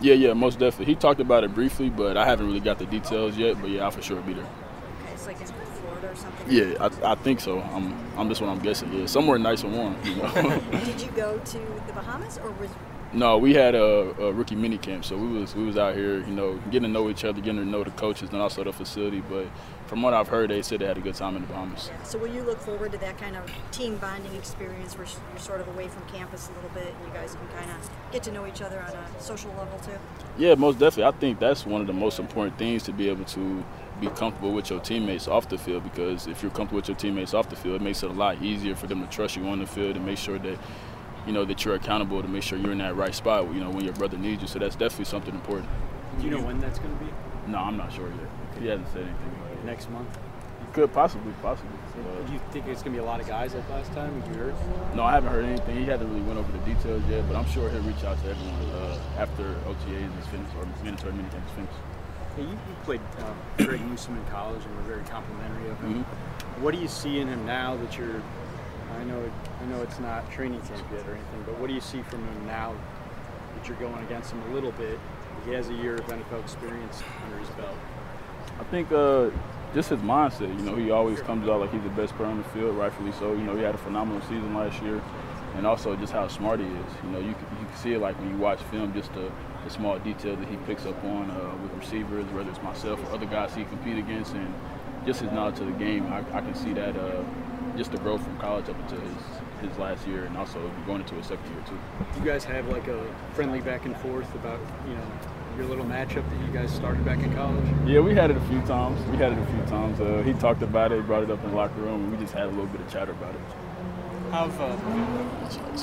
Yeah, 0.00 0.14
yeah, 0.14 0.32
most 0.34 0.58
definitely. 0.58 0.86
He 0.86 0.94
talked 0.94 1.20
about 1.20 1.44
it 1.44 1.54
briefly, 1.54 1.90
but 1.90 2.16
I 2.16 2.24
haven't 2.24 2.46
really 2.46 2.60
got 2.60 2.78
the 2.78 2.86
details 2.86 3.36
yet. 3.36 3.60
But 3.60 3.70
yeah, 3.70 3.84
I'll 3.84 3.90
for 3.90 4.02
sure 4.02 4.20
be 4.22 4.34
there. 4.34 4.44
Okay, 4.44 5.12
it's 5.12 5.26
like 5.26 5.40
in 5.40 5.46
Florida 5.46 6.10
or 6.10 6.16
something. 6.16 6.46
Yeah, 6.50 6.88
I, 7.02 7.12
I 7.12 7.14
think 7.16 7.40
so. 7.40 7.60
I'm 7.60 7.94
I'm 8.16 8.28
just 8.28 8.40
what 8.40 8.50
I'm 8.50 8.58
guessing. 8.60 8.92
Yeah, 8.92 9.06
somewhere 9.06 9.38
nice 9.38 9.62
and 9.62 9.74
warm. 9.74 9.96
You 10.04 10.16
know? 10.16 10.32
Did 10.84 11.00
you 11.00 11.10
go 11.12 11.38
to 11.38 11.58
the 11.86 11.92
Bahamas 11.92 12.38
or 12.38 12.50
was 12.52 12.70
No, 13.12 13.38
we 13.38 13.54
had 13.54 13.74
a, 13.74 14.14
a 14.20 14.32
rookie 14.32 14.56
mini 14.56 14.78
camp, 14.78 15.04
so 15.04 15.16
we 15.16 15.28
was 15.28 15.54
we 15.54 15.64
was 15.64 15.78
out 15.78 15.94
here, 15.94 16.18
you 16.18 16.34
know, 16.34 16.56
getting 16.70 16.82
to 16.82 16.88
know 16.88 17.08
each 17.08 17.24
other, 17.24 17.40
getting 17.40 17.60
to 17.60 17.64
know 17.64 17.84
the 17.84 17.92
coaches, 17.92 18.30
and 18.30 18.42
also 18.42 18.64
the 18.64 18.72
facility. 18.72 19.20
But 19.20 19.46
from 19.86 20.02
what 20.02 20.12
I've 20.12 20.28
heard, 20.28 20.50
they 20.50 20.60
said 20.60 20.80
they 20.80 20.86
had 20.86 20.98
a 20.98 21.00
good 21.00 21.14
time 21.14 21.36
in 21.36 21.42
the 21.42 21.48
Bahamas. 21.48 21.90
So 22.02 22.18
will 22.18 22.26
you 22.34 22.42
look 22.42 22.58
forward 22.58 22.92
to 22.92 22.98
that 22.98 23.16
kind 23.16 23.36
of 23.36 23.50
team 23.70 23.96
bonding 23.98 24.34
experience 24.34 24.98
where 24.98 25.06
you're 25.06 25.38
sort 25.38 25.60
of 25.60 25.68
away 25.68 25.88
from 25.88 26.02
campus 26.08 26.48
a 26.48 26.52
little 26.54 26.70
bit 26.70 26.92
and 26.94 27.06
you 27.06 27.14
guys 27.14 27.34
can 27.36 27.46
kind 27.48 27.70
of 27.70 27.90
get 28.12 28.24
to 28.24 28.32
know 28.32 28.46
each 28.46 28.60
other 28.60 28.80
on 28.80 28.90
a 28.90 29.22
social 29.22 29.50
level 29.50 29.78
too? 29.78 29.98
Yeah, 30.36 30.56
most 30.56 30.78
definitely. 30.78 31.04
I 31.04 31.18
think 31.18 31.38
that's 31.38 31.64
one 31.64 31.80
of 31.80 31.86
the 31.86 31.92
most 31.92 32.18
important 32.18 32.58
things 32.58 32.82
to 32.84 32.92
be 32.92 33.08
able 33.08 33.24
to 33.26 33.64
be 34.00 34.08
comfortable 34.08 34.52
with 34.52 34.68
your 34.68 34.80
teammates 34.80 35.28
off 35.28 35.48
the 35.48 35.56
field 35.56 35.84
because 35.84 36.26
if 36.26 36.42
you're 36.42 36.50
comfortable 36.50 36.76
with 36.76 36.88
your 36.88 36.96
teammates 36.96 37.32
off 37.32 37.48
the 37.48 37.56
field, 37.56 37.76
it 37.76 37.82
makes 37.82 38.02
it 38.02 38.10
a 38.10 38.12
lot 38.12 38.42
easier 38.42 38.74
for 38.74 38.88
them 38.88 39.00
to 39.00 39.06
trust 39.06 39.36
you 39.36 39.46
on 39.46 39.60
the 39.60 39.66
field 39.66 39.96
and 39.96 40.04
make 40.04 40.18
sure 40.18 40.38
that 40.38 40.58
you 41.26 41.32
know 41.32 41.44
that 41.44 41.64
you're 41.64 41.74
accountable 41.74 42.22
to 42.22 42.28
make 42.28 42.42
sure 42.42 42.58
you're 42.58 42.72
in 42.72 42.78
that 42.78 42.96
right 42.96 43.14
spot. 43.14 43.52
You 43.52 43.60
know 43.60 43.70
when 43.70 43.84
your 43.84 43.94
brother 43.94 44.16
needs 44.16 44.42
you. 44.42 44.48
So 44.48 44.58
that's 44.58 44.76
definitely 44.76 45.06
something 45.06 45.34
important. 45.34 45.68
Do 46.18 46.24
you 46.24 46.30
know 46.30 46.42
when 46.42 46.60
that's 46.60 46.78
going 46.78 46.96
to 46.96 47.04
be? 47.04 47.10
No, 47.48 47.58
I'm 47.58 47.76
not 47.76 47.92
sure 47.92 48.08
yet. 48.08 48.60
He 48.60 48.66
hasn't 48.68 48.88
said 48.88 49.02
anything. 49.02 49.66
Next 49.66 49.90
month? 49.90 50.08
Could 50.72 50.92
possibly, 50.92 51.32
possibly. 51.42 51.72
Do 52.26 52.32
you 52.32 52.40
think 52.50 52.66
it's 52.66 52.82
going 52.82 52.94
to 52.94 53.00
be 53.00 53.02
a 53.02 53.04
lot 53.04 53.20
of 53.20 53.26
guys 53.26 53.54
like 53.54 53.68
last 53.70 53.92
time? 53.92 54.20
Have 54.20 54.34
you 54.34 54.42
heard? 54.42 54.54
No, 54.94 55.04
I 55.04 55.12
haven't 55.12 55.32
heard 55.32 55.44
anything. 55.44 55.76
He 55.76 55.84
hasn't 55.84 56.08
really 56.10 56.22
went 56.22 56.38
over 56.38 56.52
the 56.52 56.58
details 56.58 57.02
yet, 57.08 57.26
but 57.26 57.36
I'm 57.36 57.46
sure 57.46 57.70
he'll 57.70 57.80
reach 57.82 58.04
out 58.04 58.22
to 58.22 58.30
everyone 58.30 58.70
uh, 58.72 58.98
after 59.16 59.42
OTAs 59.66 60.20
is 60.20 60.26
finished 60.26 60.52
or 60.58 60.66
mandatory 60.84 61.12
minicamp 61.14 61.46
is 61.46 61.52
finished. 61.52 61.72
Hey, 62.36 62.42
you, 62.42 62.48
you 62.50 62.76
played 62.84 63.00
um, 63.24 63.66
Greg 63.66 63.80
Newsome 63.86 64.18
in 64.18 64.24
college 64.26 64.62
and 64.64 64.76
were 64.76 64.82
very 64.82 65.04
complimentary 65.04 65.70
of 65.70 65.80
him. 65.80 66.04
Mm-hmm. 66.04 66.62
What 66.62 66.74
do 66.74 66.80
you 66.80 66.88
see 66.88 67.20
in 67.20 67.28
him 67.28 67.46
now 67.46 67.76
that 67.76 67.96
you're? 67.96 68.22
I 68.92 69.04
know, 69.04 69.30
I 69.60 69.66
know 69.66 69.82
it's 69.82 69.98
not 69.98 70.30
training 70.30 70.60
camp 70.62 70.86
yet 70.92 71.06
or 71.06 71.14
anything, 71.14 71.42
but 71.44 71.58
what 71.58 71.68
do 71.68 71.74
you 71.74 71.80
see 71.80 72.02
from 72.02 72.26
him 72.26 72.46
now 72.46 72.74
that 73.54 73.68
you're 73.68 73.78
going 73.78 74.02
against 74.04 74.32
him 74.32 74.42
a 74.50 74.54
little 74.54 74.72
bit? 74.72 74.98
He 75.44 75.52
has 75.52 75.68
a 75.68 75.74
year 75.74 75.94
of 75.94 76.06
NFL 76.06 76.40
experience 76.42 77.02
under 77.24 77.38
his 77.38 77.48
belt. 77.50 77.76
I 78.58 78.64
think 78.64 78.90
uh, 78.90 79.30
just 79.74 79.90
his 79.90 80.00
mindset. 80.00 80.48
You 80.58 80.64
know, 80.64 80.76
he 80.76 80.90
always 80.90 81.20
comes 81.20 81.48
out 81.48 81.60
like 81.60 81.72
he's 81.72 81.82
the 81.82 81.88
best 81.90 82.14
player 82.16 82.28
on 82.28 82.38
the 82.38 82.48
field, 82.50 82.76
rightfully 82.76 83.12
so. 83.12 83.32
You 83.32 83.44
know, 83.44 83.54
he 83.54 83.62
had 83.62 83.74
a 83.74 83.78
phenomenal 83.78 84.22
season 84.22 84.54
last 84.54 84.80
year, 84.82 85.02
and 85.56 85.66
also 85.66 85.94
just 85.96 86.12
how 86.12 86.26
smart 86.28 86.60
he 86.60 86.66
is. 86.66 86.92
You 87.04 87.10
know, 87.10 87.18
you 87.18 87.34
can, 87.34 87.46
you 87.60 87.66
can 87.66 87.76
see 87.76 87.92
it 87.92 88.00
like 88.00 88.18
when 88.18 88.30
you 88.30 88.36
watch 88.38 88.60
film, 88.70 88.92
just 88.94 89.12
the, 89.14 89.30
the 89.64 89.70
small 89.70 89.98
detail 89.98 90.36
that 90.36 90.48
he 90.48 90.56
picks 90.58 90.86
up 90.86 91.02
on 91.04 91.30
uh, 91.30 91.54
with 91.62 91.72
receivers, 91.74 92.24
whether 92.32 92.50
it's 92.50 92.62
myself 92.62 93.00
or 93.04 93.14
other 93.14 93.26
guys 93.26 93.54
he 93.54 93.64
compete 93.64 93.98
against, 93.98 94.34
and 94.34 94.54
just 95.04 95.20
his 95.20 95.30
knowledge 95.32 95.60
of 95.60 95.66
the 95.66 95.72
game. 95.72 96.06
I, 96.12 96.18
I 96.18 96.40
can 96.40 96.54
see 96.54 96.72
that 96.72 96.96
uh, 96.96 97.22
just 97.76 97.92
the 97.92 97.98
growth 97.98 98.22
from 98.22 98.38
college 98.38 98.68
up 98.68 98.78
until 98.80 99.00
his 99.00 99.22
his 99.60 99.78
last 99.78 100.06
year, 100.06 100.24
and 100.24 100.36
also 100.36 100.70
going 100.86 101.00
into 101.00 101.14
his 101.14 101.26
second 101.26 101.50
year 101.50 101.64
too. 101.66 101.78
You 102.18 102.26
guys 102.26 102.44
have 102.44 102.68
like 102.68 102.88
a 102.88 103.14
friendly 103.34 103.60
back 103.60 103.84
and 103.84 103.96
forth 103.98 104.32
about 104.34 104.60
you 104.88 104.94
know 104.94 105.06
your 105.56 105.66
little 105.66 105.84
matchup 105.84 106.28
that 106.28 106.46
you 106.46 106.52
guys 106.52 106.70
started 106.70 107.04
back 107.04 107.18
in 107.18 107.32
college? 107.34 107.64
Yeah, 107.86 108.00
we 108.00 108.14
had 108.14 108.30
it 108.30 108.36
a 108.36 108.40
few 108.40 108.60
times. 108.62 109.00
We 109.10 109.16
had 109.16 109.32
it 109.32 109.38
a 109.38 109.46
few 109.46 109.62
times. 109.64 110.00
Uh, 110.00 110.22
he 110.22 110.34
talked 110.34 110.62
about 110.62 110.92
it, 110.92 111.06
brought 111.06 111.22
it 111.22 111.30
up 111.30 111.42
in 111.44 111.50
the 111.50 111.56
locker 111.56 111.80
room, 111.80 112.04
and 112.04 112.12
we 112.12 112.18
just 112.18 112.34
had 112.34 112.44
a 112.44 112.50
little 112.50 112.66
bit 112.66 112.80
of 112.80 112.92
chatter 112.92 113.12
about 113.12 113.34
it. 113.34 113.40
How, 114.30 114.44
uh, 114.44 114.76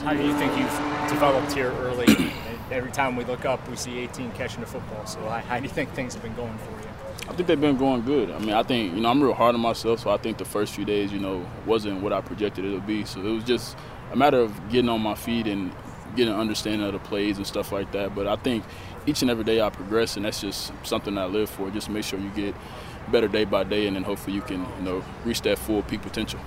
how 0.04 0.14
do 0.14 0.24
you 0.24 0.34
think 0.38 0.56
you've 0.58 1.10
developed 1.10 1.54
here 1.54 1.72
early? 1.72 2.32
Every 2.72 2.92
time 2.92 3.16
we 3.16 3.24
look 3.24 3.46
up, 3.46 3.68
we 3.70 3.76
see 3.76 4.00
18 4.00 4.32
catching 4.34 4.62
the 4.62 4.68
football. 4.68 5.06
So 5.06 5.20
how, 5.22 5.40
how 5.40 5.58
do 5.58 5.64
you 5.64 5.70
think 5.70 5.92
things 5.94 6.14
have 6.14 6.24
been 6.24 6.36
going 6.36 6.58
for 6.60 6.72
you? 6.72 6.73
I 7.28 7.34
think 7.34 7.48
they've 7.48 7.60
been 7.60 7.78
going 7.78 8.02
good. 8.02 8.32
I 8.32 8.40
mean, 8.40 8.52
I 8.52 8.64
think 8.64 8.94
you 8.94 9.02
know 9.02 9.10
I'm 9.10 9.22
real 9.24 9.34
hard 9.34 9.56
on 9.56 9.62
myself, 9.62 10.02
so 10.02 10.10
I 10.10 10.18
think 10.18 10.38
the 10.38 10.46
first 10.46 10.74
few 10.74 10.84
days, 10.84 11.12
you 11.12 11.20
know, 11.20 11.46
wasn't 11.66 12.02
what 12.02 12.12
I 12.12 12.20
projected 12.22 12.66
it 12.66 12.72
would 12.72 12.86
be. 12.86 13.06
So 13.06 13.22
it 13.22 13.32
was 13.32 13.44
just 13.46 13.78
a 14.12 14.16
matter 14.16 14.40
of 14.40 14.70
getting 14.70 14.90
on 14.90 15.02
my 15.02 15.16
feet 15.16 15.48
and 15.48 15.72
getting 16.16 16.34
an 16.34 16.40
understanding 16.40 16.86
of 16.86 16.94
the 16.94 17.00
plays 17.00 17.38
and 17.38 17.48
stuff 17.48 17.72
like 17.72 17.92
that. 17.94 18.14
But 18.14 18.28
I 18.28 18.36
think 18.36 18.66
each 19.06 19.22
and 19.22 19.32
every 19.32 19.46
day 19.46 19.62
I 19.62 19.70
progress, 19.70 20.18
and 20.18 20.26
that's 20.26 20.42
just 20.42 20.74
something 20.84 21.18
I 21.18 21.26
live 21.26 21.50
for. 21.50 21.70
Just 21.70 21.90
make 21.90 22.04
sure 22.04 22.20
you 22.20 22.30
get 22.32 22.56
better 23.10 23.30
day 23.30 23.46
by 23.46 23.64
day, 23.64 23.88
and 23.88 23.96
then 23.96 24.04
hopefully 24.04 24.36
you 24.36 24.42
can 24.42 24.60
you 24.60 24.84
know 24.84 25.04
reach 25.24 25.42
that 25.44 25.58
full 25.60 25.82
peak 25.84 26.02
potential. 26.02 26.42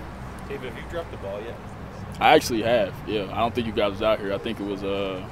David, 0.47 0.72
have 0.72 0.85
you 0.85 0.91
dropped 0.91 1.11
the 1.11 1.16
ball 1.18 1.41
yet? 1.41 1.57
I 2.20 2.35
actually 2.35 2.62
have. 2.62 2.95
Yeah, 3.07 3.24
I 3.33 3.39
don't 3.39 3.55
think 3.55 3.66
you 3.66 3.72
guys 3.72 3.93
was 3.93 4.03
out 4.03 4.20
here. 4.20 4.33
I 4.33 4.39
think 4.39 4.61
it 4.61 4.66
was 4.66 4.85
uh 4.85 5.27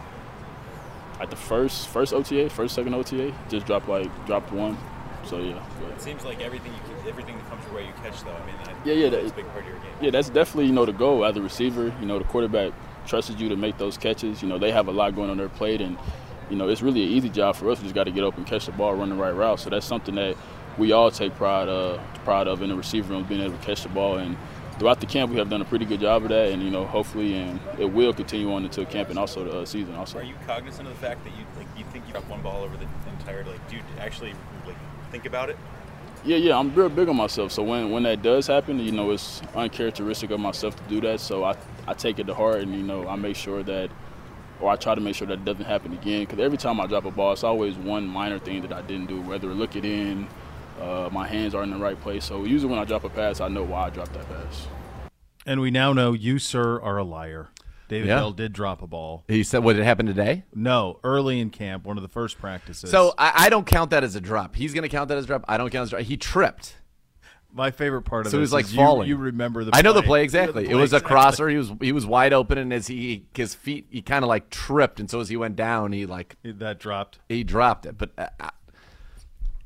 at 1.21 1.31
the 1.31 1.37
first 1.37 1.89
first 1.89 2.13
OTA, 2.15 2.49
first 2.51 2.75
second 2.75 2.95
OTA. 2.95 3.35
Just 3.49 3.67
dropped 3.67 3.89
like 3.89 4.11
dropped 4.27 4.51
one. 4.51 4.77
So 5.27 5.39
yeah. 5.39 5.63
It 5.95 6.01
seems 6.01 6.25
like 6.25 6.41
everything 6.41 6.73
you 6.73 7.09
everything 7.09 7.37
that 7.37 7.49
comes 7.49 7.65
your 7.67 7.75
way 7.75 7.87
you 7.87 7.93
catch 8.03 8.23
though. 8.23 8.31
I 8.33 8.47
mean, 8.47 8.55
I, 8.65 8.73
Yeah, 8.85 8.95
yeah, 8.95 9.09
that's 9.11 9.25
that- 9.25 9.33
a 9.33 9.37
big 9.37 9.47
part 9.53 9.65
of 9.65 9.69
your 9.71 9.79
game. 9.79 9.93
Yeah, 10.01 10.11
that's 10.11 10.29
definitely 10.29 10.67
you 10.67 10.73
know 10.73 10.85
the 10.87 10.93
goal 10.93 11.25
as 11.25 11.37
a 11.37 11.43
receiver. 11.43 11.93
You 12.01 12.07
know 12.07 12.19
the 12.19 12.25
quarterback 12.25 12.73
trusted 13.07 13.41
you 13.41 13.49
to 13.51 13.57
make 13.57 13.79
those 13.79 13.97
catches. 13.99 14.43
You 14.43 14.49
know 14.49 14.59
they 14.59 14.73
have 14.73 14.89
a 14.89 14.93
lot 14.93 15.15
going 15.15 15.31
on 15.31 15.37
their 15.37 15.49
plate, 15.49 15.81
and 15.81 15.97
you 16.51 16.57
know 16.57 16.69
it's 16.69 16.83
really 16.83 17.03
an 17.03 17.09
easy 17.11 17.29
job 17.29 17.57
for 17.57 17.71
us. 17.71 17.79
We 17.79 17.85
just 17.85 17.95
got 17.95 18.05
to 18.05 18.11
get 18.11 18.25
up 18.25 18.37
and 18.37 18.47
catch 18.47 18.67
the 18.67 18.73
ball, 18.73 18.95
run 18.95 19.09
the 19.11 19.15
right 19.17 19.35
route. 19.35 19.61
So 19.61 19.71
that's 19.71 19.87
something 19.87 20.15
that 20.17 20.37
we 20.79 20.93
all 20.93 21.11
take 21.11 21.35
pride 21.37 21.69
uh, 21.69 21.99
pride 22.25 22.49
of 22.49 22.63
in 22.63 22.69
the 22.71 22.77
receiver 22.77 23.13
room, 23.13 23.25
being 23.25 23.41
able 23.41 23.57
to 23.57 23.65
catch 23.65 23.83
the 23.83 23.89
ball. 23.89 24.17
And 24.19 24.37
throughout 24.79 24.99
the 25.01 25.07
camp, 25.07 25.31
we 25.31 25.39
have 25.39 25.49
done 25.49 25.63
a 25.63 25.65
pretty 25.65 25.85
good 25.85 26.01
job 26.01 26.25
of 26.25 26.29
that. 26.31 26.51
And 26.53 26.63
you 26.63 26.71
know 26.71 26.85
hopefully, 26.87 27.37
and 27.37 27.61
it 27.79 27.87
will 27.87 28.13
continue 28.13 28.53
on 28.53 28.65
into 28.65 28.85
camp 28.87 29.11
and 29.11 29.19
also 29.19 29.45
the 29.45 29.59
uh, 29.61 29.65
season 29.67 29.95
also. 29.95 30.19
Are 30.19 30.23
you 30.23 30.35
cognizant 30.47 30.89
of 30.89 30.95
the 30.95 31.07
fact 31.07 31.25
that 31.25 31.31
you 31.31 31.45
like 31.57 31.67
you 31.79 31.85
think 31.93 32.07
you 32.07 32.13
dropped 32.13 32.29
one 32.29 32.43
ball 32.43 32.63
over 32.65 32.77
the 32.77 32.87
entire 33.11 33.45
like? 33.45 33.67
Do 33.69 33.77
you 33.77 33.83
actually 34.01 34.35
like 34.67 34.77
think 35.11 35.27
about 35.27 35.51
it? 35.51 35.57
Yeah, 36.25 36.39
yeah, 36.39 36.59
I'm 36.59 36.75
real 36.75 36.89
big 36.89 37.09
on 37.09 37.17
myself. 37.17 37.53
So 37.53 37.63
when, 37.63 37.91
when 37.91 38.05
that 38.05 38.23
does 38.23 38.47
happen, 38.47 38.79
you 38.79 38.93
know, 38.93 39.11
it's 39.11 39.43
uncharacteristic 39.55 40.31
of 40.31 40.41
myself 40.41 40.75
to 40.77 40.83
do 40.85 41.01
that. 41.03 41.21
So 41.21 41.45
I, 41.45 41.55
I 41.87 41.93
take 41.93 42.19
it 42.19 42.27
to 42.29 42.35
heart 42.35 42.61
and, 42.61 42.75
you 42.75 42.83
know, 42.83 43.07
I 43.07 43.17
make 43.17 43.37
sure 43.37 43.63
that, 43.63 43.91
or 44.59 44.71
I 44.71 44.77
try 44.77 44.95
to 44.95 45.03
make 45.03 45.17
sure 45.17 45.27
that 45.27 45.35
it 45.41 45.45
doesn't 45.45 45.67
happen 45.67 45.93
again. 45.93 46.21
Because 46.21 46.39
every 46.39 46.57
time 46.57 46.81
I 46.81 46.87
drop 46.87 47.05
a 47.05 47.11
ball, 47.11 47.35
it's 47.35 47.45
always 47.45 47.77
one 47.77 48.07
minor 48.07 48.39
thing 48.39 48.63
that 48.63 48.73
I 48.73 48.81
didn't 48.81 49.07
do, 49.07 49.21
whether 49.21 49.49
look 49.49 49.77
it 49.77 49.85
in, 49.85 50.27
uh, 50.81 51.11
my 51.13 51.27
hands 51.29 51.55
are 51.55 51.63
in 51.63 51.71
the 51.71 51.77
right 51.77 52.01
place. 52.01 52.25
So 52.25 52.45
usually 52.45 52.71
when 52.71 52.81
I 52.81 52.87
drop 52.87 53.05
a 53.05 53.11
pass, 53.11 53.43
I 53.43 53.49
know 53.49 53.63
why 53.63 53.87
I 53.87 53.91
dropped 53.91 54.15
that 54.15 54.27
pass. 54.27 54.67
And 55.45 55.61
we 55.61 55.71
now 55.71 55.93
know 55.93 56.15
you, 56.15 56.39
sir, 56.39 56.81
are 56.81 56.97
a 56.97 57.05
liar. 57.05 57.51
David 57.89 58.09
Yeah. 58.09 58.17
Bell 58.17 58.33
did 58.33 58.53
drop 58.53 58.81
a 58.83 58.87
ball. 58.87 59.25
He 59.29 59.43
said, 59.45 59.63
"What 59.65 59.75
did 59.75 59.83
it 59.83 59.85
happen 59.85 60.07
today?" 60.07 60.45
No, 60.55 61.01
early 61.05 61.41
in 61.41 61.51
camp, 61.51 61.85
one 61.85 61.97
of 61.99 62.03
the 62.03 62.09
first 62.09 62.39
practices. 62.39 62.91
So 62.91 63.13
I, 63.19 63.47
I 63.47 63.49
don't 63.51 63.67
count 63.67 63.91
that 63.91 64.03
as 64.05 64.17
a 64.17 64.21
drop. 64.21 64.57
He's 64.57 64.73
going 64.75 64.83
to 64.83 64.89
count 64.89 65.09
that 65.09 65.19
as 65.19 65.25
a 65.25 65.27
drop. 65.27 65.45
I 65.49 65.57
don't 65.59 65.71
count 65.71 65.83
as 65.85 65.89
a 65.89 65.91
drop. 65.97 66.03
He 66.03 66.17
tripped. 66.17 66.77
my 67.53 67.71
favorite 67.71 68.03
part 68.03 68.27
of 68.27 68.33
So 68.33 68.39
it 68.39 68.41
was 68.41 68.53
like 68.53 68.65
is 68.65 68.73
you- 68.73 68.79
falling. 68.79 69.09
You, 69.09 69.17
remember 69.17 69.65
the? 69.65 69.71
I 69.75 69.83
know 69.83 69.93
the 69.93 70.01
play. 70.01 70.09
play 70.09 70.23
exactly. 70.25 70.65
the 70.65 70.71
it 70.71 70.73
play 70.73 70.81
was 70.81 70.93
a 70.93 71.01
crosser. 71.01 71.49
He 71.49 71.57
was 71.57 71.73
he 71.81 71.93
was 71.93 72.05
wide 72.07 72.33
open, 72.33 72.59
and 72.59 72.73
as 72.73 72.87
he 72.87 73.27
his 73.35 73.55
feet 73.55 73.87
he 73.91 74.03
kind 74.03 74.25
of 74.25 74.29
like 74.29 74.51
tripped, 74.51 74.99
and 74.99 75.11
so 75.11 75.21
as 75.21 75.29
he 75.29 75.37
went 75.37 75.55
down, 75.57 75.93
he 75.93 76.07
like 76.07 76.37
that 76.43 76.81
dropped. 76.81 77.19
He 77.29 77.45
dropped 77.45 77.87
it, 77.87 77.97
but 77.99 78.11
uh, 78.19 78.29
uh, 78.41 78.49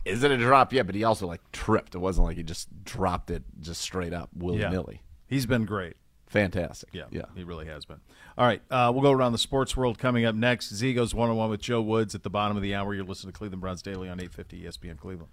Is 0.05 0.23
it 0.25 0.31
a 0.31 0.37
drop? 0.37 0.73
Yeah, 0.73 0.83
but 0.83 0.95
he 0.95 1.05
also 1.05 1.27
like 1.27 1.41
tripped. 1.53 1.95
It 1.95 1.99
wasn't 1.99 2.27
like 2.27 2.37
he 2.37 2.43
just 2.43 2.85
dropped 2.85 3.31
it 3.31 3.43
just 3.61 3.81
straight 3.81 4.13
up 4.13 4.31
willy 4.35 4.59
nilly. 4.59 5.03
He's 5.27 5.47
been 5.47 5.65
great. 5.65 5.97
Fantastic. 6.29 6.91
Yeah, 6.93 7.05
yeah. 7.11 7.23
he 7.35 7.45
really 7.45 7.67
has 7.67 7.85
been. 7.85 8.01
All 8.37 8.47
right, 8.47 8.63
uh, 8.71 8.91
we'll 8.93 9.03
go 9.03 9.11
around 9.13 9.33
the 9.33 9.39
sports 9.39 9.77
world 9.77 9.99
coming 9.99 10.25
up 10.25 10.35
next. 10.35 10.73
Z 10.75 10.95
goes 10.95 11.15
one 11.15 11.31
on 11.31 11.37
one 11.37 11.51
with 11.51 11.61
Joe 11.61 11.81
Woods 11.81 12.15
at 12.15 12.23
the 12.23 12.31
bottom 12.31 12.57
of 12.57 12.63
the 12.63 12.75
hour. 12.75 12.95
You're 12.95 13.05
listening 13.05 13.33
to 13.33 13.39
Cleveland 13.39 13.61
Browns 13.61 13.83
Daily 13.83 14.09
on 14.09 14.21
850 14.21 14.63
ESPN 14.63 14.99
Cleveland. 14.99 15.31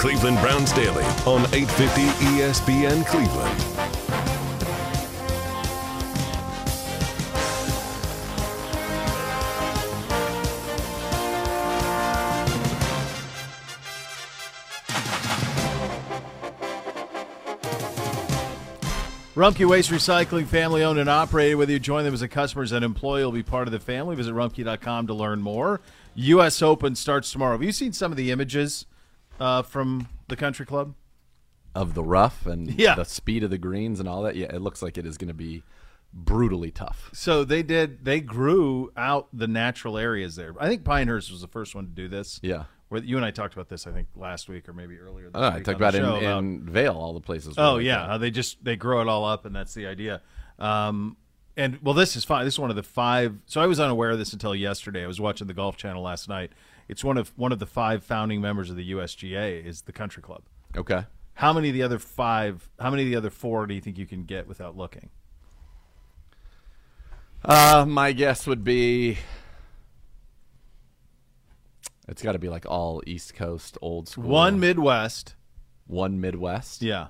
Cleveland 0.00 0.38
Browns 0.38 0.72
Daily 0.72 1.04
on 1.26 1.42
850 1.52 2.00
ESPN 2.40 3.04
Cleveland. 3.04 3.60
Rumpke 19.34 19.68
Waste 19.68 19.90
Recycling, 19.90 20.46
family 20.46 20.82
owned 20.82 20.98
and 20.98 21.10
operated. 21.10 21.58
Whether 21.58 21.72
you 21.72 21.78
join 21.78 22.04
them 22.04 22.14
as 22.14 22.22
a 22.22 22.28
customer 22.28 22.62
as 22.62 22.72
an 22.72 22.82
employee, 22.82 23.20
you'll 23.20 23.32
be 23.32 23.42
part 23.42 23.68
of 23.68 23.72
the 23.72 23.78
family. 23.78 24.16
Visit 24.16 24.32
rumpke.com 24.32 25.08
to 25.08 25.12
learn 25.12 25.42
more. 25.42 25.82
U.S. 26.14 26.62
Open 26.62 26.94
starts 26.94 27.30
tomorrow. 27.30 27.52
Have 27.52 27.62
you 27.62 27.72
seen 27.72 27.92
some 27.92 28.10
of 28.10 28.16
the 28.16 28.30
images 28.30 28.86
uh, 29.40 29.62
from 29.62 30.08
the 30.28 30.36
country 30.36 30.66
club? 30.66 30.94
Of 31.74 31.94
the 31.94 32.04
rough 32.04 32.46
and 32.46 32.70
Yeah. 32.78 32.94
the 32.94 33.04
speed 33.04 33.42
of 33.44 33.50
the 33.50 33.58
greens 33.58 34.00
and 34.00 34.08
all 34.08 34.22
that. 34.22 34.36
Yeah, 34.36 34.54
it 34.54 34.60
looks 34.60 34.82
like 34.82 34.98
it 34.98 35.06
is 35.06 35.16
going 35.16 35.28
to 35.28 35.34
be 35.34 35.62
brutally 36.12 36.70
tough. 36.72 37.10
So 37.12 37.44
they 37.44 37.62
did. 37.62 38.04
They 38.04 38.20
grew 38.20 38.92
out 38.96 39.28
the 39.32 39.46
natural 39.46 39.96
areas 39.96 40.34
there. 40.36 40.54
I 40.58 40.68
think 40.68 40.84
Pinehurst 40.84 41.30
was 41.30 41.40
the 41.40 41.46
first 41.48 41.74
one 41.74 41.84
to 41.86 41.92
do 41.92 42.08
this. 42.08 42.40
Yeah. 42.42 42.64
Where 42.88 43.00
you 43.00 43.16
and 43.16 43.24
I 43.24 43.30
talked 43.30 43.54
about 43.54 43.68
this, 43.68 43.86
I 43.86 43.92
think 43.92 44.08
last 44.16 44.48
week 44.48 44.68
or 44.68 44.72
maybe 44.72 44.98
earlier. 44.98 45.26
This 45.26 45.32
Oh, 45.36 45.46
I 45.46 45.60
talked 45.60 45.76
about 45.76 45.94
in, 45.94 46.04
in 46.04 46.64
Vail, 46.68 46.94
all 46.96 47.14
the 47.14 47.20
places. 47.20 47.54
Oh 47.56 47.78
yeah, 47.78 48.04
how 48.08 48.18
they 48.18 48.32
just 48.32 48.64
they 48.64 48.74
grow 48.74 49.00
it 49.00 49.06
all 49.06 49.24
up, 49.24 49.44
and 49.46 49.54
that's 49.54 49.74
the 49.74 49.86
idea. 49.86 50.22
Um, 50.58 51.16
and 51.56 51.78
well, 51.82 51.94
this 51.94 52.16
is 52.16 52.24
fine. 52.24 52.44
This 52.44 52.54
is 52.54 52.58
one 52.58 52.70
of 52.70 52.74
the 52.74 52.82
five. 52.82 53.36
So 53.46 53.60
I 53.60 53.66
was 53.66 53.78
unaware 53.78 54.10
of 54.10 54.18
this 54.18 54.32
until 54.32 54.56
yesterday. 54.56 55.04
I 55.04 55.06
was 55.06 55.20
watching 55.20 55.46
the 55.46 55.54
Golf 55.54 55.76
Channel 55.76 56.02
last 56.02 56.28
night. 56.28 56.50
It's 56.90 57.04
one 57.04 57.16
of 57.16 57.32
one 57.36 57.52
of 57.52 57.60
the 57.60 57.66
five 57.66 58.02
founding 58.02 58.40
members 58.40 58.68
of 58.68 58.74
the 58.76 58.90
USGA 58.90 59.64
is 59.64 59.82
the 59.82 59.92
Country 59.92 60.22
Club. 60.22 60.42
Okay. 60.76 61.04
How 61.34 61.52
many 61.52 61.68
of 61.68 61.74
the 61.74 61.84
other 61.84 62.00
five? 62.00 62.68
How 62.80 62.90
many 62.90 63.04
of 63.04 63.08
the 63.08 63.14
other 63.16 63.30
four 63.30 63.66
do 63.68 63.74
you 63.74 63.80
think 63.80 63.96
you 63.96 64.06
can 64.06 64.24
get 64.24 64.48
without 64.48 64.76
looking? 64.76 65.10
Uh, 67.44 67.84
my 67.88 68.10
guess 68.12 68.44
would 68.46 68.64
be 68.64 69.18
it's 72.08 72.22
got 72.22 72.32
to 72.32 72.38
be 72.40 72.48
like 72.48 72.66
all 72.66 73.02
East 73.06 73.34
Coast, 73.34 73.78
old 73.80 74.08
school. 74.08 74.24
One 74.24 74.58
Midwest, 74.58 75.36
one 75.86 76.20
Midwest. 76.20 76.82
Yeah. 76.82 77.06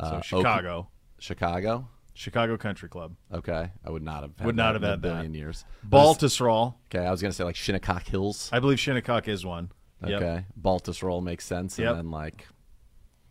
So 0.00 0.04
Uh, 0.04 0.20
Chicago. 0.20 0.78
Oak- 0.78 0.86
Chicago, 1.18 1.88
Chicago 2.16 2.56
Country 2.56 2.88
Club. 2.88 3.14
Okay, 3.32 3.70
I 3.84 3.90
would 3.90 4.02
not 4.02 4.22
have 4.22 4.32
had 4.38 4.46
Would 4.46 4.56
not 4.56 4.72
that 4.72 4.74
have 4.74 4.82
in 4.82 4.88
a 4.88 4.90
had 4.92 5.02
that. 5.02 5.08
billion 5.14 5.34
years. 5.34 5.64
Baltusrol. 5.86 6.74
Okay, 6.92 7.04
I 7.06 7.10
was 7.10 7.20
gonna 7.20 7.32
say 7.32 7.44
like 7.44 7.56
Shinnecock 7.56 8.04
Hills. 8.08 8.48
I 8.52 8.58
believe 8.60 8.80
Shinnecock 8.80 9.28
is 9.28 9.44
one. 9.44 9.70
Yep. 10.06 10.22
Okay, 10.22 10.44
Baltusrol 10.60 11.22
makes 11.22 11.44
sense, 11.44 11.78
Yep. 11.78 11.88
and 11.90 11.98
then 11.98 12.10
like 12.10 12.46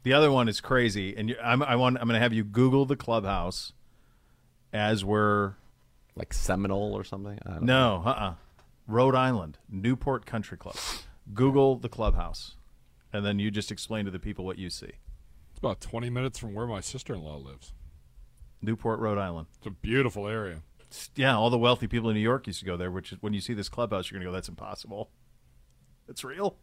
The 0.04 0.14
other 0.14 0.32
one 0.32 0.48
is 0.48 0.62
crazy, 0.62 1.16
and 1.18 1.30
you, 1.30 1.36
I'm, 1.44 1.62
I 1.64 1.76
want 1.76 1.98
I'm 1.98 2.08
going 2.08 2.14
to 2.16 2.20
have 2.20 2.34
you 2.34 2.44
Google 2.44 2.86
the 2.86 2.96
clubhouse 2.96 3.74
as 4.74 5.04
we're 5.06 5.54
like 6.16 6.34
Seminole 6.34 6.94
or 6.94 7.04
something. 7.04 7.40
I 7.46 7.50
don't 7.54 7.64
no, 7.64 8.04
uh, 8.06 8.10
uh 8.10 8.34
Rhode 8.88 9.16
Island 9.16 9.58
Newport 9.70 10.26
Country 10.26 10.58
Club. 10.58 10.76
Google 11.34 11.76
the 11.78 11.90
clubhouse, 11.90 12.56
and 13.12 13.26
then 13.26 13.40
you 13.40 13.50
just 13.50 13.72
explain 13.72 14.06
to 14.06 14.12
the 14.12 14.20
people 14.20 14.46
what 14.46 14.58
you 14.60 14.70
see. 14.70 14.92
It's 15.52 15.60
about 15.60 15.82
20 15.82 16.10
minutes 16.10 16.38
from 16.38 16.54
where 16.54 16.68
my 16.68 16.82
sister-in-law 16.82 17.38
lives. 17.38 17.74
Newport, 18.66 19.00
Rhode 19.00 19.18
Island. 19.18 19.48
It's 19.58 19.68
a 19.68 19.72
beautiful 19.72 20.28
area. 20.28 20.62
Yeah, 21.16 21.36
all 21.36 21.50
the 21.50 21.58
wealthy 21.58 21.88
people 21.88 22.10
in 22.10 22.16
New 22.16 22.22
York 22.22 22.48
used 22.48 22.60
to 22.60 22.66
go 22.66 22.78
there. 22.78 22.90
Which 22.92 23.12
is 23.12 23.18
when 23.22 23.34
you 23.34 23.42
see 23.42 23.54
this 23.54 23.70
clubhouse, 23.70 24.10
you're 24.10 24.18
going 24.20 24.26
to 24.26 24.30
go, 24.32 24.34
"That's 24.34 24.48
impossible." 24.50 25.10
It's 26.08 26.24
real. 26.24 26.58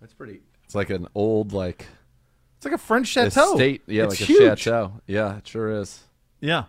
That's 0.00 0.14
pretty. 0.14 0.40
It's 0.64 0.74
like 0.74 0.90
an 0.90 1.08
old 1.14 1.52
like. 1.52 1.86
It's 2.56 2.64
like 2.64 2.74
a 2.74 2.78
French 2.78 3.08
chateau. 3.08 3.52
Estate, 3.52 3.82
yeah, 3.86 4.04
It's 4.04 4.20
like 4.20 4.28
huge. 4.28 4.40
a 4.52 4.56
chateau. 4.56 5.00
Yeah, 5.06 5.38
it 5.38 5.46
sure 5.46 5.70
is. 5.70 6.04
Yeah. 6.40 6.64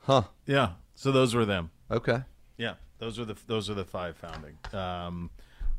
Huh. 0.00 0.22
Yeah. 0.46 0.72
So 0.94 1.12
those 1.12 1.34
were 1.34 1.44
them. 1.44 1.70
Okay. 1.90 2.22
Yeah, 2.56 2.74
those 2.98 3.18
are 3.18 3.24
the 3.24 3.36
those 3.46 3.68
are 3.70 3.74
the 3.74 3.84
five 3.84 4.16
founding. 4.16 4.58
Um, 4.72 5.30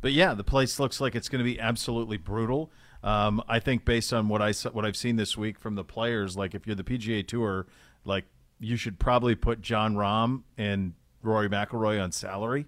but 0.02 0.14
yeah, 0.14 0.34
the 0.34 0.44
place 0.44 0.80
looks 0.80 1.02
like 1.02 1.16
it's 1.16 1.28
going 1.30 1.40
to 1.40 1.44
be 1.44 1.60
absolutely 1.60 2.18
brutal. 2.18 2.72
Um, 3.04 3.42
I 3.48 3.60
think 3.60 3.86
based 3.86 4.12
on 4.12 4.28
what 4.28 4.42
I 4.42 4.52
what 4.72 4.86
I've 4.86 4.98
seen 4.98 5.16
this 5.16 5.38
week 5.38 5.58
from 5.60 5.76
the 5.76 5.84
players, 5.84 6.36
like 6.36 6.54
if 6.54 6.68
you're 6.68 6.76
the 6.76 6.84
PGA 6.84 7.26
Tour, 7.26 7.66
like 8.04 8.26
you 8.60 8.76
should 8.76 9.00
probably 9.00 9.36
put 9.36 9.62
Jon 9.62 9.96
Rahm 9.96 10.42
and 10.58 10.94
Rory 11.24 11.50
McIlroy 11.50 12.02
on 12.04 12.12
salary. 12.12 12.66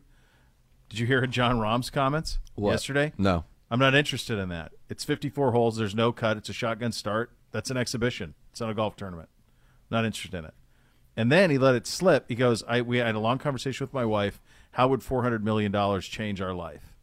Did 0.90 1.00
you 1.00 1.06
hear 1.08 1.26
Jon 1.28 1.58
Rahm's 1.58 1.90
comments 1.90 2.40
What? 2.56 2.72
yesterday? 2.72 3.14
No. 3.18 3.46
I'm 3.70 3.80
not 3.80 3.96
interested 3.96 4.38
in 4.38 4.50
that. 4.50 4.74
It's 4.90 5.06
54 5.06 5.54
holes. 5.54 5.78
There's 5.78 5.96
no 5.96 6.12
cut. 6.12 6.36
It's 6.36 6.50
a 6.50 6.54
shotgun 6.54 6.92
start. 6.92 7.32
That's 7.52 7.70
an 7.72 7.78
exhibition. 7.78 8.34
It's 8.52 8.60
not 8.60 8.70
a 8.70 8.74
golf 8.74 8.98
tournament. 8.98 9.30
Not 9.90 10.04
interested 10.06 10.38
in 10.38 10.46
it. 10.46 10.54
And 11.16 11.32
then 11.32 11.50
he 11.50 11.58
let 11.58 11.76
it 11.76 11.88
slip. 11.88 12.26
He 12.30 12.36
goes, 12.36 12.64
"I 12.68 12.82
we 12.82 12.98
had 12.98 13.16
a 13.16 13.20
long 13.20 13.38
conversation 13.38 13.86
with 13.86 13.94
my 13.94 14.06
wife. 14.06 14.42
How 14.72 14.88
would 14.88 15.04
400 15.04 15.44
million 15.44 15.72
dollars 15.72 16.08
change 16.08 16.42
our 16.42 16.54
life? 16.54 16.94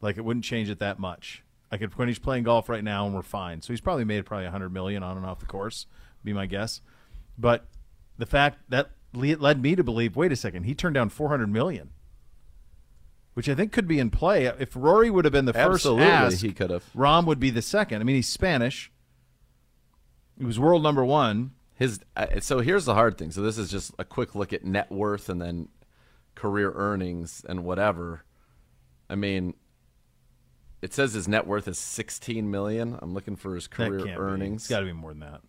Like 0.00 0.16
it 0.16 0.24
wouldn't 0.24 0.44
change 0.44 0.70
it 0.70 0.78
that 0.78 0.98
much. 0.98 1.42
I 1.70 1.76
could 1.76 1.96
when 1.98 2.08
he's 2.08 2.18
playing 2.18 2.44
golf 2.44 2.68
right 2.68 2.84
now 2.84 3.06
and 3.06 3.14
we're 3.14 3.22
fine. 3.22 3.62
So 3.62 3.72
he's 3.72 3.80
probably 3.80 4.04
made 4.04 4.24
probably 4.24 4.44
100 4.44 4.72
million 4.72 5.02
on 5.02 5.16
and 5.16 5.26
off 5.26 5.40
the 5.40 5.46
course. 5.46 5.86
Be 6.22 6.32
my 6.32 6.46
guess. 6.46 6.80
But 7.38 7.66
the 8.18 8.26
fact 8.26 8.58
that 8.68 8.90
led 9.12 9.62
me 9.62 9.74
to 9.74 9.84
believe, 9.84 10.16
wait 10.16 10.32
a 10.32 10.36
second, 10.36 10.64
he 10.64 10.74
turned 10.74 10.94
down 10.94 11.08
400 11.08 11.48
million 11.48 11.90
which 13.36 13.50
I 13.50 13.54
think 13.54 13.70
could 13.70 13.86
be 13.86 13.98
in 13.98 14.08
play. 14.08 14.46
If 14.46 14.74
Rory 14.74 15.10
would 15.10 15.26
have 15.26 15.32
been 15.32 15.44
the 15.44 15.52
first 15.52 15.84
Absolutely, 15.84 16.06
ask, 16.06 16.40
he 16.40 16.54
could 16.54 16.70
have. 16.70 16.84
Rahm 16.96 17.26
would 17.26 17.38
be 17.38 17.50
the 17.50 17.60
second. 17.60 18.00
I 18.00 18.04
mean, 18.04 18.16
he's 18.16 18.30
Spanish. 18.30 18.90
He 20.38 20.46
was 20.46 20.58
world 20.58 20.82
number 20.82 21.04
one. 21.04 21.50
His 21.74 22.00
uh, 22.16 22.40
so 22.40 22.60
here's 22.60 22.86
the 22.86 22.94
hard 22.94 23.18
thing. 23.18 23.30
So 23.30 23.42
this 23.42 23.58
is 23.58 23.70
just 23.70 23.92
a 23.98 24.06
quick 24.06 24.34
look 24.34 24.54
at 24.54 24.64
net 24.64 24.90
worth 24.90 25.28
and 25.28 25.38
then 25.38 25.68
career 26.34 26.72
earnings 26.74 27.44
and 27.46 27.62
whatever. 27.62 28.24
I 29.10 29.16
mean, 29.16 29.52
it 30.86 30.94
says 30.94 31.14
his 31.14 31.26
net 31.26 31.48
worth 31.48 31.66
is 31.66 31.78
16 31.80 32.48
million. 32.48 32.96
I'm 33.02 33.12
looking 33.12 33.34
for 33.34 33.56
his 33.56 33.66
career 33.66 33.98
can't 33.98 34.04
be. 34.04 34.12
earnings. 34.12 34.62
It's 34.62 34.68
got 34.70 34.80
to 34.80 34.86
be 34.86 34.92
more 34.92 35.10
than 35.10 35.18
that. 35.18 35.40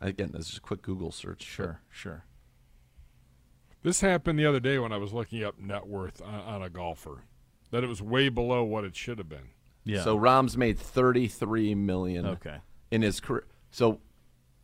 Again, 0.00 0.30
this 0.32 0.48
is 0.50 0.56
a 0.56 0.60
quick 0.60 0.80
Google 0.80 1.12
search. 1.12 1.42
Sure, 1.42 1.82
sure. 1.90 2.24
This 3.82 4.00
happened 4.00 4.38
the 4.38 4.46
other 4.46 4.58
day 4.58 4.78
when 4.78 4.90
I 4.90 4.96
was 4.96 5.12
looking 5.12 5.44
up 5.44 5.58
net 5.60 5.86
worth 5.86 6.22
on, 6.22 6.34
on 6.40 6.62
a 6.62 6.70
golfer. 6.70 7.24
That 7.72 7.84
it 7.84 7.88
was 7.88 8.00
way 8.00 8.30
below 8.30 8.64
what 8.64 8.84
it 8.84 8.96
should 8.96 9.18
have 9.18 9.28
been. 9.28 9.50
Yeah. 9.84 10.02
So 10.02 10.16
Rahm's 10.16 10.56
made 10.56 10.78
33 10.78 11.74
million. 11.74 12.24
Okay. 12.24 12.56
In 12.90 13.02
his 13.02 13.20
career. 13.20 13.44
So 13.70 14.00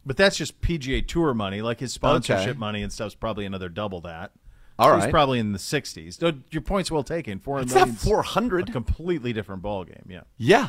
But 0.06 0.16
that's 0.16 0.36
just 0.38 0.62
PGA 0.62 1.06
Tour 1.06 1.34
money. 1.34 1.60
Like 1.60 1.80
his 1.80 1.92
sponsorship 1.92 2.48
Okay. 2.48 2.58
money 2.58 2.82
and 2.82 2.90
stuff's 2.90 3.14
probably 3.14 3.44
another 3.44 3.68
double 3.68 4.00
that. 4.00 4.32
All 4.78 4.90
So 4.90 4.96
He's 5.00 5.10
probably 5.10 5.38
in 5.38 5.52
the 5.52 5.58
60s. 5.58 6.42
Your 6.50 6.62
point's 6.62 6.90
well 6.90 7.02
taken. 7.04 7.38
400 7.38 7.64
It's 7.66 7.74
not 7.74 7.88
400. 7.88 8.68
A 8.68 8.72
completely 8.72 9.32
different 9.32 9.62
ball 9.62 9.84
game. 9.84 10.04
Yeah. 10.08 10.22
yeah. 10.36 10.68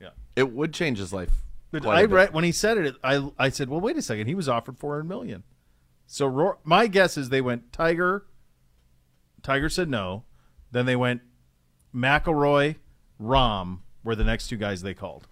Yeah. 0.00 0.10
It 0.36 0.52
would 0.52 0.72
change 0.72 0.98
his 0.98 1.12
life. 1.12 1.30
But 1.70 1.82
quite 1.82 1.98
I 1.98 2.00
a 2.00 2.08
bit. 2.08 2.14
read 2.14 2.32
when 2.32 2.44
he 2.44 2.52
said 2.52 2.78
it, 2.78 2.96
I 3.04 3.30
I 3.38 3.50
said, 3.50 3.68
well, 3.68 3.80
wait 3.80 3.96
a 3.96 4.02
second. 4.02 4.26
He 4.26 4.34
was 4.34 4.48
offered 4.48 4.78
400 4.78 5.04
million. 5.04 5.42
So 6.06 6.26
Ro- 6.26 6.58
my 6.64 6.86
guess 6.86 7.18
is 7.18 7.28
they 7.28 7.42
went 7.42 7.72
Tiger. 7.72 8.24
Tiger 9.42 9.68
said 9.68 9.90
no. 9.90 10.24
Then 10.72 10.86
they 10.86 10.96
went 10.96 11.20
McIlroy, 11.94 12.76
Rahm 13.20 13.80
were 14.04 14.14
the 14.14 14.24
next 14.24 14.48
two 14.48 14.56
guys 14.56 14.82
they 14.82 14.94
called. 14.94 15.26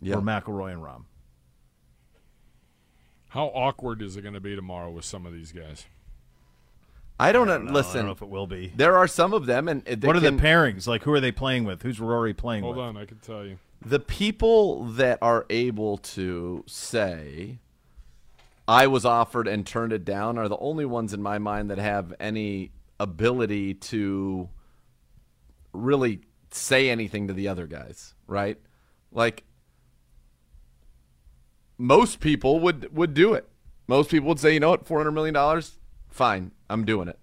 Yeah. 0.00 0.16
Were 0.16 0.22
McIlroy 0.22 0.72
and 0.72 0.82
Rahm. 0.82 1.04
How 3.28 3.46
awkward 3.46 4.02
is 4.02 4.16
it 4.16 4.22
going 4.22 4.34
to 4.34 4.40
be 4.40 4.54
tomorrow 4.54 4.90
with 4.90 5.04
some 5.04 5.24
of 5.26 5.32
these 5.32 5.52
guys? 5.52 5.86
I 7.22 7.32
don't, 7.32 7.48
I 7.48 7.52
don't 7.54 7.66
know. 7.66 7.72
Listen, 7.72 7.90
I 7.90 7.94
don't 8.00 8.06
know 8.06 8.12
if 8.12 8.22
it 8.22 8.28
will 8.28 8.46
be. 8.46 8.72
There 8.74 8.96
are 8.96 9.06
some 9.06 9.32
of 9.32 9.46
them, 9.46 9.68
and 9.68 9.84
they 9.84 10.06
what 10.06 10.16
are 10.16 10.20
can- 10.20 10.36
the 10.36 10.42
pairings? 10.42 10.86
Like, 10.86 11.02
who 11.02 11.12
are 11.12 11.20
they 11.20 11.32
playing 11.32 11.64
with? 11.64 11.82
Who's 11.82 12.00
Rory 12.00 12.34
playing 12.34 12.62
Hold 12.64 12.76
with? 12.76 12.84
Hold 12.84 12.96
on, 12.96 13.02
I 13.02 13.06
can 13.06 13.18
tell 13.18 13.44
you. 13.44 13.58
the 13.84 14.00
people 14.00 14.84
that 14.84 15.18
are 15.22 15.46
able 15.50 15.98
to 15.98 16.64
say 16.66 17.58
I 18.66 18.86
was 18.86 19.04
offered 19.04 19.46
and 19.48 19.66
turned 19.66 19.92
it 19.92 20.04
down 20.04 20.38
are 20.38 20.48
the 20.48 20.56
only 20.58 20.84
ones 20.84 21.12
in 21.12 21.20
my 21.22 21.38
mind 21.38 21.70
that 21.70 21.78
have 21.78 22.14
any 22.20 22.72
ability 23.00 23.74
to 23.74 24.48
really 25.72 26.20
say 26.50 26.90
anything 26.90 27.26
to 27.28 27.32
the 27.32 27.48
other 27.48 27.66
guys, 27.66 28.14
right? 28.26 28.58
Like 29.10 29.44
most 31.78 32.20
people 32.20 32.60
would 32.60 32.96
would 32.96 33.14
do 33.14 33.34
it. 33.34 33.48
Most 33.88 34.10
people 34.10 34.28
would 34.28 34.38
say, 34.40 34.54
you 34.54 34.60
know 34.60 34.70
what, 34.70 34.86
four 34.86 34.98
hundred 34.98 35.12
million 35.12 35.34
dollars, 35.34 35.78
fine, 36.12 36.52
I'm 36.68 36.84
doing 36.84 37.08
it. 37.08 37.18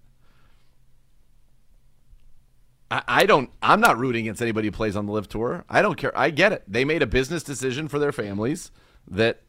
I, 2.90 3.02
I 3.06 3.26
don't. 3.26 3.50
I'm 3.62 3.80
not 3.80 3.98
rooting 3.98 4.26
against 4.26 4.42
anybody 4.42 4.68
who 4.68 4.72
plays 4.72 4.96
on 4.96 5.06
the 5.06 5.12
LIV 5.12 5.28
Tour. 5.28 5.64
I 5.68 5.82
don't 5.82 5.96
care. 5.96 6.16
I 6.16 6.30
get 6.30 6.52
it. 6.52 6.64
They 6.66 6.84
made 6.84 7.02
a 7.02 7.06
business 7.06 7.42
decision 7.42 7.88
for 7.88 7.98
their 7.98 8.12
families 8.12 8.70
that 9.08 9.42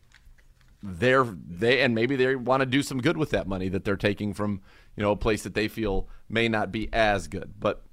they're 0.83 1.25
they 1.25 1.81
and 1.81 1.93
maybe 1.93 2.15
they 2.15 2.35
want 2.35 2.61
to 2.61 2.65
do 2.65 2.81
some 2.81 3.01
good 3.01 3.17
with 3.17 3.29
that 3.31 3.47
money 3.47 3.69
that 3.69 3.83
they're 3.83 3.95
taking 3.95 4.33
from 4.33 4.61
you 4.95 5.03
know 5.03 5.11
a 5.11 5.15
place 5.15 5.43
that 5.43 5.53
they 5.53 5.67
feel 5.67 6.07
may 6.29 6.47
not 6.47 6.71
be 6.71 6.89
as 6.93 7.27
good. 7.27 7.53
But 7.59 7.83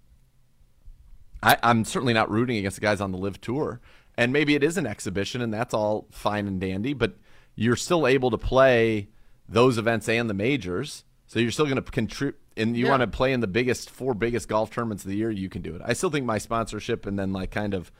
I, 1.42 1.56
I'm 1.62 1.84
certainly 1.84 2.14
not 2.14 2.30
rooting 2.30 2.56
against 2.56 2.76
the 2.76 2.80
guys 2.80 3.00
on 3.00 3.12
the 3.12 3.18
LIV 3.18 3.40
Tour. 3.40 3.80
And 4.16 4.32
maybe 4.32 4.56
it 4.56 4.64
is 4.64 4.76
an 4.76 4.86
exhibition, 4.86 5.40
and 5.40 5.54
that's 5.54 5.72
all 5.72 6.08
fine 6.10 6.48
and 6.48 6.60
dandy. 6.60 6.92
But 6.92 7.16
you're 7.54 7.76
still 7.76 8.06
able 8.06 8.30
to 8.32 8.38
play 8.38 9.10
those 9.48 9.78
events 9.78 10.08
and 10.08 10.28
the 10.28 10.34
majors, 10.34 11.04
so 11.28 11.38
you're 11.38 11.52
still 11.52 11.66
going 11.66 11.76
to 11.76 11.82
contribute. 11.82 12.40
And 12.56 12.76
you 12.76 12.86
Yeah. 12.86 12.90
want 12.90 13.02
to 13.02 13.06
play 13.06 13.32
in 13.32 13.38
the 13.38 13.46
biggest 13.46 13.88
four 13.88 14.14
biggest 14.14 14.48
golf 14.48 14.72
tournaments 14.72 15.04
of 15.04 15.10
the 15.10 15.16
year, 15.16 15.30
you 15.30 15.48
can 15.48 15.62
do 15.62 15.76
it. 15.76 15.82
I 15.84 15.92
still 15.92 16.10
think 16.10 16.26
my 16.26 16.38
sponsorship 16.38 17.06
and 17.06 17.16
then 17.16 17.32
like 17.32 17.52
kind 17.52 17.72
of 17.72 17.92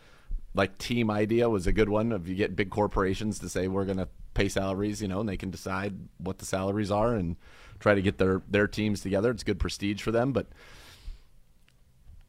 like 0.54 0.78
team 0.78 1.10
idea 1.12 1.48
was 1.48 1.68
a 1.68 1.72
good 1.72 1.88
one. 1.88 2.10
If 2.10 2.26
you 2.26 2.34
get 2.34 2.56
big 2.56 2.70
corporations 2.70 3.38
to 3.38 3.48
say 3.48 3.68
we're 3.68 3.84
going 3.84 3.98
to 3.98 4.08
pay 4.34 4.48
salaries, 4.48 5.00
you 5.00 5.06
know, 5.06 5.20
and 5.20 5.28
they 5.28 5.36
can 5.36 5.50
decide 5.50 5.94
what 6.18 6.38
the 6.38 6.44
salaries 6.44 6.90
are 6.90 7.14
and 7.14 7.36
try 7.78 7.94
to 7.94 8.02
get 8.02 8.18
their 8.18 8.42
their 8.48 8.66
teams 8.66 9.00
together. 9.00 9.30
It's 9.30 9.44
good 9.44 9.60
prestige 9.60 10.02
for 10.02 10.10
them. 10.10 10.32
But 10.32 10.48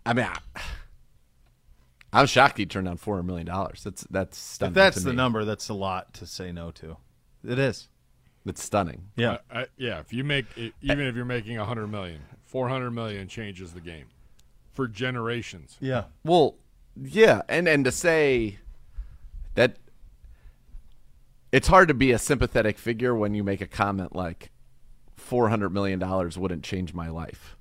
I 0.05 0.13
mean, 0.13 0.25
I, 0.25 0.61
I'm 2.13 2.25
shocked 2.25 2.57
he 2.57 2.65
turned 2.65 2.85
down 2.85 2.97
four 2.97 3.15
hundred 3.15 3.27
million 3.27 3.47
dollars. 3.47 3.83
That's 3.83 4.05
that's 4.11 4.37
stunning. 4.37 4.71
If 4.71 4.75
that's 4.75 4.97
to 4.97 5.03
the 5.03 5.13
number, 5.13 5.45
that's 5.45 5.69
a 5.69 5.73
lot 5.73 6.13
to 6.15 6.25
say 6.27 6.51
no 6.51 6.71
to. 6.71 6.97
It 7.43 7.57
is. 7.57 7.87
It's 8.45 8.63
stunning. 8.63 9.09
Yeah. 9.15 9.31
Uh, 9.33 9.37
I, 9.51 9.65
yeah. 9.77 9.99
If 9.99 10.13
you 10.13 10.23
make 10.23 10.45
i- 10.57 10.71
even 10.81 11.01
if 11.05 11.15
you're 11.15 11.25
making 11.25 11.57
a 11.57 11.65
hundred 11.65 11.87
million, 11.87 12.21
four 12.43 12.69
hundred 12.69 12.91
million 12.91 13.27
changes 13.27 13.73
the 13.73 13.81
game 13.81 14.05
for 14.71 14.87
generations. 14.87 15.77
Yeah. 15.79 16.05
Well, 16.23 16.55
yeah, 16.95 17.41
and 17.49 17.67
and 17.67 17.85
to 17.85 17.91
say 17.91 18.59
that 19.55 19.77
it's 21.51 21.67
hard 21.67 21.87
to 21.87 21.93
be 21.93 22.11
a 22.11 22.19
sympathetic 22.19 22.77
figure 22.77 23.15
when 23.15 23.33
you 23.33 23.43
make 23.43 23.61
a 23.61 23.67
comment 23.67 24.15
like 24.15 24.51
four 25.15 25.49
hundred 25.49 25.69
million 25.71 25.99
dollars 25.99 26.37
wouldn't 26.37 26.63
change 26.63 26.93
my 26.93 27.09
life. 27.09 27.55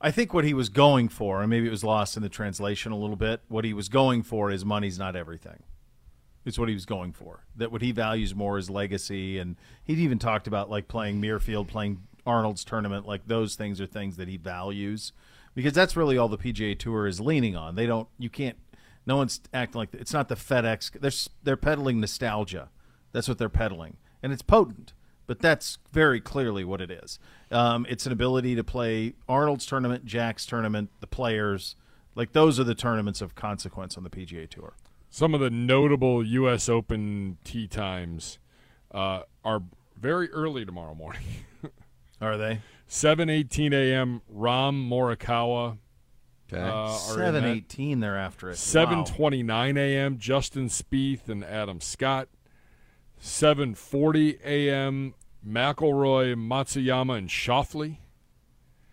I 0.00 0.10
think 0.10 0.34
what 0.34 0.44
he 0.44 0.52
was 0.52 0.68
going 0.68 1.08
for, 1.08 1.40
and 1.40 1.48
maybe 1.48 1.66
it 1.66 1.70
was 1.70 1.84
lost 1.84 2.16
in 2.16 2.22
the 2.22 2.28
translation 2.28 2.92
a 2.92 2.96
little 2.98 3.16
bit. 3.16 3.40
What 3.48 3.64
he 3.64 3.72
was 3.72 3.88
going 3.88 4.22
for 4.22 4.50
is 4.50 4.64
money's 4.64 4.98
not 4.98 5.16
everything. 5.16 5.62
It's 6.44 6.58
what 6.58 6.68
he 6.68 6.74
was 6.74 6.86
going 6.86 7.12
for. 7.12 7.44
That 7.56 7.72
what 7.72 7.82
he 7.82 7.92
values 7.92 8.34
more 8.34 8.58
is 8.58 8.68
legacy, 8.68 9.38
and 9.38 9.56
he'd 9.82 9.98
even 9.98 10.18
talked 10.18 10.46
about 10.46 10.68
like 10.70 10.88
playing 10.88 11.20
Muirfield, 11.20 11.68
playing 11.68 12.02
Arnold's 12.26 12.64
tournament. 12.64 13.06
Like 13.06 13.26
those 13.26 13.54
things 13.54 13.80
are 13.80 13.86
things 13.86 14.16
that 14.16 14.28
he 14.28 14.36
values, 14.36 15.12
because 15.54 15.72
that's 15.72 15.96
really 15.96 16.18
all 16.18 16.28
the 16.28 16.38
PGA 16.38 16.78
Tour 16.78 17.06
is 17.06 17.20
leaning 17.20 17.56
on. 17.56 17.74
They 17.74 17.86
don't. 17.86 18.08
You 18.18 18.28
can't. 18.28 18.56
No 19.06 19.16
one's 19.16 19.40
acting 19.52 19.78
like 19.78 19.94
it's 19.94 20.12
not 20.12 20.28
the 20.28 20.34
FedEx. 20.34 20.92
They're 21.00 21.32
they're 21.42 21.56
peddling 21.56 22.00
nostalgia. 22.00 22.68
That's 23.12 23.28
what 23.28 23.38
they're 23.38 23.48
peddling, 23.48 23.96
and 24.22 24.32
it's 24.32 24.42
potent. 24.42 24.92
But 25.26 25.40
that's 25.40 25.78
very 25.92 26.20
clearly 26.20 26.64
what 26.64 26.82
it 26.82 26.90
is. 26.90 27.18
Um, 27.50 27.86
it's 27.88 28.04
an 28.04 28.12
ability 28.12 28.54
to 28.56 28.64
play 28.64 29.14
Arnold's 29.26 29.64
tournament, 29.64 30.04
Jack's 30.04 30.44
tournament, 30.44 30.90
the 31.00 31.06
players. 31.06 31.76
Like 32.14 32.32
those 32.32 32.60
are 32.60 32.64
the 32.64 32.74
tournaments 32.74 33.22
of 33.22 33.34
consequence 33.34 33.96
on 33.96 34.04
the 34.04 34.10
PGA 34.10 34.48
Tour. 34.48 34.74
Some 35.14 35.32
of 35.32 35.38
the 35.38 35.48
notable 35.48 36.26
U.S. 36.26 36.68
Open 36.68 37.38
tee 37.44 37.68
times 37.68 38.40
uh, 38.90 39.20
are 39.44 39.62
very 39.96 40.28
early 40.32 40.64
tomorrow 40.64 40.92
morning. 40.92 41.22
Are 42.20 42.36
they? 42.36 42.62
7:18 42.88 43.72
a.m. 43.72 44.22
Rahm 44.28 44.88
Morikawa. 44.88 45.78
Okay. 46.52 46.60
Uh, 46.60 46.66
are 46.66 46.90
in 46.90 46.98
Seven 46.98 47.44
that. 47.44 47.48
eighteen. 47.48 48.00
They're 48.00 48.18
after 48.18 48.50
it. 48.50 48.56
Seven 48.56 49.04
twenty-nine 49.04 49.76
a.m. 49.76 50.18
Justin 50.18 50.66
Spieth 50.66 51.28
and 51.28 51.44
Adam 51.44 51.80
Scott. 51.80 52.26
Seven 53.16 53.76
forty 53.76 54.40
a.m. 54.44 55.14
McIlroy, 55.46 56.34
Matsuyama, 56.34 57.18
and 57.18 57.28
Shoffley. 57.28 57.98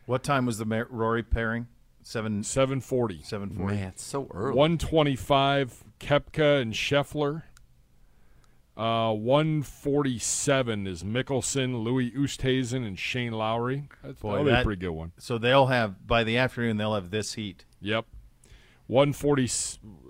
What 0.05 0.21
time 0.21 0.45
was 0.45 0.59
the 0.59 0.85
Rory 0.91 1.23
pairing? 1.23 1.65
Seven. 2.03 2.43
Seven 2.43 2.81
forty. 2.81 3.21
Seven 3.23 3.49
forty. 3.49 3.75
Man, 3.75 3.87
it's 3.89 4.03
so 4.03 4.27
early. 4.33 4.55
One 4.55 4.77
twenty-five. 4.77 5.83
Koepka 5.99 6.61
and 6.61 6.73
Scheffler. 6.73 7.43
Uh, 8.75 9.13
one 9.13 9.61
forty-seven 9.63 10.87
is 10.87 11.03
Mickelson, 11.03 11.83
Louis 11.83 12.11
Oosthuizen, 12.11 12.85
and 12.87 12.97
Shane 12.97 13.33
Lowry. 13.33 13.89
That's 14.03 14.19
Boy, 14.19 14.43
that'll 14.43 14.61
a 14.61 14.63
pretty 14.63 14.79
good 14.79 14.91
one. 14.91 15.11
So 15.17 15.37
they'll 15.37 15.67
have 15.67 16.07
by 16.07 16.23
the 16.23 16.37
afternoon. 16.37 16.77
They'll 16.77 16.95
have 16.95 17.11
this 17.11 17.33
heat. 17.33 17.65
Yep. 17.81 18.05
140, 18.87 19.49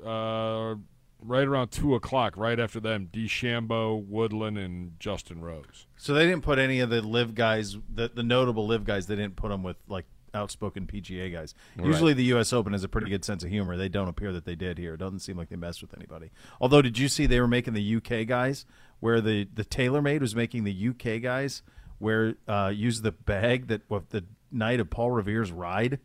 uh, 0.04 0.76
right 1.22 1.48
around 1.48 1.68
2 1.70 1.94
o'clock, 1.94 2.36
right 2.36 2.60
after 2.60 2.80
them, 2.80 3.10
DeChambeau, 3.14 4.04
Woodland, 4.04 4.58
and 4.58 5.00
Justin 5.00 5.42
Rose. 5.42 5.86
So 5.98 6.16
they 6.16 6.26
didn't 6.26 6.42
put 6.42 6.58
any 6.58 6.80
of 6.80 6.90
the 6.90 7.02
LIV 7.02 7.36
guys, 7.36 7.78
the, 7.94 8.10
the 8.12 8.24
notable 8.24 8.66
LIV 8.66 8.86
guys. 8.86 9.06
They 9.06 9.16
didn't 9.16 9.36
put 9.36 9.50
them 9.50 9.62
with 9.62 9.78
like 9.88 10.06
outspoken 10.34 10.88
PGA 10.88 11.32
guys. 11.32 11.54
Right. 11.78 11.88
Usually 11.88 12.14
the 12.14 12.24
U.S. 12.26 12.54
Open 12.54 12.74
has 12.74 12.84
a 12.84 12.90
pretty 12.90 13.10
good 13.10 13.26
sense 13.26 13.44
of 13.44 13.50
humor. 13.50 13.78
They 13.78 13.90
don't 13.90 14.08
appear 14.08 14.32
that 14.34 14.46
they 14.46 14.56
did 14.56 14.78
here. 14.78 14.94
It 14.94 15.00
doesn't 15.00 15.20
seem 15.20 15.38
like 15.38 15.50
they 15.50 15.56
messed 15.56 15.82
with 15.82 15.94
anybody. 15.96 16.32
Although, 16.60 16.82
did 16.82 16.98
you 16.98 17.08
see 17.08 17.26
they 17.26 17.40
were 17.40 17.48
making 17.48 17.74
the 17.74 17.96
UK 17.96 18.28
guys 18.28 18.66
where 19.00 19.22
the 19.22 19.48
the 19.54 19.66
TaylorMade 19.66 20.22
was 20.22 20.36
making 20.36 20.64
the 20.64 20.90
UK 20.90 21.22
guys 21.22 21.64
where 22.00 22.36
uh, 22.48 22.72
use 22.74 23.02
the 23.02 23.12
bag 23.12 23.68
that 23.68 23.82
what 23.88 24.10
the 24.10 24.26
night 24.52 24.80
of 24.80 24.90
Paul 24.90 25.12
Revere's 25.12 25.52
ride, 25.52 26.00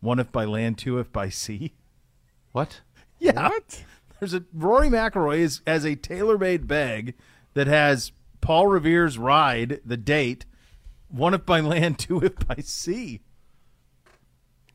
one 0.00 0.18
if 0.18 0.32
by 0.32 0.44
land, 0.44 0.78
two 0.78 0.98
if 0.98 1.12
by 1.12 1.28
sea. 1.28 1.74
What? 2.52 2.80
Yeah. 3.18 3.48
What? 3.48 3.84
There's 4.18 4.34
a 4.34 4.44
Rory 4.52 4.88
McIlroy 4.88 5.38
is, 5.38 5.60
has 5.66 5.84
a 5.84 5.94
TaylorMade 5.94 6.66
bag 6.66 7.14
that 7.54 7.66
has 7.66 8.12
Paul 8.40 8.66
Revere's 8.66 9.18
ride, 9.18 9.80
the 9.84 9.96
date, 9.96 10.46
one 11.08 11.34
if 11.34 11.44
by 11.44 11.60
land, 11.60 11.98
two 11.98 12.20
if 12.24 12.34
by 12.46 12.56
sea. 12.62 13.20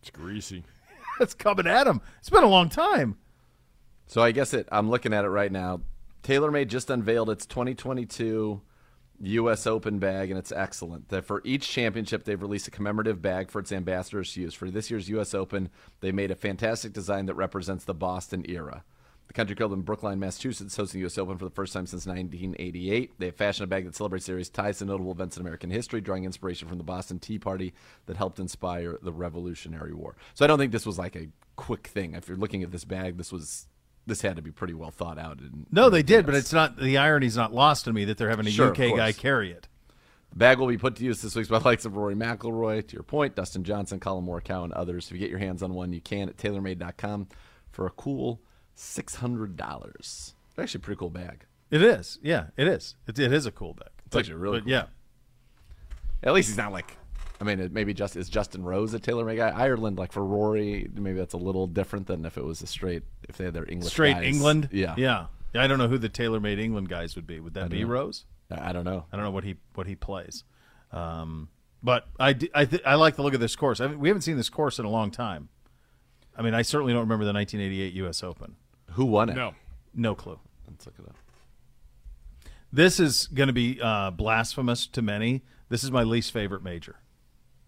It's 0.01 0.09
greasy. 0.09 0.63
That's 1.19 1.33
coming 1.33 1.67
at 1.67 1.87
him. 1.87 2.01
It's 2.19 2.29
been 2.29 2.43
a 2.43 2.47
long 2.47 2.69
time. 2.69 3.17
So 4.07 4.21
I 4.21 4.31
guess 4.31 4.53
it. 4.53 4.67
I'm 4.71 4.89
looking 4.89 5.13
at 5.13 5.25
it 5.25 5.29
right 5.29 5.51
now. 5.51 5.81
TaylorMade 6.23 6.67
just 6.67 6.89
unveiled 6.89 7.29
its 7.29 7.45
2022 7.45 8.61
U.S. 9.23 9.67
Open 9.67 9.99
bag, 9.99 10.29
and 10.31 10.39
it's 10.39 10.51
excellent. 10.51 11.09
That 11.09 11.25
for 11.25 11.41
each 11.45 11.69
championship, 11.69 12.23
they've 12.23 12.41
released 12.41 12.67
a 12.67 12.71
commemorative 12.71 13.21
bag 13.21 13.51
for 13.51 13.59
its 13.59 13.71
ambassadors 13.71 14.33
to 14.33 14.41
use. 14.41 14.53
For 14.53 14.69
this 14.71 14.89
year's 14.89 15.09
U.S. 15.09 15.33
Open, 15.33 15.69
they 15.99 16.11
made 16.11 16.31
a 16.31 16.35
fantastic 16.35 16.93
design 16.93 17.27
that 17.27 17.35
represents 17.35 17.85
the 17.85 17.93
Boston 17.93 18.45
era. 18.49 18.83
The 19.31 19.35
country 19.35 19.55
club 19.55 19.71
in 19.71 19.79
Brookline, 19.79 20.19
Massachusetts, 20.19 20.75
hosting 20.75 20.99
the 20.99 21.03
U.S. 21.03 21.17
Open 21.17 21.37
for 21.37 21.45
the 21.45 21.51
first 21.51 21.71
time 21.71 21.85
since 21.85 22.05
1988. 22.05 23.13
They 23.17 23.27
have 23.27 23.35
fashioned 23.37 23.63
a 23.63 23.67
bag 23.67 23.85
that 23.85 23.95
celebrates 23.95 24.25
series 24.25 24.49
ties 24.49 24.79
to 24.79 24.85
notable 24.85 25.13
events 25.13 25.37
in 25.37 25.41
American 25.41 25.69
history, 25.69 26.01
drawing 26.01 26.25
inspiration 26.25 26.67
from 26.67 26.77
the 26.77 26.83
Boston 26.83 27.17
Tea 27.17 27.39
Party 27.39 27.73
that 28.07 28.17
helped 28.17 28.39
inspire 28.39 28.99
the 29.01 29.13
Revolutionary 29.13 29.93
War. 29.93 30.17
So 30.33 30.43
I 30.43 30.49
don't 30.49 30.59
think 30.59 30.73
this 30.73 30.85
was 30.85 30.99
like 30.99 31.15
a 31.15 31.29
quick 31.55 31.87
thing. 31.87 32.13
If 32.13 32.27
you're 32.27 32.35
looking 32.35 32.61
at 32.61 32.71
this 32.71 32.83
bag, 32.83 33.15
this 33.15 33.31
was 33.31 33.67
this 34.05 34.21
had 34.21 34.35
to 34.35 34.41
be 34.41 34.51
pretty 34.51 34.73
well 34.73 34.91
thought 34.91 35.17
out. 35.17 35.39
And 35.39 35.65
No, 35.71 35.89
they 35.89 36.03
did, 36.03 36.25
but 36.25 36.35
it's 36.35 36.51
not. 36.51 36.75
The 36.75 36.97
irony's 36.97 37.37
not 37.37 37.53
lost 37.53 37.87
on 37.87 37.93
me 37.93 38.03
that 38.03 38.17
they're 38.17 38.29
having 38.29 38.47
a 38.47 38.51
Sure, 38.51 38.71
UK 38.71 38.97
guy 38.97 39.13
carry 39.13 39.53
it. 39.53 39.69
The 40.31 40.39
bag 40.39 40.59
will 40.59 40.67
be 40.67 40.77
put 40.77 40.97
to 40.97 41.05
use 41.05 41.21
this 41.21 41.37
week 41.37 41.47
by 41.47 41.59
the 41.59 41.65
likes 41.65 41.85
of 41.85 41.95
Rory 41.95 42.15
McIlroy, 42.15 42.85
to 42.85 42.93
your 42.93 43.03
point, 43.03 43.37
Dustin 43.37 43.63
Johnson, 43.63 44.01
Collin 44.01 44.25
Morikawa, 44.25 44.65
and 44.65 44.73
others. 44.73 45.05
If 45.05 45.13
you 45.13 45.19
get 45.19 45.29
your 45.29 45.39
hands 45.39 45.63
on 45.63 45.73
one, 45.73 45.93
you 45.93 46.01
can 46.01 46.27
at 46.27 46.35
TaylorMade.com 46.35 47.29
for 47.71 47.87
a 47.87 47.91
cool 47.91 48.41
six 48.75 49.15
hundred 49.15 49.57
dollars. 49.57 50.33
Actually, 50.57 50.79
a 50.79 50.81
pretty 50.83 50.99
cool 50.99 51.09
bag. 51.09 51.45
It 51.69 51.81
is. 51.81 52.19
Yeah, 52.21 52.47
it 52.57 52.67
is. 52.67 52.95
It, 53.07 53.17
it 53.17 53.31
is 53.31 53.45
a 53.45 53.51
cool 53.51 53.73
bag. 53.73 53.89
It's 54.05 54.15
actually 54.15 54.35
really 54.35 54.59
but 54.59 54.63
cool. 54.65 54.71
Yeah. 54.71 54.85
At 56.23 56.33
least 56.33 56.49
he's 56.49 56.57
not 56.57 56.71
like. 56.71 56.97
I 57.39 57.43
mean, 57.43 57.59
it 57.59 57.71
maybe 57.71 57.93
just 57.93 58.15
is 58.15 58.29
Justin 58.29 58.63
Rose 58.63 58.93
a 58.93 58.99
TaylorMade 58.99 59.37
guy. 59.37 59.49
Ireland, 59.49 59.97
like 59.97 60.11
for 60.11 60.23
Rory, 60.23 60.87
maybe 60.93 61.17
that's 61.17 61.33
a 61.33 61.37
little 61.37 61.65
different 61.65 62.05
than 62.05 62.23
if 62.25 62.37
it 62.37 62.43
was 62.43 62.61
a 62.61 62.67
straight. 62.67 63.01
If 63.27 63.37
they 63.37 63.45
had 63.45 63.53
their 63.55 63.67
English 63.67 63.91
Straight 63.93 64.13
guys. 64.13 64.25
England. 64.25 64.69
yeah, 64.71 64.93
Yeah. 64.97 65.25
I 65.55 65.65
don't 65.67 65.79
know 65.79 65.87
who 65.87 65.97
the 65.97 66.09
TaylorMade 66.09 66.59
England 66.59 66.87
guys 66.87 67.15
would 67.15 67.25
be. 67.25 67.39
Would 67.39 67.55
that 67.55 67.69
be 67.69 67.83
know. 67.83 67.89
Rose? 67.89 68.25
I 68.51 68.71
don't 68.73 68.85
know. 68.85 69.05
I 69.11 69.15
don't 69.15 69.25
know 69.25 69.31
what 69.31 69.43
he 69.43 69.55
what 69.73 69.87
he 69.87 69.95
plays. 69.95 70.43
Um, 70.91 71.49
but 71.81 72.07
I, 72.19 72.35
I, 72.53 72.65
th- 72.65 72.83
I 72.85 72.95
like 72.95 73.15
the 73.15 73.23
look 73.23 73.33
of 73.33 73.39
this 73.39 73.55
course. 73.55 73.81
I 73.81 73.87
we 73.87 74.07
haven't 74.09 74.21
seen 74.21 74.37
this 74.37 74.49
course 74.49 74.77
in 74.77 74.85
a 74.85 74.89
long 74.89 75.09
time. 75.09 75.49
I 76.41 76.43
mean, 76.43 76.55
I 76.55 76.63
certainly 76.63 76.91
don't 76.91 77.01
remember 77.01 77.23
the 77.23 77.33
1988 77.33 77.93
U.S. 77.97 78.23
Open. 78.23 78.55
Who 78.93 79.05
won 79.05 79.29
it? 79.29 79.35
No. 79.35 79.53
No 79.93 80.15
clue. 80.15 80.39
Let's 80.67 80.87
look 80.87 80.95
it 80.97 81.05
up. 81.07 81.15
This 82.73 82.99
is 82.99 83.27
going 83.27 83.45
to 83.45 83.53
be 83.53 83.79
uh, 83.79 84.09
blasphemous 84.09 84.87
to 84.87 85.03
many. 85.03 85.43
This 85.69 85.83
is 85.83 85.91
my 85.91 86.01
least 86.01 86.31
favorite 86.33 86.63
major. 86.63 86.95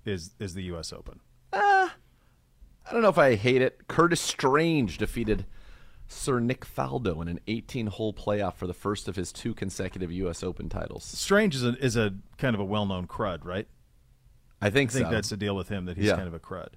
Is 0.06 0.32
is 0.40 0.56
the 0.56 0.64
U.S. 0.64 0.91
Open? 0.91 1.20
I 1.54 2.91
don't 2.91 3.04
know 3.04 3.10
if 3.10 3.18
I 3.20 3.36
hate 3.36 3.62
it. 3.62 3.88
Curtis 3.88 4.20
Strange 4.20 4.98
defeated 4.98 5.45
Sir 6.08 6.40
Nick 6.40 6.66
Faldo 6.66 7.22
in 7.22 7.28
an 7.30 7.40
18-hole 7.48 8.14
playoff 8.14 8.56
for 8.56 8.66
the 8.68 8.74
first 8.74 9.08
of 9.08 9.16
his 9.16 9.32
two 9.32 9.54
consecutive 9.54 10.12
U.S. 10.12 10.44
Open 10.44 10.68
titles. 10.68 11.04
Strange 11.06 11.54
is 11.56 11.64
a 11.64 11.78
is 11.78 11.95
a 11.95 12.16
kind 12.40 12.56
of 12.56 12.60
a 12.60 12.66
well 12.66 12.86
known 12.88 13.06
crud, 13.06 13.45
right? 13.45 13.68
I 14.62 14.70
think 14.72 14.90
I 14.90 14.94
think 14.94 15.06
so. 15.08 15.12
that's 15.12 15.30
the 15.30 15.38
deal 15.38 15.56
with 15.56 15.70
him 15.70 15.86
that 15.86 15.95
he's 15.95 16.08
Yeah. 16.08 16.16
kind 16.16 16.28
of 16.28 16.34
a 16.34 16.40
crud. 16.40 16.70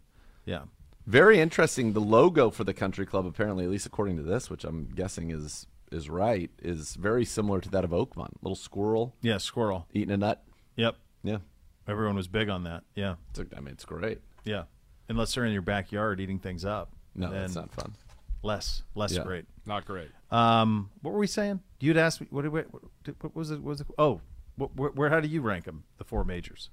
Yeah. 0.44 0.62
Very 1.06 1.38
interesting. 1.40 1.92
The 1.92 2.00
logo 2.00 2.50
for 2.50 2.64
the 2.64 2.74
country 2.74 3.06
club, 3.06 3.26
apparently, 3.26 3.64
at 3.64 3.70
least 3.70 3.86
according 3.86 4.16
to 4.16 4.22
this, 4.22 4.50
which 4.50 4.64
I'm 4.64 4.88
guessing 4.94 5.30
is 5.30 5.66
is 5.92 6.10
right, 6.10 6.50
is 6.60 6.96
very 6.96 7.24
similar 7.24 7.60
to 7.60 7.68
that 7.70 7.84
of 7.84 7.90
Oakmont. 7.90 8.32
Little 8.42 8.56
squirrel. 8.56 9.14
Yeah, 9.22 9.38
squirrel 9.38 9.86
eating 9.94 10.10
a 10.12 10.16
nut. 10.16 10.42
Yep. 10.74 10.96
Yeah. 11.22 11.38
Everyone 11.86 12.16
was 12.16 12.26
big 12.26 12.48
on 12.48 12.64
that. 12.64 12.82
Yeah. 12.96 13.14
It's, 13.30 13.38
I 13.56 13.60
mean, 13.60 13.72
it's 13.72 13.84
great. 13.84 14.18
Yeah. 14.44 14.64
Unless 15.08 15.34
they're 15.34 15.44
in 15.44 15.52
your 15.52 15.62
backyard 15.62 16.18
eating 16.20 16.40
things 16.40 16.64
up. 16.64 16.90
No, 17.14 17.30
that's 17.30 17.54
not 17.54 17.72
fun. 17.72 17.94
Less, 18.42 18.82
less 18.96 19.12
Yeah. 19.14 19.22
great. 19.22 19.44
Not 19.64 19.84
great. 19.86 20.08
Um, 20.32 20.90
what 21.02 21.12
were 21.14 21.20
we 21.20 21.28
saying? 21.28 21.60
You'd 21.78 21.96
asked 21.96 22.20
me. 22.20 22.26
What, 22.30 22.42
did 22.42 22.50
we- 22.52 22.62
what, 22.62 22.82
what 23.20 23.36
was 23.36 23.52
it? 23.52 23.60
What 23.62 23.64
was 23.70 23.80
it? 23.80 23.86
Oh, 23.96 24.20
what, 24.56 24.74
where, 24.74 24.90
where? 24.90 25.10
How 25.10 25.20
do 25.20 25.28
you 25.28 25.40
rank 25.40 25.66
them? 25.66 25.84
The 25.98 26.04
four 26.04 26.24
majors. 26.24 26.70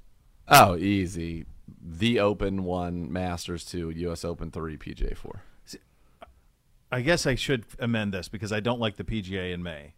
Oh, 0.47 0.75
easy. 0.75 1.45
The 1.67 2.19
Open 2.19 2.63
one, 2.63 3.11
Masters 3.11 3.65
two, 3.65 3.89
U.S. 3.89 4.25
Open 4.25 4.51
three, 4.51 4.77
PGA 4.77 5.15
four. 5.15 5.43
I 6.91 7.01
guess 7.01 7.25
I 7.25 7.33
should 7.33 7.65
amend 7.79 8.13
this 8.13 8.27
because 8.27 8.51
I 8.51 8.59
don't 8.59 8.79
like 8.79 8.97
the 8.97 9.03
PGA 9.03 9.51
in 9.51 9.63
May. 9.63 9.93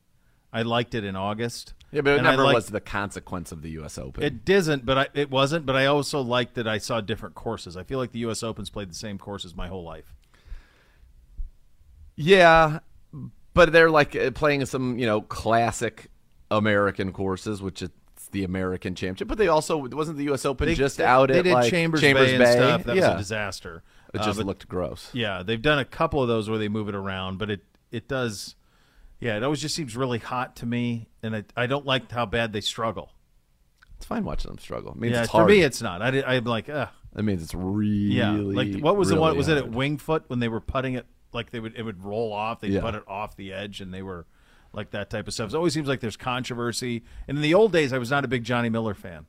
I 0.54 0.62
liked 0.62 0.96
it 0.96 1.04
in 1.04 1.18
August. 1.18 1.74
Yeah, 1.92 2.00
but 2.00 2.20
it 2.20 2.22
never 2.22 2.46
liked- 2.46 2.56
was 2.56 2.68
the 2.68 2.80
consequence 2.80 3.52
of 3.52 3.62
the 3.62 3.72
U.S. 3.72 3.98
Open. 3.98 4.24
It 4.24 4.46
didn't, 4.46 4.86
but 4.86 4.98
I, 4.98 5.08
it 5.14 5.30
wasn't. 5.30 5.66
But 5.66 5.76
I 5.76 5.88
also 5.88 6.22
liked 6.22 6.56
that 6.56 6.68
I 6.68 6.78
saw 6.78 7.02
different 7.02 7.36
courses. 7.36 7.76
I 7.76 7.84
feel 7.84 8.00
like 8.00 8.14
the 8.14 8.20
U.S. 8.20 8.42
Open's 8.44 8.70
played 8.70 8.90
the 8.90 8.96
same 8.96 9.18
courses 9.18 9.54
my 9.54 9.68
whole 9.68 9.84
life. 9.84 10.14
Yeah, 12.16 12.80
but 13.54 13.74
they're 13.74 13.92
like 13.92 14.16
uh, 14.16 14.32
playing 14.32 14.66
some, 14.66 14.98
you 14.98 15.06
know, 15.06 15.20
classic 15.22 16.10
American 16.50 17.12
courses, 17.12 17.62
which 17.62 17.84
the 18.36 18.44
American 18.44 18.94
Championship. 18.96 19.28
But 19.30 19.38
they 19.38 19.48
also 19.48 19.78
wasn't 19.78 20.18
the 20.18 20.26
U.S. 20.26 20.46
Open 20.46 20.68
They- 20.68 20.76
just 20.76 20.98
they- 20.98 21.06
out 21.06 21.30
they 21.30 21.40
at 21.40 21.44
did 21.46 21.54
like 21.54 21.72
Chambers, 21.72 22.02
Chambers 22.02 22.28
Bay, 22.32 22.36
and 22.36 22.48
stuff. 22.48 22.84
That 22.84 22.96
yeah. 22.98 23.08
was 23.08 23.16
a 23.16 23.18
disaster. 23.18 23.84
It 24.14 24.22
Uh, 24.22 24.26
just 24.26 24.38
but- 24.38 24.46
looked 24.46 24.68
gross. 24.68 25.10
Yeah, 25.14 25.42
they've 25.44 25.62
done 25.62 25.80
a 25.80 25.86
couple 25.86 26.22
of 26.22 26.28
those 26.28 26.50
where 26.50 26.60
they 26.60 26.68
move 26.70 26.90
it 26.90 26.96
around, 26.96 27.38
but 27.40 27.50
it 27.50 27.62
it 27.92 28.08
does. 28.08 28.56
Yeah, 29.22 29.38
it 29.38 29.44
always 29.44 29.62
just 29.62 29.74
seems 29.76 29.96
really 29.96 30.20
hot 30.20 30.58
to 30.58 30.66
me, 30.66 31.08
and 31.24 31.36
I, 31.38 31.44
I 31.56 31.66
don't 31.68 31.86
like 31.86 32.12
how 32.12 32.26
bad 32.26 32.52
they 32.52 32.60
struggle. 32.62 33.12
It's 33.96 34.06
fine 34.06 34.26
watching 34.26 34.50
them 34.52 34.58
struggle. 34.60 34.92
It 34.92 34.98
means 34.98 35.14
yeah, 35.14 35.24
it's 35.24 35.32
for 35.32 35.46
me, 35.46 35.62
it's 35.62 35.82
not. 35.82 36.02
I 36.02 36.22
I'm 36.36 36.44
like, 36.44 36.68
ugh. 36.70 36.90
That 37.14 37.24
means 37.24 37.42
it's 37.42 37.54
really, 37.56 38.16
Yeah, 38.18 38.32
like 38.32 38.76
what 38.82 38.98
was 38.98 39.08
the 39.08 39.16
one? 39.16 39.30
really 39.30 39.38
Was 39.38 39.48
it 39.48 39.58
at. 39.58 39.72
Winged 39.72 40.02
Foot 40.02 40.26
when 40.28 40.40
they 40.40 40.50
were 40.50 40.60
putting 40.60 40.96
it? 40.96 41.06
Like 41.32 41.52
they 41.52 41.62
would, 41.62 41.74
it 41.78 41.84
would 41.84 42.04
roll 42.04 42.34
off. 42.34 42.60
They 42.60 42.68
Yeah. 42.68 42.82
put 42.82 42.94
it 42.96 43.04
off 43.08 43.38
the 43.38 43.54
edge, 43.54 43.80
and 43.80 43.94
they 43.94 44.02
were 44.02 44.26
like 44.76 44.92
that 44.92 45.10
type 45.10 45.28
of 45.28 45.34
stuff. 45.34 45.50
It 45.50 45.56
always 45.56 45.74
seems 45.74 45.88
like 45.88 46.00
there's 46.00 46.18
controversy. 46.18 47.04
And 47.28 47.38
in 47.38 47.42
the 47.42 47.54
old 47.54 47.72
days, 47.72 47.94
I 47.94 47.98
was 47.98 48.12
not 48.12 48.26
a 48.26 48.28
big 48.28 48.44
Johnny 48.44 48.70
Miller 48.70 48.94
fan. 48.94 49.26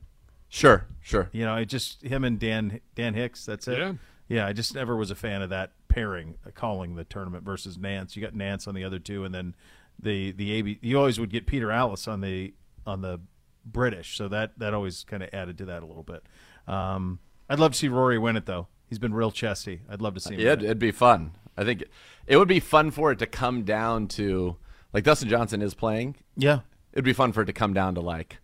Sure, 0.49 0.85
sure. 1.01 1.29
You 1.31 1.45
know, 1.45 1.55
it 1.55 1.65
just 1.65 2.01
him 2.03 2.23
and 2.23 2.39
Dan 2.39 2.79
Dan 2.95 3.13
Hicks. 3.13 3.45
That's 3.45 3.67
it. 3.67 3.77
Yeah. 3.77 3.93
yeah. 4.27 4.47
I 4.47 4.53
just 4.53 4.75
never 4.75 4.95
was 4.95 5.11
a 5.11 5.15
fan 5.15 5.41
of 5.41 5.49
that 5.49 5.71
pairing, 5.87 6.35
uh, 6.45 6.51
calling 6.53 6.95
the 6.95 7.03
tournament 7.03 7.43
versus 7.43 7.77
Nance. 7.77 8.15
You 8.15 8.21
got 8.21 8.35
Nance 8.35 8.67
on 8.67 8.75
the 8.75 8.83
other 8.83 8.99
two, 8.99 9.25
and 9.25 9.33
then 9.33 9.55
the 9.99 10.31
the 10.31 10.51
AB. 10.53 10.79
You 10.81 10.97
always 10.97 11.19
would 11.19 11.31
get 11.31 11.47
Peter 11.47 11.67
Alliss 11.67 12.07
on 12.07 12.21
the 12.21 12.53
on 12.85 13.01
the 13.01 13.19
British, 13.65 14.15
so 14.15 14.27
that 14.29 14.57
that 14.59 14.73
always 14.73 15.03
kind 15.03 15.21
of 15.21 15.29
added 15.33 15.57
to 15.57 15.65
that 15.65 15.83
a 15.83 15.85
little 15.85 16.03
bit. 16.03 16.23
Um, 16.67 17.19
I'd 17.49 17.59
love 17.59 17.73
to 17.73 17.77
see 17.77 17.89
Rory 17.89 18.17
win 18.17 18.37
it 18.37 18.45
though. 18.45 18.67
He's 18.87 18.99
been 18.99 19.13
real 19.13 19.31
chesty. 19.31 19.81
I'd 19.89 20.01
love 20.01 20.13
to 20.13 20.21
see 20.21 20.35
him. 20.35 20.39
Yeah, 20.39 20.53
it'd, 20.53 20.63
it. 20.63 20.65
it'd 20.65 20.79
be 20.79 20.91
fun. 20.91 21.31
I 21.57 21.65
think 21.65 21.83
it 22.25 22.37
would 22.37 22.47
be 22.47 22.59
fun 22.59 22.91
for 22.91 23.11
it 23.11 23.19
to 23.19 23.25
come 23.25 23.63
down 23.63 24.07
to 24.09 24.55
like 24.97 25.03
Dustin 25.03 25.29
Johnson 25.29 25.61
is 25.61 25.75
playing. 25.75 26.15
Yeah. 26.35 26.61
it'd 26.91 27.05
be 27.05 27.13
fun 27.13 27.31
for 27.31 27.43
it 27.43 27.45
to 27.45 27.53
come 27.53 27.71
down 27.71 27.93
to 27.95 28.01
like 28.01 28.39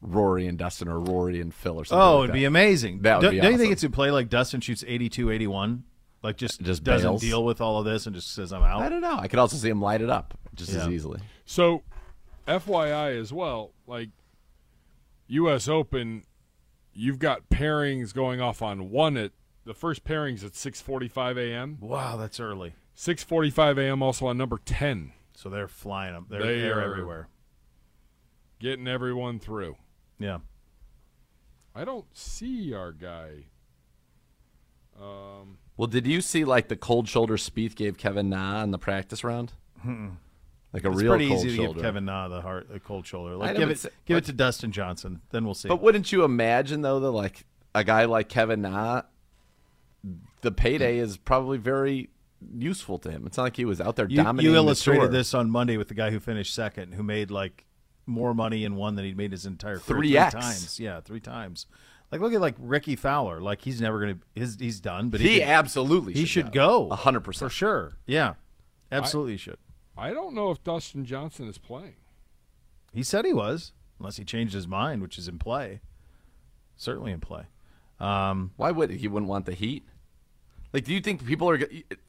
Rory 0.00 0.46
and 0.46 0.56
Dustin 0.56 0.86
or 0.86 1.00
Rory 1.00 1.40
and 1.40 1.52
Phil 1.52 1.76
or 1.76 1.84
something. 1.84 2.00
Oh, 2.00 2.18
like 2.18 2.24
it'd 2.26 2.30
that. 2.30 2.38
be 2.38 2.44
amazing. 2.44 3.02
That 3.02 3.16
would 3.16 3.22
don't, 3.22 3.30
be 3.32 3.40
don't 3.40 3.50
you 3.50 3.58
think 3.58 3.66
awesome. 3.68 3.72
it's 3.72 3.82
a 3.82 3.90
play 3.90 4.12
like 4.12 4.28
Dustin 4.28 4.60
shoots 4.60 4.84
82, 4.86 5.28
81? 5.32 5.82
Like 6.22 6.36
just 6.36 6.60
Just 6.60 6.84
doesn't 6.84 7.10
bails? 7.10 7.20
deal 7.20 7.44
with 7.44 7.60
all 7.60 7.80
of 7.80 7.84
this 7.84 8.06
and 8.06 8.14
just 8.14 8.32
says 8.32 8.52
I'm 8.52 8.62
out. 8.62 8.80
I 8.82 8.88
don't 8.88 9.00
know. 9.00 9.16
I 9.18 9.26
could 9.26 9.40
also 9.40 9.56
see 9.56 9.68
him 9.68 9.82
light 9.82 10.00
it 10.00 10.08
up 10.08 10.38
just 10.54 10.72
as 10.72 10.86
easily. 10.86 11.18
So, 11.44 11.82
FYI 12.46 13.20
as 13.20 13.32
well, 13.32 13.72
like 13.88 14.10
U.S. 15.26 15.66
Open, 15.66 16.22
you've 16.92 17.18
got 17.18 17.48
pairings 17.50 18.14
going 18.14 18.40
off 18.40 18.62
on 18.62 18.90
one 18.90 19.16
at 19.16 19.32
the 19.64 19.74
first 19.74 20.04
pairings 20.04 20.44
at 20.44 20.52
6:45 20.52 21.38
a.m. 21.38 21.78
Wow, 21.80 22.16
that's 22.16 22.38
early. 22.38 22.74
6:45 22.96 23.78
a.m. 23.78 24.00
also 24.00 24.26
on 24.28 24.38
number 24.38 24.58
10. 24.64 25.12
So 25.38 25.48
they're 25.50 25.68
flying 25.68 26.14
them. 26.14 26.26
They're, 26.28 26.42
They 26.42 26.60
they're 26.62 26.82
everywhere. 26.82 27.28
Getting 28.58 28.88
everyone 28.88 29.38
through. 29.38 29.76
Yeah. 30.18 30.38
I 31.76 31.84
don't 31.84 32.06
see 32.12 32.74
our 32.74 32.90
guy. 32.90 33.44
Um, 35.00 35.58
Well, 35.76 35.86
did 35.86 36.08
you 36.08 36.20
see 36.20 36.44
like 36.44 36.66
the 36.66 36.74
cold 36.74 37.08
shoulder 37.08 37.36
Spieth 37.36 37.76
gave 37.76 37.96
Kevin 37.98 38.28
Na 38.30 38.64
in 38.64 38.72
the 38.72 38.78
practice 38.78 39.22
round? 39.22 39.52
Mm-mm. 39.86 40.16
Like 40.72 40.84
a 40.84 40.88
it's 40.90 41.00
real 41.00 41.12
pretty 41.12 41.28
cold 41.28 41.38
easy 41.46 41.50
to 41.50 41.62
shoulder. 41.62 41.74
give 41.74 41.82
Kevin 41.84 42.04
Na 42.06 42.26
the 42.26 42.40
heart, 42.40 42.68
the 42.68 42.80
cold 42.80 43.06
shoulder. 43.06 43.36
Like 43.36 43.56
give 43.56 43.70
it, 43.70 43.74
s- 43.74 43.86
give 44.06 44.16
but- 44.16 44.24
it 44.24 44.26
to 44.26 44.32
Dustin 44.32 44.72
Johnson. 44.72 45.20
Then 45.30 45.44
we'll 45.44 45.54
see. 45.54 45.68
But 45.68 45.80
wouldn't 45.80 46.10
you 46.10 46.24
imagine 46.24 46.82
though 46.82 46.98
that 46.98 47.12
like 47.12 47.44
a 47.76 47.84
guy 47.84 48.06
like 48.06 48.28
Kevin 48.28 48.62
Na, 48.62 49.02
the 50.40 50.50
payday 50.50 50.98
is 50.98 51.16
probably 51.16 51.58
very 51.58 52.10
useful 52.56 52.98
to 53.00 53.10
him. 53.10 53.26
It's 53.26 53.36
not 53.36 53.44
like 53.44 53.56
he 53.56 53.64
was 53.64 53.80
out 53.80 53.96
there 53.96 54.08
you, 54.08 54.16
dominating. 54.16 54.46
you 54.46 54.52
the 54.52 54.56
illustrated 54.64 55.00
tour. 55.00 55.08
this 55.08 55.34
on 55.34 55.50
Monday 55.50 55.76
with 55.76 55.88
the 55.88 55.94
guy 55.94 56.10
who 56.10 56.20
finished 56.20 56.54
second, 56.54 56.92
who 56.94 57.02
made 57.02 57.30
like 57.30 57.64
more 58.06 58.34
money 58.34 58.64
in 58.64 58.76
one 58.76 58.94
than 58.94 59.04
he'd 59.04 59.16
made 59.16 59.32
his 59.32 59.44
entire 59.46 59.78
career. 59.78 60.00
3x. 60.20 60.30
Three 60.30 60.40
times. 60.40 60.80
Yeah, 60.80 61.00
three 61.00 61.20
times. 61.20 61.66
Like 62.10 62.20
look 62.22 62.32
at 62.32 62.40
like 62.40 62.54
Rickie 62.58 62.96
Fowler. 62.96 63.40
Like 63.40 63.62
he's 63.62 63.80
never 63.80 64.00
gonna. 64.00 64.18
His, 64.34 64.56
he's 64.58 64.80
done. 64.80 65.10
But 65.10 65.20
He 65.20 65.40
could- 65.40 65.48
absolutely 65.48 66.14
he 66.14 66.20
should 66.20 66.46
should 66.46 66.52
go. 66.52 66.86
go. 66.88 66.94
hundred 66.96 67.20
percent 67.20 67.50
for 67.50 67.54
sure. 67.54 67.92
Yeah, 68.06 68.34
absolutely 68.90 69.36
should. 69.36 69.58
I 69.96 70.12
don't 70.14 70.34
know 70.34 70.50
if 70.50 70.62
Dustin 70.64 71.04
Johnson 71.04 71.48
is 71.48 71.58
playing. 71.58 71.96
He 72.94 73.02
said 73.02 73.24
he 73.26 73.34
was, 73.34 73.72
unless 73.98 74.16
he 74.16 74.24
changed 74.24 74.54
his 74.54 74.66
mind, 74.66 75.02
which 75.02 75.18
is 75.18 75.28
in 75.28 75.38
play. 75.38 75.80
Certainly 76.76 77.12
in 77.12 77.20
play. 77.20 77.42
Um, 78.00 78.52
Why 78.56 78.70
would 78.70 78.90
he 78.90 79.08
wouldn't 79.08 79.28
want 79.28 79.44
the 79.44 79.54
heat? 79.54 79.84
Like, 80.72 80.84
do 80.84 80.92
you 80.92 81.00
think 81.00 81.24
people 81.26 81.48
are? 81.48 81.58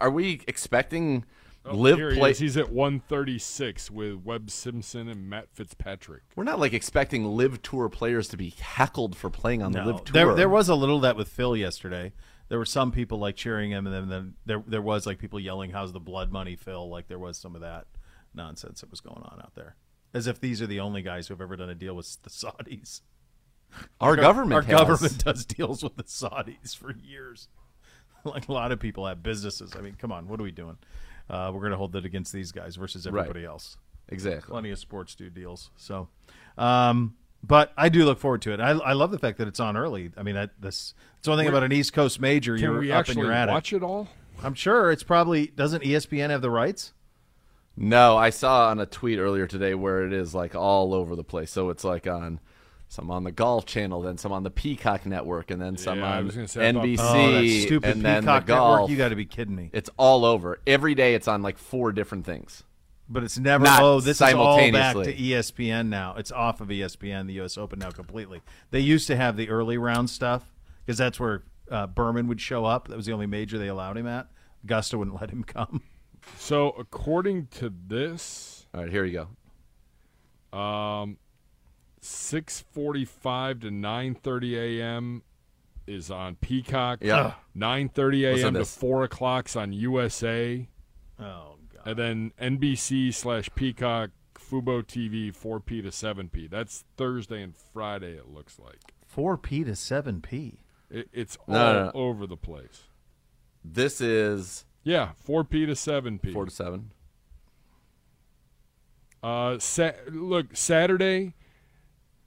Are 0.01 0.11
we 0.11 0.41
expecting 0.47 1.25
Oh, 1.65 1.75
live 1.75 1.97
here 1.97 2.11
he 2.11 2.17
play? 2.17 2.33
He's 2.33 2.57
at 2.57 2.71
136 2.71 3.91
with 3.91 4.23
Webb 4.23 4.49
Simpson 4.49 5.09
and 5.09 5.29
Matt 5.29 5.49
Fitzpatrick. 5.51 6.23
We're 6.35 6.45
not 6.45 6.59
like 6.59 6.73
expecting 6.73 7.25
LIV 7.25 7.61
tour 7.61 7.89
players 7.89 8.27
to 8.29 8.37
be 8.37 8.49
heckled 8.49 9.15
for 9.17 9.29
playing 9.29 9.61
on 9.61 9.73
the 9.73 9.83
LIV 9.83 10.05
tour. 10.05 10.13
there 10.13 10.35
there 10.35 10.49
was 10.49 10.69
a 10.69 10.75
little 10.75 10.97
of 10.97 11.01
that 11.03 11.15
with 11.17 11.27
Phil 11.27 11.55
yesterday. 11.57 12.13
There 12.47 12.57
were 12.57 12.65
some 12.65 12.91
people 12.91 13.19
like 13.19 13.35
cheering 13.35 13.71
him, 13.71 13.85
and 13.85 13.93
then, 13.93 14.09
then 14.09 14.33
there 14.45 14.63
there 14.65 14.81
was 14.81 15.05
like 15.05 15.19
people 15.19 15.39
yelling, 15.39 15.71
"How's 15.71 15.91
the 15.91 15.99
blood 15.99 16.31
money, 16.31 16.55
Phil?" 16.55 16.89
Like 16.89 17.07
there 17.07 17.19
was 17.19 17.37
some 17.37 17.55
of 17.55 17.61
that 17.61 17.87
nonsense 18.33 18.81
that 18.81 18.89
was 18.89 19.01
going 19.01 19.21
on 19.21 19.39
out 19.43 19.53
there, 19.55 19.75
as 20.13 20.27
if 20.27 20.39
these 20.39 20.61
are 20.61 20.67
the 20.67 20.79
only 20.79 21.01
guys 21.01 21.27
who 21.27 21.33
have 21.33 21.41
ever 21.41 21.57
done 21.57 21.69
a 21.69 21.75
deal 21.75 21.95
with 21.95 22.21
the 22.23 22.29
Saudis. 22.29 23.01
Our 24.01 24.15
government 24.15 24.53
our 24.53 24.61
has. 24.63 24.79
government 24.79 25.23
does 25.23 25.45
deals 25.45 25.83
with 25.83 25.95
the 25.95 26.03
Saudis 26.03 26.75
for 26.75 26.95
years. 26.95 27.49
like 28.25 28.47
a 28.47 28.51
lot 28.51 28.71
of 28.71 28.79
people 28.79 29.05
have 29.07 29.21
businesses. 29.23 29.73
I 29.77 29.81
mean, 29.81 29.95
come 29.97 30.11
on, 30.11 30.27
what 30.27 30.39
are 30.39 30.43
we 30.43 30.51
doing? 30.51 30.77
Uh, 31.29 31.51
we're 31.53 31.59
going 31.61 31.71
to 31.71 31.77
hold 31.77 31.91
that 31.93 32.05
against 32.05 32.33
these 32.33 32.51
guys 32.51 32.75
versus 32.75 33.05
Right. 33.07 33.21
everybody 33.21 33.45
else. 33.45 33.77
Exactly. 34.09 34.51
Plenty 34.51 34.71
of 34.71 34.79
sports 34.79 35.13
do 35.15 35.29
deals. 35.29 35.69
So, 35.77 36.07
um, 36.57 37.15
but 37.43 37.71
I 37.77 37.89
do 37.89 38.03
look 38.05 38.19
forward 38.19 38.41
to 38.43 38.53
it. 38.53 38.59
I, 38.59 38.71
I 38.71 38.93
love 38.93 39.11
the 39.11 39.19
fact 39.19 39.37
that 39.37 39.47
it's 39.47 39.59
on 39.59 39.77
early. 39.77 40.11
I 40.17 40.23
mean, 40.23 40.35
I, 40.35 40.49
this 40.59 40.93
it's 41.19 41.27
one 41.27 41.37
thing 41.37 41.47
about 41.47 41.63
an 41.63 41.71
East 41.71 41.93
Coast 41.93 42.19
major. 42.19 42.55
Can 42.55 42.63
you're 42.63 42.79
we 42.79 42.91
up 42.91 42.97
and 42.97 43.09
actually 43.09 43.21
you're 43.23 43.31
at 43.31 43.49
watch 43.49 43.71
it. 43.71 43.77
it 43.77 43.83
all? 43.83 44.07
I'm 44.43 44.55
sure 44.55 44.91
it's 44.91 45.03
probably 45.03 45.47
doesn't 45.47 45.83
ESPN 45.83 46.31
have 46.31 46.41
the 46.41 46.49
rights? 46.49 46.93
No, 47.77 48.17
I 48.17 48.29
saw 48.29 48.69
on 48.69 48.79
a 48.79 48.85
tweet 48.85 49.19
earlier 49.19 49.47
today 49.47 49.73
where 49.73 50.05
it 50.05 50.11
is 50.11 50.33
like 50.35 50.55
all 50.55 50.93
over 50.93 51.15
the 51.15 51.23
place. 51.23 51.51
So 51.51 51.69
it's 51.69 51.83
like 51.83 52.07
on 52.07 52.39
some 52.89 53.11
on 53.11 53.23
the 53.23 53.31
Golf 53.31 53.67
Channel, 53.67 54.01
then 54.01 54.17
some 54.17 54.31
on 54.31 54.41
the 54.41 54.49
Peacock 54.49 55.05
Network, 55.05 55.51
and 55.51 55.61
then 55.61 55.77
some 55.77 55.99
Yeah, 55.99 56.17
on 56.17 56.25
was 56.25 56.33
say, 56.33 56.73
NBC, 56.73 56.97
Oh, 56.99 57.65
stupid 57.65 57.91
and 57.91 58.01
then 58.03 58.23
Peacock 58.23 58.47
the 58.47 58.55
Network. 58.55 58.89
You 58.89 58.97
got 58.97 59.09
to 59.09 59.15
be 59.15 59.25
kidding 59.25 59.55
me. 59.55 59.69
It's 59.71 59.91
all 59.95 60.25
over. 60.25 60.59
Every 60.65 60.95
day, 60.95 61.13
it's 61.13 61.27
on 61.27 61.43
like 61.43 61.59
four 61.59 61.91
different 61.91 62.25
things. 62.25 62.63
But 63.07 63.23
it's 63.23 63.37
never. 63.37 63.63
Not 63.63 63.81
oh, 63.83 63.99
this 63.99 64.21
is 64.21 64.33
all 64.33 64.71
back 64.71 64.95
to 64.95 65.13
ESPN 65.15 65.87
now. 65.87 66.15
It's 66.17 66.31
off 66.31 66.61
of 66.61 66.67
ESPN, 66.67 67.27
the 67.27 67.33
U.S. 67.33 67.57
Open 67.57 67.79
now 67.79 67.91
completely. 67.91 68.41
They 68.71 68.79
used 68.79 69.07
to 69.07 69.15
have 69.15 69.37
the 69.37 69.49
early 69.49 69.77
round 69.77 70.09
stuff 70.09 70.51
because 70.85 70.97
that's 70.97 71.19
where 71.19 71.43
uh, 71.71 71.87
Berman 71.87 72.27
would 72.27 72.41
show 72.41 72.65
up. 72.65 72.87
That 72.87 72.97
was 72.97 73.05
the 73.05 73.13
only 73.13 73.27
major 73.27 73.59
they 73.59 73.67
allowed 73.67 73.97
him 73.97 74.07
at. 74.07 74.27
Augusta 74.63 74.97
wouldn't 74.97 75.19
let 75.19 75.29
him 75.29 75.43
come. 75.43 75.83
So, 76.37 76.71
according 76.71 77.47
to 77.59 77.73
this, 77.87 78.67
All 78.73 78.81
right, 78.81 78.91
here 78.91 79.05
you 79.05 79.27
go. 80.51 80.57
Um, 80.57 81.17
six 82.01 82.61
forty-five 82.71 83.59
to 83.61 83.71
nine 83.71 84.15
thirty 84.15 84.57
a.m. 84.81 85.23
is 85.87 86.09
on 86.11 86.35
Peacock. 86.35 86.99
Yeah. 87.01 87.33
Nine 87.55 87.89
thirty 87.89 88.25
a.m. 88.25 88.37
to 88.37 88.43
to 88.51 88.57
this. 88.59 88.75
four 88.77 89.03
o'clock's 89.03 89.55
on 89.55 89.73
USA. 89.73 90.67
Oh 91.19 91.55
God. 91.73 91.87
And 91.87 91.97
then 91.97 92.31
NBC 92.59 93.13
slash 93.13 93.49
Peacock 93.55 94.11
Fubo 94.35 94.81
TV 94.83 95.35
four 95.35 95.59
p 95.59 95.81
to 95.81 95.91
seven 95.91 96.29
p. 96.29 96.47
That's 96.47 96.83
Thursday 96.97 97.41
and 97.43 97.53
Friday. 97.55 98.13
It 98.13 98.27
looks 98.29 98.57
like 98.59 98.79
4P 99.15 99.65
to 99.65 99.71
7P. 99.71 100.57
it, 100.91 101.09
it's 101.11 101.35
all 101.47 101.53
No, 101.55 101.73
no, 101.73 101.83
no. 101.85 101.91
over 101.95 102.27
the 102.27 102.37
place. 102.37 102.83
This 103.65 103.99
is 103.99 104.65
Yeah, 104.83 105.11
four 105.15 105.43
p 105.43 105.65
to 105.65 105.75
seven 105.75 106.19
p. 106.19 106.31
four 106.31 106.45
to 106.45 106.51
seven. 106.51 106.91
Uh, 109.21 109.57
sa- 109.59 109.91
look, 110.11 110.55
Saturday, 110.55 111.33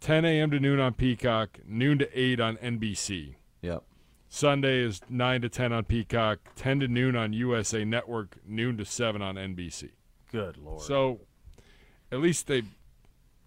10 0.03 0.25
a.m. 0.25 0.51
to 0.51 0.59
noon 0.59 0.81
on 0.81 0.95
Peacock, 0.95 1.61
noon 1.65 1.97
to 1.99 2.19
8 2.21 2.41
on 2.41 2.57
NBC. 2.57 3.37
Yep. 3.63 3.85
Sunday 4.29 4.81
is 4.81 5.01
9 5.09 5.43
to 5.43 5.49
10 5.49 5.73
on 5.73 5.85
Peacock, 5.85 6.41
10 6.57 6.81
to 6.81 6.89
noon 6.89 7.15
on 7.15 7.33
USA 7.33 7.85
Network, 7.85 8.37
noon 8.45 8.77
to 8.79 8.85
7 8.85 9.23
on 9.23 9.37
NBC. 9.37 9.91
Good 10.33 10.57
lord. 10.57 10.81
So 10.81 11.21
at 12.11 12.19
least 12.19 12.49
they 12.49 12.63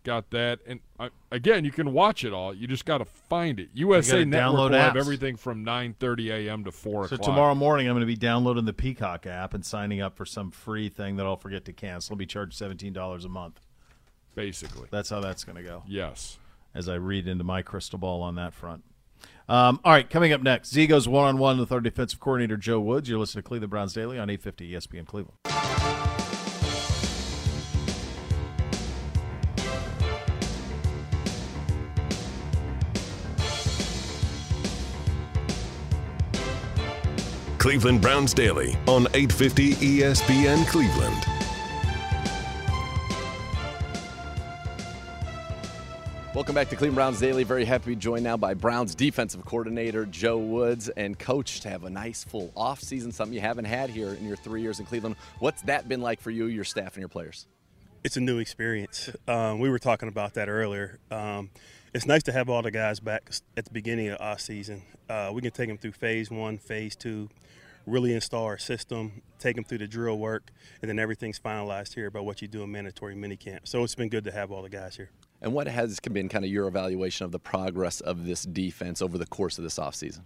got 0.04 0.30
that. 0.30 0.60
And 0.66 0.80
uh, 0.98 1.10
again, 1.30 1.66
you 1.66 1.72
can 1.72 1.92
watch 1.92 2.24
it 2.24 2.32
all. 2.32 2.54
You 2.54 2.68
just 2.68 2.86
got 2.86 3.00
to 3.00 3.06
find 3.06 3.60
it. 3.60 3.70
USA 3.74 4.24
Network 4.24 4.56
download 4.56 4.70
will 4.72 4.78
have 4.78 4.96
everything 4.96 5.36
from 5.36 5.66
9:30 5.66 6.48
a.m. 6.48 6.64
to 6.64 6.72
4 6.72 7.10
So 7.10 7.16
o'clock. 7.16 7.28
tomorrow 7.28 7.56
morning, 7.56 7.88
I'm 7.88 7.96
going 7.96 8.02
to 8.02 8.06
be 8.06 8.16
downloading 8.16 8.64
the 8.64 8.74
Peacock 8.74 9.26
app 9.26 9.54
and 9.54 9.66
signing 9.66 10.00
up 10.02 10.16
for 10.16 10.26
some 10.26 10.52
free 10.52 10.88
thing 10.88 11.18
that 11.18 11.26
I'll 11.26 11.36
forget 11.36 11.66
to 11.66 11.74
cancel. 11.74 12.14
I'll 12.14 12.18
be 12.18 12.26
charged 12.26 12.54
seventeen 12.58 12.94
dollars 12.94 13.26
a 13.26 13.30
month. 13.30 13.60
Basically, 14.36 14.88
that's 14.92 15.10
how 15.10 15.20
that's 15.20 15.44
going 15.44 15.58
to 15.58 15.64
go. 15.64 15.84
Yes. 15.88 16.38
As 16.76 16.90
I 16.90 16.96
read 16.96 17.28
into 17.28 17.44
my 17.44 17.62
crystal 17.62 17.98
ball 17.98 18.22
on 18.22 18.36
that 18.36 18.54
front. 18.54 18.84
Um, 19.48 19.80
all 19.84 19.94
right, 19.94 20.10
coming 20.10 20.34
up 20.34 20.42
next, 20.42 20.74
Z 20.74 20.88
goes 20.88 21.08
one 21.08 21.26
on 21.26 21.38
one 21.38 21.60
with 21.60 21.72
our 21.72 21.80
defensive 21.80 22.20
coordinator 22.20 22.58
Joe 22.58 22.80
Woods. 22.80 23.08
You're 23.08 23.20
listening 23.20 23.44
to 23.44 23.48
Cleveland 23.48 23.72
Browns 23.72 23.94
Daily 23.94 24.20
on 24.20 24.30
850 24.30 24.74
ESPN 24.74 25.06
Cleveland. 25.06 25.38
Cleveland 37.66 38.00
Browns 38.00 38.32
Daily 38.32 38.78
on 38.88 39.08
850 39.14 39.74
ESPN 39.74 40.68
Cleveland. 40.68 41.35
Welcome 46.36 46.54
back 46.54 46.68
to 46.68 46.76
Cleveland 46.76 46.96
Browns 46.96 47.20
Daily. 47.22 47.46
Very 47.46 47.64
happy 47.64 47.84
to 47.84 47.90
be 47.92 47.96
joined 47.96 48.26
now 48.26 48.36
by 48.36 48.56
Browns 48.56 48.94
defensive 48.94 49.46
coordinator 49.46 50.06
Joe 50.06 50.38
Woods 50.38 50.90
and 50.90 51.18
coach 51.18 51.62
to 51.62 51.70
have 51.70 51.86
a 51.86 51.90
nice 51.90 52.26
full 52.26 52.52
offseason, 52.58 53.14
something 53.14 53.34
you 53.34 53.40
haven't 53.40 53.64
had 53.64 53.90
here 53.90 54.10
in 54.10 54.28
your 54.28 54.36
three 54.36 54.62
years 54.62 54.82
in 54.82 54.86
Cleveland. 54.86 55.16
What's 55.40 55.62
that 55.62 55.88
been 55.88 56.02
like 56.02 56.20
for 56.20 56.32
you, 56.32 56.48
your 56.48 56.66
staff, 56.66 56.96
and 56.96 57.02
your 57.02 57.08
players? 57.08 57.48
it's 58.04 58.18
a 58.18 58.22
new 58.22 58.38
experience. 58.38 59.10
Um, 59.30 59.60
we 59.60 59.70
were 59.70 59.80
talking 59.80 60.10
about 60.10 60.36
that 60.36 60.48
earlier. 60.48 61.00
Um, 61.10 61.50
it's 61.94 62.06
nice 62.06 62.22
to 62.24 62.34
have 62.34 62.50
all 62.50 62.62
the 62.62 62.70
guys 62.70 63.00
back 63.00 63.32
at 63.56 63.64
the 63.64 63.72
beginning 63.72 64.10
of 64.10 64.20
our 64.20 64.38
season. 64.38 64.84
Uh, 65.10 65.32
we 65.34 65.42
can 65.42 65.52
take 65.52 65.70
them 65.70 65.78
through 65.78 65.94
phase 65.94 66.30
one, 66.30 66.58
phase 66.60 66.98
two, 66.98 67.30
really 67.88 68.14
install 68.14 68.44
our 68.44 68.60
system, 68.60 69.24
take 69.40 69.56
them 69.56 69.64
through 69.64 69.80
the 69.80 69.88
drill 69.88 70.20
work, 70.20 70.52
and 70.82 70.90
then 70.90 71.00
everything's 71.00 71.40
finalized 71.40 71.96
here 71.96 72.08
about 72.08 72.26
what 72.26 72.42
you 72.44 72.48
do 72.48 72.62
in 72.62 72.72
mandatory 72.72 73.16
minicamp. 73.16 73.60
So 73.64 73.84
it's 73.84 73.96
been 73.96 74.10
good 74.10 74.26
to 74.26 74.32
have 74.32 74.52
all 74.52 74.62
the 74.62 74.70
guys 74.70 74.98
here. 74.98 75.10
And 75.46 75.54
what 75.54 75.68
has 75.68 76.00
been 76.00 76.28
kind 76.28 76.44
of 76.44 76.50
your 76.50 76.68
evaluation 76.68 77.24
of 77.24 77.32
the 77.32 77.38
progress 77.38 78.02
of 78.02 78.26
this 78.26 78.42
defense 78.44 79.00
over 79.00 79.20
the 79.20 79.28
course 79.28 79.60
of 79.60 79.64
this 79.64 79.78
offseason? 79.78 80.22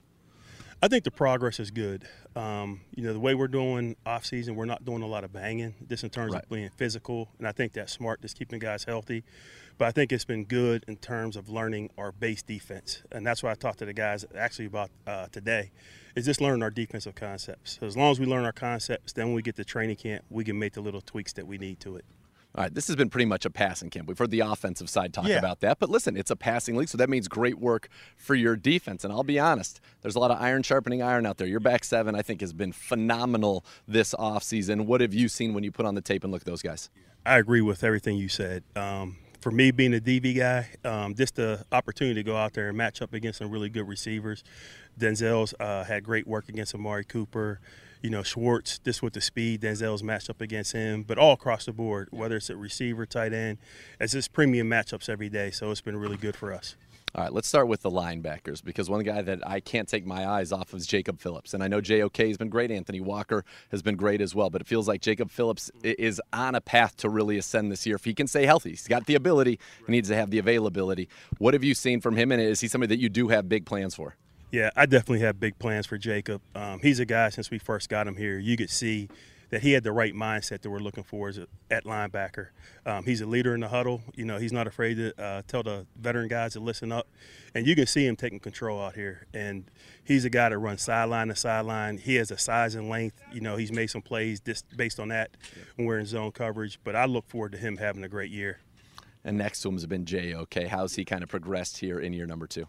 I 0.81 0.87
think 0.87 1.03
the 1.03 1.11
progress 1.11 1.59
is 1.59 1.71
good. 1.71 2.05
Um, 2.37 2.79
you 2.95 3.03
know, 3.03 3.11
the 3.11 3.19
way 3.19 3.35
we're 3.35 3.49
doing 3.49 3.97
off 4.05 4.25
season, 4.25 4.55
we're 4.55 4.63
not 4.63 4.85
doing 4.85 5.01
a 5.01 5.07
lot 5.07 5.25
of 5.25 5.33
banging, 5.33 5.75
just 5.89 6.05
in 6.05 6.09
terms 6.09 6.31
Right. 6.31 6.43
of 6.43 6.49
being 6.49 6.69
physical, 6.69 7.27
and 7.37 7.45
I 7.45 7.51
think 7.51 7.73
that's 7.73 7.91
smart, 7.91 8.21
just 8.21 8.37
keeping 8.37 8.59
guys 8.59 8.85
healthy. 8.85 9.25
But 9.77 9.89
I 9.89 9.91
think 9.91 10.13
it's 10.13 10.23
been 10.23 10.45
good 10.45 10.85
in 10.87 10.95
terms 10.95 11.35
of 11.35 11.49
learning 11.49 11.89
our 11.97 12.13
base 12.13 12.41
defense, 12.41 13.03
and 13.11 13.27
that's 13.27 13.43
what 13.43 13.51
I 13.51 13.55
talked 13.55 13.79
to 13.79 13.85
the 13.85 13.91
guys 13.93 14.25
actually 14.33 14.67
about 14.67 14.89
uh, 15.05 15.27
today, 15.33 15.71
is 16.15 16.23
just 16.23 16.39
learning 16.39 16.63
our 16.63 16.71
defensive 16.71 17.15
concepts. 17.15 17.77
So 17.81 17.85
as 17.85 17.97
long 17.97 18.11
as 18.11 18.21
we 18.21 18.25
learn 18.25 18.45
our 18.45 18.53
concepts, 18.53 19.11
then 19.11 19.25
when 19.25 19.35
we 19.35 19.41
get 19.41 19.57
to 19.57 19.65
training 19.65 19.97
camp, 19.97 20.23
we 20.29 20.45
can 20.45 20.57
make 20.57 20.75
the 20.75 20.81
little 20.81 21.01
tweaks 21.01 21.33
that 21.33 21.45
we 21.45 21.57
need 21.57 21.81
to 21.81 21.97
it. 21.97 22.05
All 22.55 22.63
right, 22.63 22.73
this 22.73 22.87
has 22.87 22.95
been 22.95 23.09
pretty 23.09 23.25
much 23.27 23.45
a 23.45 23.51
passing 23.51 23.91
camp. 23.91 24.07
We've 24.07 24.17
heard 24.17 24.31
the 24.31 24.39
offensive 24.39 24.89
side 24.89 25.13
talk 25.13 25.27
Yeah. 25.27 25.37
about 25.37 25.59
that, 25.59 25.77
but 25.77 25.89
listen, 25.89 26.17
it's 26.17 26.31
a 26.31 26.35
passing 26.35 26.75
league, 26.75 26.89
so 26.89 26.97
that 26.97 27.07
means 27.09 27.27
great 27.27 27.59
work 27.59 27.89
for 28.17 28.33
your 28.33 28.55
defense. 28.55 29.03
And 29.03 29.13
I'll 29.13 29.23
be 29.23 29.37
honest, 29.37 29.79
there's 30.01 30.15
a 30.15 30.19
lot 30.19 30.31
of 30.31 30.41
iron 30.41 30.63
sharpening 30.63 31.03
iron 31.03 31.27
out 31.27 31.37
there. 31.37 31.45
Your 31.47 31.59
back 31.59 31.83
seven, 31.83 32.15
I 32.15 32.23
think, 32.23 32.41
has 32.41 32.51
been 32.51 32.71
phenomenal 32.71 33.63
this 33.87 34.15
offseason. 34.15 34.85
What 34.87 34.99
have 35.01 35.13
you 35.13 35.27
seen 35.29 35.53
when 35.53 35.63
you 35.63 35.71
put 35.71 35.85
on 35.85 35.93
the 35.93 36.01
tape 36.01 36.23
and 36.23 36.33
look 36.33 36.41
at 36.41 36.47
those 36.47 36.63
guys? 36.63 36.89
I 37.23 37.37
agree 37.37 37.61
with 37.61 37.83
everything 37.83 38.17
you 38.17 38.29
said. 38.29 38.63
Um, 38.75 39.17
for 39.41 39.51
me, 39.51 39.69
being 39.69 39.93
a 39.93 39.99
DB 39.99 40.35
guy, 40.35 40.69
um, 40.83 41.13
just 41.13 41.35
the 41.35 41.63
opportunity 41.71 42.15
to 42.15 42.23
go 42.23 42.35
out 42.35 42.53
there 42.53 42.69
and 42.69 42.77
match 42.77 43.01
up 43.01 43.13
against 43.13 43.37
some 43.39 43.51
really 43.51 43.69
good 43.69 43.87
receivers. 43.87 44.43
Denzel's 44.99 45.53
uh, 45.59 45.83
had 45.83 46.03
great 46.03 46.25
work 46.27 46.49
against 46.49 46.73
Amari 46.73 47.05
Cooper. 47.05 47.59
You 48.01 48.09
know, 48.09 48.23
Schwartz, 48.23 48.79
just 48.79 49.03
with 49.03 49.13
the 49.13 49.21
speed, 49.21 49.61
Denzel's 49.61 50.01
matched 50.01 50.29
up 50.29 50.39
against 50.39 50.71
him, 50.71 51.03
but 51.03 51.17
all 51.17 51.33
across 51.33 51.65
the 51.65 51.73
board, 51.73 52.07
whether 52.11 52.37
it's 52.37 52.49
a 52.49 52.55
receiver, 52.55 53.05
tight 53.05 53.33
end, 53.33 53.57
it's 53.99 54.13
just 54.13 54.31
premium 54.31 54.69
matchups 54.69 55.09
every 55.09 55.27
day. 55.27 55.51
So 55.51 55.69
it's 55.69 55.81
been 55.81 55.97
really 55.97 56.15
good 56.15 56.35
for 56.35 56.53
us. 56.53 56.77
All 57.15 57.23
right, 57.23 57.33
let's 57.33 57.47
start 57.47 57.67
with 57.67 57.81
the 57.81 57.89
linebackers 57.89 58.63
because 58.63 58.87
one 58.87 59.03
guy 59.03 59.23
that 59.23 59.45
I 59.45 59.59
can't 59.59 59.87
take 59.87 60.05
my 60.05 60.27
eyes 60.27 60.51
off 60.51 60.73
of 60.73 60.79
is 60.79 60.85
Jacob 60.85 61.19
Phillips. 61.19 61.55
And 61.55 61.63
I 61.63 61.67
know 61.67 61.81
JOK 61.81 62.17
has 62.17 62.37
been 62.37 62.49
great. 62.49 62.69
Anthony 62.69 63.01
Walker 63.01 63.43
has 63.71 63.81
been 63.81 63.95
great 63.95 64.21
as 64.21 64.35
well. 64.35 64.51
But 64.51 64.61
it 64.61 64.67
feels 64.67 64.87
like 64.87 65.01
Jacob 65.01 65.31
Phillips 65.31 65.71
is 65.83 66.21
on 66.31 66.53
a 66.53 66.61
path 66.61 66.95
to 66.97 67.09
really 67.09 67.39
ascend 67.39 67.71
this 67.71 67.85
year. 67.87 67.95
If 67.95 68.05
he 68.05 68.13
can 68.13 68.27
stay 68.27 68.45
healthy, 68.45 68.69
he's 68.69 68.87
got 68.87 69.07
the 69.07 69.15
ability, 69.15 69.59
he 69.87 69.91
needs 69.91 70.07
to 70.09 70.15
have 70.15 70.29
the 70.29 70.37
availability. 70.37 71.09
What 71.39 71.55
have 71.55 71.63
you 71.63 71.73
seen 71.73 71.99
from 71.99 72.15
him? 72.15 72.31
And 72.31 72.39
is 72.39 72.61
he 72.61 72.67
somebody 72.67 72.95
that 72.95 73.01
you 73.01 73.09
do 73.09 73.29
have 73.29 73.49
big 73.49 73.65
plans 73.65 73.95
for? 73.95 74.15
Yeah, 74.51 74.71
I 74.75 74.87
definitely 74.87 75.19
have 75.19 75.39
big 75.39 75.59
plans 75.59 75.85
for 75.85 75.97
Jacob. 75.97 76.41
Um, 76.55 76.79
he's 76.81 76.99
a 76.99 77.05
guy 77.05 77.29
since 77.29 77.51
we 77.51 77.59
first 77.59 77.87
got 77.87 78.07
him 78.07 78.15
here. 78.15 78.39
You 78.39 78.57
could 78.57 78.71
see 78.71 79.07
that 79.51 79.61
he 79.61 79.73
had 79.73 79.83
the 79.83 79.91
right 79.91 80.13
mindset 80.13 80.61
that 80.61 80.69
we're 80.69 80.79
looking 80.79 81.03
for 81.03 81.29
as 81.29 81.37
a, 81.37 81.47
at 81.69 81.83
linebacker. 81.83 82.47
Um, 82.85 83.03
he's 83.03 83.21
a 83.21 83.25
leader 83.25 83.53
in 83.53 83.61
the 83.61 83.67
huddle. 83.67 84.01
You 84.15 84.25
know, 84.25 84.37
he's 84.37 84.51
not 84.51 84.67
afraid 84.67 84.95
to 84.95 85.21
uh, 85.21 85.41
tell 85.47 85.63
the 85.63 85.85
veteran 85.95 86.27
guys 86.27 86.53
to 86.53 86.59
listen 86.59 86.91
up, 86.91 87.07
and 87.53 87.65
you 87.67 87.75
can 87.75 87.85
see 87.85 88.05
him 88.05 88.15
taking 88.15 88.39
control 88.39 88.81
out 88.81 88.95
here. 88.95 89.27
And 89.33 89.69
he's 90.03 90.25
a 90.25 90.29
guy 90.29 90.49
that 90.49 90.57
runs 90.57 90.81
sideline 90.81 91.27
to 91.27 91.35
sideline. 91.35 91.97
He 91.97 92.15
has 92.15 92.31
a 92.31 92.37
size 92.37 92.75
and 92.75 92.89
length. 92.89 93.21
You 93.31 93.41
know, 93.41 93.55
he's 93.55 93.71
made 93.71 93.91
some 93.91 94.01
plays 94.01 94.39
just 94.39 94.65
based 94.75 94.99
on 94.99 95.09
that 95.09 95.31
when 95.75 95.87
we're 95.87 95.99
in 95.99 96.05
zone 96.05 96.31
coverage. 96.31 96.79
But 96.83 96.95
I 96.95 97.05
look 97.05 97.27
forward 97.27 97.51
to 97.53 97.57
him 97.57 97.77
having 97.77 98.03
a 98.03 98.09
great 98.09 98.31
year. 98.31 98.59
And 99.23 99.37
next 99.37 99.61
to 99.61 99.67
him 99.67 99.75
has 99.75 99.85
been 99.85 100.05
JOK. 100.05 100.67
How's 100.67 100.95
he 100.95 101.05
kind 101.05 101.23
of 101.23 101.29
progressed 101.29 101.77
here 101.77 101.99
in 101.99 102.13
year 102.13 102.25
number 102.25 102.47
two? 102.47 102.67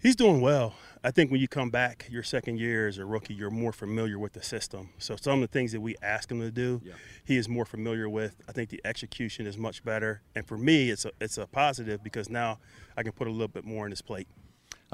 He's 0.00 0.16
doing 0.16 0.40
well. 0.40 0.74
I 1.06 1.10
think 1.10 1.30
when 1.30 1.38
you 1.38 1.48
come 1.48 1.68
back 1.68 2.06
your 2.10 2.22
second 2.22 2.58
year 2.58 2.88
as 2.88 2.96
a 2.96 3.04
rookie, 3.04 3.34
you're 3.34 3.50
more 3.50 3.72
familiar 3.74 4.18
with 4.18 4.32
the 4.32 4.42
system. 4.42 4.88
So 4.96 5.16
some 5.16 5.42
of 5.42 5.50
the 5.50 5.52
things 5.52 5.72
that 5.72 5.80
we 5.82 5.96
ask 6.02 6.30
him 6.30 6.40
to 6.40 6.50
do, 6.50 6.80
he 7.26 7.36
is 7.36 7.46
more 7.46 7.66
familiar 7.66 8.08
with. 8.08 8.40
I 8.48 8.52
think 8.52 8.70
the 8.70 8.80
execution 8.86 9.46
is 9.46 9.58
much 9.58 9.84
better, 9.84 10.22
and 10.34 10.46
for 10.48 10.56
me, 10.56 10.88
it's 10.90 11.04
a 11.04 11.10
it's 11.20 11.36
a 11.36 11.46
positive 11.46 12.02
because 12.02 12.30
now 12.30 12.58
I 12.96 13.02
can 13.02 13.12
put 13.12 13.28
a 13.28 13.30
little 13.30 13.48
bit 13.48 13.66
more 13.66 13.84
in 13.84 13.92
his 13.92 14.00
plate. 14.00 14.28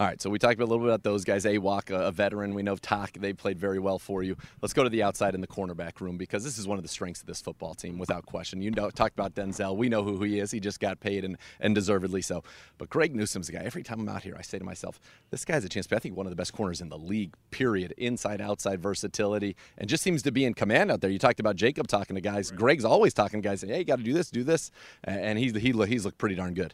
All 0.01 0.06
right, 0.06 0.18
so 0.18 0.31
we 0.31 0.39
talked 0.39 0.59
a 0.59 0.64
little 0.64 0.78
bit 0.78 0.89
about 0.89 1.02
those 1.02 1.24
guys. 1.24 1.44
Awak, 1.44 1.90
a, 1.90 2.06
a 2.06 2.10
veteran. 2.10 2.55
We 2.55 2.62
know 2.62 2.74
Tak, 2.74 3.18
they 3.20 3.35
played 3.35 3.59
very 3.59 3.78
well 3.78 3.98
for 3.98 4.22
you. 4.22 4.35
Let's 4.62 4.72
go 4.72 4.82
to 4.82 4.89
the 4.89 5.02
outside 5.02 5.35
in 5.35 5.43
the 5.43 5.47
cornerback 5.47 6.01
room 6.01 6.16
because 6.16 6.43
this 6.43 6.56
is 6.56 6.66
one 6.66 6.78
of 6.78 6.82
the 6.82 6.89
strengths 6.89 7.20
of 7.20 7.27
this 7.27 7.43
football 7.43 7.74
team, 7.74 7.98
without 7.98 8.24
question. 8.24 8.62
You 8.62 8.70
know, 8.70 8.89
talked 8.89 9.12
about 9.12 9.35
Denzel. 9.35 9.77
We 9.77 9.90
know 9.90 10.02
who 10.02 10.22
he 10.22 10.39
is. 10.39 10.52
He 10.52 10.59
just 10.59 10.81
got 10.81 11.01
paid 11.01 11.22
and, 11.22 11.36
and 11.60 11.74
deservedly 11.74 12.22
so. 12.22 12.43
But 12.78 12.89
Greg 12.89 13.14
Newsome's 13.14 13.51
a 13.51 13.52
guy. 13.52 13.59
Every 13.59 13.82
time 13.82 14.01
I'm 14.01 14.09
out 14.09 14.22
here, 14.22 14.36
I 14.39 14.40
say 14.40 14.59
to 14.59 14.64
myself, 14.64 14.98
this 15.28 15.44
guy's 15.44 15.66
a 15.66 15.68
chance 15.68 15.85
to 15.85 15.90
be, 15.90 15.97
I 15.97 15.98
think, 15.98 16.16
one 16.16 16.24
of 16.24 16.31
the 16.31 16.36
best 16.36 16.55
corners 16.55 16.81
in 16.81 16.89
the 16.89 16.97
league, 16.97 17.35
period. 17.51 17.93
Inside, 17.98 18.40
outside 18.40 18.81
versatility, 18.81 19.55
and 19.77 19.86
just 19.86 20.02
seems 20.02 20.22
to 20.22 20.32
be 20.32 20.47
in 20.47 20.55
command 20.55 20.90
out 20.90 21.02
there. 21.02 21.10
You 21.10 21.18
talked 21.18 21.40
about 21.40 21.56
Jacob 21.56 21.89
talking 21.89 22.14
to 22.14 22.22
guys. 22.22 22.51
Greg's 22.51 22.86
always 22.86 23.12
talking 23.12 23.43
to 23.43 23.47
guys, 23.47 23.60
saying, 23.60 23.74
hey, 23.74 23.81
you 23.81 23.85
got 23.85 23.98
to 23.98 24.02
do 24.02 24.14
this, 24.14 24.31
do 24.31 24.44
this. 24.44 24.70
And 25.05 25.39
he's, 25.39 25.55
he, 25.55 25.72
he's 25.72 26.06
looked 26.06 26.16
pretty 26.16 26.36
darn 26.36 26.55
good. 26.55 26.72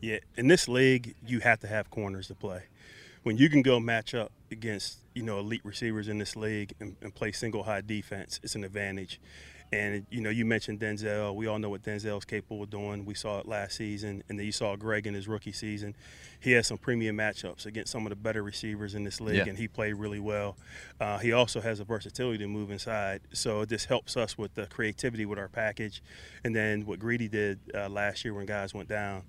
Yeah, 0.00 0.18
in 0.36 0.48
this 0.48 0.68
league, 0.68 1.14
you 1.26 1.40
have 1.40 1.60
to 1.60 1.66
have 1.66 1.90
corners 1.90 2.28
to 2.28 2.34
play. 2.34 2.62
When 3.22 3.36
you 3.36 3.50
can 3.50 3.60
go 3.62 3.78
match 3.78 4.14
up 4.14 4.32
against 4.50 4.98
you 5.14 5.22
know 5.22 5.38
elite 5.40 5.60
receivers 5.64 6.08
in 6.08 6.18
this 6.18 6.36
league 6.36 6.72
and, 6.80 6.96
and 7.02 7.14
play 7.14 7.32
single 7.32 7.64
high 7.64 7.82
defense, 7.82 8.40
it's 8.42 8.54
an 8.54 8.64
advantage. 8.64 9.20
And 9.72 10.04
you 10.10 10.20
know, 10.20 10.30
you 10.30 10.44
mentioned 10.44 10.80
Denzel. 10.80 11.34
We 11.36 11.46
all 11.46 11.58
know 11.60 11.68
what 11.68 11.82
Denzel's 11.82 12.24
capable 12.24 12.64
of 12.64 12.70
doing. 12.70 13.04
We 13.04 13.14
saw 13.14 13.38
it 13.38 13.46
last 13.46 13.76
season, 13.76 14.24
and 14.28 14.36
then 14.38 14.44
you 14.46 14.50
saw 14.50 14.74
Greg 14.74 15.06
in 15.06 15.14
his 15.14 15.28
rookie 15.28 15.52
season. 15.52 15.94
He 16.40 16.52
has 16.52 16.66
some 16.66 16.78
premium 16.78 17.16
matchups 17.18 17.66
against 17.66 17.92
some 17.92 18.04
of 18.04 18.10
the 18.10 18.16
better 18.16 18.42
receivers 18.42 18.94
in 18.96 19.04
this 19.04 19.20
league, 19.20 19.36
Yeah. 19.36 19.44
and 19.46 19.56
he 19.58 19.68
played 19.68 19.94
really 19.94 20.18
well. 20.18 20.56
Uh, 20.98 21.18
he 21.18 21.30
also 21.32 21.60
has 21.60 21.78
a 21.78 21.84
versatility 21.84 22.38
to 22.38 22.48
move 22.48 22.72
inside, 22.72 23.20
so 23.32 23.64
this 23.64 23.84
helps 23.84 24.16
us 24.16 24.36
with 24.36 24.54
the 24.54 24.66
creativity 24.66 25.24
with 25.24 25.38
our 25.38 25.48
package. 25.48 26.02
And 26.42 26.56
then 26.56 26.84
what 26.84 26.98
Greedy 26.98 27.28
did 27.28 27.60
uh, 27.72 27.88
last 27.90 28.24
year 28.24 28.34
when 28.34 28.46
guys 28.46 28.74
went 28.74 28.88
down. 28.88 29.22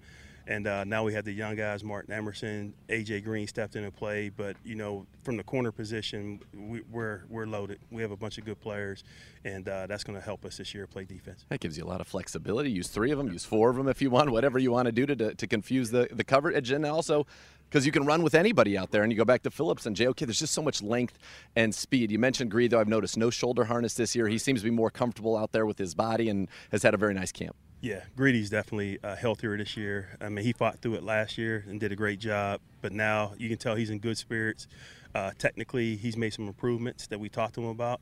And 0.47 0.68
uh, 0.68 0.84
now 0.84 1.03
we 1.03 1.13
have 1.13 1.26
the 1.26 1.34
young 1.34 1.55
guys, 1.55 1.84
Martin 1.84 2.13
Emerson, 2.13 2.73
AJ 2.89 3.23
Green 3.23 3.47
stepped 3.47 3.76
in 3.76 3.84
and 3.84 3.95
played. 3.95 4.34
But 4.35 4.55
you 4.63 4.76
know, 4.76 5.05
from 5.23 5.38
the 5.38 5.43
corner 5.43 5.72
position, 5.72 6.39
we, 6.53 6.81
we're 6.91 7.23
we're 7.30 7.45
loaded. 7.45 7.80
We 7.91 8.01
have 8.01 8.11
a 8.11 8.18
bunch 8.18 8.38
of 8.38 8.45
good 8.45 8.59
players, 8.59 9.03
and 9.45 9.68
uh, 9.68 9.88
that's 9.88 10.03
going 10.03 10.18
to 10.18 10.23
help 10.23 10.45
us 10.45 10.57
this 10.57 10.73
year 10.73 10.88
play 10.88 11.05
defense. 11.05 11.45
That 11.49 11.59
gives 11.59 11.77
you 11.77 11.84
a 11.84 11.85
lot 11.85 12.01
of 12.01 12.07
flexibility. 12.07 12.72
Use 12.72 12.88
three 12.88 13.11
of 13.11 13.18
them, 13.18 13.31
use 13.31 13.45
four 13.45 13.69
of 13.69 13.76
them 13.76 13.88
if 13.88 14.01
you 14.01 14.09
want, 14.09 14.30
whatever 14.31 14.59
you 14.59 14.72
want 14.72 14.88
to 14.88 14.91
do 14.91 15.05
to, 15.05 15.15
to, 15.15 15.35
to 15.35 15.47
confuse 15.47 15.91
the, 15.91 16.07
the 16.11 16.23
coverage. 16.23 16.72
And 16.72 16.85
also, 16.85 17.26
because 17.69 17.85
you 17.85 17.91
can 17.91 18.05
run 18.05 18.22
with 18.22 18.35
anybody 18.35 18.77
out 18.77 18.91
there, 18.91 19.03
and 19.03 19.11
you 19.11 19.18
go 19.18 19.23
back 19.23 19.43
to 19.43 19.51
Phillips 19.51 19.85
and 19.85 19.95
JOK, 19.95 20.18
there's 20.18 20.39
just 20.39 20.53
so 20.53 20.61
much 20.61 20.81
length 20.81 21.18
and 21.55 21.73
speed. 21.73 22.11
You 22.11 22.19
mentioned 22.19 22.51
Greed, 22.51 22.72
though. 22.72 22.80
I've 22.81 22.88
noticed 22.88 23.18
no 23.18 23.30
shoulder 23.30 23.63
harness 23.65 23.93
this 23.93 24.13
year. 24.13 24.27
He 24.27 24.38
seems 24.38 24.61
to 24.61 24.65
be 24.65 24.72
more 24.72 24.89
comfortable 24.89 25.38
out 25.38 25.53
there 25.53 25.65
with 25.65 25.77
his 25.77 25.95
body 25.95 26.27
and 26.27 26.49
has 26.72 26.84
had 26.84 26.93
a 26.93 26.97
very 26.97 27.13
nice 27.13 27.31
camp. 27.31 27.55
Yeah, 27.82 28.02
Greedy's 28.16 28.52
definitely 28.52 28.99
uh, 29.03 29.16
healthier 29.16 29.58
this 29.58 29.76
year. 29.76 30.16
I 30.22 30.30
mean, 30.30 30.45
he 30.45 30.53
fought 30.53 30.80
through 30.80 30.94
it 30.94 31.03
last 31.03 31.40
year 31.40 31.66
and 31.68 31.80
did 31.80 31.91
a 31.91 31.95
great 31.95 32.20
job, 32.20 32.62
but 32.80 32.91
now 32.91 33.34
you 33.40 33.49
can 33.49 33.58
tell 33.58 33.74
he's 33.74 33.90
in 33.90 33.98
good 33.98 34.20
spirits. 34.20 34.68
Uh, 35.16 35.32
technically, 35.40 35.95
he's 35.95 36.16
made 36.16 36.32
some 36.32 36.48
improvements 36.48 37.08
that 37.08 37.20
we 37.20 37.28
talked 37.28 37.56
to 37.56 37.62
him 37.62 37.70
about, 37.70 37.99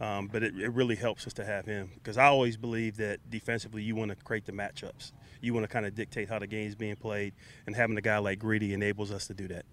um, 0.00 0.28
but 0.30 0.42
it, 0.42 0.54
it 0.56 0.68
really 0.68 0.96
helps 0.96 1.26
us 1.26 1.32
to 1.32 1.46
have 1.46 1.64
him 1.64 1.90
because 1.94 2.18
I 2.18 2.26
always 2.26 2.58
believe 2.58 2.98
that 2.98 3.18
defensively 3.30 3.82
you 3.82 3.96
want 3.96 4.10
to 4.10 4.16
create 4.16 4.44
the 4.44 4.52
matchups. 4.52 5.12
You 5.40 5.54
want 5.54 5.64
to 5.64 5.68
kind 5.68 5.86
of 5.86 5.94
dictate 5.94 6.28
how 6.28 6.38
the 6.38 6.46
game's 6.46 6.74
being 6.74 6.96
played, 6.96 7.32
and 7.66 7.74
having 7.74 7.96
a 7.96 8.02
guy 8.02 8.18
like 8.18 8.38
Greedy 8.38 8.74
enables 8.74 9.10
us 9.10 9.26
to 9.28 9.34
do 9.34 9.48
that. 9.48 9.64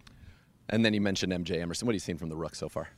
And 0.69 0.85
then 0.85 0.93
you 0.93 1.01
mentioned 1.01 1.33
MJ 1.33 1.61
Emerson. 1.61 1.85
What 1.85 1.91
have 1.91 1.95
you 1.97 1.99
seen 1.99 2.17
from 2.17 2.29
the 2.29 2.37
Rook 2.37 2.55
so 2.55 2.69
far? 2.69 2.89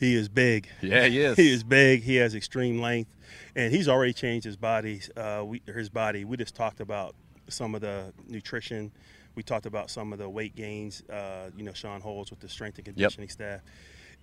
He 0.00 0.14
is 0.14 0.30
big. 0.30 0.66
Yeah, 0.80 1.06
he 1.06 1.20
is. 1.20 1.36
he 1.36 1.52
is 1.52 1.62
big. 1.62 2.02
He 2.02 2.16
has 2.16 2.34
extreme 2.34 2.80
length, 2.80 3.14
and 3.54 3.70
he's 3.72 3.86
already 3.86 4.14
changed 4.14 4.46
his 4.46 4.56
body. 4.56 5.02
Uh, 5.14 5.44
we, 5.46 5.62
his 5.66 5.90
body. 5.90 6.24
We 6.24 6.38
just 6.38 6.54
talked 6.54 6.80
about 6.80 7.14
some 7.48 7.74
of 7.74 7.82
the 7.82 8.14
nutrition. 8.26 8.92
We 9.34 9.42
talked 9.42 9.66
about 9.66 9.90
some 9.90 10.14
of 10.14 10.18
the 10.18 10.28
weight 10.28 10.56
gains. 10.56 11.02
Uh, 11.02 11.50
you 11.54 11.64
know, 11.64 11.74
Sean 11.74 12.00
Holds 12.00 12.30
with 12.30 12.40
the 12.40 12.48
strength 12.48 12.78
and 12.78 12.86
conditioning 12.86 13.28
staff, 13.28 13.60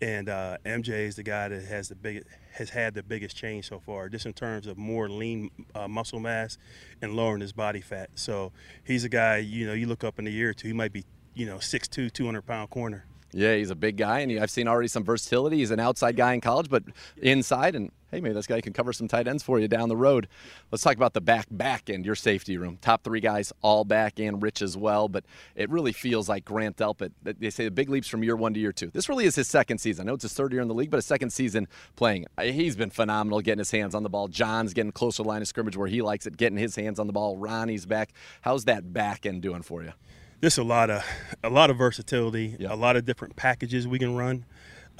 and 0.01 0.29
uh, 0.29 0.57
MJ 0.65 0.89
is 0.89 1.15
the 1.15 1.23
guy 1.23 1.47
that 1.47 1.63
has 1.63 1.89
the 1.89 1.95
big 1.95 2.25
has 2.53 2.71
had 2.71 2.95
the 2.95 3.03
biggest 3.03 3.37
change 3.37 3.69
so 3.69 3.79
far, 3.79 4.09
just 4.09 4.25
in 4.25 4.33
terms 4.33 4.65
of 4.65 4.79
more 4.79 5.07
lean 5.07 5.51
uh, 5.75 5.87
muscle 5.87 6.19
mass 6.19 6.57
and 7.03 7.15
lowering 7.15 7.41
his 7.41 7.53
body 7.53 7.81
fat. 7.81 8.09
So 8.15 8.51
he's 8.83 9.03
a 9.03 9.09
guy. 9.09 9.37
You 9.37 9.67
know, 9.67 9.73
you 9.73 9.85
look 9.85 10.03
up 10.03 10.17
in 10.17 10.25
a 10.25 10.31
year 10.31 10.49
or 10.49 10.53
two, 10.55 10.69
he 10.69 10.73
might 10.73 10.91
be 10.91 11.05
you 11.35 11.45
know 11.45 11.57
6'2", 11.57 12.11
200 12.11 12.41
pound 12.41 12.71
corner. 12.71 13.05
Yeah, 13.33 13.55
he's 13.55 13.69
a 13.69 13.75
big 13.75 13.97
guy, 13.97 14.19
and 14.19 14.39
I've 14.39 14.49
seen 14.49 14.67
already 14.67 14.87
some 14.87 15.03
versatility. 15.03 15.57
He's 15.57 15.71
an 15.71 15.79
outside 15.79 16.15
guy 16.15 16.33
in 16.33 16.41
college, 16.41 16.69
but 16.69 16.83
inside, 17.17 17.75
and 17.75 17.91
hey, 18.09 18.21
maybe 18.21 18.33
this 18.33 18.47
guy 18.47 18.61
can 18.61 18.71
cover 18.71 18.93
some 18.93 19.09
tight 19.09 19.27
ends 19.27 19.43
for 19.43 19.59
you 19.59 19.67
down 19.67 19.89
the 19.89 19.97
road. 19.97 20.29
Let's 20.71 20.81
talk 20.81 20.95
about 20.95 21.13
the 21.13 21.19
back 21.19 21.45
back 21.51 21.89
end, 21.89 22.05
your 22.05 22.15
safety 22.15 22.57
room. 22.57 22.77
Top 22.81 23.03
three 23.03 23.19
guys, 23.19 23.51
all 23.61 23.83
back 23.83 24.17
and 24.19 24.41
rich 24.41 24.61
as 24.61 24.77
well, 24.77 25.09
but 25.09 25.25
it 25.55 25.69
really 25.69 25.91
feels 25.91 26.29
like 26.29 26.45
Grant 26.45 26.77
Delpit. 26.77 27.11
They 27.21 27.49
say 27.49 27.65
the 27.65 27.71
big 27.71 27.89
leaps 27.89 28.07
from 28.07 28.23
year 28.23 28.37
one 28.37 28.53
to 28.53 28.59
year 28.61 28.71
two. 28.71 28.91
This 28.91 29.09
really 29.09 29.25
is 29.25 29.35
his 29.35 29.49
second 29.49 29.79
season. 29.79 30.07
I 30.07 30.11
know 30.11 30.13
it's 30.13 30.23
his 30.23 30.33
third 30.33 30.53
year 30.53 30.61
in 30.61 30.69
the 30.69 30.73
league, 30.73 30.89
but 30.89 30.97
a 30.97 31.03
second 31.03 31.31
season 31.31 31.67
playing. 31.97 32.27
Uh, 32.37 32.43
he's 32.43 32.77
been 32.77 32.91
phenomenal 32.91 33.41
getting 33.41 33.59
his 33.59 33.71
hands 33.71 33.93
on 33.93 34.03
the 34.03 34.09
ball. 34.09 34.29
John's 34.29 34.73
getting 34.73 34.93
closer 34.93 35.17
to 35.17 35.23
the 35.23 35.29
line 35.29 35.41
of 35.41 35.49
scrimmage 35.49 35.75
where 35.75 35.89
he 35.89 36.01
likes 36.01 36.25
it, 36.25 36.37
getting 36.37 36.57
his 36.57 36.77
hands 36.77 36.97
on 36.97 37.07
the 37.07 37.13
ball. 37.13 37.35
Ronnie's 37.35 37.85
back. 37.85 38.13
How's 38.41 38.63
that 38.65 38.93
back 38.93 39.25
end 39.25 39.41
doing 39.41 39.63
for 39.63 39.83
you? 39.83 39.91
There's 40.39 40.59
a 40.59 40.63
lot 40.63 40.91
of 40.91 41.03
a 41.43 41.49
lot 41.49 41.71
of 41.71 41.77
versatility, 41.77 42.63
a 42.63 42.75
lot 42.75 42.95
of 42.95 43.05
different 43.05 43.35
packages 43.35 43.87
we 43.87 43.97
can 43.97 44.15
run, 44.15 44.45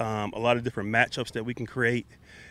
um, 0.00 0.32
a 0.32 0.38
lot 0.38 0.56
of 0.56 0.64
different 0.64 0.90
matchups 0.90 1.30
that 1.32 1.44
we 1.44 1.54
can 1.54 1.64
create. 1.64 2.06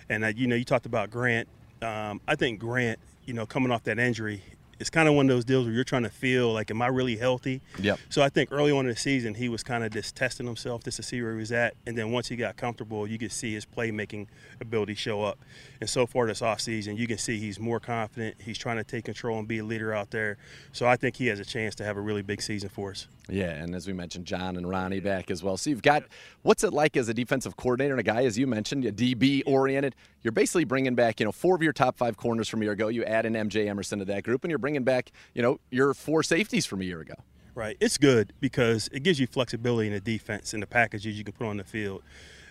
And 0.07 0.23
uh, 0.23 0.27
you 0.27 0.47
know, 0.47 0.55
you 0.55 0.64
talked 0.64 0.85
about 0.85 1.09
Grant. 1.09 1.49
Um, 1.81 2.22
I 2.30 2.35
think 2.35 2.59
Grant, 2.59 2.97
you 3.26 3.34
know, 3.34 3.45
coming 3.45 3.72
off 3.72 3.84
that 3.84 3.99
injury, 3.99 4.41
it's 4.79 4.89
kind 4.89 5.07
of 5.07 5.15
one 5.15 5.29
of 5.29 5.35
those 5.35 5.45
deals 5.45 5.65
where 5.65 5.73
you're 5.73 5.83
trying 5.83 6.03
to 6.03 6.09
feel 6.09 6.53
like, 6.53 6.69
am 6.71 6.81
I 6.81 6.87
really 6.87 7.17
healthy? 7.17 7.61
Yep. 7.79 7.99
So 8.09 8.21
I 8.21 8.29
think 8.29 8.51
early 8.51 8.71
on 8.71 8.85
in 8.85 8.91
the 8.91 8.95
season, 8.95 9.33
he 9.33 9.49
was 9.49 9.63
kind 9.63 9.83
of 9.83 9.91
just 9.91 10.15
testing 10.15 10.45
himself 10.45 10.83
just 10.83 10.97
to 10.97 11.03
see 11.03 11.21
where 11.21 11.33
he 11.33 11.39
was 11.39 11.51
at. 11.51 11.75
And 11.85 11.97
then 11.97 12.11
once 12.11 12.27
he 12.27 12.35
got 12.35 12.57
comfortable, 12.57 13.07
you 13.07 13.17
could 13.17 13.31
see 13.31 13.53
his 13.53 13.65
playmaking 13.65 14.27
ability 14.61 14.95
show 14.95 15.23
up. 15.23 15.39
And 15.81 15.89
so 15.89 16.05
far 16.05 16.27
this 16.27 16.41
offseason, 16.41 16.97
you 16.97 17.07
can 17.07 17.17
see 17.17 17.39
he's 17.39 17.59
more 17.59 17.79
confident. 17.79 18.35
He's 18.39 18.57
trying 18.57 18.77
to 18.77 18.83
take 18.83 19.05
control 19.05 19.39
and 19.39 19.47
be 19.47 19.59
a 19.59 19.63
leader 19.63 19.93
out 19.93 20.11
there. 20.11 20.37
So 20.71 20.85
I 20.85 20.95
think 20.95 21.15
he 21.15 21.27
has 21.27 21.39
a 21.39 21.45
chance 21.45 21.75
to 21.75 21.83
have 21.83 21.97
a 21.97 22.01
really 22.01 22.21
big 22.21 22.41
season 22.41 22.69
for 22.69 22.91
us. 22.91 23.07
Yeah, 23.29 23.51
and 23.51 23.75
as 23.75 23.87
we 23.87 23.93
mentioned, 23.93 24.25
John 24.25 24.55
and 24.57 24.69
Ronnie 24.69 24.99
back 24.99 25.29
as 25.29 25.43
well. 25.43 25.57
So 25.57 25.69
you've 25.69 25.81
got 25.81 26.03
what's 26.43 26.63
it 26.63 26.73
like 26.73 26.95
as 26.95 27.09
a 27.09 27.13
defensive 27.13 27.57
coordinator 27.57 27.93
and 27.93 27.99
a 27.99 28.03
guy, 28.03 28.23
as 28.23 28.37
you 28.37 28.47
mentioned, 28.47 28.85
a 28.85 28.91
DB 28.91 29.43
oriented. 29.45 29.95
You're 30.21 30.31
basically 30.31 30.63
bringing 30.63 30.95
back, 30.95 31.19
you 31.19 31.25
know, 31.25 31.31
four 31.31 31.55
of 31.55 31.61
your 31.61 31.73
top 31.73 31.97
five 31.97 32.17
corners 32.17 32.47
from 32.47 32.61
a 32.61 32.65
year 32.65 32.73
ago. 32.73 32.87
You 32.87 33.03
add 33.05 33.25
an 33.25 33.33
MJ 33.33 33.67
Emerson 33.67 33.99
to 33.99 34.05
that 34.05 34.23
group, 34.23 34.43
and 34.43 34.51
you're 34.51 34.59
bringing 34.59 34.83
back, 34.83 35.11
you 35.33 35.41
know, 35.41 35.59
your 35.69 35.93
four 35.93 36.23
safeties 36.23 36.65
from 36.65 36.81
a 36.81 36.85
year 36.85 37.01
ago. 37.01 37.15
Right. 37.55 37.75
It's 37.79 37.97
good 37.97 38.33
because 38.39 38.87
it 38.91 39.01
gives 39.01 39.19
you 39.19 39.25
flexibility 39.25 39.87
in 39.87 39.93
the 39.93 39.99
defense 39.99 40.53
and 40.53 40.61
the 40.61 40.67
packages 40.67 41.17
you 41.17 41.23
can 41.23 41.33
put 41.33 41.47
on 41.47 41.57
the 41.57 41.63
field. 41.63 42.03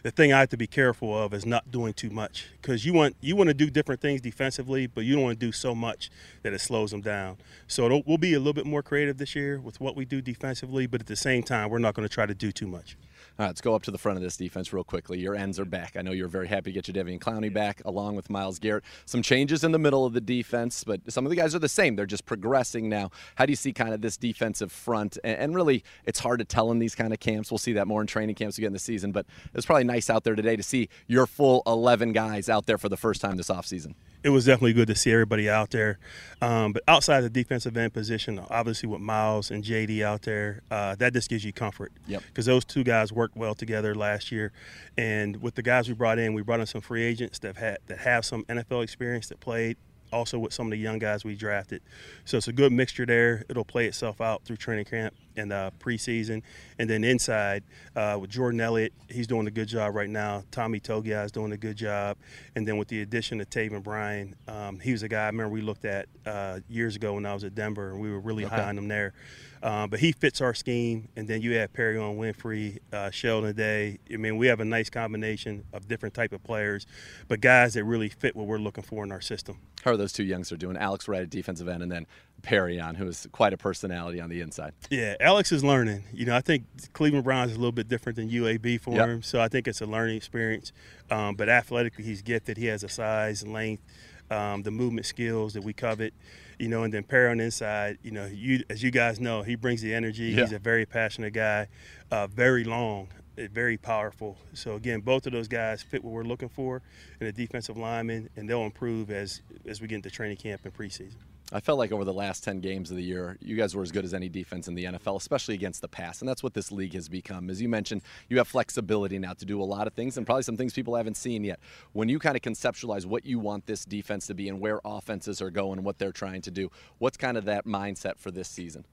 The 0.06 0.12
thing 0.12 0.32
I 0.32 0.38
have 0.38 0.50
to 0.50 0.56
be 0.56 0.68
careful 0.68 1.18
of 1.18 1.34
is 1.34 1.44
not 1.44 1.72
doing 1.72 1.92
too 1.92 2.10
much 2.10 2.46
because 2.62 2.86
you 2.86 2.92
want 2.92 3.16
you 3.20 3.34
want 3.34 3.48
to 3.48 3.54
do 3.54 3.68
different 3.68 4.00
things 4.00 4.20
defensively, 4.20 4.86
but 4.86 5.00
you 5.00 5.14
don't 5.14 5.24
want 5.24 5.40
to 5.40 5.46
do 5.46 5.50
so 5.50 5.74
much 5.74 6.12
that 6.44 6.52
it 6.52 6.60
slows 6.60 6.92
them 6.92 7.00
down. 7.00 7.38
So 7.66 8.04
we'll 8.06 8.16
be 8.16 8.32
a 8.34 8.38
little 8.38 8.52
bit 8.52 8.66
more 8.66 8.84
creative 8.84 9.18
this 9.18 9.34
year 9.34 9.58
with 9.58 9.80
what 9.80 9.96
we 9.96 10.04
do 10.04 10.22
defensively, 10.22 10.86
but 10.86 11.00
at 11.00 11.08
the 11.08 11.16
same 11.16 11.42
time, 11.42 11.70
we're 11.70 11.80
not 11.80 11.94
going 11.94 12.06
to 12.06 12.14
try 12.14 12.24
to 12.24 12.36
do 12.36 12.52
too 12.52 12.68
much. 12.68 12.96
All 13.38 13.44
right, 13.44 13.50
let's 13.50 13.60
go 13.60 13.74
up 13.74 13.82
to 13.82 13.90
the 13.90 13.98
front 13.98 14.16
of 14.16 14.22
this 14.22 14.38
defense 14.38 14.72
real 14.72 14.82
quickly. 14.82 15.18
Your 15.18 15.34
ends 15.34 15.60
are 15.60 15.66
back. 15.66 15.94
I 15.94 16.00
know 16.00 16.12
you're 16.12 16.26
very 16.26 16.48
happy 16.48 16.72
to 16.72 16.72
get 16.72 16.88
your 16.88 17.04
Devian 17.04 17.18
Clowney 17.18 17.52
back 17.52 17.82
along 17.84 18.16
with 18.16 18.30
Myles 18.30 18.58
Garrett. 18.58 18.82
Some 19.04 19.20
changes 19.20 19.62
in 19.62 19.72
the 19.72 19.78
middle 19.78 20.06
of 20.06 20.14
the 20.14 20.22
defense, 20.22 20.84
but 20.84 21.02
some 21.12 21.26
of 21.26 21.30
the 21.30 21.36
guys 21.36 21.54
are 21.54 21.58
the 21.58 21.68
same. 21.68 21.96
They're 21.96 22.06
just 22.06 22.24
progressing 22.24 22.88
now. 22.88 23.10
How 23.34 23.44
do 23.44 23.52
you 23.52 23.56
see 23.56 23.74
kind 23.74 23.92
of 23.92 24.00
this 24.00 24.16
defensive 24.16 24.72
front? 24.72 25.18
And, 25.22 25.54
really, 25.54 25.84
it's 26.06 26.20
hard 26.20 26.38
to 26.38 26.46
tell 26.46 26.70
in 26.70 26.78
these 26.78 26.94
kind 26.94 27.12
of 27.12 27.20
camps. 27.20 27.50
We'll 27.50 27.58
see 27.58 27.74
that 27.74 27.86
more 27.86 28.00
in 28.00 28.06
training 28.06 28.36
camps 28.36 28.56
again 28.56 28.72
this 28.72 28.84
season, 28.84 29.12
but 29.12 29.26
it's 29.52 29.66
probably 29.66 29.84
nice 29.84 30.08
out 30.08 30.24
there 30.24 30.34
today 30.34 30.56
to 30.56 30.62
see 30.62 30.88
your 31.06 31.26
full 31.26 31.62
11 31.66 32.14
guys 32.14 32.48
out 32.48 32.64
there 32.64 32.78
for 32.78 32.88
the 32.88 32.96
first 32.96 33.20
time 33.20 33.36
this 33.36 33.50
offseason. 33.50 33.96
It 34.26 34.30
was 34.30 34.44
definitely 34.44 34.72
good 34.72 34.88
to 34.88 34.96
see 34.96 35.12
everybody 35.12 35.48
out 35.48 35.70
there. 35.70 36.00
Um, 36.42 36.72
but 36.72 36.82
outside 36.88 37.20
the 37.20 37.30
defensive 37.30 37.76
end 37.76 37.92
position, 37.92 38.40
obviously 38.50 38.88
with 38.88 39.00
Myles 39.00 39.52
and 39.52 39.62
JD 39.62 40.02
out 40.02 40.22
there, 40.22 40.62
uh, 40.68 40.96
that 40.96 41.12
just 41.12 41.30
gives 41.30 41.44
you 41.44 41.52
comfort. 41.52 41.92
Yep. 42.08 42.24
Because 42.26 42.46
those 42.46 42.64
two 42.64 42.82
guys 42.82 43.12
worked 43.12 43.36
well 43.36 43.54
together 43.54 43.94
last 43.94 44.32
year, 44.32 44.50
and 44.98 45.40
with 45.40 45.54
the 45.54 45.62
guys 45.62 45.86
we 45.86 45.94
brought 45.94 46.18
in, 46.18 46.34
we 46.34 46.42
brought 46.42 46.58
in 46.58 46.66
some 46.66 46.80
free 46.80 47.04
agents 47.04 47.38
that 47.38 47.56
had 47.56 47.78
that 47.86 47.98
have 47.98 48.24
some 48.24 48.42
NFL 48.46 48.82
experience 48.82 49.28
that 49.28 49.38
played. 49.38 49.76
Also 50.12 50.38
with 50.38 50.52
some 50.52 50.66
of 50.66 50.70
the 50.70 50.76
young 50.76 50.98
guys 50.98 51.24
we 51.24 51.34
drafted, 51.34 51.82
so 52.24 52.36
it's 52.36 52.48
a 52.48 52.52
good 52.52 52.72
mixture 52.72 53.06
there. 53.06 53.44
It'll 53.48 53.64
play 53.64 53.86
itself 53.86 54.20
out 54.20 54.44
through 54.44 54.56
training 54.56 54.86
camp 54.86 55.14
and 55.36 55.52
uh, 55.52 55.70
preseason, 55.78 56.42
and 56.78 56.88
then 56.88 57.04
inside 57.04 57.62
uh, 57.94 58.18
with 58.20 58.30
Jordan 58.30 58.60
Elliott, 58.60 58.92
he's 59.08 59.26
doing 59.26 59.46
a 59.46 59.50
good 59.50 59.68
job 59.68 59.94
right 59.94 60.10
now. 60.10 60.44
Tommy 60.50 60.80
Togiai 60.80 61.24
is 61.24 61.32
doing 61.32 61.52
a 61.52 61.56
good 61.56 61.76
job, 61.76 62.16
and 62.54 62.66
then 62.66 62.76
with 62.76 62.88
the 62.88 63.02
addition 63.02 63.40
of 63.40 63.50
Taven 63.50 63.82
Bryan, 63.82 64.34
um, 64.48 64.78
he 64.78 64.92
was 64.92 65.02
a 65.02 65.08
guy 65.08 65.24
I 65.24 65.26
remember 65.26 65.52
we 65.52 65.62
looked 65.62 65.84
at 65.84 66.06
uh, 66.24 66.60
years 66.68 66.96
ago 66.96 67.14
when 67.14 67.26
I 67.26 67.34
was 67.34 67.44
at 67.44 67.54
Denver, 67.54 67.90
and 67.90 68.00
we 68.00 68.10
were 68.10 68.20
really 68.20 68.44
high 68.44 68.64
on 68.64 68.78
him 68.78 68.88
there. 68.88 69.14
Um, 69.62 69.90
but 69.90 70.00
he 70.00 70.12
fits 70.12 70.40
our 70.40 70.54
scheme, 70.54 71.08
and 71.16 71.26
then 71.26 71.40
you 71.40 71.56
have 71.56 71.72
Perrion 71.72 72.16
Winfrey, 72.16 72.78
uh, 72.92 73.10
Sheldon 73.10 73.56
Day. 73.56 73.98
I 74.12 74.16
mean, 74.16 74.36
we 74.36 74.46
have 74.46 74.60
a 74.60 74.64
nice 74.64 74.90
combination 74.90 75.64
of 75.72 75.88
different 75.88 76.14
type 76.14 76.32
of 76.32 76.44
players, 76.44 76.86
but 77.26 77.40
guys 77.40 77.74
that 77.74 77.84
really 77.84 78.08
fit 78.08 78.36
what 78.36 78.46
we're 78.46 78.58
looking 78.58 78.84
for 78.84 79.02
in 79.02 79.10
our 79.10 79.20
system. 79.20 79.58
How 79.82 79.92
are 79.92 79.96
those 79.96 80.12
two 80.12 80.24
youngsters 80.24 80.58
doing? 80.58 80.76
Alex 80.76 81.08
Wright 81.08 81.22
at 81.22 81.30
defensive 81.30 81.68
end, 81.68 81.82
and 81.82 81.90
then 81.90 82.06
Perrion, 82.46 82.94
who 82.96 83.08
is 83.08 83.26
quite 83.32 83.52
a 83.52 83.56
personality 83.56 84.20
on 84.20 84.30
the 84.30 84.40
inside. 84.40 84.72
Yeah, 84.88 85.16
Alex 85.18 85.50
is 85.50 85.64
learning. 85.64 86.04
You 86.12 86.26
know, 86.26 86.36
I 86.36 86.40
think 86.40 86.64
Cleveland 86.92 87.24
Browns 87.24 87.50
is 87.50 87.56
a 87.56 87.60
little 87.60 87.72
bit 87.72 87.88
different 87.88 88.16
than 88.16 88.30
UAB 88.30 88.80
for 88.80 88.94
Yep. 88.94 89.08
him, 89.08 89.22
so 89.22 89.40
I 89.40 89.48
think 89.48 89.66
it's 89.66 89.80
a 89.80 89.86
learning 89.86 90.16
experience. 90.16 90.72
Um, 91.10 91.34
but 91.34 91.48
athletically, 91.48 92.04
he's 92.04 92.22
gifted. 92.22 92.56
He 92.56 92.66
has 92.66 92.84
a 92.84 92.88
size, 92.88 93.44
length, 93.46 93.82
um, 94.30 94.62
the 94.62 94.70
movement 94.70 95.06
skills 95.06 95.54
that 95.54 95.64
we 95.64 95.72
covet. 95.72 96.14
You 96.58 96.68
know, 96.68 96.84
and 96.84 96.94
then 96.94 97.02
Perrion 97.02 97.38
the 97.38 97.44
inside. 97.44 97.98
You 98.02 98.12
know, 98.12 98.26
you 98.26 98.62
as 98.70 98.82
you 98.82 98.90
guys 98.90 99.20
know, 99.20 99.42
he 99.42 99.56
brings 99.56 99.82
the 99.82 99.92
energy. 99.92 100.26
Yeah. 100.26 100.42
He's 100.42 100.52
a 100.52 100.58
very 100.58 100.86
passionate 100.86 101.32
guy, 101.34 101.66
uh, 102.10 102.28
very 102.28 102.64
long, 102.64 103.08
uh, 103.38 103.42
very 103.52 103.76
powerful. 103.76 104.38
So 104.54 104.74
again, 104.74 105.00
both 105.00 105.26
of 105.26 105.32
those 105.32 105.48
guys 105.48 105.82
fit 105.82 106.02
what 106.02 106.12
we're 106.14 106.22
looking 106.24 106.48
for 106.48 106.80
in 107.20 107.26
a 107.26 107.32
defensive 107.32 107.76
lineman, 107.76 108.30
and 108.36 108.48
they'll 108.48 108.64
improve 108.64 109.10
as 109.10 109.42
as 109.66 109.80
we 109.82 109.88
get 109.88 109.96
into 109.96 110.10
training 110.10 110.38
camp 110.38 110.62
and 110.64 110.72
preseason. 110.72 111.16
I 111.52 111.60
felt 111.60 111.78
like 111.78 111.92
over 111.92 112.04
the 112.04 112.12
last 112.12 112.42
10 112.42 112.58
games 112.60 112.90
of 112.90 112.96
the 112.96 113.04
year, 113.04 113.38
you 113.40 113.54
guys 113.56 113.76
were 113.76 113.82
as 113.82 113.92
good 113.92 114.04
as 114.04 114.12
any 114.12 114.28
defense 114.28 114.66
in 114.66 114.74
the 114.74 114.84
NFL, 114.84 115.16
especially 115.16 115.54
against 115.54 115.80
the 115.80 115.86
pass. 115.86 116.20
And 116.20 116.28
that's 116.28 116.42
what 116.42 116.54
this 116.54 116.72
league 116.72 116.94
has 116.94 117.08
become. 117.08 117.50
As 117.50 117.62
you 117.62 117.68
mentioned, 117.68 118.02
you 118.28 118.38
have 118.38 118.48
flexibility 118.48 119.18
now 119.20 119.32
to 119.34 119.44
do 119.44 119.62
a 119.62 119.64
lot 119.64 119.86
of 119.86 119.92
things 119.92 120.16
and 120.16 120.26
probably 120.26 120.42
some 120.42 120.56
things 120.56 120.72
people 120.72 120.96
haven't 120.96 121.16
seen 121.16 121.44
yet. 121.44 121.60
When 121.92 122.08
you 122.08 122.18
kind 122.18 122.34
of 122.34 122.42
conceptualize 122.42 123.06
what 123.06 123.24
you 123.24 123.38
want 123.38 123.66
this 123.66 123.84
defense 123.84 124.26
to 124.26 124.34
be 124.34 124.48
and 124.48 124.60
where 124.60 124.80
offenses 124.84 125.40
are 125.40 125.50
going 125.50 125.84
what 125.84 125.98
they're 125.98 126.10
trying 126.10 126.42
to 126.42 126.50
do, 126.50 126.68
what's 126.98 127.16
kind 127.16 127.36
of 127.36 127.44
that 127.44 127.64
mindset 127.64 128.18
for 128.18 128.32
this 128.32 128.48
season? 128.48 128.84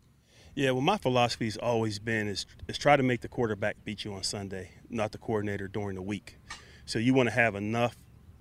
Yeah, 0.53 0.71
well, 0.71 0.81
my 0.81 0.97
philosophy 0.97 1.45
has 1.45 1.57
always 1.57 1.97
been 1.97 2.27
is, 2.27 2.45
is 2.67 2.77
try 2.77 2.95
to 2.95 3.01
make 3.01 3.21
the 3.21 3.27
quarterback 3.27 3.77
beat 3.83 4.05
you 4.05 4.13
on 4.13 4.21
Sunday, 4.21 4.69
not 4.87 5.11
the 5.11 5.17
coordinator 5.17 5.67
during 5.67 5.95
the 5.95 6.03
week. 6.03 6.37
So 6.85 6.99
you 6.99 7.15
want 7.15 7.29
to 7.29 7.33
have 7.33 7.55
enough 7.55 7.97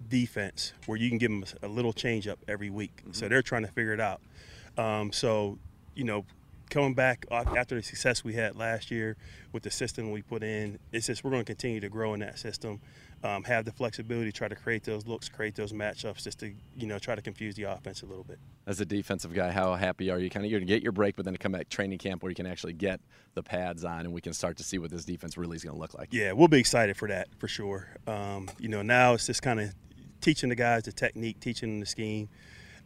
defense 0.08 0.72
where 0.86 0.98
you 0.98 1.08
can 1.08 1.18
give 1.18 1.30
them 1.30 1.44
a 1.62 1.68
little 1.68 1.92
change 1.92 2.28
up 2.28 2.38
every 2.48 2.70
week. 2.70 2.96
Mm-hmm. 2.98 3.12
So 3.12 3.28
they're 3.28 3.42
trying 3.42 3.62
to 3.62 3.72
figure 3.72 3.92
it 3.92 4.00
out. 4.00 4.20
Um, 4.76 5.12
so, 5.12 5.58
you 5.94 6.04
know, 6.04 6.24
coming 6.72 6.94
back 6.94 7.26
after 7.30 7.74
the 7.74 7.82
success 7.82 8.24
we 8.24 8.32
had 8.32 8.56
last 8.56 8.90
year 8.90 9.16
with 9.52 9.62
the 9.62 9.70
system 9.70 10.10
we 10.10 10.22
put 10.22 10.42
in, 10.42 10.78
it's 10.90 11.06
just 11.06 11.22
we're 11.22 11.30
going 11.30 11.42
to 11.42 11.46
continue 11.46 11.80
to 11.80 11.88
grow 11.90 12.14
in 12.14 12.20
that 12.20 12.38
system, 12.38 12.80
um, 13.22 13.44
have 13.44 13.66
the 13.66 13.72
flexibility, 13.72 14.32
try 14.32 14.48
to 14.48 14.54
create 14.54 14.82
those 14.82 15.06
looks, 15.06 15.28
create 15.28 15.54
those 15.54 15.72
matchups, 15.72 16.24
just 16.24 16.40
to 16.40 16.52
you 16.76 16.86
know 16.86 16.98
try 16.98 17.14
to 17.14 17.20
confuse 17.20 17.54
the 17.54 17.64
offense 17.64 18.02
a 18.02 18.06
little 18.06 18.24
bit. 18.24 18.38
As 18.66 18.80
a 18.80 18.86
defensive 18.86 19.34
guy, 19.34 19.50
how 19.50 19.74
happy 19.74 20.10
are 20.10 20.18
you? 20.18 20.30
Kind 20.30 20.46
of 20.46 20.50
you're 20.50 20.60
going 20.60 20.66
to 20.66 20.74
get 20.74 20.82
your 20.82 20.92
break, 20.92 21.14
but 21.14 21.26
then 21.26 21.34
to 21.34 21.38
come 21.38 21.52
back 21.52 21.68
training 21.68 21.98
camp 21.98 22.22
where 22.22 22.30
you 22.30 22.36
can 22.36 22.46
actually 22.46 22.72
get 22.72 23.00
the 23.34 23.42
pads 23.42 23.84
on 23.84 24.00
and 24.00 24.12
we 24.12 24.22
can 24.22 24.32
start 24.32 24.56
to 24.56 24.64
see 24.64 24.78
what 24.78 24.90
this 24.90 25.04
defense 25.04 25.36
really 25.36 25.56
is 25.56 25.64
going 25.64 25.76
to 25.76 25.80
look 25.80 25.94
like. 25.94 26.08
Yeah, 26.10 26.32
we'll 26.32 26.48
be 26.48 26.58
excited 26.58 26.96
for 26.96 27.08
that 27.08 27.28
for 27.38 27.48
sure. 27.48 27.86
Um, 28.06 28.48
you 28.58 28.68
know, 28.68 28.82
now 28.82 29.12
it's 29.12 29.26
just 29.26 29.42
kind 29.42 29.60
of 29.60 29.74
teaching 30.22 30.48
the 30.48 30.54
guys 30.54 30.84
the 30.84 30.92
technique, 30.92 31.38
teaching 31.40 31.70
them 31.70 31.80
the 31.80 31.86
scheme. 31.86 32.28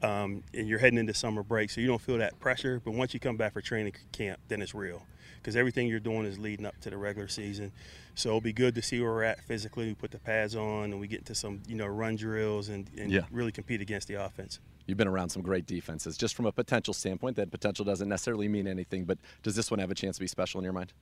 Um, 0.03 0.43
and 0.53 0.69
you're 0.69 0.79
heading 0.79 0.99
into 0.99 1.15
summer 1.15 1.43
break, 1.43 1.71
so 1.71 1.81
you 1.81 1.87
don't 1.87 2.01
feel 2.01 2.19
that 2.19 2.39
pressure. 2.39 2.83
But 2.85 2.93
once 2.93 3.15
you 3.15 3.21
come 3.21 3.37
back 3.37 3.55
for 3.55 3.63
training 3.63 3.95
camp, 4.13 4.41
then 4.49 4.61
it's 4.61 4.75
real 4.75 5.03
because 5.47 5.55
everything 5.55 5.87
you're 5.87 6.01
doing 6.01 6.27
is 6.27 6.41
leading 6.41 6.67
up 6.67 6.79
to 6.81 6.91
the 6.91 6.97
regular 6.97 7.29
season. 7.29 7.71
So 8.17 8.31
it'll 8.31 8.41
be 8.41 8.53
good 8.53 8.75
to 8.75 8.83
see 8.83 9.01
where 9.01 9.13
we're 9.13 9.23
at 9.23 9.45
physically. 9.45 9.87
We 9.87 9.95
put 9.95 10.11
the 10.11 10.19
pads 10.19 10.57
on 10.57 10.85
and 10.85 10.99
we 10.99 11.07
get 11.07 11.21
into 11.21 11.37
some, 11.37 11.63
you 11.69 11.77
know, 11.77 11.87
run 11.87 12.17
drills 12.17 12.69
and, 12.69 12.91
and 12.99 13.13
yeah. 13.13 13.21
really 13.31 13.53
compete 13.53 13.81
against 13.81 14.09
the 14.09 14.15
offense. 14.15 14.59
You've 14.87 14.99
been 14.99 15.07
around 15.07 15.29
some 15.29 15.43
great 15.43 15.65
defenses. 15.65 16.17
Just 16.17 16.35
from 16.35 16.47
a 16.47 16.53
potential 16.53 16.93
standpoint, 16.93 17.37
that 17.37 17.53
potential 17.53 17.85
doesn't 17.85 18.09
necessarily 18.09 18.49
mean 18.49 18.67
anything, 18.67 19.05
but 19.05 19.19
does 19.45 19.55
this 19.55 19.71
one 19.71 19.79
have 19.79 19.91
a 19.91 19.95
chance 19.95 20.17
to 20.17 20.21
be 20.21 20.27
special 20.27 20.59
in 20.59 20.65
your 20.65 20.73
mind? 20.73 20.93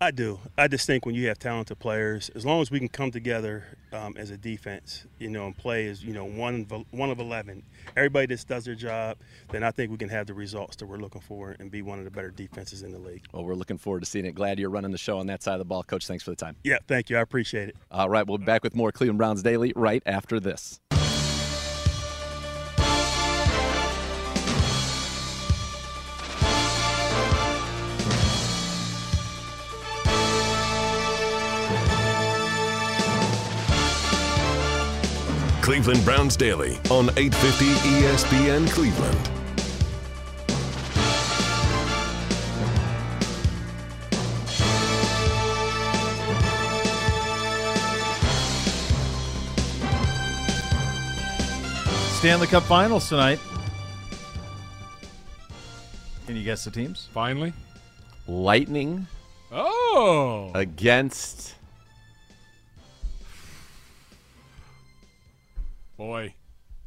I 0.00 0.10
do. 0.10 0.38
I 0.58 0.68
just 0.68 0.86
think 0.86 1.06
when 1.06 1.14
you 1.14 1.28
have 1.28 1.38
talented 1.38 1.78
players, 1.78 2.28
as 2.34 2.44
long 2.44 2.60
as 2.60 2.70
we 2.70 2.78
can 2.78 2.88
come 2.88 3.10
together 3.10 3.64
um, 3.92 4.14
as 4.18 4.30
a 4.30 4.36
defense, 4.36 5.06
you 5.18 5.30
know, 5.30 5.46
and 5.46 5.56
play 5.56 5.88
as 5.88 6.04
you 6.04 6.12
know 6.12 6.24
one 6.24 6.66
one 6.90 7.10
of 7.10 7.20
eleven, 7.20 7.62
everybody 7.96 8.26
just 8.26 8.48
does 8.48 8.64
their 8.64 8.74
job, 8.74 9.16
then 9.50 9.62
I 9.62 9.70
think 9.70 9.90
we 9.90 9.96
can 9.96 10.08
have 10.08 10.26
the 10.26 10.34
results 10.34 10.76
that 10.76 10.86
we're 10.86 10.98
looking 10.98 11.20
for 11.20 11.56
and 11.58 11.70
be 11.70 11.80
one 11.80 11.98
of 11.98 12.04
the 12.04 12.10
better 12.10 12.30
defenses 12.30 12.82
in 12.82 12.92
the 12.92 12.98
league. 12.98 13.24
Well, 13.32 13.44
we're 13.44 13.54
looking 13.54 13.78
forward 13.78 14.00
to 14.00 14.06
seeing 14.06 14.26
it. 14.26 14.34
Glad 14.34 14.58
you're 14.58 14.70
running 14.70 14.90
the 14.90 14.98
show 14.98 15.18
on 15.18 15.26
that 15.28 15.42
side 15.42 15.54
of 15.54 15.60
the 15.60 15.64
ball, 15.64 15.82
Coach. 15.82 16.06
Thanks 16.06 16.24
for 16.24 16.30
the 16.30 16.36
time. 16.36 16.56
Yeah, 16.64 16.78
thank 16.86 17.08
you. 17.08 17.16
I 17.16 17.20
appreciate 17.20 17.70
it. 17.70 17.76
All 17.90 18.10
right, 18.10 18.26
we'll 18.26 18.38
be 18.38 18.44
back 18.44 18.64
with 18.64 18.74
more 18.74 18.92
Cleveland 18.92 19.18
Browns 19.18 19.42
Daily 19.42 19.72
right 19.76 20.02
after 20.06 20.40
this. 20.40 20.80
Cleveland 35.64 36.04
Browns 36.04 36.36
Daily 36.36 36.76
on 36.90 37.08
850 37.16 37.64
ESPN 37.88 38.68
Cleveland. 38.68 39.18
Stanley 52.18 52.46
Cup 52.46 52.64
Finals 52.64 53.08
tonight. 53.08 53.40
Can 56.26 56.36
you 56.36 56.44
guess 56.44 56.64
the 56.64 56.70
teams? 56.70 57.08
Finally, 57.14 57.54
Lightning. 58.28 59.06
Oh, 59.50 60.50
against 60.54 61.54
Boy, 65.96 66.34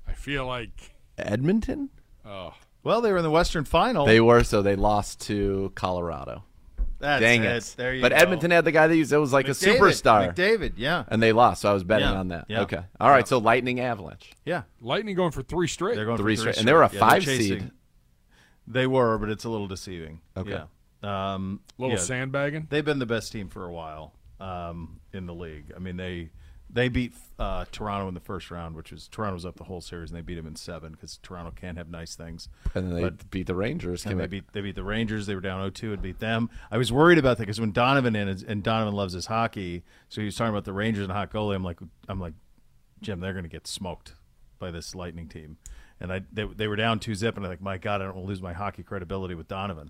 I 0.08 0.14
feel 0.14 0.46
like 0.46 0.96
Edmonton. 1.18 1.90
Oh, 2.26 2.54
well, 2.84 3.02
they 3.02 3.12
were 3.12 3.18
in 3.18 3.24
the 3.24 3.32
Western 3.32 3.64
Final. 3.66 4.06
They 4.06 4.20
were, 4.20 4.44
so 4.44 4.62
they 4.62 4.76
lost 4.76 5.22
to 5.28 5.72
Colorado. 5.76 6.44
That's 7.00 7.22
Dang 7.22 7.44
it. 7.44 7.52
it! 7.58 7.74
There 7.78 7.94
you 7.94 8.02
but 8.02 8.10
go. 8.10 8.16
Edmonton 8.18 8.50
had 8.50 8.66
the 8.66 8.72
guy 8.72 8.88
that 8.88 8.96
used 8.96 9.14
it 9.14 9.18
was 9.18 9.32
like 9.32 9.46
McDavid. 9.46 9.76
a 9.76 9.80
superstar. 9.80 10.34
McDavid, 10.34 10.74
yeah. 10.78 11.04
And 11.08 11.22
they 11.22 11.32
lost, 11.32 11.62
so 11.62 11.70
I 11.70 11.74
was 11.74 11.84
betting 11.84 12.08
Yeah, 12.08 12.20
on 12.20 12.28
that. 12.30 12.46
yeah. 12.48 12.62
Okay. 12.62 12.80
All 13.00 13.10
right. 13.12 13.28
So 13.28 13.38
Lightning 13.38 13.80
Avalanche. 13.80 14.32
Yeah, 14.46 14.64
Lightning 14.82 15.16
going 15.16 15.32
for 15.32 15.44
three 15.44 15.68
straight. 15.68 15.96
they're 15.96 16.06
going 16.06 16.18
Three 16.18 16.36
for 16.36 16.44
three 16.44 16.52
straight- 16.54 16.60
and 16.62 16.68
they 16.68 16.74
were 16.74 16.82
a 16.82 16.86
Yeah, 16.86 16.92
they're 16.92 17.00
five 17.00 17.24
chasing- 17.24 17.60
seed. 17.60 17.72
They 18.66 18.88
were, 18.88 19.18
but 19.20 19.30
it's 19.30 19.46
a 19.46 19.50
little 19.50 19.68
deceiving. 19.68 20.22
Okay. 20.36 20.60
Yeah. 21.04 21.34
Um, 21.36 21.62
Little 21.78 21.96
yeah. 21.98 22.02
sandbagging. 22.04 22.68
They've 22.70 22.84
been 22.84 23.00
the 23.00 23.06
best 23.06 23.32
team 23.32 23.48
for 23.50 23.64
a 23.66 23.72
while 23.72 24.14
um, 24.40 25.00
in 25.14 25.26
the 25.28 25.34
league. 25.36 25.72
I 25.76 25.80
mean, 25.80 25.96
they 25.98 26.32
they 26.70 26.90
beat 26.90 27.14
uh, 27.40 27.66
Toronto 27.72 28.08
in 28.08 28.14
the 28.14 28.20
first 28.20 28.52
round, 28.52 28.76
which 28.76 28.92
was 28.92 29.08
Toronto's 29.08 29.46
up 29.46 29.56
the 29.56 29.64
whole 29.64 29.80
series, 29.82 30.10
and 30.10 30.18
they 30.18 30.22
beat 30.22 30.36
them 30.36 30.46
in 30.48 30.56
seven 30.56 30.92
because 30.92 31.18
Toronto 31.24 31.52
can't 31.56 31.78
have 31.78 31.90
nice 31.90 32.16
things. 32.16 32.50
And 32.76 32.88
then 32.88 32.96
they 32.96 33.02
But- 33.02 33.30
beat 33.32 33.48
the 33.48 33.56
Rangers. 33.56 34.06
And 34.06 34.20
they 34.20 34.28
beat 34.28 34.52
they 34.54 34.62
beat 34.62 34.76
the 34.76 34.84
Rangers. 34.84 35.28
They 35.28 35.36
were 35.36 35.42
down 35.42 35.62
0-2 35.72 35.94
and 35.94 36.02
beat 36.02 36.20
them. 36.20 36.50
I 36.70 36.78
was 36.78 36.92
worried 36.92 37.18
about 37.18 37.38
that 37.38 37.44
because 37.44 37.60
when 37.62 37.72
Donovan 37.72 38.16
in 38.16 38.28
and 38.28 38.64
Donovan 38.64 38.94
loves 38.94 39.14
his 39.14 39.28
hockey, 39.28 39.84
so 40.10 40.22
he 40.22 40.26
was 40.26 40.36
talking 40.36 40.50
about 40.54 40.66
the 40.66 40.74
Rangers 40.74 41.04
and 41.04 41.12
hot 41.14 41.32
goalie. 41.32 41.56
I'm 41.56 41.64
like, 41.64 41.80
I'm 42.10 42.20
like, 42.20 42.34
Jim, 43.02 43.20
they're 43.20 43.34
going 43.34 43.44
to 43.44 43.50
get 43.50 43.66
smoked 43.68 44.14
by 44.60 44.72
this 44.72 44.94
Lightning 44.96 45.28
team. 45.30 45.58
And 46.00 46.12
I 46.12 46.22
they, 46.32 46.46
they 46.46 46.68
were 46.68 46.76
down 46.76 47.00
two 47.00 47.16
zip, 47.16 47.38
and 47.38 47.46
I'm 47.46 47.52
like, 47.52 47.62
my 47.62 47.78
God, 47.78 48.02
I 48.02 48.06
don't 48.06 48.16
want 48.16 48.26
to 48.26 48.30
lose 48.30 48.42
my 48.42 48.54
hockey 48.54 48.84
credibility 48.84 49.36
with 49.36 49.48
Donovan. 49.48 49.90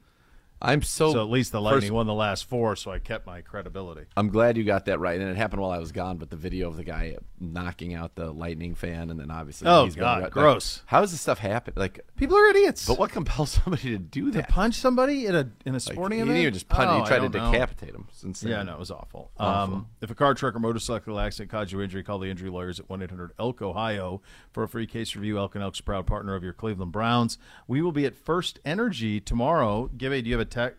I'm 0.61 0.81
so. 0.81 1.11
So 1.13 1.21
at 1.21 1.29
least 1.29 1.51
the 1.51 1.61
Lightning 1.61 1.81
first- 1.81 1.91
won 1.93 2.07
the 2.07 2.13
last 2.13 2.45
four, 2.49 2.75
so 2.75 2.91
I 2.91 2.99
kept 2.99 3.25
my 3.27 3.41
credibility. 3.41 4.05
I'm 4.17 4.29
glad 4.29 4.57
you 4.57 4.63
got 4.63 4.85
that 4.85 4.99
right, 4.99 5.19
and 5.19 5.29
it 5.29 5.37
happened 5.37 5.61
while 5.61 5.71
I 5.71 5.77
was 5.77 5.91
gone. 5.91 6.17
But 6.17 6.29
the 6.29 6.35
video 6.35 6.67
of 6.67 6.77
the 6.77 6.83
guy 6.83 7.17
knocking 7.39 7.93
out 7.93 8.15
the 8.15 8.31
Lightning 8.31 8.73
fan, 8.73 9.09
and 9.11 9.19
then 9.19 9.29
obviously, 9.29 9.67
Oh, 9.67 9.85
he's 9.85 9.95
God, 9.95 10.23
like, 10.23 10.31
gross. 10.31 10.81
how 10.87 11.01
does 11.01 11.11
this 11.11 11.21
stuff 11.21 11.37
happen? 11.39 11.73
Like 11.75 11.99
People 12.15 12.35
are 12.37 12.45
idiots. 12.47 12.87
But 12.87 12.97
what 12.97 13.11
compels 13.11 13.51
somebody 13.63 13.89
to 13.91 13.97
do 13.99 14.31
that? 14.31 14.47
to 14.47 14.51
punch 14.53 14.75
somebody 14.75 15.25
in 15.27 15.35
a 15.35 15.49
in 15.65 15.75
a 15.75 15.79
sporting 15.79 16.17
you 16.19 16.23
event? 16.25 16.35
didn't 16.35 16.41
even 16.41 16.53
just 16.53 16.69
punch. 16.69 16.89
Oh, 16.89 16.97
you 16.97 17.03
I 17.03 17.07
tried 17.07 17.19
to 17.19 17.29
don't 17.29 17.43
know. 17.43 17.51
decapitate 17.51 17.93
him. 17.93 18.05
It's 18.09 18.23
insane. 18.23 18.49
Yeah, 18.51 18.63
no, 18.63 18.73
it 18.73 18.79
was 18.79 18.89
awful. 18.91 19.31
Awful. 19.37 19.75
Um, 19.75 19.87
if 20.01 20.09
a 20.09 20.15
car, 20.15 20.33
truck, 20.33 20.55
or 20.55 20.59
motorcycle 20.59 21.19
accident 21.19 21.51
caused 21.51 21.71
you 21.71 21.81
injury, 21.81 22.01
call 22.03 22.17
the 22.19 22.29
injury 22.29 22.49
lawyers 22.49 22.79
at 22.79 22.89
1 22.89 23.01
800 23.03 23.31
Elk, 23.39 23.61
Ohio 23.61 24.21
for 24.51 24.63
a 24.63 24.67
free 24.67 24.87
case 24.87 25.15
review. 25.15 25.37
Elk 25.37 25.53
and 25.55 25.63
Elk's 25.63 25.81
proud 25.81 26.07
partner 26.07 26.33
of 26.33 26.43
your 26.43 26.53
Cleveland 26.53 26.91
Browns. 26.91 27.37
We 27.67 27.81
will 27.83 27.91
be 27.91 28.05
at 28.05 28.15
FirstEnergy 28.15 29.23
tomorrow. 29.23 29.89
Gibby, 29.95 30.21
do 30.23 30.29
you 30.29 30.37
have 30.37 30.41
a 30.41 30.46
tech? 30.49 30.73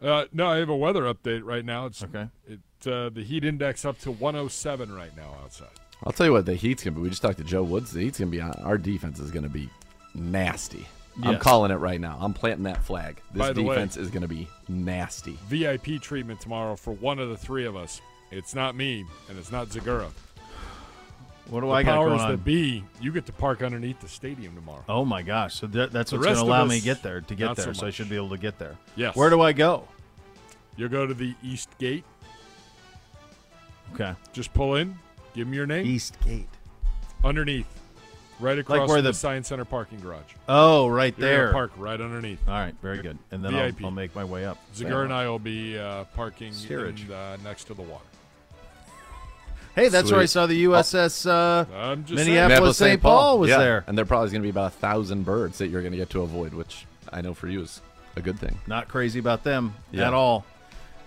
Uh, 0.00 0.26
no, 0.32 0.46
I 0.48 0.58
have 0.58 0.68
a 0.68 0.76
weather 0.76 1.02
update 1.02 1.42
right 1.44 1.64
now. 1.64 1.86
It's 1.86 2.02
Okay. 2.02 2.28
It 2.46 2.60
uh, 2.86 3.08
the 3.08 3.24
heat 3.24 3.44
index 3.44 3.84
up 3.84 3.98
to 4.00 4.10
107 4.12 4.94
right 4.94 5.16
now 5.16 5.34
outside. 5.42 5.68
I'll 6.04 6.12
tell 6.12 6.26
you 6.26 6.32
what 6.32 6.46
the 6.46 6.54
Heat's 6.54 6.84
gonna 6.84 6.94
be. 6.96 7.02
We 7.02 7.08
just 7.08 7.22
talked 7.22 7.38
to 7.38 7.44
Joe 7.44 7.62
Woods. 7.62 7.90
The 7.92 8.00
Heat's 8.02 8.18
gonna 8.18 8.30
be 8.30 8.40
on. 8.40 8.52
Our 8.62 8.78
defense 8.78 9.18
is 9.18 9.30
gonna 9.30 9.48
be 9.48 9.68
nasty. 10.14 10.86
I'm 11.22 11.38
calling 11.38 11.70
it 11.70 11.76
right 11.76 11.98
now. 12.00 12.18
I'm 12.20 12.34
planting 12.34 12.64
that 12.64 12.84
flag. 12.84 13.22
This 13.32 13.40
By 13.40 13.52
the 13.54 13.62
way- 13.62 13.74
defense 13.74 13.96
is 13.96 14.10
gonna 14.10 14.28
be 14.28 14.46
nasty. 14.68 15.38
VIP 15.48 15.98
treatment 16.00 16.40
tomorrow 16.40 16.76
for 16.76 16.92
one 16.92 17.18
of 17.18 17.30
the 17.30 17.36
three 17.38 17.64
of 17.64 17.74
us. 17.74 18.02
It's 18.30 18.54
not 18.54 18.76
me, 18.76 19.04
and 19.30 19.38
it's 19.38 19.50
not 19.50 19.68
Zegura. 19.68 20.10
What 21.48 21.60
do 21.60 21.66
the 21.66 21.72
I 21.72 21.82
got 21.84 21.96
powers 21.96 22.08
going 22.08 22.20
on? 22.20 22.30
that 22.32 22.44
be, 22.44 22.82
you 23.00 23.12
get 23.12 23.24
to 23.26 23.32
park 23.32 23.62
underneath 23.62 24.00
the 24.00 24.08
stadium 24.08 24.54
tomorrow. 24.56 24.84
Oh 24.88 25.04
my 25.04 25.22
gosh! 25.22 25.54
So 25.54 25.66
that, 25.68 25.92
that's 25.92 26.10
The 26.10 26.16
what's 26.16 26.26
going 26.26 26.36
to 26.38 26.42
allow 26.42 26.64
us, 26.64 26.70
me 26.70 26.78
to 26.80 26.84
get 26.84 27.02
there. 27.02 27.20
To 27.20 27.34
get 27.34 27.44
not 27.46 27.56
there, 27.56 27.66
so 27.66 27.72
so, 27.72 27.82
I 27.82 27.88
much. 27.88 27.94
should 27.94 28.08
be 28.08 28.16
able 28.16 28.30
to 28.30 28.38
get 28.38 28.58
there. 28.58 28.76
Yes. 28.96 29.14
Where 29.14 29.30
do 29.30 29.40
I 29.40 29.52
go? 29.52 29.86
You'll 30.76 30.88
go 30.88 31.06
to 31.06 31.14
the 31.14 31.34
East 31.42 31.68
Gate. 31.78 32.04
Okay. 33.94 34.14
Just 34.32 34.52
pull 34.52 34.74
in. 34.76 34.98
Give 35.34 35.46
them 35.46 35.54
your 35.54 35.66
name. 35.66 35.86
East 35.86 36.16
Gate. 36.24 36.48
Underneath. 37.24 37.66
Right 38.38 38.58
across 38.58 38.80
where 38.88 38.98
from 38.98 39.04
the, 39.04 39.10
the- 39.10 39.14
Science 39.14 39.48
Center 39.48 39.64
parking 39.64 40.00
garage. 40.00 40.20
Oh, 40.48 40.88
right 40.88 41.14
You're 41.16 41.28
gonna 41.28 41.42
there. 41.44 41.52
park 41.52 41.72
right 41.78 41.98
underneath. 41.98 42.46
All 42.46 42.52
right, 42.54 42.74
very 42.82 43.00
good. 43.00 43.16
And 43.30 43.42
then 43.42 43.54
I'll, 43.54 43.66
VIP. 43.70 43.84
I'll 43.84 43.90
make 43.90 44.14
my 44.14 44.24
way 44.24 44.44
up. 44.44 44.58
Zegura 44.74 45.04
and 45.04 45.12
I 45.12 45.26
will 45.28 45.38
be 45.38 45.78
uh, 45.78 46.04
parking 46.14 46.52
Steerage. 46.52 47.06
in, 47.06 47.12
uh, 47.12 47.38
next 47.42 47.64
to 47.64 47.74
the 47.74 47.80
water. 47.82 48.04
Hey, 49.76 49.88
that's 49.88 50.10
where 50.10 50.20
I 50.20 50.24
saw 50.24 50.46
the 50.46 50.64
USS 50.64 51.30
uh, 51.30 51.66
I'm 51.72 52.04
just 52.04 52.24
saying. 52.24 52.34
Minneapolis 52.34 52.78
St. 52.78 53.00
Paul 53.00 53.38
was 53.38 53.50
yeah. 53.50 53.58
there. 53.58 53.84
and 53.86 53.96
there 53.96 54.06
probably 54.06 54.26
is 54.26 54.32
gonna 54.32 54.42
be 54.42 54.48
about 54.48 54.72
a 54.72 54.76
thousand 54.76 55.24
birds 55.24 55.58
that 55.58 55.68
you're 55.68 55.82
gonna 55.82 55.96
get 55.96 56.10
to 56.10 56.22
avoid, 56.22 56.54
which 56.54 56.86
I 57.12 57.20
know 57.20 57.34
for 57.34 57.46
you 57.46 57.60
is 57.60 57.82
a 58.16 58.22
good 58.22 58.38
thing. 58.38 58.58
Not 58.66 58.88
crazy 58.88 59.18
about 59.18 59.44
them 59.44 59.74
Yeah. 59.92 60.08
at 60.08 60.14
all. 60.14 60.46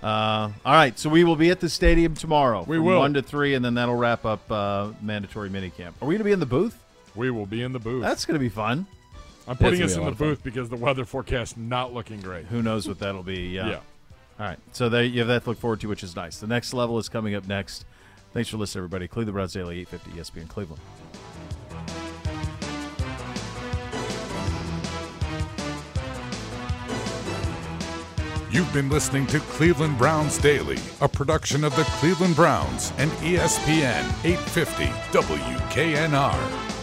Uh, 0.02 0.50
all 0.64 0.74
right, 0.74 0.98
so 0.98 1.10
we 1.10 1.24
will 1.24 1.36
be 1.36 1.50
at 1.50 1.60
the 1.60 1.68
stadium 1.68 2.14
tomorrow. 2.14 2.64
We 2.66 2.78
from 2.78 2.86
will. 2.86 3.00
one 3.00 3.14
to 3.16 3.22
three, 3.22 3.56
and 3.56 3.66
then 3.66 3.74
that'll 3.74 3.96
wrap 3.96 4.24
up 4.24 4.50
uh, 4.50 4.92
mandatory 5.02 5.50
minicamp. 5.50 5.94
Are 6.02 6.06
we 6.06 6.14
going 6.14 6.20
to 6.20 6.24
be 6.24 6.32
in 6.32 6.40
the 6.40 6.46
booth? 6.46 6.82
We 7.16 7.32
will 7.32 7.46
be 7.46 7.64
in 7.64 7.74
the 7.74 7.80
booth. 7.80 8.02
That's 8.02 8.24
going 8.24 8.36
to 8.36 8.40
be 8.40 8.48
fun. 8.48 8.88
I'm 9.46 9.58
putting 9.58 9.82
It's 9.82 9.94
us 9.94 9.98
in 9.98 10.06
the 10.06 10.12
be 10.12 10.16
a 10.16 10.28
booth 10.28 10.44
because 10.44 10.70
the 10.70 10.78
weather 10.78 11.04
forecast 11.04 11.58
not 11.58 11.94
looking 11.94 12.22
great. 12.22 12.46
Who 12.46 12.62
knows 12.62 12.88
what 12.88 13.00
that'll 13.00 13.24
be? 13.24 13.48
Yeah. 13.50 13.68
Yeah. 13.68 13.76
All 14.40 14.46
right. 14.46 14.60
So 14.72 14.88
there 14.88 15.04
you 15.04 15.20
have 15.20 15.28
that 15.28 15.44
to 15.44 15.50
look 15.50 15.60
forward 15.60 15.82
to, 15.82 15.90
which 15.90 16.04
is 16.04 16.16
nice. 16.16 16.38
The 16.38 16.48
next 16.48 16.74
level 16.74 16.98
is 16.98 17.10
coming 17.10 17.36
up 17.36 17.46
next. 17.46 17.84
Thanks 18.32 18.50
for 18.50 18.58
listening, 18.58 18.82
everybody. 18.82 19.08
Cleveland 19.08 19.34
Browns 19.34 19.54
Daily, 19.54 19.80
850 19.82 20.40
ESPN 20.40 20.48
Cleveland. 20.48 20.82
You've 28.52 28.72
been 28.74 28.90
listening 28.90 29.28
to 29.28 29.40
Cleveland 29.40 29.98
Browns 29.98 30.38
Daily, 30.40 30.78
a 31.02 31.08
production 31.08 31.64
of 31.64 31.76
the 31.76 31.84
Cleveland 32.00 32.36
Browns 32.36 32.92
and 32.98 33.12
ESPN 33.12 34.04
850 34.26 34.86
WKNR. 35.12 36.79